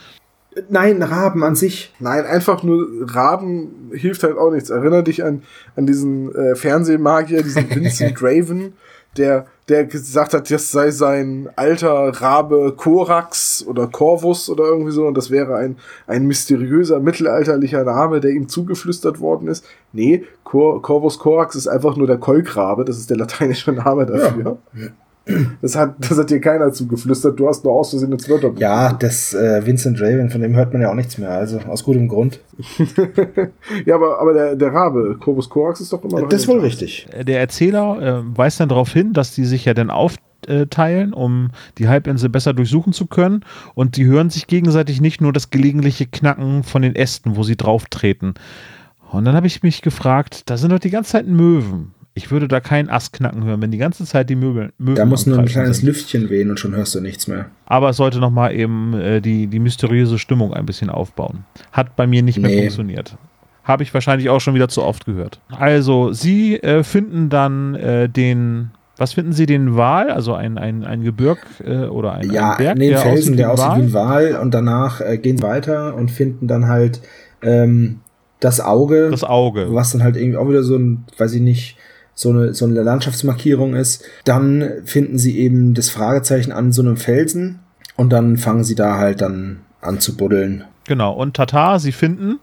nein, 0.70 1.02
Raben 1.02 1.44
an 1.44 1.56
sich. 1.56 1.94
Nein, 2.00 2.26
einfach 2.26 2.64
nur 2.64 2.88
Raben 3.02 3.92
hilft 3.94 4.24
halt 4.24 4.38
auch 4.38 4.52
nichts. 4.52 4.70
Erinner 4.70 5.04
dich 5.04 5.24
an, 5.24 5.44
an 5.76 5.86
diesen 5.86 6.34
äh, 6.34 6.56
Fernsehmagier, 6.56 7.44
diesen 7.44 7.70
Vincent 7.76 8.20
Draven, 8.20 8.74
der, 9.18 9.48
der 9.70 9.86
gesagt 9.86 10.34
hat, 10.34 10.50
das 10.50 10.72
sei 10.72 10.92
sein 10.92 11.50
alter 11.56 12.10
Rabe 12.22 12.74
Korax 12.76 13.64
oder 13.68 13.88
Corvus 13.88 14.50
oder 14.50 14.66
irgendwie 14.66 14.92
so 14.92 15.06
und 15.06 15.16
das 15.16 15.30
wäre 15.30 15.56
ein, 15.56 15.78
ein 16.08 16.26
mysteriöser 16.26 17.00
mittelalterlicher 17.00 17.84
Name, 17.84 18.20
der 18.20 18.32
ihm 18.32 18.50
zugeflüstert 18.50 19.20
worden 19.20 19.48
ist. 19.48 19.66
Nee, 19.94 20.26
Cor 20.44 20.82
Corvus 20.82 21.20
Corax 21.20 21.56
ist 21.56 21.68
einfach 21.68 21.96
nur 21.96 22.08
der 22.08 22.18
Kolkrabe, 22.18 22.86
das 22.86 22.98
ist 22.98 23.10
der 23.10 23.18
lateinische 23.18 23.72
Name 23.72 24.06
dafür. 24.06 24.58
Das 25.62 25.76
hat, 25.76 25.96
das 26.00 26.18
hat 26.18 26.30
dir 26.30 26.40
keiner 26.40 26.72
zugeflüstert, 26.72 27.40
du 27.40 27.48
hast 27.48 27.64
nur 27.64 27.74
aus 27.74 27.92
Versehen 27.92 28.12
ins 28.12 28.28
Wörterbuch. 28.30 28.60
Ja, 28.60 28.94
das 28.94 29.34
äh, 29.34 29.66
Vincent 29.66 30.02
Raven, 30.02 30.30
von 30.30 30.42
dem 30.42 30.56
hört 30.56 30.74
man 30.74 30.82
ja 30.82 30.90
auch 30.90 30.96
nichts 30.96 31.18
mehr. 31.18 31.32
Also 31.32 31.60
aus 31.60 31.84
gutem 31.84 32.08
Grund. 32.08 32.40
Ja, 33.86 33.96
aber, 33.96 34.20
aber 34.20 34.34
der, 34.34 34.56
der 34.56 34.74
Rabe, 34.74 35.18
Corvus 35.20 35.50
Corax 35.50 35.80
ist 35.80 35.94
doch 35.94 36.04
immer 36.04 36.22
noch 36.22 36.30
Das 36.30 36.42
ist 36.42 36.48
wohl 36.48 36.60
richtig. 36.60 37.08
Der 37.22 37.40
Erzähler 37.40 38.02
äh, 38.02 38.38
weist 38.38 38.60
dann 38.60 38.70
darauf 38.70 38.92
hin, 38.92 39.14
dass 39.14 39.34
die 39.34 39.46
sich 39.46 39.66
ja 39.66 39.74
dann 39.74 39.90
aufteilen, 39.90 41.14
um 41.14 41.52
die 41.78 41.88
Halbinsel 41.88 42.30
besser 42.30 42.54
durchsuchen 42.54 42.94
zu 42.94 43.06
können. 43.06 43.46
Und 43.76 43.98
die 43.98 44.06
hören 44.06 44.30
sich 44.30 44.48
gegenseitig 44.48 45.02
nicht 45.02 45.22
nur 45.22 45.34
das 45.34 45.50
gelegentliche 45.50 46.06
Knacken 46.08 46.64
von 46.64 46.82
den 46.82 46.96
Ästen, 46.96 47.36
wo 47.36 47.44
sie 47.44 47.56
drauf 47.56 47.86
treten. 47.90 48.34
Und 49.12 49.26
dann 49.26 49.36
habe 49.36 49.48
ich 49.48 49.64
mich 49.64 49.82
gefragt, 49.82 50.50
da 50.50 50.58
sind 50.58 50.72
doch 50.72 50.80
die 50.80 50.92
ganze 50.92 51.12
Zeit 51.12 51.28
Möwen. 51.28 51.94
Ich 52.22 52.32
würde 52.32 52.50
da 52.50 52.60
keinen 52.60 52.90
Ast 52.90 53.14
knacken 53.14 53.46
hören, 53.46 53.62
wenn 53.62 53.72
die 53.72 53.78
ganze 53.78 54.04
Zeit 54.06 54.30
die 54.30 54.36
Möbel, 54.36 54.74
Möwen 54.78 54.96
Da 54.96 55.06
muss 55.06 55.26
nur 55.26 55.40
ein 55.40 55.46
kleines 55.46 55.78
sind. 55.78 55.86
Lüftchen 55.88 56.30
wehen 56.30 56.50
und 56.50 56.60
schon 56.60 56.76
hörst 56.76 56.94
du 56.96 57.00
nichts 57.00 57.28
mehr. 57.28 57.46
Aber 57.66 57.90
es 57.92 57.96
sollte 57.98 58.20
nochmal 58.20 58.54
eben 58.54 58.94
äh, 58.94 59.22
die, 59.22 59.48
die 59.48 59.60
mysteriöse 59.60 60.20
Stimmung 60.20 60.54
ein 60.54 60.66
bisschen 60.66 60.90
aufbauen. 60.90 61.46
Hat 61.72 61.96
bei 61.96 62.08
mir 62.08 62.22
nicht 62.22 62.38
mehr 62.40 62.52
Nee. 62.52 62.60
funktioniert. 62.64 63.16
Habe 63.64 63.84
ich 63.84 63.94
wahrscheinlich 63.94 64.30
auch 64.30 64.42
schon 64.42 64.54
wieder 64.54 64.68
zu 64.68 64.84
oft 64.84 65.06
gehört. 65.06 65.40
Also, 65.58 66.12
Sie 66.12 66.58
äh, 66.58 66.84
finden 66.84 67.30
dann 67.30 67.76
äh, 67.76 68.10
den, 68.10 68.72
was 68.98 69.14
finden 69.14 69.32
Sie, 69.32 69.46
den 69.46 69.78
Wal, 69.78 70.12
also 70.12 70.34
ein, 70.34 70.58
ein, 70.58 70.84
ein 70.84 71.04
Gebirg 71.04 71.40
äh, 71.64 71.86
oder 71.86 72.14
ein, 72.16 72.30
ja, 72.32 72.52
ein 72.52 72.58
Berg, 72.58 72.78
nee, 72.78 72.90
der 72.90 72.98
Felsen, 72.98 73.38
der 73.38 73.52
aussieht 73.52 73.78
wie 73.78 73.82
ein 73.84 73.94
Wal? 73.94 74.34
Wal 74.34 74.42
und 74.42 74.54
danach 74.54 75.00
äh, 75.00 75.18
gehen 75.18 75.38
sie 75.38 75.44
weiter 75.44 75.96
und 75.96 76.12
finden 76.12 76.48
dann 76.48 76.68
halt 76.68 77.00
ähm, 77.42 78.00
das 78.42 78.60
Auge, 78.60 79.10
Das 79.12 79.24
Auge. 79.24 79.68
was 79.70 79.92
dann 79.92 80.02
halt 80.04 80.18
irgendwie 80.18 80.38
auch 80.38 80.50
wieder 80.50 80.64
so 80.64 80.76
ein, 80.76 81.06
weiß 81.18 81.34
ich 81.34 81.42
nicht, 81.42 81.78
so 82.20 82.32
eine, 82.32 82.54
so 82.54 82.66
eine 82.66 82.84
Landschaftsmarkierung 82.84 83.76
ist. 83.76 84.04
Dann 84.26 84.70
finden 84.84 85.18
sie 85.18 85.40
eben 85.40 85.74
das 85.74 85.90
Fragezeichen 85.90 86.52
an 86.52 86.74
so 86.74 86.82
einem 86.82 86.98
Felsen 86.98 87.60
und 87.96 88.10
dann 88.12 88.36
fangen 88.36 88.66
sie 88.66 88.76
da 88.76 88.98
halt 88.98 89.22
dann 89.22 89.62
an 89.80 90.02
zu 90.02 90.18
buddeln. 90.18 90.66
Genau. 90.86 91.14
Und 91.14 91.38
Tata, 91.38 91.80
Sie 91.80 91.94
finden, 91.94 92.40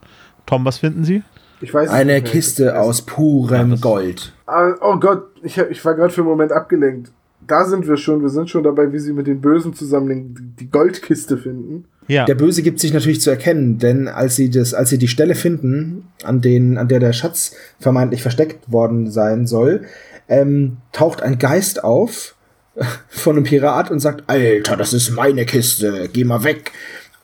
Tom, 0.46 0.64
was 0.64 0.78
finden 0.78 1.04
Sie? 1.04 1.22
Ich 1.60 1.74
weiß 1.74 1.88
es 1.88 1.94
Eine 1.94 2.14
nicht. 2.14 2.26
Kiste 2.32 2.78
aus 2.80 3.02
purem 3.02 3.72
das- 3.72 3.80
Gold. 3.82 4.32
Ah, 4.46 4.72
oh 4.80 4.96
Gott, 4.98 5.24
ich, 5.42 5.58
hab- 5.58 5.70
ich 5.70 5.84
war 5.84 5.94
gerade 5.94 6.10
für 6.12 6.22
einen 6.22 6.30
Moment 6.30 6.52
abgelenkt. 6.52 7.10
Da 7.46 7.64
sind 7.64 7.86
wir 7.88 7.96
schon. 7.96 8.22
Wir 8.22 8.28
sind 8.28 8.50
schon 8.50 8.62
dabei, 8.62 8.92
wie 8.92 8.98
sie 8.98 9.12
mit 9.12 9.26
den 9.26 9.40
Bösen 9.40 9.74
zusammen 9.74 10.54
die 10.58 10.70
Goldkiste 10.70 11.38
finden. 11.38 11.84
Ja. 12.08 12.24
Der 12.24 12.34
Böse 12.34 12.62
gibt 12.62 12.78
sich 12.78 12.92
natürlich 12.92 13.20
zu 13.20 13.30
erkennen, 13.30 13.78
denn 13.78 14.08
als 14.08 14.36
sie 14.36 14.50
das, 14.50 14.74
als 14.74 14.90
sie 14.90 14.98
die 14.98 15.08
Stelle 15.08 15.34
finden, 15.34 16.08
an 16.22 16.40
den, 16.40 16.78
an 16.78 16.88
der 16.88 17.00
der 17.00 17.12
Schatz 17.12 17.54
vermeintlich 17.80 18.22
versteckt 18.22 18.70
worden 18.70 19.10
sein 19.10 19.46
soll, 19.46 19.82
ähm, 20.28 20.78
taucht 20.92 21.22
ein 21.22 21.38
Geist 21.38 21.82
auf 21.82 22.36
von 23.08 23.36
einem 23.36 23.44
Pirat 23.44 23.90
und 23.90 24.00
sagt, 24.00 24.24
Alter, 24.28 24.76
das 24.76 24.92
ist 24.92 25.10
meine 25.10 25.46
Kiste, 25.46 26.08
geh 26.12 26.24
mal 26.24 26.44
weg. 26.44 26.72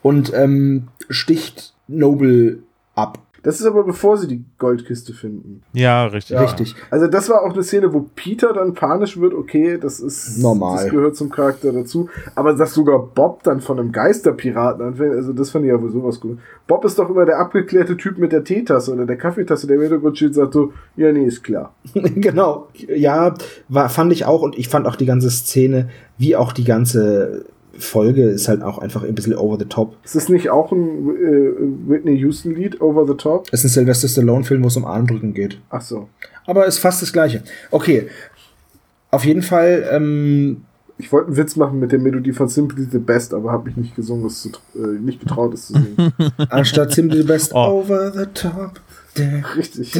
Und 0.02 0.32
ähm, 0.34 0.88
sticht 1.08 1.74
Noble 1.86 2.58
ab. 2.94 3.18
Das 3.42 3.60
ist 3.60 3.66
aber 3.66 3.82
bevor 3.82 4.16
sie 4.16 4.28
die 4.28 4.44
Goldkiste 4.58 5.12
finden. 5.12 5.62
Ja, 5.72 6.06
richtig. 6.06 6.34
Ja. 6.34 6.42
Richtig. 6.42 6.76
Also 6.90 7.08
das 7.08 7.28
war 7.28 7.42
auch 7.42 7.52
eine 7.52 7.64
Szene, 7.64 7.92
wo 7.92 8.06
Peter 8.14 8.52
dann 8.52 8.74
panisch 8.74 9.18
wird. 9.18 9.34
Okay, 9.34 9.78
das 9.80 9.98
ist 9.98 10.38
normal. 10.38 10.84
Das 10.84 10.90
gehört 10.90 11.16
zum 11.16 11.30
Charakter 11.30 11.72
dazu. 11.72 12.08
Aber 12.36 12.52
dass 12.52 12.72
sogar 12.72 13.00
Bob 13.00 13.42
dann 13.42 13.60
von 13.60 13.80
einem 13.80 13.90
Geisterpiraten 13.90 14.86
anfängt, 14.86 15.14
also 15.14 15.32
das 15.32 15.50
fand 15.50 15.64
ich 15.64 15.72
ja 15.72 15.82
wohl 15.82 15.90
sowas 15.90 16.20
gut. 16.20 16.38
Bob 16.68 16.84
ist 16.84 16.98
doch 16.98 17.10
immer 17.10 17.24
der 17.24 17.40
abgeklärte 17.40 17.96
Typ 17.96 18.18
mit 18.18 18.30
der 18.30 18.44
Teetasse 18.44 18.92
oder 18.92 19.06
der 19.06 19.16
Kaffeetasse, 19.16 19.66
der 19.66 19.76
im 19.76 19.82
Hintergrund 19.82 20.16
steht, 20.16 20.34
sagt 20.34 20.52
so, 20.52 20.72
ja, 20.96 21.10
nee, 21.12 21.24
ist 21.24 21.42
klar. 21.42 21.74
genau. 21.94 22.68
Ja, 22.74 23.34
war, 23.68 23.88
fand 23.88 24.12
ich 24.12 24.24
auch 24.24 24.42
und 24.42 24.56
ich 24.56 24.68
fand 24.68 24.86
auch 24.86 24.96
die 24.96 25.06
ganze 25.06 25.30
Szene, 25.30 25.88
wie 26.16 26.36
auch 26.36 26.52
die 26.52 26.64
ganze 26.64 27.44
Folge 27.82 28.24
ist 28.24 28.48
halt 28.48 28.62
auch 28.62 28.78
einfach 28.78 29.02
ein 29.02 29.14
bisschen 29.14 29.34
over 29.34 29.58
the 29.58 29.66
top. 29.66 29.96
Ist 30.04 30.14
das 30.14 30.28
nicht 30.28 30.50
auch 30.50 30.72
ein 30.72 31.08
äh, 31.10 31.90
Whitney 31.90 32.16
Houston 32.16 32.54
Lied, 32.54 32.80
Over 32.80 33.06
the 33.06 33.14
Top? 33.14 33.48
Es 33.52 33.64
ist 33.64 33.76
ein 33.76 33.84
Sylvester 33.84 34.08
Stallone 34.08 34.44
Film, 34.44 34.62
wo 34.62 34.68
es 34.68 34.76
um 34.76 34.84
Armdrücken 34.84 35.34
geht. 35.34 35.58
Ach 35.70 35.82
so. 35.82 36.08
Aber 36.46 36.66
ist 36.66 36.78
fast 36.78 37.02
das 37.02 37.12
gleiche. 37.12 37.42
Okay. 37.70 38.08
Auf 39.10 39.24
jeden 39.24 39.42
Fall, 39.42 39.86
ähm, 39.90 40.62
ich 40.96 41.12
wollte 41.12 41.28
einen 41.28 41.36
Witz 41.36 41.56
machen 41.56 41.78
mit 41.78 41.92
der 41.92 41.98
Melodie 41.98 42.32
von 42.32 42.48
Simply 42.48 42.84
the 42.90 42.98
Best, 42.98 43.34
aber 43.34 43.52
habe 43.52 43.66
mich 43.66 43.76
nicht 43.76 43.94
gesungen, 43.94 44.26
es 44.26 44.40
zu, 44.40 44.50
äh, 44.74 44.98
nicht 45.00 45.20
getraut, 45.20 45.52
es 45.52 45.66
zu 45.66 45.74
singen. 45.74 46.12
Anstatt 46.48 46.92
Simply 46.92 47.18
the 47.18 47.26
Best, 47.26 47.52
oh. 47.54 47.80
Over 47.80 48.10
the 48.12 48.26
Top. 48.32 48.80
Richtig. 49.56 49.92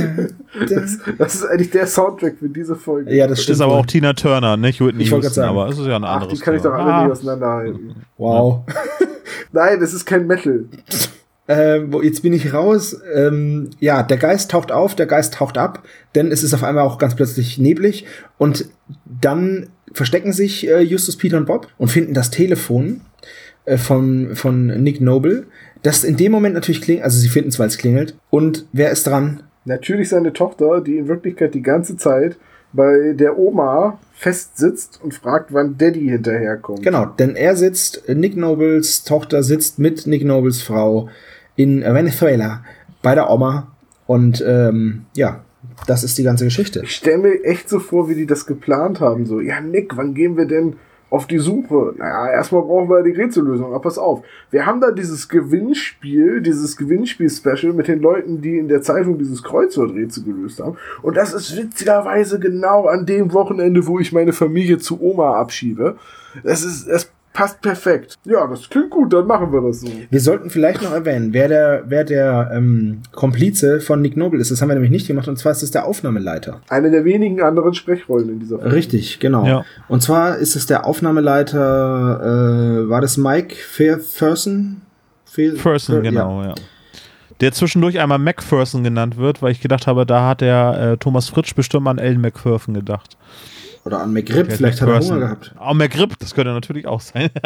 Das, 0.69 0.99
das, 1.19 1.35
ist 1.35 1.45
eigentlich 1.45 1.71
der 1.71 1.87
Soundtrack 1.87 2.39
für 2.39 2.49
diese 2.49 2.77
Folge. 2.77 3.15
Ja, 3.15 3.27
das 3.27 3.43
stimmt. 3.43 3.57
ist 3.57 3.61
aber 3.61 3.75
auch 3.75 3.87
Tina 3.87 4.15
Turner, 4.15 4.57
nicht 4.57 4.81
Whitney 4.81 5.05
ich 5.05 5.11
Houston, 5.11 5.33
sagen. 5.33 5.51
aber 5.51 5.69
es 5.69 5.79
ist 5.79 5.87
ja 5.87 5.97
ein 5.97 6.05
anderes. 6.05 6.33
Ach, 6.33 6.39
die 6.39 6.43
kann 6.43 6.55
ich 6.57 6.63
doch 6.63 6.73
alle 6.73 6.93
ah. 6.93 7.03
nicht 7.03 7.13
auseinanderhalten. 7.13 7.95
Wow. 8.17 8.63
Nein, 9.53 9.81
das 9.81 9.93
ist 9.93 10.07
kein 10.07 10.27
Metal. 10.27 10.65
Ähm, 11.49 11.93
jetzt 12.03 12.23
bin 12.23 12.33
ich 12.33 12.55
raus. 12.55 12.97
Ähm, 13.15 13.71
ja, 13.81 14.03
der 14.03 14.17
Geist 14.17 14.51
taucht 14.51 14.73
auf, 14.73 14.95
der 14.95 15.07
Geist 15.07 15.35
taucht 15.35 15.59
ab, 15.59 15.83
denn 16.15 16.31
es 16.31 16.43
ist 16.43 16.55
auf 16.55 16.65
einmal 16.65 16.85
auch 16.85 16.99
ganz 16.99 17.15
plötzlich 17.15 17.59
neblig 17.59 18.07
und 18.39 18.67
dann 19.05 19.69
verstecken 19.93 20.33
sich 20.33 20.69
äh, 20.69 20.81
Justus, 20.81 21.17
Peter 21.17 21.37
und 21.37 21.47
Bob 21.47 21.69
und 21.77 21.89
finden 21.89 22.15
das 22.15 22.31
Telefon 22.31 23.03
äh, 23.65 23.77
von, 23.77 24.35
von 24.35 24.67
Nick 24.83 25.01
Noble 25.01 25.47
das 25.83 26.05
in 26.05 26.17
dem 26.17 26.33
Moment 26.33 26.55
natürlich 26.55 26.83
klingt, 26.83 27.03
also 27.03 27.19
sie 27.19 27.29
finden 27.29 27.51
es, 27.51 27.59
weil 27.59 27.69
es 27.69 27.79
klingelt. 27.79 28.17
Und 28.31 28.67
wer 28.73 28.91
ist 28.91 29.07
dran? 29.07 29.43
Natürlich 29.65 30.09
seine 30.09 30.33
Tochter, 30.33 30.81
die 30.81 30.99
in 30.99 31.09
Wirklichkeit 31.09 31.55
die 31.55 31.63
ganze 31.63 31.97
Zeit 31.97 32.37
bei 32.73 33.13
der 33.15 33.39
Oma 33.39 33.99
festsitzt 34.15 35.01
und 35.03 35.15
fragt, 35.15 35.53
wann 35.53 35.77
Daddy 35.77 36.09
hinterherkommt. 36.09 36.83
Genau, 36.83 37.07
denn 37.07 37.37
er 37.37 37.57
sitzt, 37.57 38.09
Nick 38.09 38.37
Nobles 38.37 39.05
Tochter 39.05 39.43
sitzt 39.43 39.79
mit 39.79 40.07
Nick 40.07 40.25
Nobles 40.25 40.63
Frau 40.63 41.09
in 41.57 41.83
Venezuela 41.83 42.65
bei 43.03 43.15
der 43.15 43.31
Oma 43.31 43.73
und 44.07 44.43
ähm, 44.47 45.05
ja, 45.15 45.45
das 45.87 46.05
ist 46.05 46.17
die 46.19 46.23
ganze 46.23 46.45
Geschichte. 46.45 46.81
Ich 46.85 46.97
stelle 46.97 47.19
mir 47.19 47.45
echt 47.45 47.69
so 47.69 47.79
vor, 47.79 48.09
wie 48.09 48.15
die 48.15 48.27
das 48.27 48.47
geplant 48.47 49.01
haben. 49.01 49.27
So, 49.27 49.41
ja, 49.41 49.61
Nick, 49.61 49.97
wann 49.97 50.15
gehen 50.15 50.37
wir 50.37 50.47
denn 50.47 50.77
auf 51.13 51.27
die 51.27 51.39
Suche. 51.39 51.93
Naja, 51.99 52.33
erstmal 52.33 52.63
brauchen 52.63 52.89
wir 52.89 53.03
die 53.03 53.11
Rätsellösung. 53.11 53.67
Aber 53.67 53.81
pass 53.81 53.99
auf, 53.99 54.25
wir 54.51 54.65
haben 54.65 54.81
da 54.81 54.91
dieses 54.91 55.29
Gewinnspiel, 55.29 56.41
dieses 56.41 56.79
Gewinnspiel-Special 56.79 57.75
mit 57.75 57.87
den 57.87 58.01
Leuten, 58.01 58.41
die 58.41 58.57
in 58.57 58.69
der 58.69 58.81
Zeitung 58.81 59.19
dieses 59.19 59.43
Kreuzworträtsel 59.43 60.25
gelöst 60.25 60.61
haben. 60.61 60.79
Und 61.03 61.19
das 61.19 61.35
ist 61.35 61.55
witzigerweise 61.55 62.41
genau 62.41 62.87
an 62.87 63.05
dem 63.05 63.35
Wochenende, 63.35 63.87
wo 63.87 63.99
ich 63.99 64.13
meine 64.13 64.33
Familie 64.33 64.79
zu 64.79 65.03
Oma 65.03 65.35
abschiebe. 65.35 65.97
Das 66.45 66.65
ist, 66.65 66.89
es 66.89 67.12
passt 67.33 67.61
perfekt. 67.63 68.19
Ja, 68.25 68.47
das 68.47 68.69
klingt 68.69 68.91
gut, 68.91 69.13
dann 69.13 69.27
machen 69.27 69.53
wir 69.53 69.61
das 69.61 69.81
so. 69.81 69.89
Wir 70.11 70.21
sollten 70.21 70.51
vielleicht 70.51 70.83
noch 70.83 70.93
erwähnen, 70.93 71.33
wer 71.33 71.49
der, 71.49 71.85
wer 71.87 72.05
der 72.05 72.51
ähm, 72.55 73.03
Komplize 73.13 73.81
von 73.81 74.03
Nick 74.03 74.17
Noble 74.17 74.41
ist. 74.41 74.51
Das 74.51 74.61
haben 74.61 74.69
wir 74.69 74.75
nämlich 74.75 74.91
nicht 74.91 75.07
gemacht, 75.07 75.29
und 75.29 75.39
zwar 75.39 75.53
ist 75.53 75.63
es 75.63 75.71
der 75.71 75.87
Aufnahmeleiter. 75.87 76.61
Eine 76.69 76.91
der 76.91 77.05
wenigen 77.05 77.41
anderen 77.43 77.75
Sprechrollen 77.75 78.29
in 78.29 78.41
dieser 78.41 78.59
Folge. 78.59 78.75
Richtig, 78.75 79.21
genau. 79.21 79.47
Ja. 79.47 79.65
Und 79.89 80.03
zwar 80.03 80.37
ist 80.37 80.57
es 80.57 80.67
der 80.67 80.87
Aufnahmeleiter, 80.87 82.83
äh, 82.85 82.89
war 82.89 83.01
das 83.01 83.17
Mike 83.17 83.55
Fairson? 83.55 84.83
Fairson, 85.25 86.03
genau, 86.03 86.43
ja. 86.43 86.49
ja. 86.49 86.55
Der 87.41 87.53
zwischendurch 87.53 87.99
einmal 87.99 88.19
MacPherson 88.19 88.85
genannt 88.85 89.17
wird, 89.17 89.43
weil 89.43 89.51
ich 89.51 89.61
gedacht 89.61 89.89
habe, 89.89 90.07
da 90.07 90.29
hat 90.29 90.43
der 90.43 90.93
äh, 90.93 90.97
Thomas 90.99 91.29
Fritsch 91.29 91.55
bestimmt 91.57 91.89
an 91.89 91.99
Ellen 91.99 92.21
McPherson 92.21 92.75
gedacht. 92.75 93.17
Oder 93.85 94.01
an 94.01 94.17
okay, 94.17 94.45
vielleicht 94.49 94.81
hat 94.81 94.89
er 94.89 95.01
Hunger 95.01 95.19
gehabt. 95.19 95.55
Auch 95.59 95.75
McRib, 95.75 96.17
das 96.21 96.35
könnte 96.35 96.53
natürlich 96.53 96.87
auch 96.87 97.01
sein. 97.01 97.31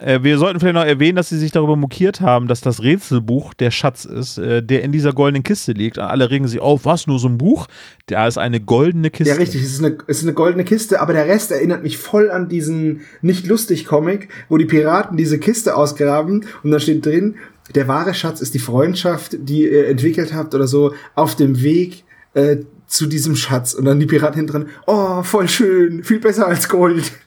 Äh, 0.00 0.22
wir 0.22 0.38
sollten 0.38 0.60
vielleicht 0.60 0.74
noch 0.74 0.84
erwähnen, 0.84 1.16
dass 1.16 1.28
sie 1.28 1.38
sich 1.38 1.50
darüber 1.50 1.74
mokiert 1.74 2.20
haben, 2.20 2.46
dass 2.46 2.60
das 2.60 2.82
Rätselbuch 2.82 3.52
der 3.54 3.70
Schatz 3.70 4.04
ist, 4.04 4.38
äh, 4.38 4.62
der 4.62 4.82
in 4.82 4.92
dieser 4.92 5.12
goldenen 5.12 5.42
Kiste 5.42 5.72
liegt. 5.72 5.98
Alle 5.98 6.30
regen 6.30 6.46
sich 6.46 6.60
auf, 6.60 6.84
was, 6.84 7.06
nur 7.06 7.18
so 7.18 7.28
ein 7.28 7.36
Buch? 7.36 7.66
Da 8.06 8.26
ist 8.26 8.38
eine 8.38 8.60
goldene 8.60 9.10
Kiste. 9.10 9.32
Ja, 9.32 9.38
richtig, 9.38 9.62
es 9.62 9.72
ist 9.72 9.84
eine, 9.84 9.98
es 10.06 10.18
ist 10.18 10.22
eine 10.24 10.34
goldene 10.34 10.64
Kiste, 10.64 11.00
aber 11.00 11.12
der 11.12 11.26
Rest 11.26 11.50
erinnert 11.50 11.82
mich 11.82 11.98
voll 11.98 12.30
an 12.30 12.48
diesen 12.48 13.00
Nicht-Lustig-Comic, 13.22 14.28
wo 14.48 14.56
die 14.56 14.66
Piraten 14.66 15.16
diese 15.16 15.38
Kiste 15.38 15.76
ausgraben 15.76 16.46
und 16.62 16.70
da 16.70 16.78
steht 16.78 17.04
drin, 17.04 17.36
der 17.74 17.88
wahre 17.88 18.14
Schatz 18.14 18.40
ist 18.40 18.54
die 18.54 18.60
Freundschaft, 18.60 19.36
die 19.40 19.64
ihr 19.64 19.88
entwickelt 19.88 20.32
habt 20.32 20.54
oder 20.54 20.66
so, 20.66 20.94
auf 21.14 21.34
dem 21.34 21.62
Weg 21.62 22.04
äh, 22.34 22.58
zu 22.88 23.06
diesem 23.06 23.36
Schatz. 23.36 23.74
Und 23.74 23.84
dann 23.84 24.00
die 24.00 24.06
Piraten 24.06 24.36
hinten 24.36 24.52
dran, 24.52 24.66
oh, 24.86 25.22
voll 25.22 25.48
schön, 25.48 26.02
viel 26.02 26.18
besser 26.18 26.48
als 26.48 26.68
Gold. 26.68 27.12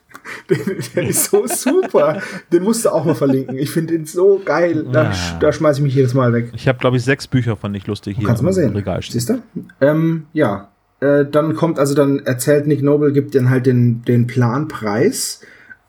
Der, 0.50 0.58
der 0.96 1.10
ist 1.10 1.32
so 1.32 1.48
super. 1.48 2.22
Den 2.52 2.64
musst 2.64 2.86
du 2.86 2.90
auch 2.90 3.06
mal 3.06 3.16
verlinken. 3.16 3.58
Ich 3.58 3.72
finde 3.72 3.96
ihn 3.96 4.06
so 4.06 4.40
geil. 4.44 4.86
Da, 4.92 5.06
ja. 5.06 5.38
da 5.40 5.52
schmeiße 5.52 5.80
ich 5.80 5.84
mich 5.84 5.96
jedes 5.96 6.14
Mal 6.14 6.32
weg. 6.32 6.52
Ich 6.54 6.68
habe, 6.68 6.78
glaube 6.78 6.98
ich, 6.98 7.04
sechs 7.04 7.28
Bücher 7.28 7.56
von 7.56 7.72
nicht 7.72 7.88
lustig 7.88 8.18
hier. 8.18 8.28
Kannst 8.28 8.42
du 8.42 8.46
mal 8.46 8.54
sehen. 8.54 8.74
Regal 8.76 9.02
Siehst 9.02 9.30
du? 9.30 9.42
Ähm, 9.80 10.28
ja. 10.34 10.70
Äh, 11.00 11.26
dann 11.26 11.56
kommt, 11.56 11.80
also 11.80 11.96
dann 11.96 12.20
erzählt 12.20 12.68
Nick 12.68 12.84
Noble, 12.84 13.12
gibt 13.14 13.34
dann 13.34 13.50
halt 13.50 13.66
den, 13.66 14.04
den 14.04 14.28
Planpreis 14.28 15.42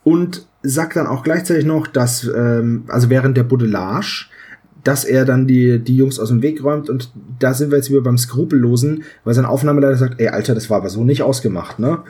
und 0.03 0.47
sagt 0.63 0.97
dann 0.97 1.07
auch 1.07 1.23
gleichzeitig 1.23 1.67
noch, 1.67 1.87
dass, 1.87 2.25
ähm, 2.25 2.85
also 2.89 3.11
während 3.11 3.37
der 3.37 3.45
Budelage, 3.45 4.27
dass 4.85 5.05
er 5.05 5.25
dann 5.25 5.47
die, 5.47 5.79
die 5.79 5.97
Jungs 5.97 6.19
aus 6.19 6.29
dem 6.29 6.43
Weg 6.43 6.63
räumt 6.63 6.91
und 6.91 7.13
da 7.39 7.55
sind 7.55 7.71
wir 7.71 7.79
jetzt 7.79 7.91
wieder 7.91 8.01
beim 8.01 8.19
Skrupellosen, 8.19 9.05
weil 9.25 9.35
sein 9.35 9.45
Aufnahmeleiter 9.45 9.97
sagt, 9.97 10.21
ey, 10.21 10.29
Alter, 10.29 10.55
das 10.55 10.71
war 10.71 10.79
aber 10.79 10.89
so 10.89 11.05
nicht 11.05 11.23
ausgemacht, 11.23 11.79
ne? 11.79 12.03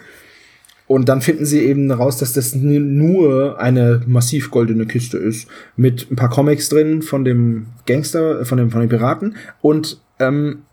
Und 0.89 1.09
dann 1.09 1.23
finden 1.23 1.47
sie 1.47 1.61
eben 1.61 1.91
raus, 1.91 2.19
dass 2.19 2.35
das 2.35 2.55
nur 2.55 3.59
eine 3.59 4.03
massiv 4.07 4.51
goldene 4.51 4.85
Kiste 4.85 5.17
ist, 5.17 5.49
mit 5.77 6.11
ein 6.11 6.17
paar 6.17 6.29
Comics 6.29 6.69
drin 6.69 7.01
von 7.01 7.25
dem 7.25 7.69
Gangster, 7.87 8.45
von 8.45 8.59
dem, 8.59 8.71
von 8.71 8.81
den 8.81 8.91
Piraten. 8.91 9.37
Und 9.63 10.03
ähm, 10.19 10.65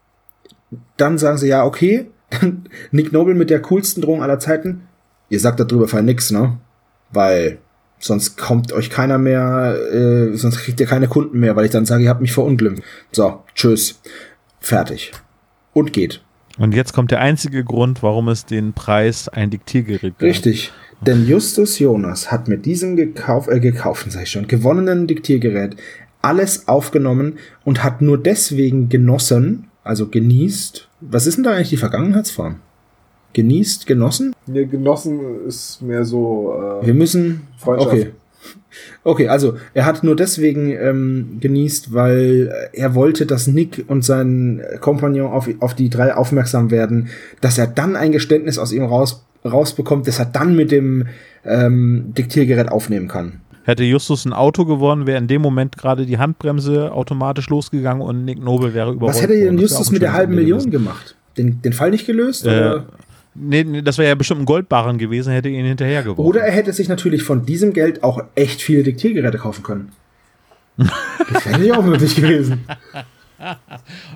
dann 0.98 1.18
sagen 1.18 1.38
sie, 1.38 1.48
ja, 1.48 1.64
okay, 1.64 2.10
Nick 2.92 3.14
Noble 3.14 3.34
mit 3.34 3.50
der 3.50 3.62
coolsten 3.62 4.02
Drohung 4.02 4.22
aller 4.22 4.40
Zeiten, 4.40 4.82
ihr 5.30 5.40
sagt 5.40 5.60
darüber 5.60 5.88
fall 5.88 6.04
nix, 6.04 6.32
ne? 6.32 6.58
Weil 7.12 7.60
Sonst 8.00 8.38
kommt 8.38 8.72
euch 8.72 8.90
keiner 8.90 9.18
mehr, 9.18 9.76
äh, 9.92 10.36
sonst 10.36 10.60
kriegt 10.60 10.80
ihr 10.80 10.86
keine 10.86 11.08
Kunden 11.08 11.40
mehr, 11.40 11.56
weil 11.56 11.66
ich 11.66 11.72
dann 11.72 11.86
sage, 11.86 12.04
ihr 12.04 12.10
habt 12.10 12.22
mich 12.22 12.32
verunglimpft. 12.32 12.82
So, 13.12 13.44
tschüss. 13.56 14.00
Fertig. 14.60 15.12
Und 15.74 15.94
geht. 15.94 16.22
Und 16.58 16.74
jetzt 16.74 16.94
kommt 16.94 17.12
der 17.12 17.22
einzige 17.22 17.64
Grund, 17.64 18.04
warum 18.04 18.28
es 18.30 18.46
den 18.46 18.74
Preis 18.74 19.30
ein 19.30 19.50
Diktiergerät 19.50 20.02
gibt. 20.02 20.22
Richtig. 20.22 20.72
Denn 21.02 21.26
Justus 21.26 21.80
Jonas 21.80 22.32
hat 22.32 22.48
mit 22.48 22.66
diesem 22.66 22.96
gekauf, 22.96 23.48
äh, 23.48 23.60
gekauften, 23.60 24.12
sag 24.12 24.24
ich 24.24 24.32
schon, 24.32 24.48
gewonnenen 24.48 25.08
Diktiergerät 25.08 25.78
alles 26.22 26.68
aufgenommen 26.68 27.40
und 27.64 27.84
hat 27.84 28.02
nur 28.02 28.22
deswegen 28.22 28.90
genossen, 28.90 29.68
also 29.84 30.08
genießt. 30.10 30.90
Was 31.00 31.28
ist 31.28 31.36
denn 31.38 31.46
da 31.46 31.52
eigentlich 31.52 31.70
die 31.70 31.78
Vergangenheitsform? 31.78 32.58
Genießt, 33.34 33.86
genossen? 33.86 34.34
Nee, 34.48 34.66
genossen 34.66 35.46
ist 35.48 35.82
mehr 35.82 36.06
so. 36.06 36.54
Äh, 36.82 36.88
Wir 36.88 36.94
müssen. 36.94 37.48
Okay. 37.66 38.12
Okay, 39.04 39.28
also 39.28 39.58
er 39.74 39.86
hat 39.86 40.04
nur 40.04 40.16
deswegen 40.16 40.72
ähm, 40.72 41.38
genießt, 41.40 41.94
weil 41.94 42.70
er 42.74 42.96
wollte, 42.96 43.26
dass 43.26 43.48
Nick 43.48 43.86
und 43.88 44.06
sein 44.06 44.62
Kompagnon 44.80 45.32
auf, 45.32 45.50
auf 45.60 45.74
die 45.74 45.90
drei 45.90 46.14
aufmerksam 46.14 46.70
werden, 46.70 47.10
dass 47.42 47.58
er 47.58 47.68
dann 47.68 47.96
ein 47.96 48.12
Geständnis 48.12 48.58
aus 48.58 48.72
ihm 48.72 48.84
raus, 48.84 49.26
rausbekommt, 49.44 50.08
dass 50.08 50.20
er 50.20 50.26
dann 50.26 50.56
mit 50.56 50.72
dem 50.72 51.08
ähm, 51.46 52.14
Diktiergerät 52.18 52.70
aufnehmen 52.70 53.08
kann. 53.08 53.42
Hätte 53.64 53.84
Justus 53.84 54.26
ein 54.26 54.34
Auto 54.34 54.66
gewonnen, 54.66 55.06
wäre 55.06 55.18
in 55.18 55.28
dem 55.28 55.42
Moment 55.42 55.78
gerade 55.78 56.06
die 56.06 56.18
Handbremse 56.18 56.92
automatisch 56.92 57.50
losgegangen 57.50 58.02
und 58.02 58.26
Nick 58.26 58.42
Noble 58.44 58.74
wäre 58.74 58.94
überholt 58.94 59.16
Was 59.16 59.22
hätte 59.22 59.40
denn 59.40 59.58
Justus 59.58 59.92
mit 59.92 60.02
der 60.02 60.14
halben 60.14 60.36
Million 60.36 60.70
gemacht? 60.72 61.16
Den, 61.38 61.62
den 61.62 61.74
Fall 61.74 61.92
nicht 61.92 62.06
gelöst? 62.06 62.46
Äh, 62.46 62.50
oder? 62.50 62.86
Nee, 63.36 63.64
nee, 63.64 63.82
das 63.82 63.98
wäre 63.98 64.10
ja 64.10 64.16
bestimmt 64.16 64.42
ein 64.42 64.46
Goldbarren 64.46 64.98
gewesen, 64.98 65.32
hätte 65.32 65.50
ihn 65.50 65.66
hinterher 65.66 66.04
geworfen. 66.04 66.28
Oder 66.28 66.42
er 66.42 66.52
hätte 66.52 66.74
sich 66.74 66.90
natürlich 66.90 67.24
von 67.24 67.46
diesem 67.46 67.74
Geld 67.74 68.04
auch 68.04 68.22
echt 68.36 68.62
viele 68.62 68.84
Diktiergeräte 68.84 69.38
kaufen 69.38 69.64
können. 69.64 69.92
das 70.78 71.46
wäre 71.46 71.66
ja 71.66 71.78
auch 71.78 71.84
möglich 71.84 72.16
gewesen. 72.16 72.66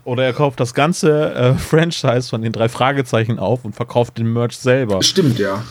Oder 0.03 0.26
er 0.26 0.34
kauft 0.34 0.60
das 0.60 0.73
ganze 0.73 1.34
äh, 1.34 1.53
Franchise 1.53 2.30
von 2.30 2.41
den 2.41 2.52
drei 2.52 2.68
Fragezeichen 2.68 3.40
auf 3.40 3.64
und 3.64 3.76
verkauft 3.76 4.18
den 4.18 4.31
Merch 4.31 4.57
selber. 4.57 5.02
Stimmt, 5.02 5.40
ja. 5.40 5.64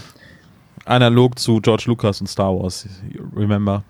Analog 0.84 1.38
zu 1.38 1.60
George 1.60 1.84
Lucas 1.86 2.20
und 2.20 2.26
Star 2.26 2.54
Wars, 2.54 2.86
remember? 3.36 3.84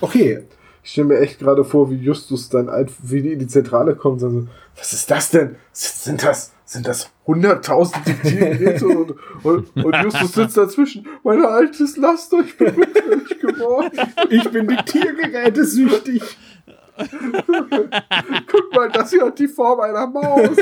Okay. 0.00 0.40
Ich 0.84 0.90
stelle 0.90 1.08
mir 1.08 1.20
echt 1.20 1.38
gerade 1.38 1.64
vor, 1.64 1.90
wie 1.90 1.96
Justus 1.96 2.48
dann, 2.48 2.68
wie 3.02 3.22
die 3.22 3.32
in 3.32 3.38
die 3.38 3.46
Zentrale 3.46 3.94
kommt 3.94 4.22
und 4.22 4.30
so, 4.30 4.48
was 4.76 4.92
ist 4.92 5.10
das 5.10 5.30
denn? 5.30 5.54
Sind 5.72 6.24
das, 6.24 6.51
sind 6.72 6.86
das 6.86 7.10
100.000 7.26 8.04
Diktiergeräte? 8.04 8.86
und, 8.88 9.14
und, 9.42 9.84
und, 9.84 9.96
Justus 10.02 10.32
sitzt 10.34 10.56
dazwischen. 10.56 11.06
Meine 11.22 11.48
Altes, 11.48 11.96
lasst 11.96 12.32
euch, 12.32 12.46
ich 12.46 12.56
bin 12.56 12.68
rückfällig 12.68 13.40
geworden. 13.40 13.98
Ich 14.30 14.48
bin 14.50 14.68
Diktiergeräte 14.68 15.64
süchtig. 15.64 16.22
Guck 18.46 18.74
mal, 18.74 18.90
das 18.90 19.10
hier 19.10 19.26
hat 19.26 19.38
die 19.38 19.48
Form 19.48 19.80
einer 19.80 20.06
Maus. 20.06 20.56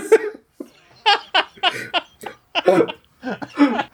Ah, 2.67 2.87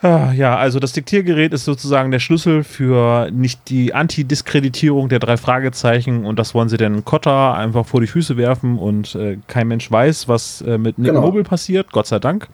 ja, 0.02 0.56
also 0.56 0.78
das 0.78 0.92
Diktiergerät 0.92 1.52
ist 1.52 1.64
sozusagen 1.64 2.10
der 2.10 2.20
Schlüssel 2.20 2.62
für 2.62 3.30
nicht 3.32 3.68
die 3.68 3.92
Antidiskreditierung 3.92 5.08
der 5.08 5.18
drei 5.18 5.36
Fragezeichen 5.36 6.24
und 6.24 6.38
das 6.38 6.54
wollen 6.54 6.68
sie 6.68 6.76
dann 6.76 7.04
Kotter 7.04 7.54
einfach 7.54 7.86
vor 7.86 8.00
die 8.00 8.06
Füße 8.06 8.36
werfen 8.36 8.78
und 8.78 9.14
äh, 9.14 9.38
kein 9.48 9.68
Mensch 9.68 9.90
weiß, 9.90 10.28
was 10.28 10.62
äh, 10.62 10.78
mit 10.78 10.98
Nick 10.98 11.08
genau. 11.08 11.22
Noble 11.22 11.42
passiert, 11.42 11.92
Gott 11.92 12.06
sei 12.06 12.18
Dank. 12.18 12.48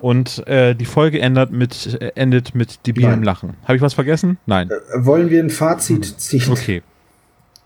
Und 0.00 0.46
äh, 0.46 0.74
die 0.74 0.84
Folge 0.84 1.20
endet 1.20 1.50
mit, 1.50 2.00
äh, 2.00 2.12
endet 2.14 2.54
mit 2.54 2.86
debilem 2.86 3.22
Lachen. 3.22 3.54
Habe 3.64 3.76
ich 3.76 3.82
was 3.82 3.94
vergessen? 3.94 4.38
Nein. 4.46 4.70
Äh, 4.70 5.04
wollen 5.04 5.30
wir 5.30 5.42
ein 5.42 5.50
Fazit 5.50 6.04
ziehen? 6.04 6.50
Okay. 6.50 6.82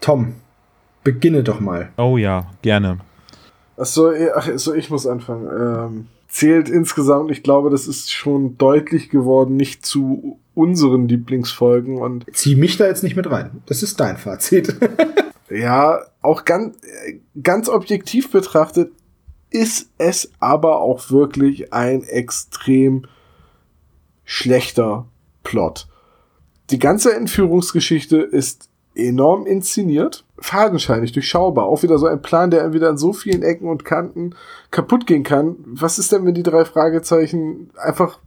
Tom, 0.00 0.34
beginne 1.04 1.42
doch 1.42 1.60
mal. 1.60 1.90
Oh 1.96 2.16
ja, 2.16 2.46
gerne. 2.62 2.98
Achso, 3.76 4.12
ach, 4.34 4.48
so, 4.56 4.74
ich 4.74 4.90
muss 4.90 5.06
anfangen. 5.06 5.48
Ähm 5.48 6.06
zählt 6.32 6.70
insgesamt, 6.70 7.30
ich 7.30 7.42
glaube, 7.42 7.68
das 7.68 7.86
ist 7.86 8.10
schon 8.10 8.56
deutlich 8.56 9.10
geworden, 9.10 9.54
nicht 9.54 9.84
zu 9.84 10.40
unseren 10.54 11.06
Lieblingsfolgen 11.06 11.98
und. 11.98 12.24
Zieh 12.32 12.56
mich 12.56 12.78
da 12.78 12.86
jetzt 12.86 13.02
nicht 13.02 13.16
mit 13.16 13.30
rein. 13.30 13.62
Das 13.66 13.82
ist 13.82 14.00
dein 14.00 14.16
Fazit. 14.16 14.74
ja, 15.50 16.00
auch 16.22 16.44
ganz, 16.46 16.78
ganz 17.40 17.68
objektiv 17.68 18.30
betrachtet 18.30 18.90
ist 19.50 19.90
es 19.98 20.32
aber 20.40 20.80
auch 20.80 21.10
wirklich 21.10 21.74
ein 21.74 22.02
extrem 22.02 23.04
schlechter 24.24 25.06
Plot. 25.44 25.86
Die 26.70 26.78
ganze 26.78 27.14
Entführungsgeschichte 27.14 28.16
ist 28.16 28.70
enorm 28.94 29.46
inszeniert, 29.46 30.24
fadenscheinig, 30.42 31.12
durchschaubar. 31.12 31.66
Auch 31.66 31.82
wieder 31.82 31.98
so 31.98 32.06
ein 32.06 32.20
Plan, 32.20 32.50
der 32.50 32.64
entweder 32.64 32.90
an 32.90 32.98
so 32.98 33.12
vielen 33.12 33.42
Ecken 33.42 33.68
und 33.68 33.84
Kanten 33.84 34.34
kaputt 34.70 35.06
gehen 35.06 35.22
kann. 35.22 35.56
Was 35.64 35.98
ist 35.98 36.12
denn, 36.12 36.26
wenn 36.26 36.34
die 36.34 36.42
drei 36.42 36.64
Fragezeichen 36.64 37.70
einfach 37.76 38.18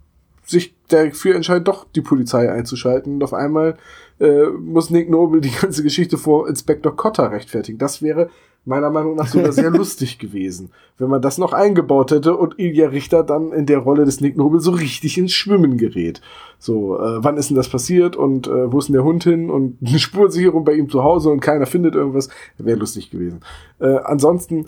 sich 0.46 0.76
dafür 0.88 1.36
entscheiden, 1.36 1.64
doch 1.64 1.86
die 1.96 2.02
Polizei 2.02 2.52
einzuschalten 2.52 3.16
und 3.16 3.24
auf 3.24 3.34
einmal 3.34 3.78
äh, 4.20 4.46
muss 4.46 4.90
Nick 4.90 5.10
Noble 5.10 5.42
die 5.42 5.52
ganze 5.52 5.84
Geschichte 5.84 6.18
vor 6.18 6.48
Inspektor 6.48 6.96
Cotter 6.96 7.32
rechtfertigen. 7.32 7.80
Das 7.80 8.02
wäre 8.02 8.30
meiner 8.66 8.90
Meinung 8.90 9.16
nach 9.16 9.28
sogar 9.28 9.52
sehr 9.52 9.70
lustig 9.72 10.20
gewesen, 10.20 10.72
wenn 10.98 11.10
man 11.10 11.22
das 11.22 11.38
noch 11.38 11.54
eingebaut 11.54 12.12
hätte 12.12 12.36
und 12.36 12.60
Ilja 12.60 12.90
Richter 12.90 13.24
dann 13.24 13.52
in 13.52 13.66
der 13.66 13.80
Rolle 13.80 14.06
des 14.06 14.22
Nick 14.22 14.38
Noble 14.38 14.60
so 14.60 14.72
richtig 14.72 15.18
ins 15.18 15.34
Schwimmen 15.34 15.78
gerät. 15.78 16.22
So, 16.60 17.00
äh, 17.00 17.24
wann 17.24 17.38
ist 17.38 17.50
denn 17.50 17.58
das 17.58 17.70
passiert 17.70 18.16
und 18.16 18.48
äh, 18.48 18.72
wo 18.72 18.80
ist 18.80 18.88
denn 18.88 18.94
der 18.94 19.04
Hund 19.04 19.24
hin 19.24 19.50
und 19.50 19.78
eine 19.86 20.00
Spurensicherung 20.00 20.66
bei 20.66 20.74
ihm 20.74 20.90
zu 20.90 21.04
Hause 21.04 21.30
und 21.30 21.40
keiner 21.40 21.66
findet 21.66 21.96
irgendwas, 21.96 22.30
wäre 22.58 22.80
lustig 22.80 23.12
gewesen. 23.12 23.42
Äh, 23.80 23.98
ansonsten 24.04 24.66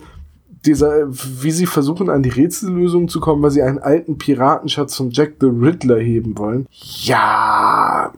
dieser, 0.66 1.08
wie 1.08 1.50
sie 1.50 1.66
versuchen, 1.66 2.10
an 2.10 2.22
die 2.22 2.30
Rätsellösung 2.30 3.08
zu 3.08 3.20
kommen, 3.20 3.42
weil 3.42 3.50
sie 3.50 3.62
einen 3.62 3.78
alten 3.78 4.18
Piratenschatz 4.18 4.96
von 4.96 5.10
Jack 5.10 5.34
the 5.40 5.46
Riddler 5.46 5.98
heben 5.98 6.36
wollen. 6.36 6.66
Ja, 6.70 8.12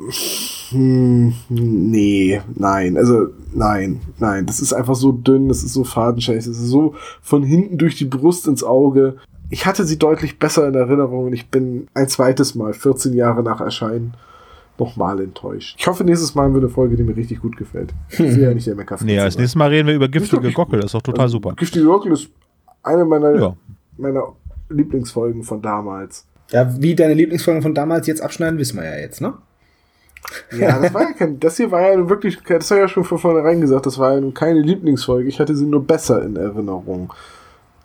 hm, 0.70 1.34
nee, 1.48 2.40
nein, 2.55 2.97
also 2.97 3.28
nein, 3.52 4.01
nein, 4.18 4.47
das 4.47 4.60
ist 4.60 4.72
einfach 4.72 4.94
so 4.94 5.12
dünn, 5.12 5.48
das 5.48 5.62
ist 5.62 5.72
so 5.72 5.84
fadenscheiße, 5.84 6.48
das 6.48 6.59
ist 6.59 6.68
so 6.68 6.94
von 7.20 7.42
hinten 7.42 7.78
durch 7.78 7.97
die 7.97 8.05
Brust 8.05 8.47
ins 8.47 8.62
Auge. 8.62 9.16
Ich 9.48 9.66
hatte 9.66 9.84
sie 9.84 9.98
deutlich 9.98 10.38
besser 10.38 10.68
in 10.68 10.74
Erinnerung 10.74 11.26
und 11.26 11.32
ich 11.32 11.48
bin 11.48 11.88
ein 11.94 12.09
zweites 12.09 12.55
Mal, 12.55 12.72
14 12.72 13.14
Jahre 13.14 13.42
nach 13.42 13.60
Erscheinen, 13.60 14.14
nochmal 14.78 15.20
enttäuscht. 15.20 15.76
Ich 15.78 15.86
hoffe, 15.86 16.05
nächstes 16.05 16.34
Mal 16.34 16.44
haben 16.44 16.55
wir 16.55 16.60
eine 16.60 16.70
Folge, 16.70 16.97
die 16.97 17.02
mir 17.02 17.16
richtig 17.16 17.40
gut 17.40 17.56
gefällt. 17.56 17.92
Ich 18.10 18.18
will 18.20 18.40
ja 18.40 18.55
nicht 18.55 18.66
der 18.66 18.76
Mecker 18.76 18.97
Nee, 19.02 19.18
als 19.18 19.36
nächstes 19.36 19.56
Mal 19.56 19.70
reden 19.70 19.88
wir 19.88 19.94
über 19.94 20.09
giftige 20.09 20.52
Gockel, 20.52 20.80
das 20.80 20.86
ist 20.86 20.94
doch 20.94 21.02
total 21.02 21.24
also, 21.24 21.38
super. 21.38 21.55
Giftige 21.56 21.84
Gockel 21.84 22.12
ist 22.12 22.30
eine 22.82 23.05
meiner, 23.05 23.34
ja. 23.34 23.56
meiner 23.98 24.32
Lieblingsfolgen 24.68 25.42
von 25.42 25.60
damals. 25.60 26.26
Ja, 26.51 26.80
wie 26.80 26.94
deine 26.94 27.14
Lieblingsfolgen 27.14 27.62
von 27.62 27.74
damals 27.74 28.06
jetzt 28.06 28.22
abschneiden, 28.22 28.59
wissen 28.59 28.76
wir 28.76 28.84
ja 28.84 28.97
jetzt, 28.97 29.20
ne? 29.20 29.34
Ja, 30.56 30.78
das 30.78 30.92
war 30.94 31.02
ja 31.02 31.12
kein, 31.12 31.40
das 31.40 31.56
hier 31.56 31.70
war 31.70 31.80
ja 31.80 32.09
wirklich, 32.09 32.38
das 32.47 32.70
war 32.70 32.78
ja 32.78 32.88
schon 32.88 33.05
von 33.05 33.18
vornherein 33.18 33.60
gesagt, 33.60 33.86
das 33.86 33.98
war 33.98 34.14
ja 34.14 34.20
nun 34.20 34.34
keine 34.34 34.60
Lieblingsfolge. 34.60 35.28
Ich 35.28 35.40
hatte 35.40 35.56
sie 35.56 35.66
nur 35.66 35.84
besser 35.84 36.22
in 36.22 36.36
Erinnerung. 36.36 37.12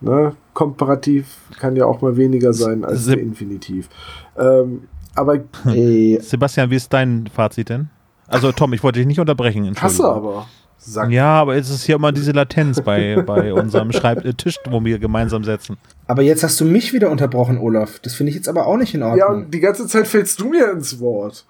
Ne? 0.02 0.34
Komparativ 0.54 1.26
kann 1.60 1.76
ja 1.76 1.86
auch 1.86 2.02
mal 2.02 2.18
weniger 2.18 2.54
sein 2.54 2.84
als 2.84 3.06
der 3.06 3.20
Infinitiv. 3.20 3.90
Ähm, 4.38 4.84
aber 5.16 5.40
hey. 5.64 6.20
Sebastian, 6.22 6.70
wie 6.70 6.76
ist 6.76 6.92
dein 6.92 7.28
Fazit 7.34 7.70
denn? 7.70 7.90
Also 8.28 8.52
Tom, 8.52 8.74
ich 8.74 8.84
wollte 8.84 9.00
dich 9.00 9.08
nicht 9.08 9.20
unterbrechen. 9.20 9.74
Hasse 9.80 10.08
aber. 10.08 10.48
Sag. 10.78 11.10
Ja, 11.10 11.42
aber 11.42 11.56
es 11.56 11.70
ist 11.70 11.84
hier 11.84 11.96
immer 11.96 12.12
diese 12.12 12.32
Latenz 12.32 12.82
bei, 12.82 13.22
bei 13.26 13.54
unserem 13.62 13.92
Schreibtisch, 13.92 14.60
wo 14.70 14.84
wir 14.84 15.00
gemeinsam 15.00 15.44
setzen. 15.44 15.78
Aber 16.06 16.22
jetzt 16.22 16.44
hast 16.44 16.60
du 16.60 16.66
mich 16.66 16.94
wieder 16.94 17.10
unterbrochen, 17.10 17.58
Olaf. 17.58 18.00
Das 18.00 18.14
finde 18.14 18.32
ich 18.32 18.36
jetzt 18.36 18.48
aber 18.48 18.68
auch 18.68 18.78
nicht 18.78 18.94
in 18.94 19.02
Ordnung. 19.02 19.20
Ja, 19.20 19.28
und 19.30 19.52
die 19.52 19.62
ganze 19.62 19.88
Zeit 19.88 20.06
fällst 20.06 20.40
du 20.40 20.50
mir 20.50 20.72
ins 20.72 21.00
Wort. 21.00 21.46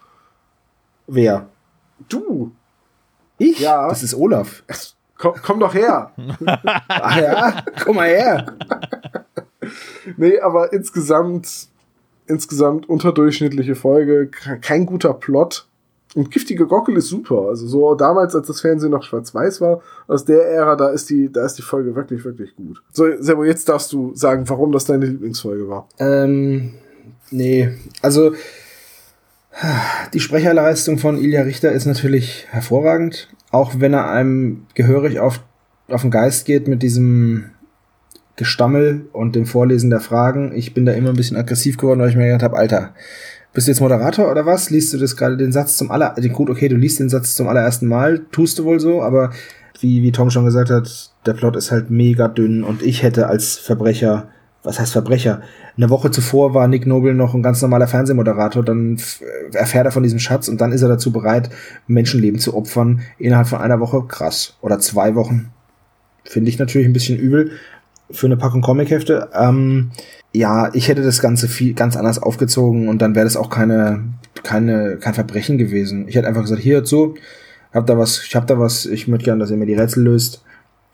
Wer? 1.08 1.48
Du. 2.10 2.52
Ich? 3.38 3.60
Ja. 3.60 3.88
Das 3.90 4.04
ist 4.04 4.16
Olaf. 4.16 4.64
Komm, 5.18 5.34
komm 5.42 5.60
doch 5.60 5.74
her. 5.74 6.12
Ach 6.88 7.18
ja, 7.22 7.64
komm 7.84 7.96
mal 7.98 8.08
her. 8.08 8.58
nee, 10.18 10.40
aber 10.40 10.74
insgesamt 10.74 11.70
insgesamt 12.28 12.90
unterdurchschnittliche 12.90 13.76
Folge, 13.76 14.30
kein 14.62 14.86
guter 14.86 15.14
Plot. 15.14 15.68
Und 16.16 16.32
giftige 16.32 16.66
Gockel 16.66 16.96
ist 16.96 17.10
super. 17.10 17.50
Also 17.50 17.68
so 17.68 17.94
damals, 17.94 18.36
als 18.36 18.48
das 18.48 18.62
Fernsehen 18.62 18.92
noch 18.92 19.04
schwarz-weiß 19.04 19.60
war, 19.60 19.82
aus 20.08 20.24
der 20.24 20.48
Ära, 20.48 20.78
da 20.78 20.90
ist 20.90 21.10
die, 21.10 21.30
da 21.30 21.46
ist 21.46 21.56
die 21.56 21.62
Folge 21.62 21.94
wirklich, 21.94 22.24
wirklich 22.24 22.56
gut. 22.56 22.82
So, 22.94 23.06
Sebo, 23.20 23.44
jetzt 23.44 23.68
darfst 23.68 23.92
du 23.92 24.16
sagen, 24.16 24.48
warum 24.48 24.72
das 24.72 24.86
deine 24.86 25.06
Lieblingsfolge 25.08 25.68
war. 25.68 25.90
Ähm, 26.00 26.76
nee, 27.32 27.70
also 28.02 28.32
die 30.14 30.20
Sprecherleistung 30.20 30.98
von 30.98 31.18
Ilja 31.18 31.44
Richter 31.44 31.72
ist 31.72 31.86
natürlich 31.86 32.48
hervorragend, 32.50 33.30
auch 33.52 33.74
wenn 33.80 33.94
er 33.94 34.10
einem 34.10 34.66
gehörig 34.74 35.20
auf, 35.20 35.42
auf 35.88 36.02
den 36.02 36.12
Geist 36.12 36.46
geht 36.46 36.68
mit 36.68 36.84
diesem 36.84 37.52
Gestammel 38.36 39.08
und 39.14 39.36
dem 39.36 39.46
Vorlesen 39.46 39.90
der 39.90 40.02
Fragen. 40.02 40.52
Ich 40.56 40.74
bin 40.74 40.86
da 40.86 40.92
immer 40.92 41.10
ein 41.10 41.16
bisschen 41.16 41.38
aggressiv 41.38 41.78
geworden, 41.78 42.02
weil 42.02 42.10
ich 42.10 42.18
mir 42.18 42.26
gedacht 42.26 42.44
habe, 42.44 42.58
Alter, 42.58 42.94
bist 43.54 43.68
du 43.68 43.72
jetzt 43.72 43.80
Moderator 43.80 44.30
oder 44.30 44.46
was? 44.46 44.70
Liest 44.70 44.94
du 44.94 44.98
das 44.98 45.16
gerade 45.16 45.38
den 45.38 45.54
Satz 45.54 45.78
zum 45.78 45.90
aller, 45.90 46.14
gut, 46.34 46.50
okay, 46.50 46.68
du 46.68 46.76
liest 46.76 47.00
den 47.00 47.10
Satz 47.10 47.36
zum 47.36 47.48
allerersten 47.48 47.88
Mal, 47.88 48.26
tust 48.32 48.60
du 48.60 48.66
wohl 48.66 48.82
so, 48.82 49.02
aber 49.02 49.32
wie, 49.80 50.04
wie 50.04 50.12
Tom 50.12 50.30
schon 50.30 50.46
gesagt 50.46 50.70
hat, 50.70 51.12
der 51.26 51.34
Plot 51.34 51.56
ist 51.56 51.72
halt 51.72 51.90
mega 51.90 52.28
dünn 52.28 52.64
und 52.64 52.82
ich 52.82 53.04
hätte 53.04 53.28
als 53.28 53.58
Verbrecher, 53.58 54.28
was 54.66 54.80
heißt 54.80 54.92
Verbrecher? 54.92 55.42
Eine 55.78 55.90
Woche 55.90 56.12
zuvor 56.12 56.54
war 56.54 56.68
Nick 56.68 56.86
Noble 56.86 57.14
noch 57.14 57.34
ein 57.34 57.44
ganz 57.44 57.62
normaler 57.62 57.88
Fernsehmoderator, 57.88 58.64
dann 58.64 58.98
erfährt 59.54 59.86
er 59.86 59.92
von 59.92 60.04
diesem 60.04 60.20
Schatz 60.20 60.48
und 60.48 60.60
dann 60.60 60.72
ist 60.72 60.82
er 60.82 60.90
dazu 60.90 61.12
bereit, 61.12 61.50
Menschenleben 61.88 62.40
zu 62.40 62.56
opfern 62.56 63.02
innerhalb 63.18 63.48
von 63.48 63.60
einer 63.60 63.80
Woche. 63.80 64.04
Krass. 64.08 64.58
Oder 64.62 64.80
zwei 64.80 65.16
Wochen. 65.16 65.52
Finde 66.24 66.50
ich 66.50 66.60
natürlich 66.60 66.88
ein 66.88 66.94
bisschen 66.94 67.18
übel, 67.18 67.52
für 68.12 68.28
eine 68.28 68.38
Packung 68.38 68.62
Comichefte. 68.62 69.30
Ähm, 69.34 69.92
ja, 70.34 70.74
ich 70.74 70.88
hätte 70.88 71.02
das 71.02 71.22
Ganze 71.22 71.48
viel 71.48 71.74
ganz 71.74 71.96
anders 71.96 72.22
aufgezogen 72.22 72.88
und 72.88 73.02
dann 73.02 73.16
wäre 73.16 73.26
das 73.26 73.38
auch 73.38 73.50
keine, 73.50 74.04
keine, 74.44 74.98
kein 74.98 75.14
Verbrechen 75.14 75.58
gewesen. 75.58 76.08
Ich 76.08 76.16
hätte 76.16 76.28
einfach 76.28 76.42
gesagt, 76.42 76.62
hier 76.62 76.84
zu, 76.84 77.16
hab 77.74 77.88
da 77.88 77.98
was, 77.98 78.24
ich 78.26 78.36
hab 78.36 78.48
da 78.48 78.60
was, 78.60 78.86
ich 78.86 79.08
möchte 79.08 79.26
gerne, 79.26 79.40
dass 79.40 79.52
ihr 79.52 79.58
mir 79.58 79.66
die 79.66 79.76
Rätsel 79.76 80.04
löst. 80.04 80.44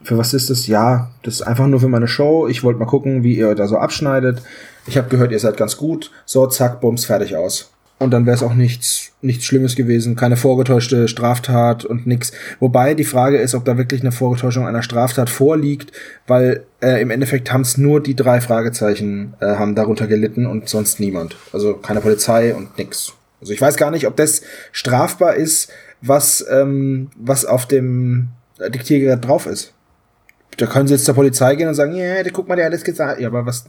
Für 0.03 0.17
was 0.17 0.33
ist 0.33 0.49
das? 0.49 0.67
Ja, 0.67 1.11
das 1.23 1.35
ist 1.35 1.41
einfach 1.43 1.67
nur 1.67 1.79
für 1.79 1.87
meine 1.87 2.07
Show. 2.07 2.47
Ich 2.47 2.63
wollte 2.63 2.79
mal 2.79 2.85
gucken, 2.85 3.23
wie 3.23 3.37
ihr 3.37 3.53
da 3.55 3.67
so 3.67 3.77
abschneidet. 3.77 4.41
Ich 4.87 4.97
habe 4.97 5.09
gehört, 5.09 5.31
ihr 5.31 5.39
seid 5.39 5.57
ganz 5.57 5.77
gut. 5.77 6.11
So, 6.25 6.47
zack, 6.47 6.81
bums, 6.81 7.05
fertig 7.05 7.35
aus. 7.35 7.71
und 8.01 8.09
dann 8.09 8.25
wäre 8.25 8.35
es 8.35 8.41
auch 8.41 8.55
nichts, 8.55 9.11
nichts 9.21 9.45
Schlimmes 9.45 9.75
gewesen, 9.75 10.15
keine 10.15 10.35
vorgetäuschte 10.35 11.07
Straftat 11.07 11.85
und 11.85 12.07
nix. 12.07 12.31
Wobei 12.59 12.95
die 12.95 13.03
Frage 13.03 13.37
ist, 13.37 13.53
ob 13.53 13.63
da 13.63 13.77
wirklich 13.77 14.01
eine 14.01 14.11
Vorgetäuschung 14.11 14.65
einer 14.65 14.81
Straftat 14.81 15.29
vorliegt, 15.29 15.91
weil 16.25 16.63
äh, 16.81 16.99
im 16.99 17.11
Endeffekt 17.11 17.53
haben 17.53 17.61
es 17.61 17.77
nur 17.77 18.01
die 18.01 18.15
drei 18.15 18.41
Fragezeichen 18.41 19.35
äh, 19.39 19.45
haben 19.45 19.75
darunter 19.75 20.07
gelitten 20.07 20.47
und 20.47 20.67
sonst 20.67 20.99
niemand. 20.99 21.35
Also 21.53 21.75
keine 21.75 22.01
Polizei 22.01 22.55
und 22.55 22.75
nix. 22.79 23.13
Also 23.39 23.53
ich 23.53 23.61
weiß 23.61 23.77
gar 23.77 23.91
nicht, 23.91 24.07
ob 24.07 24.15
das 24.15 24.41
strafbar 24.71 25.35
ist, 25.35 25.69
was 26.01 26.43
ähm, 26.49 27.11
was 27.15 27.45
auf 27.45 27.67
dem 27.67 28.29
Diktiergerät 28.73 29.23
drauf 29.23 29.45
ist. 29.45 29.73
Da 30.57 30.65
können 30.65 30.87
sie 30.87 30.93
jetzt 30.93 31.05
zur 31.05 31.15
Polizei 31.15 31.55
gehen 31.55 31.67
und 31.67 31.75
sagen, 31.75 31.95
ja, 31.95 32.03
yeah, 32.03 32.23
guck 32.31 32.47
mal, 32.47 32.55
der 32.55 32.65
hat 32.65 32.73
das 32.73 32.83
gesagt. 32.83 33.19
Ja, 33.19 33.27
aber 33.29 33.45
was, 33.45 33.65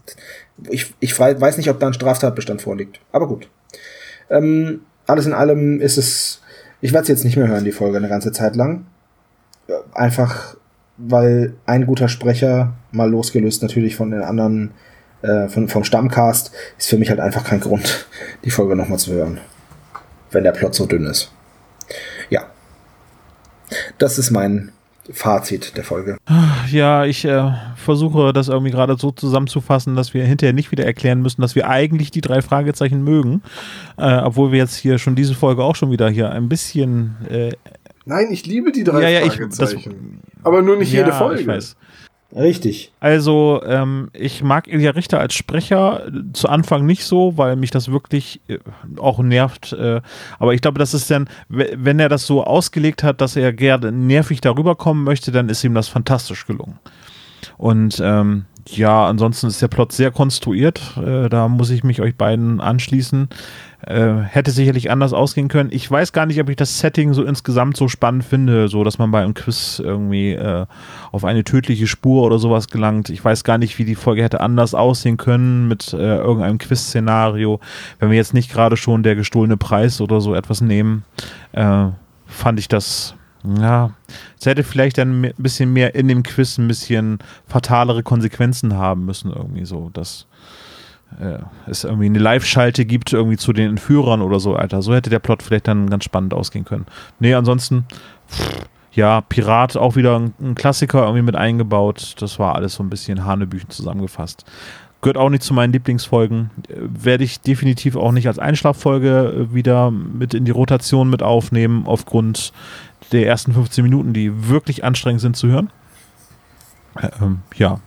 ich, 0.68 0.94
ich 1.00 1.18
weiß 1.18 1.56
nicht, 1.56 1.70
ob 1.70 1.78
da 1.78 1.86
ein 1.86 1.94
Straftatbestand 1.94 2.60
vorliegt. 2.60 3.00
Aber 3.12 3.28
gut. 3.28 3.48
Ähm, 4.30 4.80
alles 5.06 5.26
in 5.26 5.32
allem 5.32 5.80
ist 5.80 5.96
es, 5.96 6.42
ich 6.80 6.92
werde 6.92 7.02
es 7.02 7.08
jetzt 7.08 7.24
nicht 7.24 7.36
mehr 7.36 7.48
hören, 7.48 7.64
die 7.64 7.72
Folge, 7.72 7.98
eine 7.98 8.08
ganze 8.08 8.32
Zeit 8.32 8.56
lang. 8.56 8.86
Einfach, 9.94 10.56
weil 10.96 11.54
ein 11.66 11.86
guter 11.86 12.08
Sprecher, 12.08 12.74
mal 12.90 13.10
losgelöst 13.10 13.62
natürlich 13.62 13.96
von 13.96 14.10
den 14.10 14.22
anderen, 14.22 14.72
äh, 15.22 15.48
von, 15.48 15.68
vom 15.68 15.84
Stammcast, 15.84 16.50
ist 16.78 16.88
für 16.88 16.98
mich 16.98 17.10
halt 17.10 17.20
einfach 17.20 17.44
kein 17.44 17.60
Grund, 17.60 18.06
die 18.44 18.50
Folge 18.50 18.74
nochmal 18.74 18.98
zu 18.98 19.12
hören. 19.12 19.40
Wenn 20.30 20.44
der 20.44 20.52
Plot 20.52 20.74
so 20.74 20.86
dünn 20.86 21.06
ist. 21.06 21.32
Ja. 22.28 22.46
Das 23.98 24.18
ist 24.18 24.30
mein 24.30 24.72
Fazit 25.12 25.76
der 25.76 25.84
Folge. 25.84 26.18
Ja, 26.70 27.04
ich 27.04 27.24
äh, 27.24 27.52
versuche 27.76 28.32
das 28.32 28.48
irgendwie 28.48 28.70
gerade 28.70 28.96
so 28.96 29.10
zusammenzufassen, 29.10 29.94
dass 29.94 30.14
wir 30.14 30.24
hinterher 30.24 30.52
nicht 30.52 30.72
wieder 30.72 30.84
erklären 30.84 31.20
müssen, 31.20 31.42
dass 31.42 31.54
wir 31.54 31.68
eigentlich 31.68 32.10
die 32.10 32.20
drei 32.20 32.42
Fragezeichen 32.42 33.04
mögen, 33.04 33.42
äh, 33.98 34.16
obwohl 34.18 34.52
wir 34.52 34.58
jetzt 34.58 34.76
hier 34.76 34.98
schon 34.98 35.14
diese 35.14 35.34
Folge 35.34 35.62
auch 35.62 35.76
schon 35.76 35.90
wieder 35.90 36.08
hier 36.08 36.30
ein 36.30 36.48
bisschen. 36.48 37.16
Äh, 37.28 37.52
Nein, 38.04 38.28
ich 38.30 38.46
liebe 38.46 38.72
die 38.72 38.84
drei 38.84 39.02
ja, 39.02 39.20
ja, 39.20 39.30
Fragezeichen. 39.30 39.78
Ich, 39.78 39.84
das, 39.84 40.44
aber 40.44 40.62
nur 40.62 40.76
nicht 40.76 40.92
ja, 40.92 41.00
jede 41.00 41.12
Folge. 41.12 41.40
Ich 41.40 41.46
weiß. 41.46 41.76
Richtig. 42.34 42.92
Also, 42.98 43.60
ähm, 43.66 44.08
ich 44.14 44.42
mag 44.42 44.66
Ilja 44.66 44.92
Richter 44.92 45.20
als 45.20 45.34
Sprecher 45.34 46.10
zu 46.32 46.48
Anfang 46.48 46.86
nicht 46.86 47.04
so, 47.04 47.36
weil 47.36 47.56
mich 47.56 47.70
das 47.70 47.90
wirklich 47.90 48.40
äh, 48.48 48.58
auch 48.96 49.18
nervt. 49.18 49.72
Äh, 49.72 50.00
aber 50.38 50.54
ich 50.54 50.62
glaube, 50.62 50.78
das 50.78 50.94
ist 50.94 51.10
dann, 51.10 51.28
wenn 51.48 52.00
er 52.00 52.08
das 52.08 52.26
so 52.26 52.42
ausgelegt 52.42 53.02
hat, 53.02 53.20
dass 53.20 53.36
er 53.36 53.52
gerne 53.52 53.92
nervig 53.92 54.40
darüber 54.40 54.76
kommen 54.76 55.04
möchte, 55.04 55.30
dann 55.30 55.50
ist 55.50 55.62
ihm 55.62 55.74
das 55.74 55.88
fantastisch 55.88 56.46
gelungen. 56.46 56.78
Und 57.58 58.00
ähm, 58.02 58.46
ja, 58.68 59.06
ansonsten 59.06 59.48
ist 59.48 59.60
der 59.60 59.68
Plot 59.68 59.92
sehr 59.92 60.10
konstruiert. 60.10 60.96
Äh, 60.96 61.28
da 61.28 61.48
muss 61.48 61.70
ich 61.70 61.84
mich 61.84 62.00
euch 62.00 62.16
beiden 62.16 62.60
anschließen. 62.60 63.28
Äh, 63.84 64.20
hätte 64.22 64.52
sicherlich 64.52 64.90
anders 64.90 65.12
ausgehen 65.12 65.48
können. 65.48 65.70
Ich 65.72 65.90
weiß 65.90 66.12
gar 66.12 66.26
nicht, 66.26 66.40
ob 66.40 66.48
ich 66.48 66.56
das 66.56 66.78
Setting 66.78 67.14
so 67.14 67.24
insgesamt 67.24 67.76
so 67.76 67.88
spannend 67.88 68.24
finde, 68.24 68.68
so 68.68 68.84
dass 68.84 68.98
man 68.98 69.10
bei 69.10 69.22
einem 69.22 69.34
Quiz 69.34 69.80
irgendwie 69.82 70.32
äh, 70.32 70.66
auf 71.10 71.24
eine 71.24 71.42
tödliche 71.42 71.88
Spur 71.88 72.22
oder 72.22 72.38
sowas 72.38 72.68
gelangt. 72.68 73.10
Ich 73.10 73.24
weiß 73.24 73.42
gar 73.42 73.58
nicht, 73.58 73.78
wie 73.78 73.84
die 73.84 73.96
Folge 73.96 74.22
hätte 74.22 74.40
anders 74.40 74.74
aussehen 74.74 75.16
können 75.16 75.66
mit 75.66 75.92
äh, 75.92 76.16
irgendeinem 76.18 76.58
Quiz-Szenario. 76.58 77.58
Wenn 77.98 78.10
wir 78.10 78.16
jetzt 78.16 78.34
nicht 78.34 78.52
gerade 78.52 78.76
schon 78.76 79.02
der 79.02 79.16
gestohlene 79.16 79.56
Preis 79.56 80.00
oder 80.00 80.20
so 80.20 80.34
etwas 80.34 80.60
nehmen, 80.60 81.04
äh, 81.50 81.86
fand 82.26 82.60
ich 82.60 82.68
das 82.68 83.16
ja, 83.58 83.90
es 84.38 84.46
hätte 84.46 84.62
vielleicht 84.62 84.98
dann 84.98 85.22
ein 85.22 85.34
bisschen 85.36 85.72
mehr 85.72 85.94
in 85.94 86.08
dem 86.08 86.22
Quiz 86.22 86.58
ein 86.58 86.68
bisschen 86.68 87.18
fatalere 87.46 88.02
Konsequenzen 88.02 88.74
haben 88.76 89.04
müssen, 89.04 89.32
irgendwie 89.32 89.64
so, 89.64 89.90
dass 89.92 90.26
äh, 91.20 91.38
es 91.66 91.84
irgendwie 91.84 92.06
eine 92.06 92.18
Live-Schalte 92.18 92.84
gibt, 92.84 93.12
irgendwie 93.12 93.36
zu 93.36 93.52
den 93.52 93.70
Entführern 93.70 94.22
oder 94.22 94.40
so, 94.40 94.54
Alter. 94.54 94.82
So 94.82 94.94
hätte 94.94 95.10
der 95.10 95.18
Plot 95.18 95.42
vielleicht 95.42 95.68
dann 95.68 95.90
ganz 95.90 96.04
spannend 96.04 96.34
ausgehen 96.34 96.64
können. 96.64 96.86
Nee, 97.18 97.34
ansonsten, 97.34 97.84
pff, 98.28 98.66
ja, 98.92 99.22
Pirat 99.22 99.76
auch 99.76 99.96
wieder 99.96 100.18
ein, 100.18 100.34
ein, 100.40 100.54
Klassiker 100.54 101.02
irgendwie 101.02 101.22
mit 101.22 101.36
eingebaut. 101.36 102.14
Das 102.20 102.38
war 102.38 102.54
alles 102.54 102.74
so 102.74 102.82
ein 102.82 102.90
bisschen 102.90 103.24
Hanebüchen 103.24 103.70
zusammengefasst. 103.70 104.44
Gehört 105.00 105.16
auch 105.16 105.30
nicht 105.30 105.42
zu 105.42 105.54
meinen 105.54 105.72
Lieblingsfolgen. 105.72 106.50
Äh, 106.68 106.74
werde 106.80 107.24
ich 107.24 107.40
definitiv 107.40 107.96
auch 107.96 108.12
nicht 108.12 108.28
als 108.28 108.38
Einschlaffolge 108.38 109.48
äh, 109.50 109.54
wieder 109.54 109.90
mit 109.90 110.34
in 110.34 110.44
die 110.44 110.50
Rotation 110.50 111.10
mit 111.10 111.22
aufnehmen, 111.22 111.84
aufgrund 111.86 112.52
der 113.12 113.26
ersten 113.26 113.52
15 113.52 113.84
Minuten, 113.84 114.12
die 114.12 114.48
wirklich 114.48 114.84
anstrengend 114.84 115.20
sind 115.20 115.36
zu 115.36 115.48
hören. 115.48 115.70
Ähm, 117.20 117.40
ja, 117.54 117.80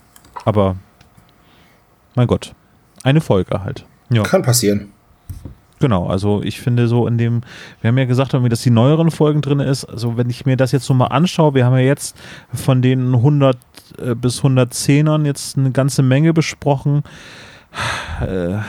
aber 0.46 0.76
mein 2.16 2.28
Gott, 2.28 2.54
eine 3.04 3.22
Folge 3.22 3.64
halt. 3.64 3.86
Ja. 4.10 4.24
Kann 4.24 4.42
passieren. 4.42 4.92
Genau, 5.80 6.08
also 6.08 6.42
ich 6.42 6.62
finde 6.62 6.88
so 6.88 7.06
in 7.06 7.18
dem, 7.18 7.42
wir 7.82 7.90
haben 7.90 7.98
ja 7.98 8.06
gesagt, 8.06 8.34
dass 8.34 8.62
die 8.62 8.70
neueren 8.70 9.12
Folgen 9.12 9.42
drin 9.42 9.60
ist, 9.60 9.84
also 9.84 10.16
wenn 10.16 10.30
ich 10.30 10.46
mir 10.46 10.56
das 10.56 10.72
jetzt 10.72 10.86
so 10.86 10.94
mal 10.94 11.08
anschaue, 11.08 11.54
wir 11.54 11.66
haben 11.66 11.74
ja 11.74 11.84
jetzt 11.84 12.16
von 12.54 12.82
den 12.82 13.14
100 13.14 13.58
äh, 13.98 14.16
bis 14.16 14.42
110ern 14.42 15.26
jetzt 15.26 15.58
eine 15.58 15.72
ganze 15.72 16.02
Menge 16.02 16.34
besprochen. 16.34 17.04
Äh, 18.22 18.60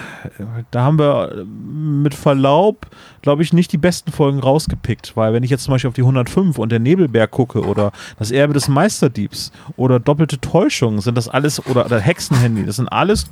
da 0.73 0.83
haben 0.83 0.99
wir 0.99 1.47
mit 1.47 2.12
Verlaub, 2.15 2.87
glaube 3.27 3.43
ich, 3.43 3.53
nicht 3.53 3.73
die 3.73 3.77
besten 3.77 4.12
Folgen 4.12 4.39
rausgepickt, 4.39 5.16
weil 5.16 5.32
wenn 5.32 5.43
ich 5.43 5.51
jetzt 5.51 5.65
zum 5.65 5.73
Beispiel 5.73 5.89
auf 5.89 5.94
die 5.94 6.03
105 6.03 6.59
und 6.59 6.70
der 6.70 6.78
Nebelberg 6.78 7.28
gucke 7.28 7.66
oder 7.66 7.90
das 8.20 8.31
Erbe 8.31 8.55
des 8.55 8.69
Meisterdiebs 8.69 9.51
oder 9.77 9.98
doppelte 9.98 10.40
Täuschung, 10.40 11.01
sind 11.01 11.16
das 11.16 11.28
alles, 11.28 11.66
oder, 11.66 11.86
oder 11.86 11.98
Hexenhandy, 11.98 12.65
das 12.65 12.77
sind 12.77 12.86
alles 12.86 13.27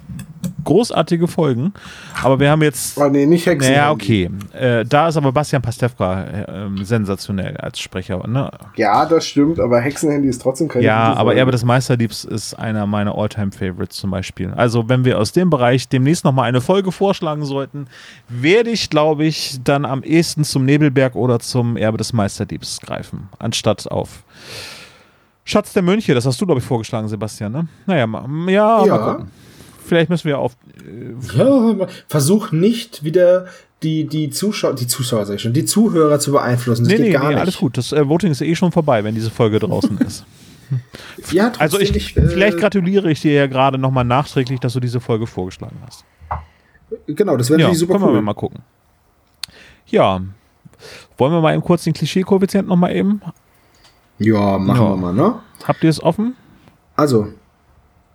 großartige 0.65 1.29
Folgen. 1.29 1.73
Aber 2.23 2.41
wir 2.41 2.51
haben 2.51 2.63
jetzt. 2.63 2.99
Oh, 2.99 3.09
nee, 3.09 3.27
nicht 3.27 3.47
Hexenhandy. 3.47 3.79
Naja, 3.79 3.93
okay. 3.93 4.31
Äh, 4.53 4.85
da 4.85 5.09
ist 5.09 5.17
aber 5.17 5.33
Bastian 5.33 5.63
Pastewka 5.63 6.25
äh, 6.25 6.85
sensationell 6.85 7.57
als 7.59 7.79
Sprecher. 7.79 8.27
Ne? 8.27 8.51
Ja, 8.77 9.07
das 9.07 9.27
stimmt, 9.27 9.61
aber 9.61 9.81
Hexenhandy 9.81 10.29
ist 10.29 10.43
trotzdem 10.43 10.69
keine 10.69 10.85
Ja, 10.85 11.15
aber 11.15 11.37
Erbe 11.37 11.53
des 11.53 11.65
Meisterdiebs 11.65 12.25
ist 12.25 12.55
einer 12.55 12.87
meiner 12.87 13.17
Alltime-Favorites 13.17 13.97
zum 13.97 14.11
Beispiel. 14.11 14.53
Also, 14.57 14.89
wenn 14.89 15.05
wir 15.05 15.19
aus 15.19 15.33
dem 15.33 15.51
Bereich 15.51 15.89
demnächst 15.89 16.25
nochmal 16.25 16.49
eine 16.49 16.61
Folge 16.61 16.93
vorschlagen 16.93 17.45
sollten, 17.45 17.87
werde 18.29 18.71
ich, 18.71 18.91
glaube 18.91 19.25
ich, 19.25 19.61
dann 19.63 19.84
am 19.85 20.03
ehesten 20.03 20.45
zum 20.45 20.65
Nebelberg 20.65 21.15
oder 21.15 21.41
zum 21.41 21.77
Erbe 21.77 21.99
des 21.99 22.13
Meisterdiebs 22.13 22.81
greifen, 22.81 23.29
anstatt 23.39 23.91
auf. 23.91 24.25
Schatz 25.45 25.73
der 25.73 25.83
Mönche, 25.83 26.15
das 26.15 26.25
hast 26.25 26.41
du, 26.41 26.47
glaube 26.47 26.61
ich, 26.61 26.67
vorgeschlagen, 26.67 27.09
Sebastian, 27.09 27.53
ne? 27.53 27.69
Naja, 27.87 28.07
ma, 28.07 28.27
ja, 28.51 28.87
ja. 28.87 28.97
mal 28.97 29.13
gucken 29.13 29.31
vielleicht 29.85 30.11
müssen 30.11 30.27
wir 30.27 30.39
auf. 30.39 30.57
Äh, 30.87 31.37
ja, 31.37 31.87
versuch 32.09 32.53
nicht 32.53 33.05
wieder 33.05 33.47
die, 33.83 34.07
die 34.07 34.31
Zuschauer, 34.31 34.75
die 34.75 34.87
Zuschauer 34.87 35.27
sag 35.27 35.37
ich 35.37 35.43
schon, 35.43 35.53
die 35.53 35.65
Zuhörer 35.65 36.19
zu 36.19 36.33
beeinflussen. 36.33 36.85
Das 36.85 36.91
nee, 36.91 36.97
geht 36.97 37.07
nee, 37.07 37.13
gar 37.13 37.25
nee, 37.25 37.29
nicht. 37.31 37.41
alles 37.41 37.59
gut. 37.59 37.77
Das 37.77 37.93
äh, 37.93 38.09
Voting 38.09 38.31
ist 38.31 38.41
eh 38.41 38.55
schon 38.55 38.73
vorbei, 38.73 39.05
wenn 39.05 39.15
diese 39.15 39.31
Folge 39.31 39.59
draußen 39.59 39.99
ist. 39.99 40.25
ja, 41.33 41.53
also 41.59 41.79
ich, 41.79 41.95
ich 41.95 42.17
äh, 42.17 42.27
vielleicht 42.27 42.59
gratuliere 42.59 43.11
ich 43.11 43.21
dir 43.21 43.33
ja 43.33 43.47
gerade 43.47 43.79
nochmal 43.79 44.05
nachträglich, 44.05 44.61
dass 44.61 44.73
du 44.73 44.81
diese 44.81 45.01
Folge 45.01 45.27
vorgeschlagen 45.27 45.77
hast. 45.87 46.05
Genau, 47.07 47.37
das 47.37 47.51
wäre 47.51 47.61
ja, 47.61 47.75
super 47.75 47.95
können 47.95 48.05
cool. 48.05 48.15
wir 48.15 48.23
mal 48.23 48.35
gucken. 48.35 48.61
Ja. 49.87 50.21
Wollen 51.17 51.33
wir 51.33 51.41
mal 51.41 51.55
eben 51.55 51.63
kurz 51.63 51.85
den 51.85 51.93
Klischee-Koeffizient 51.93 52.69
nochmal 52.69 52.95
eben? 52.95 53.21
Ja, 54.19 54.59
machen 54.59 54.83
ja. 54.83 54.91
wir 54.91 54.97
mal, 54.97 55.15
ne? 55.15 55.41
Habt 55.65 55.83
ihr 55.85 55.91
es 55.91 56.03
offen? 56.03 56.37
Also, 56.97 57.29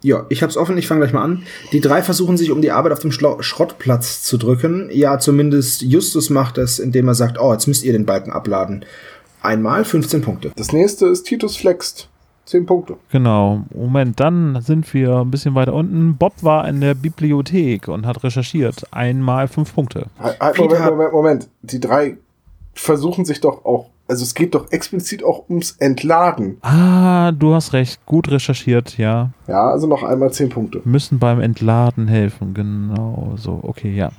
ja, 0.02 0.26
ich 0.30 0.44
hab's 0.44 0.56
offen, 0.56 0.78
ich 0.78 0.88
fange 0.88 1.02
gleich 1.02 1.14
mal 1.14 1.24
an. 1.24 1.44
Die 1.72 1.82
drei 1.82 2.02
versuchen 2.02 2.38
sich 2.38 2.52
um 2.52 2.62
die 2.62 2.72
Arbeit 2.72 2.94
auf 2.94 3.00
dem 3.00 3.12
Schlo 3.12 3.42
Schrottplatz 3.42 4.24
zu 4.24 4.38
drücken. 4.38 4.90
Ja, 4.92 5.20
zumindest 5.20 5.82
Justus 5.82 6.30
macht 6.30 6.58
es, 6.58 6.80
indem 6.80 7.08
er 7.08 7.16
sagt, 7.16 7.40
oh, 7.40 7.52
jetzt 7.52 7.68
müsst 7.68 7.84
ihr 7.84 7.94
den 7.94 8.06
Balken 8.06 8.32
abladen. 8.32 8.86
Einmal 9.42 9.86
15 9.86 10.22
Punkte. 10.22 10.52
Das 10.56 10.74
nächste 10.74 11.08
ist 11.08 11.24
Titus 11.24 11.56
flext. 11.56 12.09
10 12.50 12.66
Punkte. 12.66 12.98
Genau. 13.12 13.64
Moment, 13.74 14.20
dann 14.20 14.62
sind 14.62 14.94
wir 14.94 15.20
ein 15.20 15.32
bisschen 15.32 15.56
weiter 15.56 15.74
unten. 15.74 16.18
Bob 16.18 16.34
war 16.42 16.68
in 16.68 16.82
der 16.82 16.96
Bibliothek 16.96 17.88
und 17.88 18.06
hat 18.06 18.24
recherchiert. 18.24 18.84
Einmal 18.92 19.48
5 19.48 19.74
Punkte. 19.74 20.08
Halt, 20.20 20.58
Moment, 20.58 20.86
Moment, 20.86 21.14
Moment. 21.14 21.50
Die 21.62 21.80
drei 21.80 22.18
versuchen 22.74 23.26
sich 23.26 23.40
doch 23.42 23.66
auch 23.66 23.90
also 24.10 24.24
es 24.24 24.34
geht 24.34 24.56
doch 24.56 24.72
explizit 24.72 25.24
auch 25.24 25.48
ums 25.50 25.74
Entladen. 25.74 26.58
Ah, 26.62 27.32
du 27.32 27.54
hast 27.54 27.74
recht. 27.74 28.04
Gut 28.08 28.32
recherchiert, 28.32 28.98
ja. 28.98 29.30
Ja, 29.48 29.70
also 29.70 29.86
noch 29.86 30.02
einmal 30.02 30.34
zehn 30.34 30.50
Punkte. 30.50 30.82
Müssen 30.84 31.20
beim 31.20 31.40
Entladen 31.40 32.08
helfen, 32.08 32.56
genau 32.56 33.34
so. 33.36 33.60
Okay, 33.62 33.94
ja. 33.94 34.10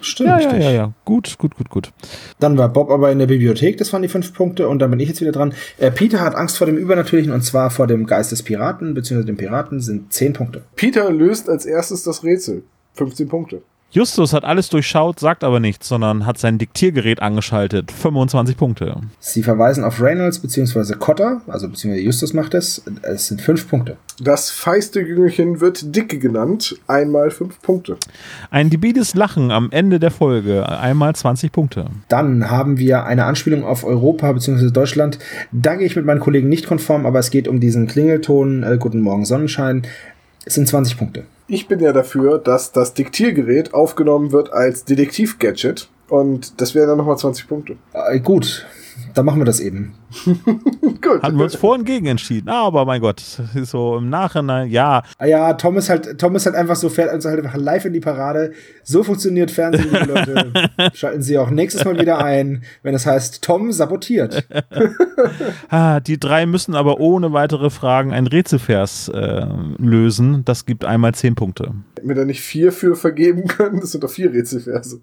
Stimmt. 0.00 0.28
Ja, 0.28 0.40
ja, 0.40 0.56
ja, 0.56 0.70
ja. 0.70 0.92
Gut, 1.04 1.36
gut, 1.38 1.56
gut, 1.56 1.70
gut. 1.70 1.92
Dann 2.38 2.56
war 2.56 2.68
Bob 2.68 2.90
aber 2.90 3.10
in 3.10 3.18
der 3.18 3.26
Bibliothek, 3.26 3.76
das 3.78 3.92
waren 3.92 4.02
die 4.02 4.08
fünf 4.08 4.32
Punkte, 4.32 4.68
und 4.68 4.78
dann 4.78 4.90
bin 4.90 5.00
ich 5.00 5.08
jetzt 5.08 5.20
wieder 5.20 5.32
dran. 5.32 5.54
Äh, 5.78 5.90
Peter 5.90 6.20
hat 6.20 6.34
Angst 6.34 6.58
vor 6.58 6.66
dem 6.66 6.76
Übernatürlichen 6.76 7.32
und 7.32 7.42
zwar 7.42 7.70
vor 7.70 7.86
dem 7.86 8.06
Geist 8.06 8.32
des 8.32 8.42
Piraten, 8.42 8.94
beziehungsweise 8.94 9.26
dem 9.26 9.36
Piraten 9.36 9.80
sind 9.80 10.12
zehn 10.12 10.32
Punkte. 10.32 10.62
Peter 10.76 11.10
löst 11.10 11.48
als 11.48 11.66
erstes 11.66 12.02
das 12.02 12.24
Rätsel. 12.24 12.62
15 12.94 13.28
Punkte. 13.28 13.62
Justus 13.90 14.34
hat 14.34 14.44
alles 14.44 14.68
durchschaut, 14.68 15.18
sagt 15.18 15.42
aber 15.42 15.60
nichts, 15.60 15.88
sondern 15.88 16.26
hat 16.26 16.36
sein 16.36 16.58
Diktiergerät 16.58 17.22
angeschaltet. 17.22 17.90
25 17.90 18.54
Punkte. 18.54 19.00
Sie 19.18 19.42
verweisen 19.42 19.82
auf 19.82 20.02
Reynolds 20.02 20.40
bzw. 20.40 20.92
Cotter, 20.98 21.40
also 21.46 21.70
beziehungsweise 21.70 22.04
Justus 22.04 22.34
macht 22.34 22.52
es. 22.52 22.82
Es 23.00 23.28
sind 23.28 23.40
fünf 23.40 23.66
Punkte. 23.66 23.96
Das 24.20 24.50
feiste 24.50 25.00
Jüngerchen 25.00 25.62
wird 25.62 25.96
Dicke 25.96 26.18
genannt. 26.18 26.78
Einmal 26.86 27.30
fünf 27.30 27.62
Punkte. 27.62 27.96
Ein 28.50 28.68
debiles 28.68 29.14
Lachen 29.14 29.50
am 29.50 29.70
Ende 29.70 29.98
der 29.98 30.10
Folge. 30.10 30.68
Einmal 30.68 31.16
20 31.16 31.50
Punkte. 31.50 31.86
Dann 32.08 32.50
haben 32.50 32.76
wir 32.76 33.04
eine 33.04 33.24
Anspielung 33.24 33.64
auf 33.64 33.84
Europa 33.84 34.30
bzw. 34.32 34.70
Deutschland. 34.70 35.18
Da 35.50 35.76
gehe 35.76 35.86
ich 35.86 35.96
mit 35.96 36.04
meinen 36.04 36.20
Kollegen 36.20 36.50
nicht 36.50 36.66
konform, 36.66 37.06
aber 37.06 37.20
es 37.20 37.30
geht 37.30 37.48
um 37.48 37.58
diesen 37.58 37.86
Klingelton 37.86 38.64
äh, 38.64 38.76
Guten 38.78 39.00
Morgen 39.00 39.24
Sonnenschein. 39.24 39.86
Es 40.44 40.56
sind 40.56 40.68
20 40.68 40.98
Punkte. 40.98 41.24
Ich 41.50 41.66
bin 41.66 41.80
ja 41.80 41.94
dafür, 41.94 42.38
dass 42.38 42.72
das 42.72 42.92
Diktiergerät 42.92 43.72
aufgenommen 43.72 44.32
wird 44.32 44.52
als 44.52 44.84
Detektiv-Gadget. 44.84 45.88
Und 46.08 46.60
das 46.60 46.74
wären 46.74 46.88
dann 46.88 46.98
nochmal 46.98 47.16
20 47.16 47.48
Punkte. 47.48 47.76
Äh, 47.94 48.20
gut, 48.20 48.66
dann 49.14 49.26
machen 49.26 49.40
wir 49.40 49.44
das 49.44 49.60
eben. 49.60 49.94
Gut. 50.24 51.22
Hatten 51.22 51.36
wir 51.36 51.44
uns 51.44 51.56
vorhin 51.56 51.84
gegen 51.84 52.06
entschieden. 52.06 52.48
Aber 52.48 52.84
mein 52.84 53.00
Gott, 53.00 53.20
so 53.62 53.96
im 53.96 54.10
Nachhinein, 54.10 54.70
ja. 54.70 55.02
Ah 55.18 55.26
ja, 55.26 55.54
Tom 55.54 55.76
ist 55.76 55.88
halt, 55.88 56.18
Tom 56.18 56.36
ist 56.36 56.46
halt 56.46 56.56
einfach 56.56 56.76
so, 56.76 56.88
fährt 56.88 57.10
also 57.10 57.28
halt 57.28 57.44
einfach 57.44 57.56
live 57.56 57.84
in 57.84 57.92
die 57.92 58.00
Parade. 58.00 58.52
So 58.84 59.02
funktioniert 59.02 59.50
Fernsehen, 59.50 59.88
liebe 59.92 60.12
Leute. 60.12 60.52
Schalten 60.94 61.22
Sie 61.22 61.38
auch 61.38 61.50
nächstes 61.50 61.84
Mal 61.84 61.98
wieder 61.98 62.24
ein, 62.24 62.62
wenn 62.82 62.94
es 62.94 63.06
heißt, 63.06 63.42
Tom 63.42 63.72
sabotiert. 63.72 64.46
Ah, 65.70 66.00
die 66.00 66.18
drei 66.18 66.46
müssen 66.46 66.74
aber 66.74 67.00
ohne 67.00 67.32
weitere 67.32 67.70
Fragen 67.70 68.12
ein 68.12 68.26
Rätselvers 68.26 69.08
äh, 69.08 69.46
lösen. 69.78 70.44
Das 70.44 70.66
gibt 70.66 70.84
einmal 70.84 71.14
10 71.14 71.34
Punkte. 71.34 71.74
Hätten 71.96 72.08
wir 72.08 72.14
da 72.14 72.24
nicht 72.24 72.40
vier 72.40 72.72
für 72.72 72.96
vergeben 72.96 73.46
können? 73.48 73.80
Das 73.80 73.92
sind 73.92 74.04
doch 74.04 74.10
vier 74.10 74.32
Rätselverse. 74.32 75.00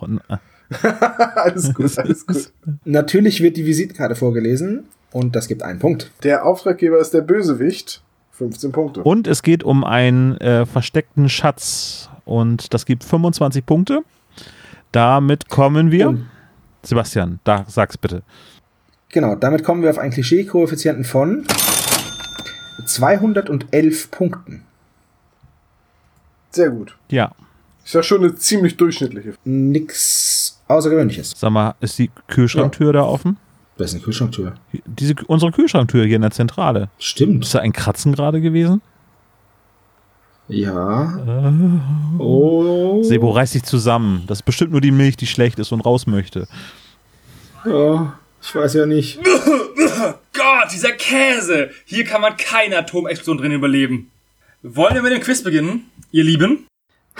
Und, 0.00 0.20
äh, 0.28 0.36
alles 1.34 1.72
gut, 1.74 1.98
alles 1.98 2.26
gut. 2.26 2.52
Natürlich 2.84 3.42
wird 3.42 3.56
die 3.56 3.64
Visitenkarte 3.66 4.14
vorgelesen 4.14 4.84
und 5.12 5.34
das 5.36 5.48
gibt 5.48 5.62
einen 5.62 5.78
Punkt. 5.78 6.10
Der 6.22 6.44
Auftraggeber 6.44 6.98
ist 6.98 7.14
der 7.14 7.22
Bösewicht. 7.22 8.02
15 8.32 8.70
Punkte. 8.70 9.02
Und 9.02 9.26
es 9.26 9.42
geht 9.42 9.64
um 9.64 9.82
einen 9.82 10.36
äh, 10.36 10.64
versteckten 10.64 11.28
Schatz. 11.28 12.08
Und 12.24 12.72
das 12.72 12.86
gibt 12.86 13.02
25 13.02 13.66
Punkte. 13.66 14.02
Damit 14.92 15.48
kommen 15.48 15.90
wir. 15.90 16.10
Und- 16.10 16.26
Sebastian, 16.84 17.40
da 17.42 17.64
sag's 17.66 17.98
bitte. 17.98 18.22
Genau, 19.08 19.34
damit 19.34 19.64
kommen 19.64 19.82
wir 19.82 19.90
auf 19.90 19.98
einen 19.98 20.12
Klischee-Koeffizienten 20.12 21.04
von 21.04 21.44
211 22.86 24.10
Punkten. 24.12 24.62
Sehr 26.50 26.70
gut. 26.70 26.96
Ja, 27.10 27.32
Ist 27.84 27.94
ja 27.94 28.02
schon 28.02 28.22
eine 28.22 28.34
ziemlich 28.36 28.76
durchschnittliche. 28.76 29.34
Nix 29.44 30.37
Außergewöhnliches. 30.68 31.34
sag 31.36 31.50
mal, 31.50 31.74
ist 31.80 31.98
die 31.98 32.10
Kühlschranktür 32.28 32.92
da 32.92 33.02
offen? 33.02 33.38
Das 33.78 33.90
ist 33.90 33.94
eine 33.94 34.04
Kühlschranktür. 34.04 34.54
Diese, 34.86 35.14
unsere 35.26 35.52
Kühlschranktür 35.52 36.04
hier 36.04 36.16
in 36.16 36.22
der 36.22 36.30
Zentrale. 36.30 36.90
Stimmt. 36.98 37.44
Ist 37.44 37.54
da 37.54 37.60
ein 37.60 37.72
Kratzen 37.72 38.12
gerade 38.12 38.40
gewesen? 38.40 38.82
Ja. 40.48 41.18
Oh. 42.18 43.02
Sebo, 43.02 43.30
reiß 43.30 43.52
dich 43.52 43.64
zusammen. 43.64 44.24
Das 44.26 44.38
ist 44.38 44.44
bestimmt 44.44 44.72
nur 44.72 44.80
die 44.80 44.90
Milch, 44.90 45.16
die 45.16 45.26
schlecht 45.26 45.58
ist 45.58 45.72
und 45.72 45.82
raus 45.82 46.06
möchte. 46.06 46.48
Ja, 47.64 48.18
ich 48.42 48.54
weiß 48.54 48.74
ja 48.74 48.86
nicht. 48.86 49.20
Gott, 50.32 50.72
dieser 50.72 50.92
Käse! 50.92 51.70
Hier 51.84 52.04
kann 52.04 52.20
man 52.20 52.36
keine 52.36 52.78
Atomexplosion 52.78 53.38
drin 53.38 53.52
überleben. 53.52 54.10
Wollen 54.62 54.94
wir 54.94 55.02
mit 55.02 55.12
dem 55.12 55.20
Quiz 55.20 55.42
beginnen, 55.42 55.90
ihr 56.10 56.24
Lieben? 56.24 56.66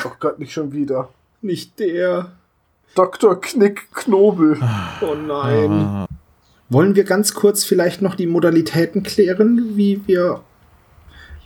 Oh 0.04 0.10
Gott, 0.18 0.38
nicht 0.38 0.52
schon 0.52 0.72
wieder. 0.72 1.10
Nicht 1.42 1.78
der. 1.78 2.32
Dr. 2.94 3.40
Knick 3.40 3.92
Knobel. 3.92 4.58
Oh 5.00 5.14
nein. 5.14 6.06
Wollen 6.68 6.94
wir 6.96 7.04
ganz 7.04 7.34
kurz 7.34 7.64
vielleicht 7.64 8.02
noch 8.02 8.14
die 8.14 8.26
Modalitäten 8.26 9.02
klären, 9.02 9.76
wie 9.76 10.06
wir 10.06 10.42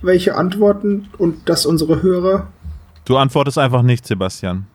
welche 0.01 0.35
antworten 0.35 1.09
und 1.19 1.49
dass 1.49 1.65
unsere 1.65 2.03
Hörer. 2.03 2.49
Du 3.05 3.17
antwortest 3.17 3.59
einfach 3.59 3.83
nicht, 3.83 4.07
Sebastian. 4.07 4.67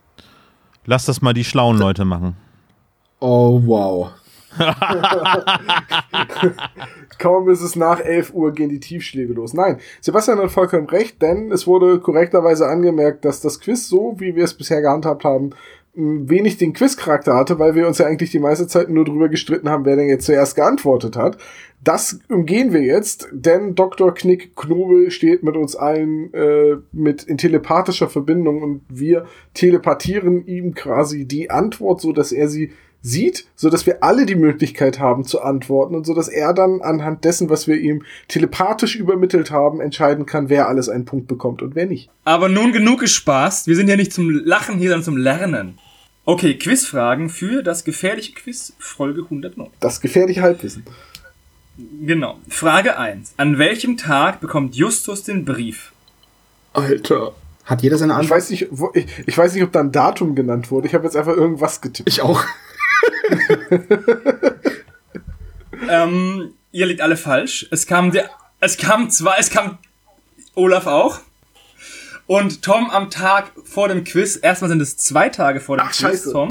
Lass 0.85 1.05
das 1.05 1.21
mal 1.21 1.33
die 1.33 1.43
schlauen 1.43 1.77
Leute 1.77 2.05
machen. 2.05 2.37
Oh 3.19 3.61
wow. 3.65 4.11
Kaum 7.19 7.49
ist 7.49 7.61
es 7.61 7.75
nach 7.75 7.99
11 7.99 8.33
Uhr 8.33 8.53
gehen 8.53 8.69
die 8.69 8.79
Tiefschläge 8.79 9.33
los. 9.33 9.53
Nein, 9.53 9.79
Sebastian 10.01 10.39
hat 10.39 10.51
vollkommen 10.51 10.87
recht, 10.87 11.21
denn 11.21 11.51
es 11.51 11.67
wurde 11.67 11.99
korrekterweise 11.99 12.67
angemerkt, 12.67 13.25
dass 13.25 13.41
das 13.41 13.59
Quiz 13.59 13.87
so, 13.87 14.15
wie 14.17 14.35
wir 14.35 14.45
es 14.45 14.53
bisher 14.53 14.81
gehandhabt 14.81 15.23
haben, 15.25 15.51
wenig 15.97 16.57
den 16.57 16.73
Quiz-Charakter 16.73 17.33
hatte, 17.33 17.57
weil 17.57 17.73
wir 17.73 17.87
uns 17.87 17.97
ja 17.97 18.05
eigentlich 18.05 18.29
die 18.29 18.39
meiste 18.39 18.67
Zeit 18.67 18.89
nur 18.89 19.03
drüber 19.03 19.29
gestritten 19.29 19.67
haben, 19.67 19.83
wer 19.85 19.95
denn 19.95 20.07
jetzt 20.07 20.27
zuerst 20.27 20.55
geantwortet 20.55 21.15
hat. 21.15 21.37
Das 21.83 22.19
umgehen 22.29 22.71
wir 22.71 22.81
jetzt, 22.81 23.29
denn 23.31 23.73
Dr. 23.73 24.13
Knick 24.13 24.55
Knobel 24.55 25.09
steht 25.09 25.41
mit 25.41 25.55
uns 25.55 25.75
allen 25.75 26.31
äh, 26.33 26.77
mit 26.91 27.23
in 27.23 27.37
telepathischer 27.37 28.09
Verbindung 28.09 28.61
und 28.61 28.81
wir 28.89 29.25
telepathieren 29.55 30.45
ihm 30.45 30.75
quasi 30.75 31.25
die 31.25 31.49
Antwort, 31.49 32.01
so 32.01 32.13
dass 32.13 32.31
er 32.31 32.47
sie 32.47 32.71
sieht, 33.01 33.47
so 33.55 33.69
dass 33.69 33.85
wir 33.85 34.03
alle 34.03 34.25
die 34.25 34.35
Möglichkeit 34.35 34.99
haben 34.99 35.23
zu 35.23 35.41
antworten 35.41 35.95
und 35.95 36.05
so 36.05 36.13
dass 36.13 36.27
er 36.27 36.53
dann 36.53 36.81
anhand 36.81 37.23
dessen, 37.23 37.49
was 37.49 37.67
wir 37.67 37.77
ihm 37.77 38.03
telepathisch 38.27 38.95
übermittelt 38.95 39.49
haben, 39.49 39.81
entscheiden 39.81 40.25
kann, 40.25 40.49
wer 40.49 40.67
alles 40.67 40.89
einen 40.89 41.05
Punkt 41.05 41.27
bekommt 41.27 41.61
und 41.61 41.75
wer 41.75 41.85
nicht. 41.85 42.09
Aber 42.23 42.49
nun 42.49 42.71
genug 42.71 42.99
gespaßt. 42.99 43.67
Wir 43.67 43.75
sind 43.75 43.87
ja 43.87 43.95
nicht 43.95 44.13
zum 44.13 44.29
Lachen 44.29 44.77
hier, 44.77 44.89
sondern 44.89 45.05
zum 45.05 45.17
Lernen. 45.17 45.79
Okay, 46.27 46.57
Quizfragen 46.57 47.29
für 47.29 47.63
das 47.63 47.85
gefährliche 47.85 48.33
Quiz 48.33 48.73
Folge 48.79 49.21
109. 49.23 49.69
Das 49.79 50.01
gefährliche 50.01 50.41
Halbwissen. 50.41 50.83
Genau. 52.01 52.37
Frage 52.49 52.97
1. 52.97 53.35
An 53.37 53.57
welchem 53.57 53.95
Tag 53.95 54.41
bekommt 54.41 54.75
Justus 54.75 55.23
den 55.23 55.45
Brief? 55.45 55.93
Alter. 56.73 57.33
Hat 57.63 57.81
jeder 57.81 57.97
seine 57.97 58.11
Ich 58.11 58.19
Antwort? 58.19 58.37
weiß 58.39 58.49
nicht, 58.49 58.67
wo, 58.71 58.91
ich, 58.93 59.05
ich 59.25 59.37
weiß 59.37 59.53
nicht, 59.53 59.63
ob 59.63 59.71
da 59.71 59.79
ein 59.79 59.93
Datum 59.93 60.35
genannt 60.35 60.69
wurde. 60.69 60.87
Ich 60.87 60.93
habe 60.93 61.05
jetzt 61.05 61.15
einfach 61.15 61.31
irgendwas 61.33 61.79
getippt. 61.79 62.09
Ich 62.09 62.21
auch. 62.21 62.43
Ähm, 65.89 66.53
ihr 66.71 66.85
liegt 66.87 67.01
alle 67.01 67.15
falsch. 67.15 67.67
Es 67.71 67.85
kam 67.85 68.11
der, 68.11 68.29
es 68.59 68.77
kam 68.77 69.09
zwei, 69.09 69.35
es 69.37 69.49
kam 69.49 69.77
Olaf 70.55 70.87
auch. 70.87 71.19
Und 72.27 72.61
Tom 72.61 72.89
am 72.89 73.09
Tag 73.09 73.51
vor 73.63 73.87
dem 73.87 74.03
Quiz. 74.03 74.37
Erstmal 74.41 74.69
sind 74.69 74.81
es 74.81 74.97
zwei 74.97 75.29
Tage 75.29 75.61
vor 75.61 75.77
dem 75.77 75.83
Ach, 75.85 75.91
Quiz, 75.91 75.97
scheiße. 76.01 76.31
Tom. 76.33 76.49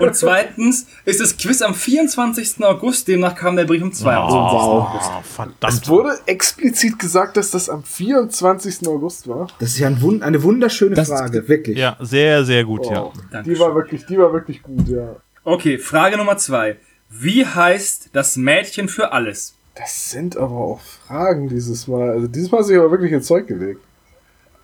Und 0.00 0.16
zweitens 0.16 0.86
ist 1.04 1.20
das 1.20 1.36
Quiz 1.36 1.62
am 1.62 1.74
24. 1.74 2.64
August. 2.64 3.06
Demnach 3.06 3.36
kam 3.36 3.54
der 3.54 3.66
Brief 3.66 3.82
am 3.82 3.92
22. 3.92 4.36
Oh, 4.36 4.86
Es 4.98 5.32
verdammt. 5.36 5.88
wurde 5.88 6.18
explizit 6.26 6.98
gesagt, 6.98 7.36
dass 7.36 7.52
das 7.52 7.70
am 7.70 7.84
24. 7.84 8.88
August 8.88 9.28
war. 9.28 9.46
Das 9.60 9.70
ist 9.70 9.78
ja 9.78 9.86
ein 9.86 10.00
Wund 10.00 10.24
eine 10.24 10.42
wunderschöne 10.42 10.96
Das- 10.96 11.08
Frage, 11.08 11.46
wirklich. 11.48 11.78
Ja, 11.78 11.96
sehr, 12.00 12.44
sehr 12.44 12.64
gut, 12.64 12.86
ja. 12.90 13.04
Oh, 13.04 13.12
die 13.14 13.30
Dankeschön. 13.30 13.60
war 13.60 13.74
wirklich, 13.76 14.06
die 14.06 14.18
war 14.18 14.32
wirklich 14.32 14.60
gut, 14.62 14.88
ja. 14.88 15.14
Okay, 15.44 15.78
Frage 15.78 16.16
Nummer 16.16 16.36
zwei. 16.36 16.78
Wie 17.08 17.46
heißt 17.46 18.10
das 18.12 18.36
Mädchen 18.36 18.88
für 18.88 19.12
alles? 19.12 19.54
Das 19.76 20.10
sind 20.10 20.36
aber 20.36 20.56
auch 20.56 20.80
Fragen 21.06 21.48
dieses 21.48 21.86
Mal. 21.86 22.10
Also 22.10 22.26
dieses 22.26 22.50
Mal 22.50 22.62
ist 22.62 22.70
ich 22.70 22.76
aber 22.76 22.90
wirklich 22.90 23.12
ins 23.12 23.26
Zeug 23.26 23.46
gelegt. 23.46 23.80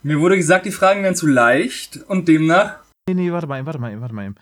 Mir 0.03 0.21
wurde 0.21 0.37
gesagt, 0.37 0.67
die 0.67 0.71
Fragen 0.73 1.03
wären 1.03 1.15
zu 1.15 1.27
leicht 1.27 2.01
und 2.09 2.27
demnach. 2.29 2.77
Nee, 3.09 3.15
nee, 3.15 3.33
warte 3.33 3.47
mal, 3.47 3.65
warte 3.67 3.79
mal, 3.79 4.01
warte 4.01 4.15
mal. 4.15 4.33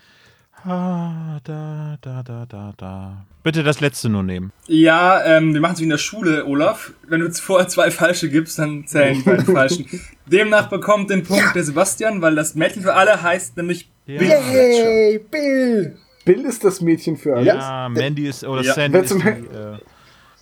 Ah, 0.63 1.39
da, 1.43 1.97
da, 2.01 2.21
da, 2.23 2.45
da, 2.47 2.73
da. 2.77 3.25
Bitte 3.43 3.63
das 3.63 3.79
letzte 3.79 4.09
nur 4.09 4.21
nehmen. 4.21 4.51
Ja, 4.67 5.23
ähm, 5.25 5.53
wir 5.55 5.61
machen 5.61 5.73
es 5.73 5.79
wie 5.79 5.85
in 5.85 5.89
der 5.89 5.97
Schule, 5.97 6.45
Olaf. 6.45 6.93
Wenn 7.07 7.21
du 7.21 7.25
jetzt 7.25 7.39
vorher 7.39 7.67
zwei 7.67 7.89
falsche 7.89 8.29
gibst, 8.29 8.59
dann 8.59 8.85
zählen 8.85 9.15
die 9.17 9.23
beiden 9.23 9.45
falschen. 9.55 9.85
Demnach 10.27 10.69
bekommt 10.69 11.09
den 11.09 11.23
Punkt 11.23 11.55
der 11.55 11.63
Sebastian, 11.63 12.21
weil 12.21 12.35
das 12.35 12.53
Mädchen 12.53 12.83
für 12.83 12.93
alle 12.93 13.21
heißt 13.21 13.57
nämlich 13.57 13.89
Ja. 14.05 14.19
Bill. 14.19 14.29
Hey, 14.29 15.19
Bill! 15.31 15.97
Bill 16.25 16.45
ist 16.45 16.63
das 16.63 16.81
Mädchen 16.81 17.17
für 17.17 17.33
alles. 17.35 17.47
Ja, 17.47 17.89
Mandy 17.89 18.27
ist, 18.27 18.43
oder 18.43 18.61
Ja. 18.61 18.73
Sandy 18.75 18.93
Wer 18.93 19.03
ist 19.03 19.13
die, 19.15 19.17
äh, 19.27 19.77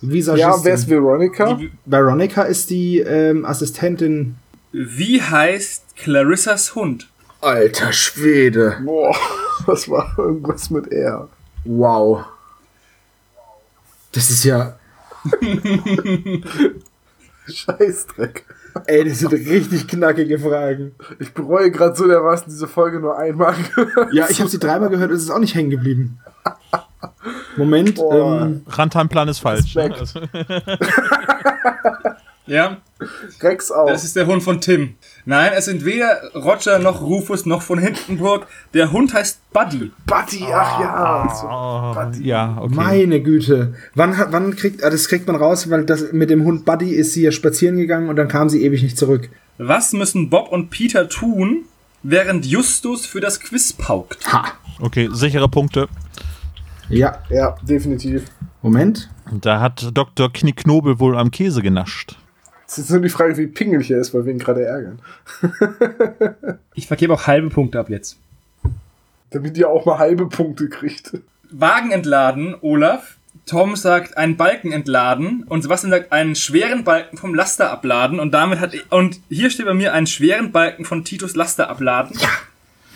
Visagistin. 0.02 0.50
Ja, 0.50 0.64
wer 0.64 0.74
ist 0.74 0.88
Veronica? 0.90 1.54
Die- 1.54 1.72
Veronica 1.86 2.42
ist 2.42 2.68
die 2.68 2.98
ähm, 3.00 3.46
Assistentin. 3.46 4.34
Wie 4.72 5.20
heißt 5.20 5.96
Clarissas 5.96 6.74
Hund? 6.74 7.08
Alter 7.40 7.92
Schwede. 7.92 8.78
Boah, 8.84 9.16
das 9.66 9.88
war 9.88 10.14
irgendwas 10.18 10.70
mit 10.70 10.92
R. 10.92 11.28
Wow. 11.64 12.24
Das 14.12 14.30
ist 14.30 14.44
ja. 14.44 14.78
Scheißdreck. 17.46 18.44
Ey, 18.86 19.04
das 19.04 19.18
sind 19.18 19.32
richtig 19.32 19.88
knackige 19.88 20.38
Fragen. 20.38 20.94
Ich 21.18 21.34
bereue 21.34 21.70
gerade 21.70 21.96
so 21.96 22.06
dermaßen 22.06 22.46
diese 22.48 22.68
Folge 22.68 23.00
nur 23.00 23.18
einmal 23.18 23.54
gehört. 23.74 24.12
Ja, 24.12 24.28
ich 24.28 24.38
habe 24.40 24.48
sie 24.48 24.58
dreimal 24.58 24.88
gehört 24.88 25.10
und 25.10 25.16
es 25.16 25.24
ist 25.24 25.30
auch 25.30 25.38
nicht 25.38 25.54
hängen 25.54 25.70
geblieben. 25.70 26.20
Moment. 27.56 27.96
Boah. 27.96 28.42
Ähm, 28.42 28.64
Rantanplan 28.68 29.28
ist 29.28 29.40
falsch. 29.40 29.74
Ja? 32.50 32.78
Rex 33.40 33.70
auch. 33.70 33.86
Das 33.86 34.02
ist 34.02 34.16
der 34.16 34.26
Hund 34.26 34.42
von 34.42 34.60
Tim. 34.60 34.96
Nein, 35.24 35.52
es 35.56 35.66
sind 35.66 35.84
weder 35.84 36.34
Roger 36.34 36.80
noch 36.80 37.00
Rufus 37.00 37.46
noch 37.46 37.62
von 37.62 37.78
Hindenburg. 37.78 38.48
Der 38.74 38.90
Hund 38.90 39.14
heißt 39.14 39.38
Buddy. 39.52 39.92
Buddy, 40.04 40.44
ach 40.52 40.80
ja. 40.80 41.34
So. 41.40 41.46
Oh, 41.46 42.20
ja, 42.20 42.58
okay. 42.60 42.74
Meine 42.74 43.22
Güte. 43.22 43.74
Wann, 43.94 44.16
wann 44.30 44.56
kriegt, 44.56 44.82
ah, 44.82 44.90
das 44.90 45.06
kriegt 45.06 45.28
man 45.28 45.36
raus, 45.36 45.70
weil 45.70 45.84
das 45.84 46.10
mit 46.10 46.28
dem 46.28 46.44
Hund 46.44 46.64
Buddy 46.64 46.90
ist 46.90 47.12
sie 47.12 47.22
ja 47.22 47.30
spazieren 47.30 47.76
gegangen 47.76 48.08
und 48.08 48.16
dann 48.16 48.26
kam 48.26 48.48
sie 48.48 48.64
ewig 48.64 48.82
nicht 48.82 48.98
zurück. 48.98 49.30
Was 49.58 49.92
müssen 49.92 50.28
Bob 50.28 50.50
und 50.50 50.70
Peter 50.70 51.08
tun, 51.08 51.66
während 52.02 52.46
Justus 52.46 53.06
für 53.06 53.20
das 53.20 53.38
Quiz 53.38 53.72
paukt? 53.72 54.26
Ha. 54.32 54.46
Okay, 54.80 55.08
sichere 55.12 55.48
Punkte. 55.48 55.88
Ja, 56.88 57.20
Ja, 57.28 57.54
definitiv. 57.62 58.24
Moment. 58.60 59.08
Da 59.30 59.60
hat 59.60 59.90
Dr. 59.94 60.32
Knickknobel 60.32 60.98
wohl 60.98 61.16
am 61.16 61.30
Käse 61.30 61.62
genascht. 61.62 62.16
Es 62.70 62.78
ist 62.78 62.90
nur 62.90 63.00
die 63.00 63.08
Frage, 63.08 63.36
wie 63.36 63.48
pingelig 63.48 63.90
er 63.90 63.98
ist, 63.98 64.14
weil 64.14 64.26
wir 64.26 64.32
ihn 64.32 64.38
gerade 64.38 64.64
ärgern. 64.64 65.00
Ich 66.74 66.86
vergebe 66.86 67.12
auch 67.12 67.26
halbe 67.26 67.50
Punkte 67.50 67.80
ab 67.80 67.90
jetzt. 67.90 68.16
Damit 69.30 69.58
ihr 69.58 69.68
auch 69.68 69.84
mal 69.84 69.98
halbe 69.98 70.28
Punkte 70.28 70.68
kriegt. 70.68 71.18
Wagen 71.50 71.90
entladen, 71.90 72.54
Olaf. 72.60 73.16
Tom 73.44 73.74
sagt 73.74 74.16
einen 74.16 74.36
Balken 74.36 74.70
entladen 74.70 75.44
und 75.48 75.62
Sebastian 75.62 75.90
sagt 75.90 76.12
einen 76.12 76.36
schweren 76.36 76.84
Balken 76.84 77.18
vom 77.18 77.34
Laster 77.34 77.70
abladen 77.70 78.20
und 78.20 78.32
damit 78.32 78.60
hat 78.60 78.72
und 78.90 79.20
hier 79.28 79.50
steht 79.50 79.66
bei 79.66 79.74
mir 79.74 79.92
einen 79.92 80.06
schweren 80.06 80.52
Balken 80.52 80.84
von 80.84 81.04
Titus 81.04 81.34
Laster 81.34 81.68
abladen. 81.68 82.16
Ja. 82.18 82.28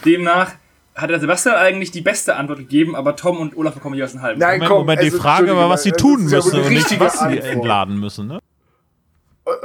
Demnach 0.05 0.53
hat 0.95 1.11
der 1.11 1.19
Sebastian 1.19 1.57
eigentlich 1.57 1.91
die 1.91 2.01
beste 2.01 2.37
Antwort 2.37 2.59
gegeben, 2.59 2.95
aber 2.95 3.17
Tom 3.17 3.39
und 3.39 3.57
Olaf 3.57 3.75
bekommen 3.75 3.97
jeweils 3.97 4.15
einen 4.15 4.23
halben. 4.23 4.41
Nein, 4.41 4.59
Moment, 4.59 4.71
komm, 4.71 4.79
Moment, 4.79 5.03
die 5.03 5.07
also, 5.07 5.19
Frage 5.19 5.57
war, 5.57 5.69
was 5.69 5.83
sie 5.83 5.93
tun 5.93 6.25
müssen 6.25 6.61
und 6.61 6.71
nicht, 6.71 7.01
was 7.01 7.19
sie 7.19 7.39
entladen 7.39 7.99
müssen, 7.99 8.29
ne? 8.29 8.39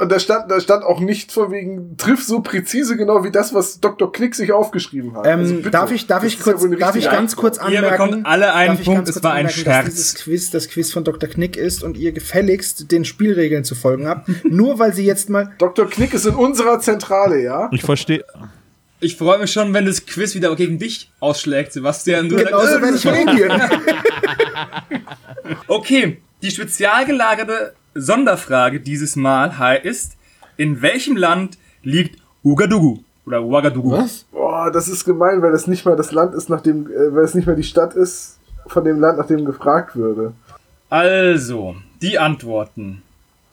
Und 0.00 0.12
da 0.12 0.18
stand, 0.20 0.50
da 0.50 0.60
stand 0.60 0.84
auch 0.84 1.00
nicht 1.00 1.32
von 1.32 1.50
wegen, 1.50 1.96
triff 1.96 2.22
so 2.22 2.40
präzise 2.40 2.98
genau 2.98 3.24
wie 3.24 3.30
das, 3.30 3.54
was 3.54 3.80
Dr. 3.80 4.12
Knick 4.12 4.34
sich 4.34 4.52
aufgeschrieben 4.52 5.16
hat. 5.16 5.26
Ähm, 5.26 5.38
Also 5.40 5.54
bitte. 5.54 5.70
darf 5.70 5.90
ich, 5.90 6.06
darf 6.06 6.22
ich 6.22 6.36
ja 6.36 6.42
kurz, 6.42 6.62
eine 6.62 6.76
darf 6.76 6.96
ich 6.96 7.04
ganz 7.06 7.34
kurz 7.34 7.56
Antwort. 7.56 7.72
Ihr 7.72 7.78
anmerken? 7.78 8.04
bekommt 8.10 8.26
alle 8.26 8.52
einen 8.52 8.78
Punkt, 8.78 9.08
es 9.08 9.22
war 9.24 9.32
ein 9.32 9.46
anmerken, 9.46 9.60
Scherz. 9.60 9.84
Dass 9.86 9.94
dieses 9.94 10.14
Quiz 10.16 10.50
das 10.50 10.68
Quiz 10.68 10.92
von 10.92 11.04
Dr. 11.04 11.30
Knick 11.30 11.56
ist 11.56 11.82
und 11.82 11.96
ihr 11.96 12.12
gefälligst 12.12 12.92
den 12.92 13.06
Spielregeln 13.06 13.64
zu 13.64 13.74
folgen 13.74 14.06
habt. 14.06 14.28
Nur 14.44 14.78
weil 14.78 14.92
sie 14.92 15.06
jetzt 15.06 15.30
mal. 15.30 15.54
Dr. 15.56 15.88
Knick 15.88 16.12
ist 16.12 16.26
in 16.26 16.34
unserer 16.34 16.78
Zentrale, 16.80 17.42
ja? 17.42 17.70
Ich 17.72 17.82
verstehe. 17.82 18.22
Ich 19.02 19.16
freue 19.16 19.38
mich 19.38 19.50
schon, 19.50 19.72
wenn 19.72 19.86
das 19.86 20.04
Quiz 20.04 20.34
wieder 20.34 20.54
gegen 20.56 20.78
dich 20.78 21.10
ausschlägt, 21.20 21.72
Sebastian. 21.72 22.28
Du 22.28 22.36
Genauso 22.36 22.66
sagst, 22.66 22.82
werde 22.82 22.96
ich 22.98 23.06
reagieren. 23.06 23.62
Okay, 25.66 26.18
die 26.42 26.50
spezial 26.50 27.06
gelagerte 27.06 27.74
Sonderfrage 27.94 28.80
dieses 28.80 29.16
Mal 29.16 29.76
ist, 29.82 30.16
in 30.56 30.82
welchem 30.82 31.16
Land 31.16 31.58
liegt 31.82 32.20
Ouagadougou? 32.44 33.02
Oder 33.26 33.40
Ouagadougou? 33.40 33.92
Was? 33.92 34.24
Boah, 34.30 34.70
das 34.70 34.88
ist 34.88 35.04
gemein, 35.04 35.42
weil 35.42 35.52
das 35.52 35.66
nicht 35.66 35.84
mal 35.84 35.96
das 35.96 36.12
Land 36.12 36.34
ist, 36.34 36.48
nach 36.48 36.60
dem, 36.60 36.86
äh, 36.86 37.14
weil 37.14 37.24
es 37.24 37.34
nicht 37.34 37.46
mal 37.46 37.56
die 37.56 37.64
Stadt 37.64 37.94
ist 37.94 38.38
von 38.66 38.84
dem 38.84 39.00
Land, 39.00 39.18
nach 39.18 39.26
dem 39.26 39.44
gefragt 39.44 39.96
würde. 39.96 40.32
Also, 40.88 41.76
die 42.02 42.18
Antworten. 42.18 43.02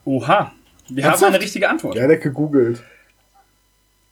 Oha, 0.05 0.51
wir 0.89 1.03
haben 1.03 1.11
Ernsthaft? 1.11 1.33
eine 1.33 1.43
richtige 1.43 1.69
Antwort. 1.69 1.95
Ja, 1.95 2.07
der 2.07 2.17
gegoogelt. 2.17 2.81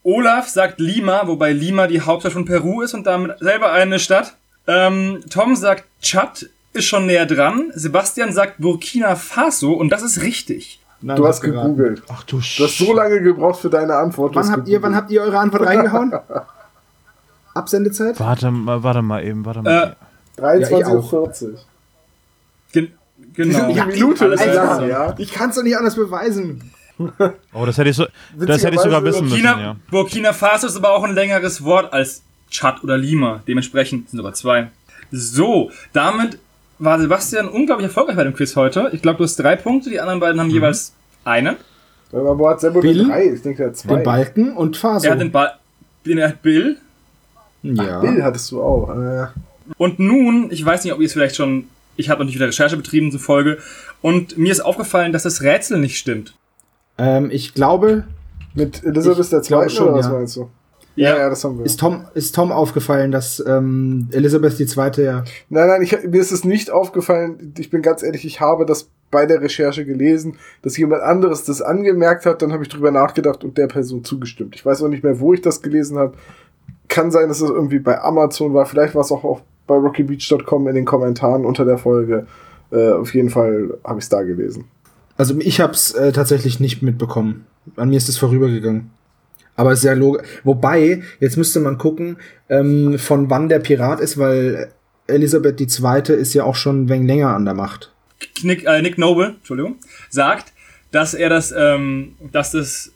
Olaf 0.03 0.47
sagt 0.47 0.79
Lima, 0.79 1.25
wobei 1.25 1.51
Lima 1.51 1.87
die 1.87 2.01
Hauptstadt 2.01 2.33
von 2.33 2.45
Peru 2.45 2.81
ist 2.81 2.93
und 2.93 3.07
damit 3.07 3.39
selber 3.39 3.71
eine 3.71 3.97
Stadt. 3.97 4.35
Ähm, 4.67 5.21
Tom 5.29 5.55
sagt 5.55 5.85
Tschad, 6.01 6.47
ist 6.75 6.85
schon 6.85 7.05
näher 7.05 7.25
dran. 7.25 7.71
Sebastian 7.73 8.31
sagt 8.33 8.59
Burkina 8.59 9.15
Faso 9.15 9.73
und 9.73 9.89
das 9.89 10.03
ist 10.03 10.21
richtig. 10.21 10.81
Nein, 11.01 11.17
Du 11.17 11.27
hast 11.27 11.41
geraten. 11.41 11.75
gegoogelt. 11.75 12.03
Ach 12.09 12.23
du 12.23 12.37
Du 12.37 12.63
hast 12.63 12.77
so 12.77 12.93
lange 12.93 13.21
gebraucht 13.21 13.59
für 13.59 13.69
deine 13.69 13.95
Antwort. 13.95 14.35
Wann 14.35 14.49
habt 14.51 14.67
ihr, 14.67 14.81
wann 14.81 14.95
habt 14.95 15.11
ihr 15.11 15.21
eure 15.21 15.37
Antwort 15.39 15.65
reingehauen? 15.65 16.13
Absendezeit? 17.53 18.19
Warte 18.19 18.51
mal, 18.51 18.83
warte 18.83 19.01
mal 19.01 19.23
eben, 19.23 19.45
warte 19.45 19.61
mal. 19.61 19.95
Äh, 20.37 20.41
23.40 20.41 21.55
Gen 22.73 22.93
genau. 23.33 23.67
Die 23.71 23.81
Minute 23.81 24.25
ist 24.25 24.45
lang, 24.45 24.53
klar. 24.53 24.85
ja. 24.85 25.15
Ich 25.17 25.31
kann 25.31 25.49
es 25.49 25.55
doch 25.55 25.63
nicht 25.63 25.77
anders 25.77 25.95
beweisen. 25.95 26.71
oh, 27.53 27.65
das 27.65 27.77
hätte 27.77 27.89
ich, 27.89 27.95
so, 27.95 28.05
das 28.37 28.63
hätte 28.63 28.75
ich 28.75 28.81
sogar 28.81 29.03
wissen 29.03 29.25
müssen, 29.25 29.41
Burkina, 29.41 29.61
ja. 29.61 29.75
Burkina 29.89 30.33
Faso 30.33 30.67
ist 30.67 30.75
aber 30.77 30.91
auch 30.91 31.03
ein 31.03 31.13
längeres 31.13 31.63
Wort 31.63 31.91
als 31.93 32.23
Tschad 32.49 32.83
oder 32.83 32.97
Lima. 32.97 33.41
Dementsprechend 33.47 34.09
sind 34.09 34.17
sogar 34.17 34.33
zwei. 34.33 34.69
So, 35.11 35.71
damit 35.93 36.39
war 36.79 36.99
Sebastian 36.99 37.47
unglaublich 37.47 37.87
erfolgreich 37.87 38.15
bei 38.15 38.23
dem 38.23 38.33
Quiz 38.33 38.55
heute. 38.55 38.89
Ich 38.93 39.01
glaube, 39.01 39.17
du 39.17 39.23
hast 39.23 39.37
drei 39.37 39.55
Punkte, 39.55 39.89
die 39.89 39.99
anderen 39.99 40.19
beiden 40.19 40.39
haben 40.39 40.49
jeweils 40.49 40.93
einen. 41.23 41.55
Aber 42.11 42.49
hat 42.49 42.61
selber 42.61 42.81
Bill? 42.81 43.07
drei. 43.07 43.25
Ich 43.33 43.41
denke, 43.41 43.63
er 43.63 43.69
hat 43.69 43.77
zwei. 43.77 43.95
Den 43.95 44.03
Balken 44.03 44.53
und 44.53 44.77
Faso. 44.77 45.05
Er 45.05 45.13
hat 45.13 45.19
den 45.21 45.31
Ball, 45.31 45.53
den 46.05 46.17
er 46.17 46.29
hat 46.29 46.41
Bill. 46.41 46.77
ja. 47.63 47.99
Bill 47.99 48.23
hattest 48.23 48.51
du 48.51 48.61
auch. 48.61 48.89
Äh, 48.89 49.27
Und 49.77 49.99
nun, 49.99 50.49
ich 50.51 50.63
weiß 50.65 50.83
nicht, 50.83 50.93
ob 50.93 50.99
ihr 50.99 51.05
es 51.07 51.13
vielleicht 51.13 51.35
schon, 51.35 51.65
ich 51.95 52.09
habe 52.09 52.19
noch 52.19 52.25
nicht 52.27 52.35
wieder 52.35 52.47
Recherche 52.47 52.77
betrieben 52.77 53.11
zur 53.11 53.19
Folge, 53.19 53.57
und 54.01 54.37
mir 54.37 54.51
ist 54.51 54.61
aufgefallen, 54.61 55.11
dass 55.13 55.23
das 55.23 55.41
Rätsel 55.41 55.79
nicht 55.79 55.97
stimmt. 55.97 56.35
Ähm, 56.97 57.29
ich 57.31 57.53
glaube, 57.53 58.05
mit 58.53 58.83
Elisabeth 58.83 59.19
Ich 59.25 59.29
der 59.29 59.41
Zweiten 59.41 59.69
schon, 59.71 59.87
oder 59.87 59.97
was 59.97 60.05
ja. 60.05 60.11
meinst 60.13 60.35
du? 60.37 60.49
Ja, 60.95 61.17
ja, 61.17 61.29
das 61.29 61.43
haben 61.43 61.59
wir. 61.59 61.65
ist 61.65 61.79
Tom, 61.79 62.05
ist 62.13 62.35
Tom 62.35 62.51
aufgefallen, 62.51 63.11
dass 63.11 63.43
ähm, 63.45 64.07
Elisabeth 64.11 64.59
II. 64.59 65.03
ja. 65.03 65.23
Nein, 65.49 65.67
nein, 65.67 65.81
ich, 65.81 65.91
mir 66.03 66.21
ist 66.21 66.31
es 66.31 66.45
nicht 66.45 66.71
aufgefallen. 66.71 67.53
Ich 67.57 67.69
bin 67.69 67.81
ganz 67.81 68.01
ehrlich, 68.01 68.25
ich 68.25 68.39
habe 68.39 68.65
das 68.65 68.89
bei 69.11 69.25
der 69.25 69.41
Recherche 69.41 69.85
gelesen, 69.85 70.37
dass 70.61 70.77
jemand 70.77 71.03
anderes 71.03 71.43
das 71.43 71.61
angemerkt 71.61 72.25
hat. 72.25 72.41
Dann 72.41 72.53
habe 72.53 72.63
ich 72.63 72.69
drüber 72.69 72.91
nachgedacht 72.91 73.43
und 73.43 73.57
der 73.57 73.67
Person 73.67 74.03
zugestimmt. 74.03 74.55
Ich 74.55 74.65
weiß 74.65 74.81
auch 74.83 74.87
nicht 74.87 75.03
mehr, 75.03 75.19
wo 75.19 75.33
ich 75.33 75.41
das 75.41 75.61
gelesen 75.61 75.97
habe. 75.97 76.13
Kann 76.87 77.11
sein, 77.11 77.27
dass 77.27 77.41
es 77.41 77.49
irgendwie 77.49 77.79
bei 77.79 78.01
Amazon 78.01 78.53
war. 78.53 78.65
Vielleicht 78.65 78.95
war 78.95 79.01
es 79.01 79.11
auch, 79.11 79.23
auch 79.23 79.41
bei 79.67 79.75
rockybeach.com 79.75 80.67
in 80.67 80.75
den 80.75 80.85
Kommentaren 80.85 81.45
unter 81.45 81.65
der 81.65 81.77
Folge. 81.77 82.27
Äh, 82.71 82.91
auf 82.91 83.13
jeden 83.13 83.29
Fall 83.29 83.77
habe 83.83 83.99
ich 83.99 84.05
es 84.05 84.09
da 84.09 84.21
gelesen. 84.23 84.65
Also 85.17 85.35
ich 85.39 85.61
habe 85.61 85.73
es 85.73 85.91
äh, 85.93 86.11
tatsächlich 86.11 86.59
nicht 86.59 86.81
mitbekommen. 86.81 87.45
An 87.75 87.89
mir 87.89 87.97
ist 87.97 88.09
es 88.09 88.17
vorübergegangen. 88.17 88.91
Aber 89.55 89.71
es 89.71 89.79
ist 89.79 89.85
ja 89.85 89.93
logisch. 89.93 90.27
Wobei, 90.43 91.03
jetzt 91.19 91.37
müsste 91.37 91.59
man 91.59 91.77
gucken, 91.77 92.17
ähm, 92.49 92.99
von 92.99 93.29
wann 93.29 93.49
der 93.49 93.59
Pirat 93.59 93.99
ist, 93.99 94.17
weil 94.17 94.71
Elisabeth 95.07 95.59
II. 95.61 96.15
ist 96.15 96.33
ja 96.33 96.43
auch 96.43 96.55
schon 96.55 96.83
ein 96.83 96.89
wenig 96.89 97.07
länger 97.07 97.29
an 97.35 97.45
der 97.45 97.53
Macht. 97.53 97.91
Nick, 98.41 98.65
äh, 98.65 98.81
Nick 98.81 98.97
Noble, 98.97 99.35
Entschuldigung, 99.37 99.75
sagt, 100.09 100.51
dass 100.91 101.13
er 101.13 101.29
das, 101.29 101.53
ähm, 101.55 102.15
dass 102.31 102.51
das 102.51 102.91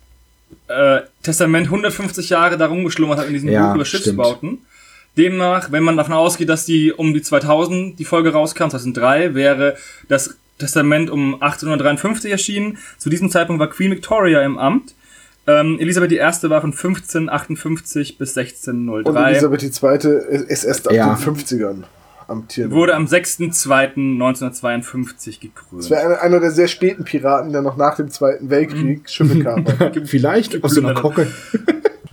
äh, 0.67 1.01
Testament 1.23 1.67
150 1.67 2.29
Jahre 2.29 2.57
darum 2.57 2.83
geschlummert 2.83 3.19
hat 3.19 3.27
in 3.27 3.33
diesem 3.33 3.49
Ja, 3.49 3.67
Buch 3.67 3.75
über. 3.75 3.85
Schiffsbauten. 3.85 4.59
Demnach, 5.17 5.71
wenn 5.71 5.83
man 5.83 5.97
davon 5.97 6.13
ausgeht, 6.13 6.49
dass 6.49 6.65
die 6.65 6.93
um 6.93 7.13
die 7.13 7.21
2000 7.21 7.99
die 7.99 8.05
Folge 8.05 8.31
rauskam, 8.31 8.69
2003, 8.69 9.33
wäre 9.35 9.75
das 10.07 10.37
Testament 10.57 11.09
um 11.09 11.35
1853 11.35 12.31
erschienen. 12.31 12.77
Zu 12.97 13.09
diesem 13.09 13.29
Zeitpunkt 13.29 13.59
war 13.59 13.69
Queen 13.69 13.91
Victoria 13.91 14.41
im 14.43 14.57
Amt. 14.57 14.93
Ähm, 15.49 15.77
Elisabeth 15.79 16.11
I. 16.11 16.17
war 16.49 16.61
von 16.61 16.71
1558 16.71 18.17
bis 18.17 18.35
Und 18.37 18.43
1603. 18.45 19.31
Elisabeth 19.31 19.63
II. 19.63 19.69
ist 20.47 20.63
erst 20.63 20.87
ab 20.87 20.93
Ja. 20.93 21.13
den 21.15 21.35
50ern 21.35 21.83
amtiert. 22.27 22.71
Wurde 22.71 22.93
am 22.95 23.05
6.2.1952 23.05 25.39
gekrönt. 25.39 25.81
Das 25.83 25.89
wäre 25.89 26.01
einer, 26.05 26.21
einer 26.21 26.39
der 26.39 26.51
sehr 26.51 26.67
späten 26.67 27.03
Piraten, 27.03 27.51
der 27.51 27.63
noch 27.63 27.77
nach 27.77 27.95
dem 27.95 28.09
Zweiten 28.09 28.51
Weltkrieg 28.51 29.09
Schiffe 29.09 29.39
kapert. 29.39 30.01
Vielleicht 30.07 30.63
aus 30.63 30.75
so 30.75 30.81
einer 30.81 30.93
Kocke. 30.93 31.25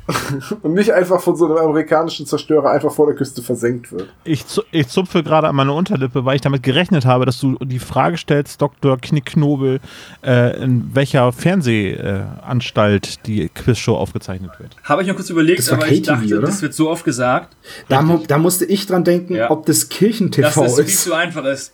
und 0.63 0.75
nicht 0.75 0.93
einfach 0.93 1.21
von 1.21 1.35
so 1.37 1.47
einem 1.47 1.57
amerikanischen 1.57 2.27
Zerstörer 2.27 2.71
einfach 2.71 2.93
vor 2.93 3.07
der 3.07 3.17
Küste 3.17 3.43
versenkt 3.43 3.91
wird. 3.93 4.09
Ich, 4.25 4.47
zu, 4.47 4.63
ich 4.71 4.87
zupfe 4.89 5.23
gerade 5.23 5.49
an 5.49 5.57
meine 5.57 5.73
Unterlippe, 5.73 6.25
weil 6.25 6.37
ich 6.37 6.43
damit 6.43 6.63
gerechnet 6.63 7.05
habe, 7.05 7.27
dass 7.27 7.41
du 7.41 7.57
die 7.63 7.79
Frage 7.81 8.17
stellst, 8.17 8.63
Dr. 8.63 8.99
Knickknobel, 8.99 9.81
äh, 10.25 10.63
in 10.63 10.95
welcher 10.95 11.33
Fernsehanstalt 11.33 13.27
die 13.27 13.49
Quizshow 13.49 13.97
aufgezeichnet 13.97 14.53
wird. 14.59 14.77
Habe 14.85 15.03
ich 15.03 15.09
mir 15.09 15.15
kurz 15.15 15.31
überlegt, 15.31 15.71
aber 15.73 15.89
ich 15.89 16.03
dachte, 16.03 16.27
oder? 16.39 16.47
das 16.47 16.63
wird 16.63 16.75
so 16.75 16.89
oft 16.91 17.05
gesagt, 17.05 17.57
Da, 17.89 18.03
mu- 18.03 18.23
da 18.27 18.39
musste 18.39 18.65
ich 18.65 18.87
dran 18.87 19.05
denken, 19.05 19.35
Ja. 19.35 19.51
ob 19.51 19.67
das 19.67 19.77
dass 19.81 19.89
Kirchen-TV 19.91 20.63
das 20.63 20.75
viel 20.77 20.85
ist. 20.85 21.03
zu 21.03 21.13
einfach 21.15 21.45
ist. 21.45 21.73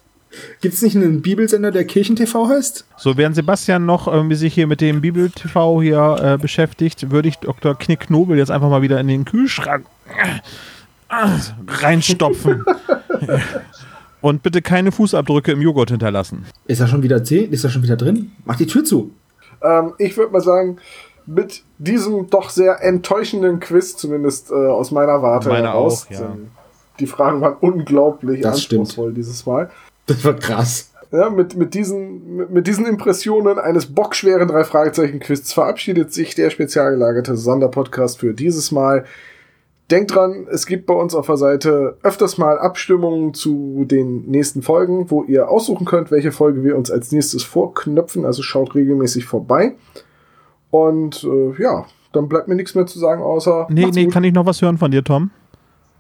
Gibt 0.61 0.75
es 0.75 0.83
nicht 0.83 0.97
einen 0.97 1.23
Bibelsender, 1.23 1.71
der 1.71 1.85
Kirchen-TV 1.85 2.49
heißt? 2.49 2.85
So, 2.97 3.17
während 3.17 3.37
Sebastian 3.37 3.87
noch 3.87 4.09
irgendwie 4.09 4.37
sich 4.37 4.55
hier 4.55 4.67
mit 4.67 4.81
dem 4.81 5.01
Bibel-TV 5.01 5.83
hier 5.83 6.17
äh, 6.21 6.39
beschäftigt, 6.39 7.11
würde 7.11 7.29
ich 7.29 7.37
Dr. 7.37 7.77
Knickknobel 7.77 8.39
jetzt 8.39 8.51
einfach 8.51 8.71
mal 8.71 8.83
wieder 8.83 8.99
in 9.01 9.09
den 9.09 9.25
Kühlschrank 9.25 9.87
äh, 10.09 10.41
reinstopfen. 11.69 12.65
Und 14.21 14.43
bitte 14.45 14.63
keine 14.63 14.93
Fußabdrücke 14.93 15.53
im 15.53 15.61
Joghurt 15.61 15.91
hinterlassen. 15.91 16.47
Ist 16.67 16.81
er 16.81 16.87
schon 16.87 17.03
wieder 17.03 17.25
zehn? 17.25 17.53
Ist 17.53 17.65
er 17.65 17.71
schon 17.71 17.83
wieder 17.83 17.97
drin? 17.97 18.31
Mach 18.45 18.57
die 18.57 18.67
Tür 18.67 18.85
zu. 18.85 19.11
Ähm, 19.63 19.95
ich 19.99 20.17
würde 20.17 20.33
mal 20.33 20.41
sagen, 20.41 20.79
mit 21.27 21.63
diesem 21.79 22.31
doch 22.31 22.51
sehr 22.51 22.83
enttäuschenden 22.83 23.61
Quiz, 23.61 23.97
zumindest 23.97 24.51
äh, 24.51 24.55
aus 24.55 24.91
meiner 24.93 25.23
Warte 25.23 25.49
Meiner 25.49 25.69
heraus, 25.69 26.07
auch, 26.07 26.11
ja. 26.13 26.37
die 27.01 27.07
Fragen 27.07 27.41
waren 27.41 27.57
unglaublich 27.61 28.41
Das 28.41 28.63
stimmt. 28.63 28.83
anspruchsvoll 28.83 29.13
dieses 29.13 29.45
Mal. 29.45 29.71
Das 30.07 30.25
war 30.25 30.35
krass. 30.35 30.93
Ja, 31.13 31.29
mit, 31.29 31.57
mit, 31.57 31.75
diesen, 31.75 32.37
mit, 32.37 32.51
mit 32.51 32.67
diesen 32.67 32.87
Impressionen 32.87 33.59
eines 33.59 33.87
bockschweren 33.87 34.49
drei 34.49 34.65
Fragezeichen 34.65 35.21
Quiz 35.21 35.53
verabschiedet 35.53 36.13
sich 36.13 36.35
der 36.35 36.49
spezial 36.49 36.93
gelagerte 36.93 37.37
Sonderpodcast 37.37 38.21
für 38.21 38.33
dieses 38.33 38.73
Mal. 38.73 39.05
Denkt 39.91 40.15
dran, 40.15 40.47
es 40.51 40.65
gibt 40.65 40.87
bei 40.87 40.95
uns 40.95 41.15
auf 41.15 41.27
der 41.27 41.37
Seite 41.37 41.99
öfters 42.03 42.39
mal 42.39 42.59
Abstimmungen 42.59 43.35
zu 43.35 43.85
den 43.85 44.25
nächsten 44.25 44.63
Folgen, 44.63 45.11
wo 45.11 45.23
ihr 45.25 45.51
aussuchen 45.51 45.85
könnt, 45.85 46.11
welche 46.11 46.33
Folge 46.33 46.65
wir 46.65 46.79
uns 46.79 46.91
als 46.91 47.13
nächstes 47.13 47.43
vorknöpfen. 47.43 48.25
Also 48.25 48.43
schaut 48.43 48.75
regelmäßig 48.75 49.27
vorbei. 49.27 49.75
Und 50.71 51.25
äh, 51.25 51.63
ja, 51.63 51.85
dann 52.13 52.27
bleibt 52.27 52.49
mir 52.49 52.55
nichts 52.55 52.75
mehr 52.75 52.87
zu 52.87 52.99
sagen, 52.99 53.23
außer. 53.23 53.67
Nee, 53.69 53.91
nee, 53.93 54.05
gut. 54.05 54.15
kann 54.15 54.25
ich 54.25 54.33
noch 54.33 54.47
was 54.47 54.63
hören 54.63 54.79
von 54.79 54.91
dir, 54.91 55.05
Tom? 55.05 55.31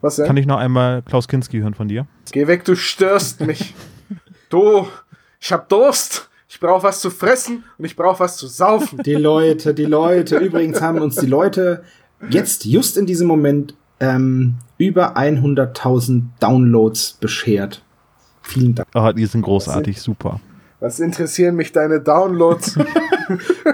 Was 0.01 0.17
denn? 0.17 0.27
Kann 0.27 0.39
ich 0.39 0.47
noch 0.47 0.57
einmal 0.59 1.03
Klaus 1.03 1.29
Kinski 1.29 1.61
hören 1.61 1.75
von 1.75 1.89
dir? 1.89 2.07
Geh 2.33 2.47
weg, 2.47 2.65
du 2.65 2.75
störst 2.75 3.43
mich. 3.43 3.75
du, 4.53 4.87
ich 5.41 5.53
hab 5.53 5.69
Durst. 5.69 6.29
Ich 6.49 6.61
brauche 6.61 6.83
was 6.83 7.01
zu 7.01 7.11
fressen 7.11 7.65
und 7.79 7.85
ich 7.87 7.97
brauche 7.97 8.21
was 8.21 8.37
zu 8.37 8.47
saufen. 8.47 9.03
Die 9.03 9.15
Leute, 9.15 9.73
die 9.73 9.87
Leute. 9.87 10.37
Übrigens 10.37 10.83
haben 10.83 11.01
uns 11.01 11.17
die 11.17 11.27
Leute 11.27 11.83
jetzt, 12.29 12.67
just 12.67 12.99
in 12.99 13.07
diesem 13.07 13.27
Moment, 13.27 13.75
ähm, 14.01 14.57
über 14.77 15.17
100.000 15.17 16.25
Downloads 16.41 17.15
beschert. 17.15 17.83
Vielen 18.43 18.75
Dank. 18.75 18.87
Ah, 18.93 19.15
die 19.15 19.25
sind 19.25 19.43
großartig, 19.43 20.01
super. 20.03 20.41
Was 20.83 20.99
interessieren 20.99 21.55
mich 21.55 21.71
deine 21.71 22.01
Downloads? 22.01 22.77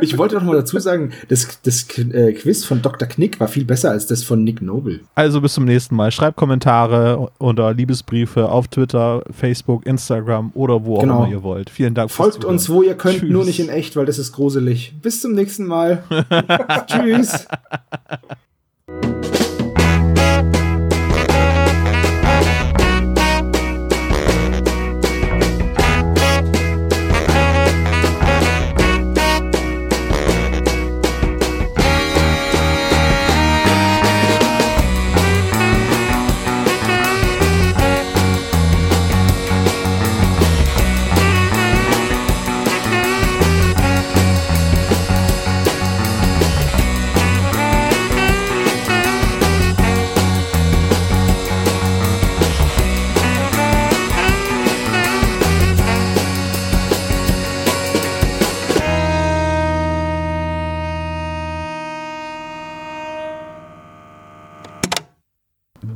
Ich 0.03 0.17
wollte 0.19 0.37
noch 0.37 0.45
mal 0.45 0.55
dazu 0.55 0.79
sagen, 0.79 1.11
das, 1.29 1.61
das 1.63 1.87
äh, 1.99 2.33
Quiz 2.35 2.65
von 2.65 2.81
Dr. 2.81 3.09
Knick 3.09 3.41
war 3.41 3.49
viel 3.49 3.65
besser 3.65 3.91
als 3.91 4.07
das 4.07 4.23
von 4.23 4.45
Nick 4.45 4.63
Noble. 4.63 5.01
Also 5.17 5.41
bis 5.41 5.55
zum 5.55 5.65
nächsten 5.65 5.97
Mal. 5.97 6.13
Schreibt 6.13 6.37
Kommentare 6.37 7.29
oder 7.41 7.73
Liebesbriefe 7.75 8.51
auf 8.51 8.69
Twitter, 8.69 9.25
Facebook, 9.33 9.85
Instagram 9.87 10.53
oder 10.55 10.85
wo 10.85 10.99
Genau. 10.99 11.15
auch 11.15 11.25
immer 11.25 11.33
ihr 11.33 11.43
wollt. 11.43 11.71
Vielen 11.71 11.95
Dank 11.95 12.11
fürs 12.11 12.35
Folgt 12.35 12.45
uns, 12.45 12.69
wo 12.69 12.83
ihr 12.83 12.95
könnt, 12.95 13.21
Tschüss. 13.21 13.31
nur 13.31 13.45
nicht 13.45 13.59
in 13.59 13.69
echt, 13.71 13.97
weil 13.97 14.07
das 14.07 14.19
ist 14.19 14.33
gruselig. 14.33 14.95
Bis 15.03 15.23
zum 15.23 15.33
nächsten 15.33 15.67
Mal. 15.67 16.05
Tschüss. 16.87 17.47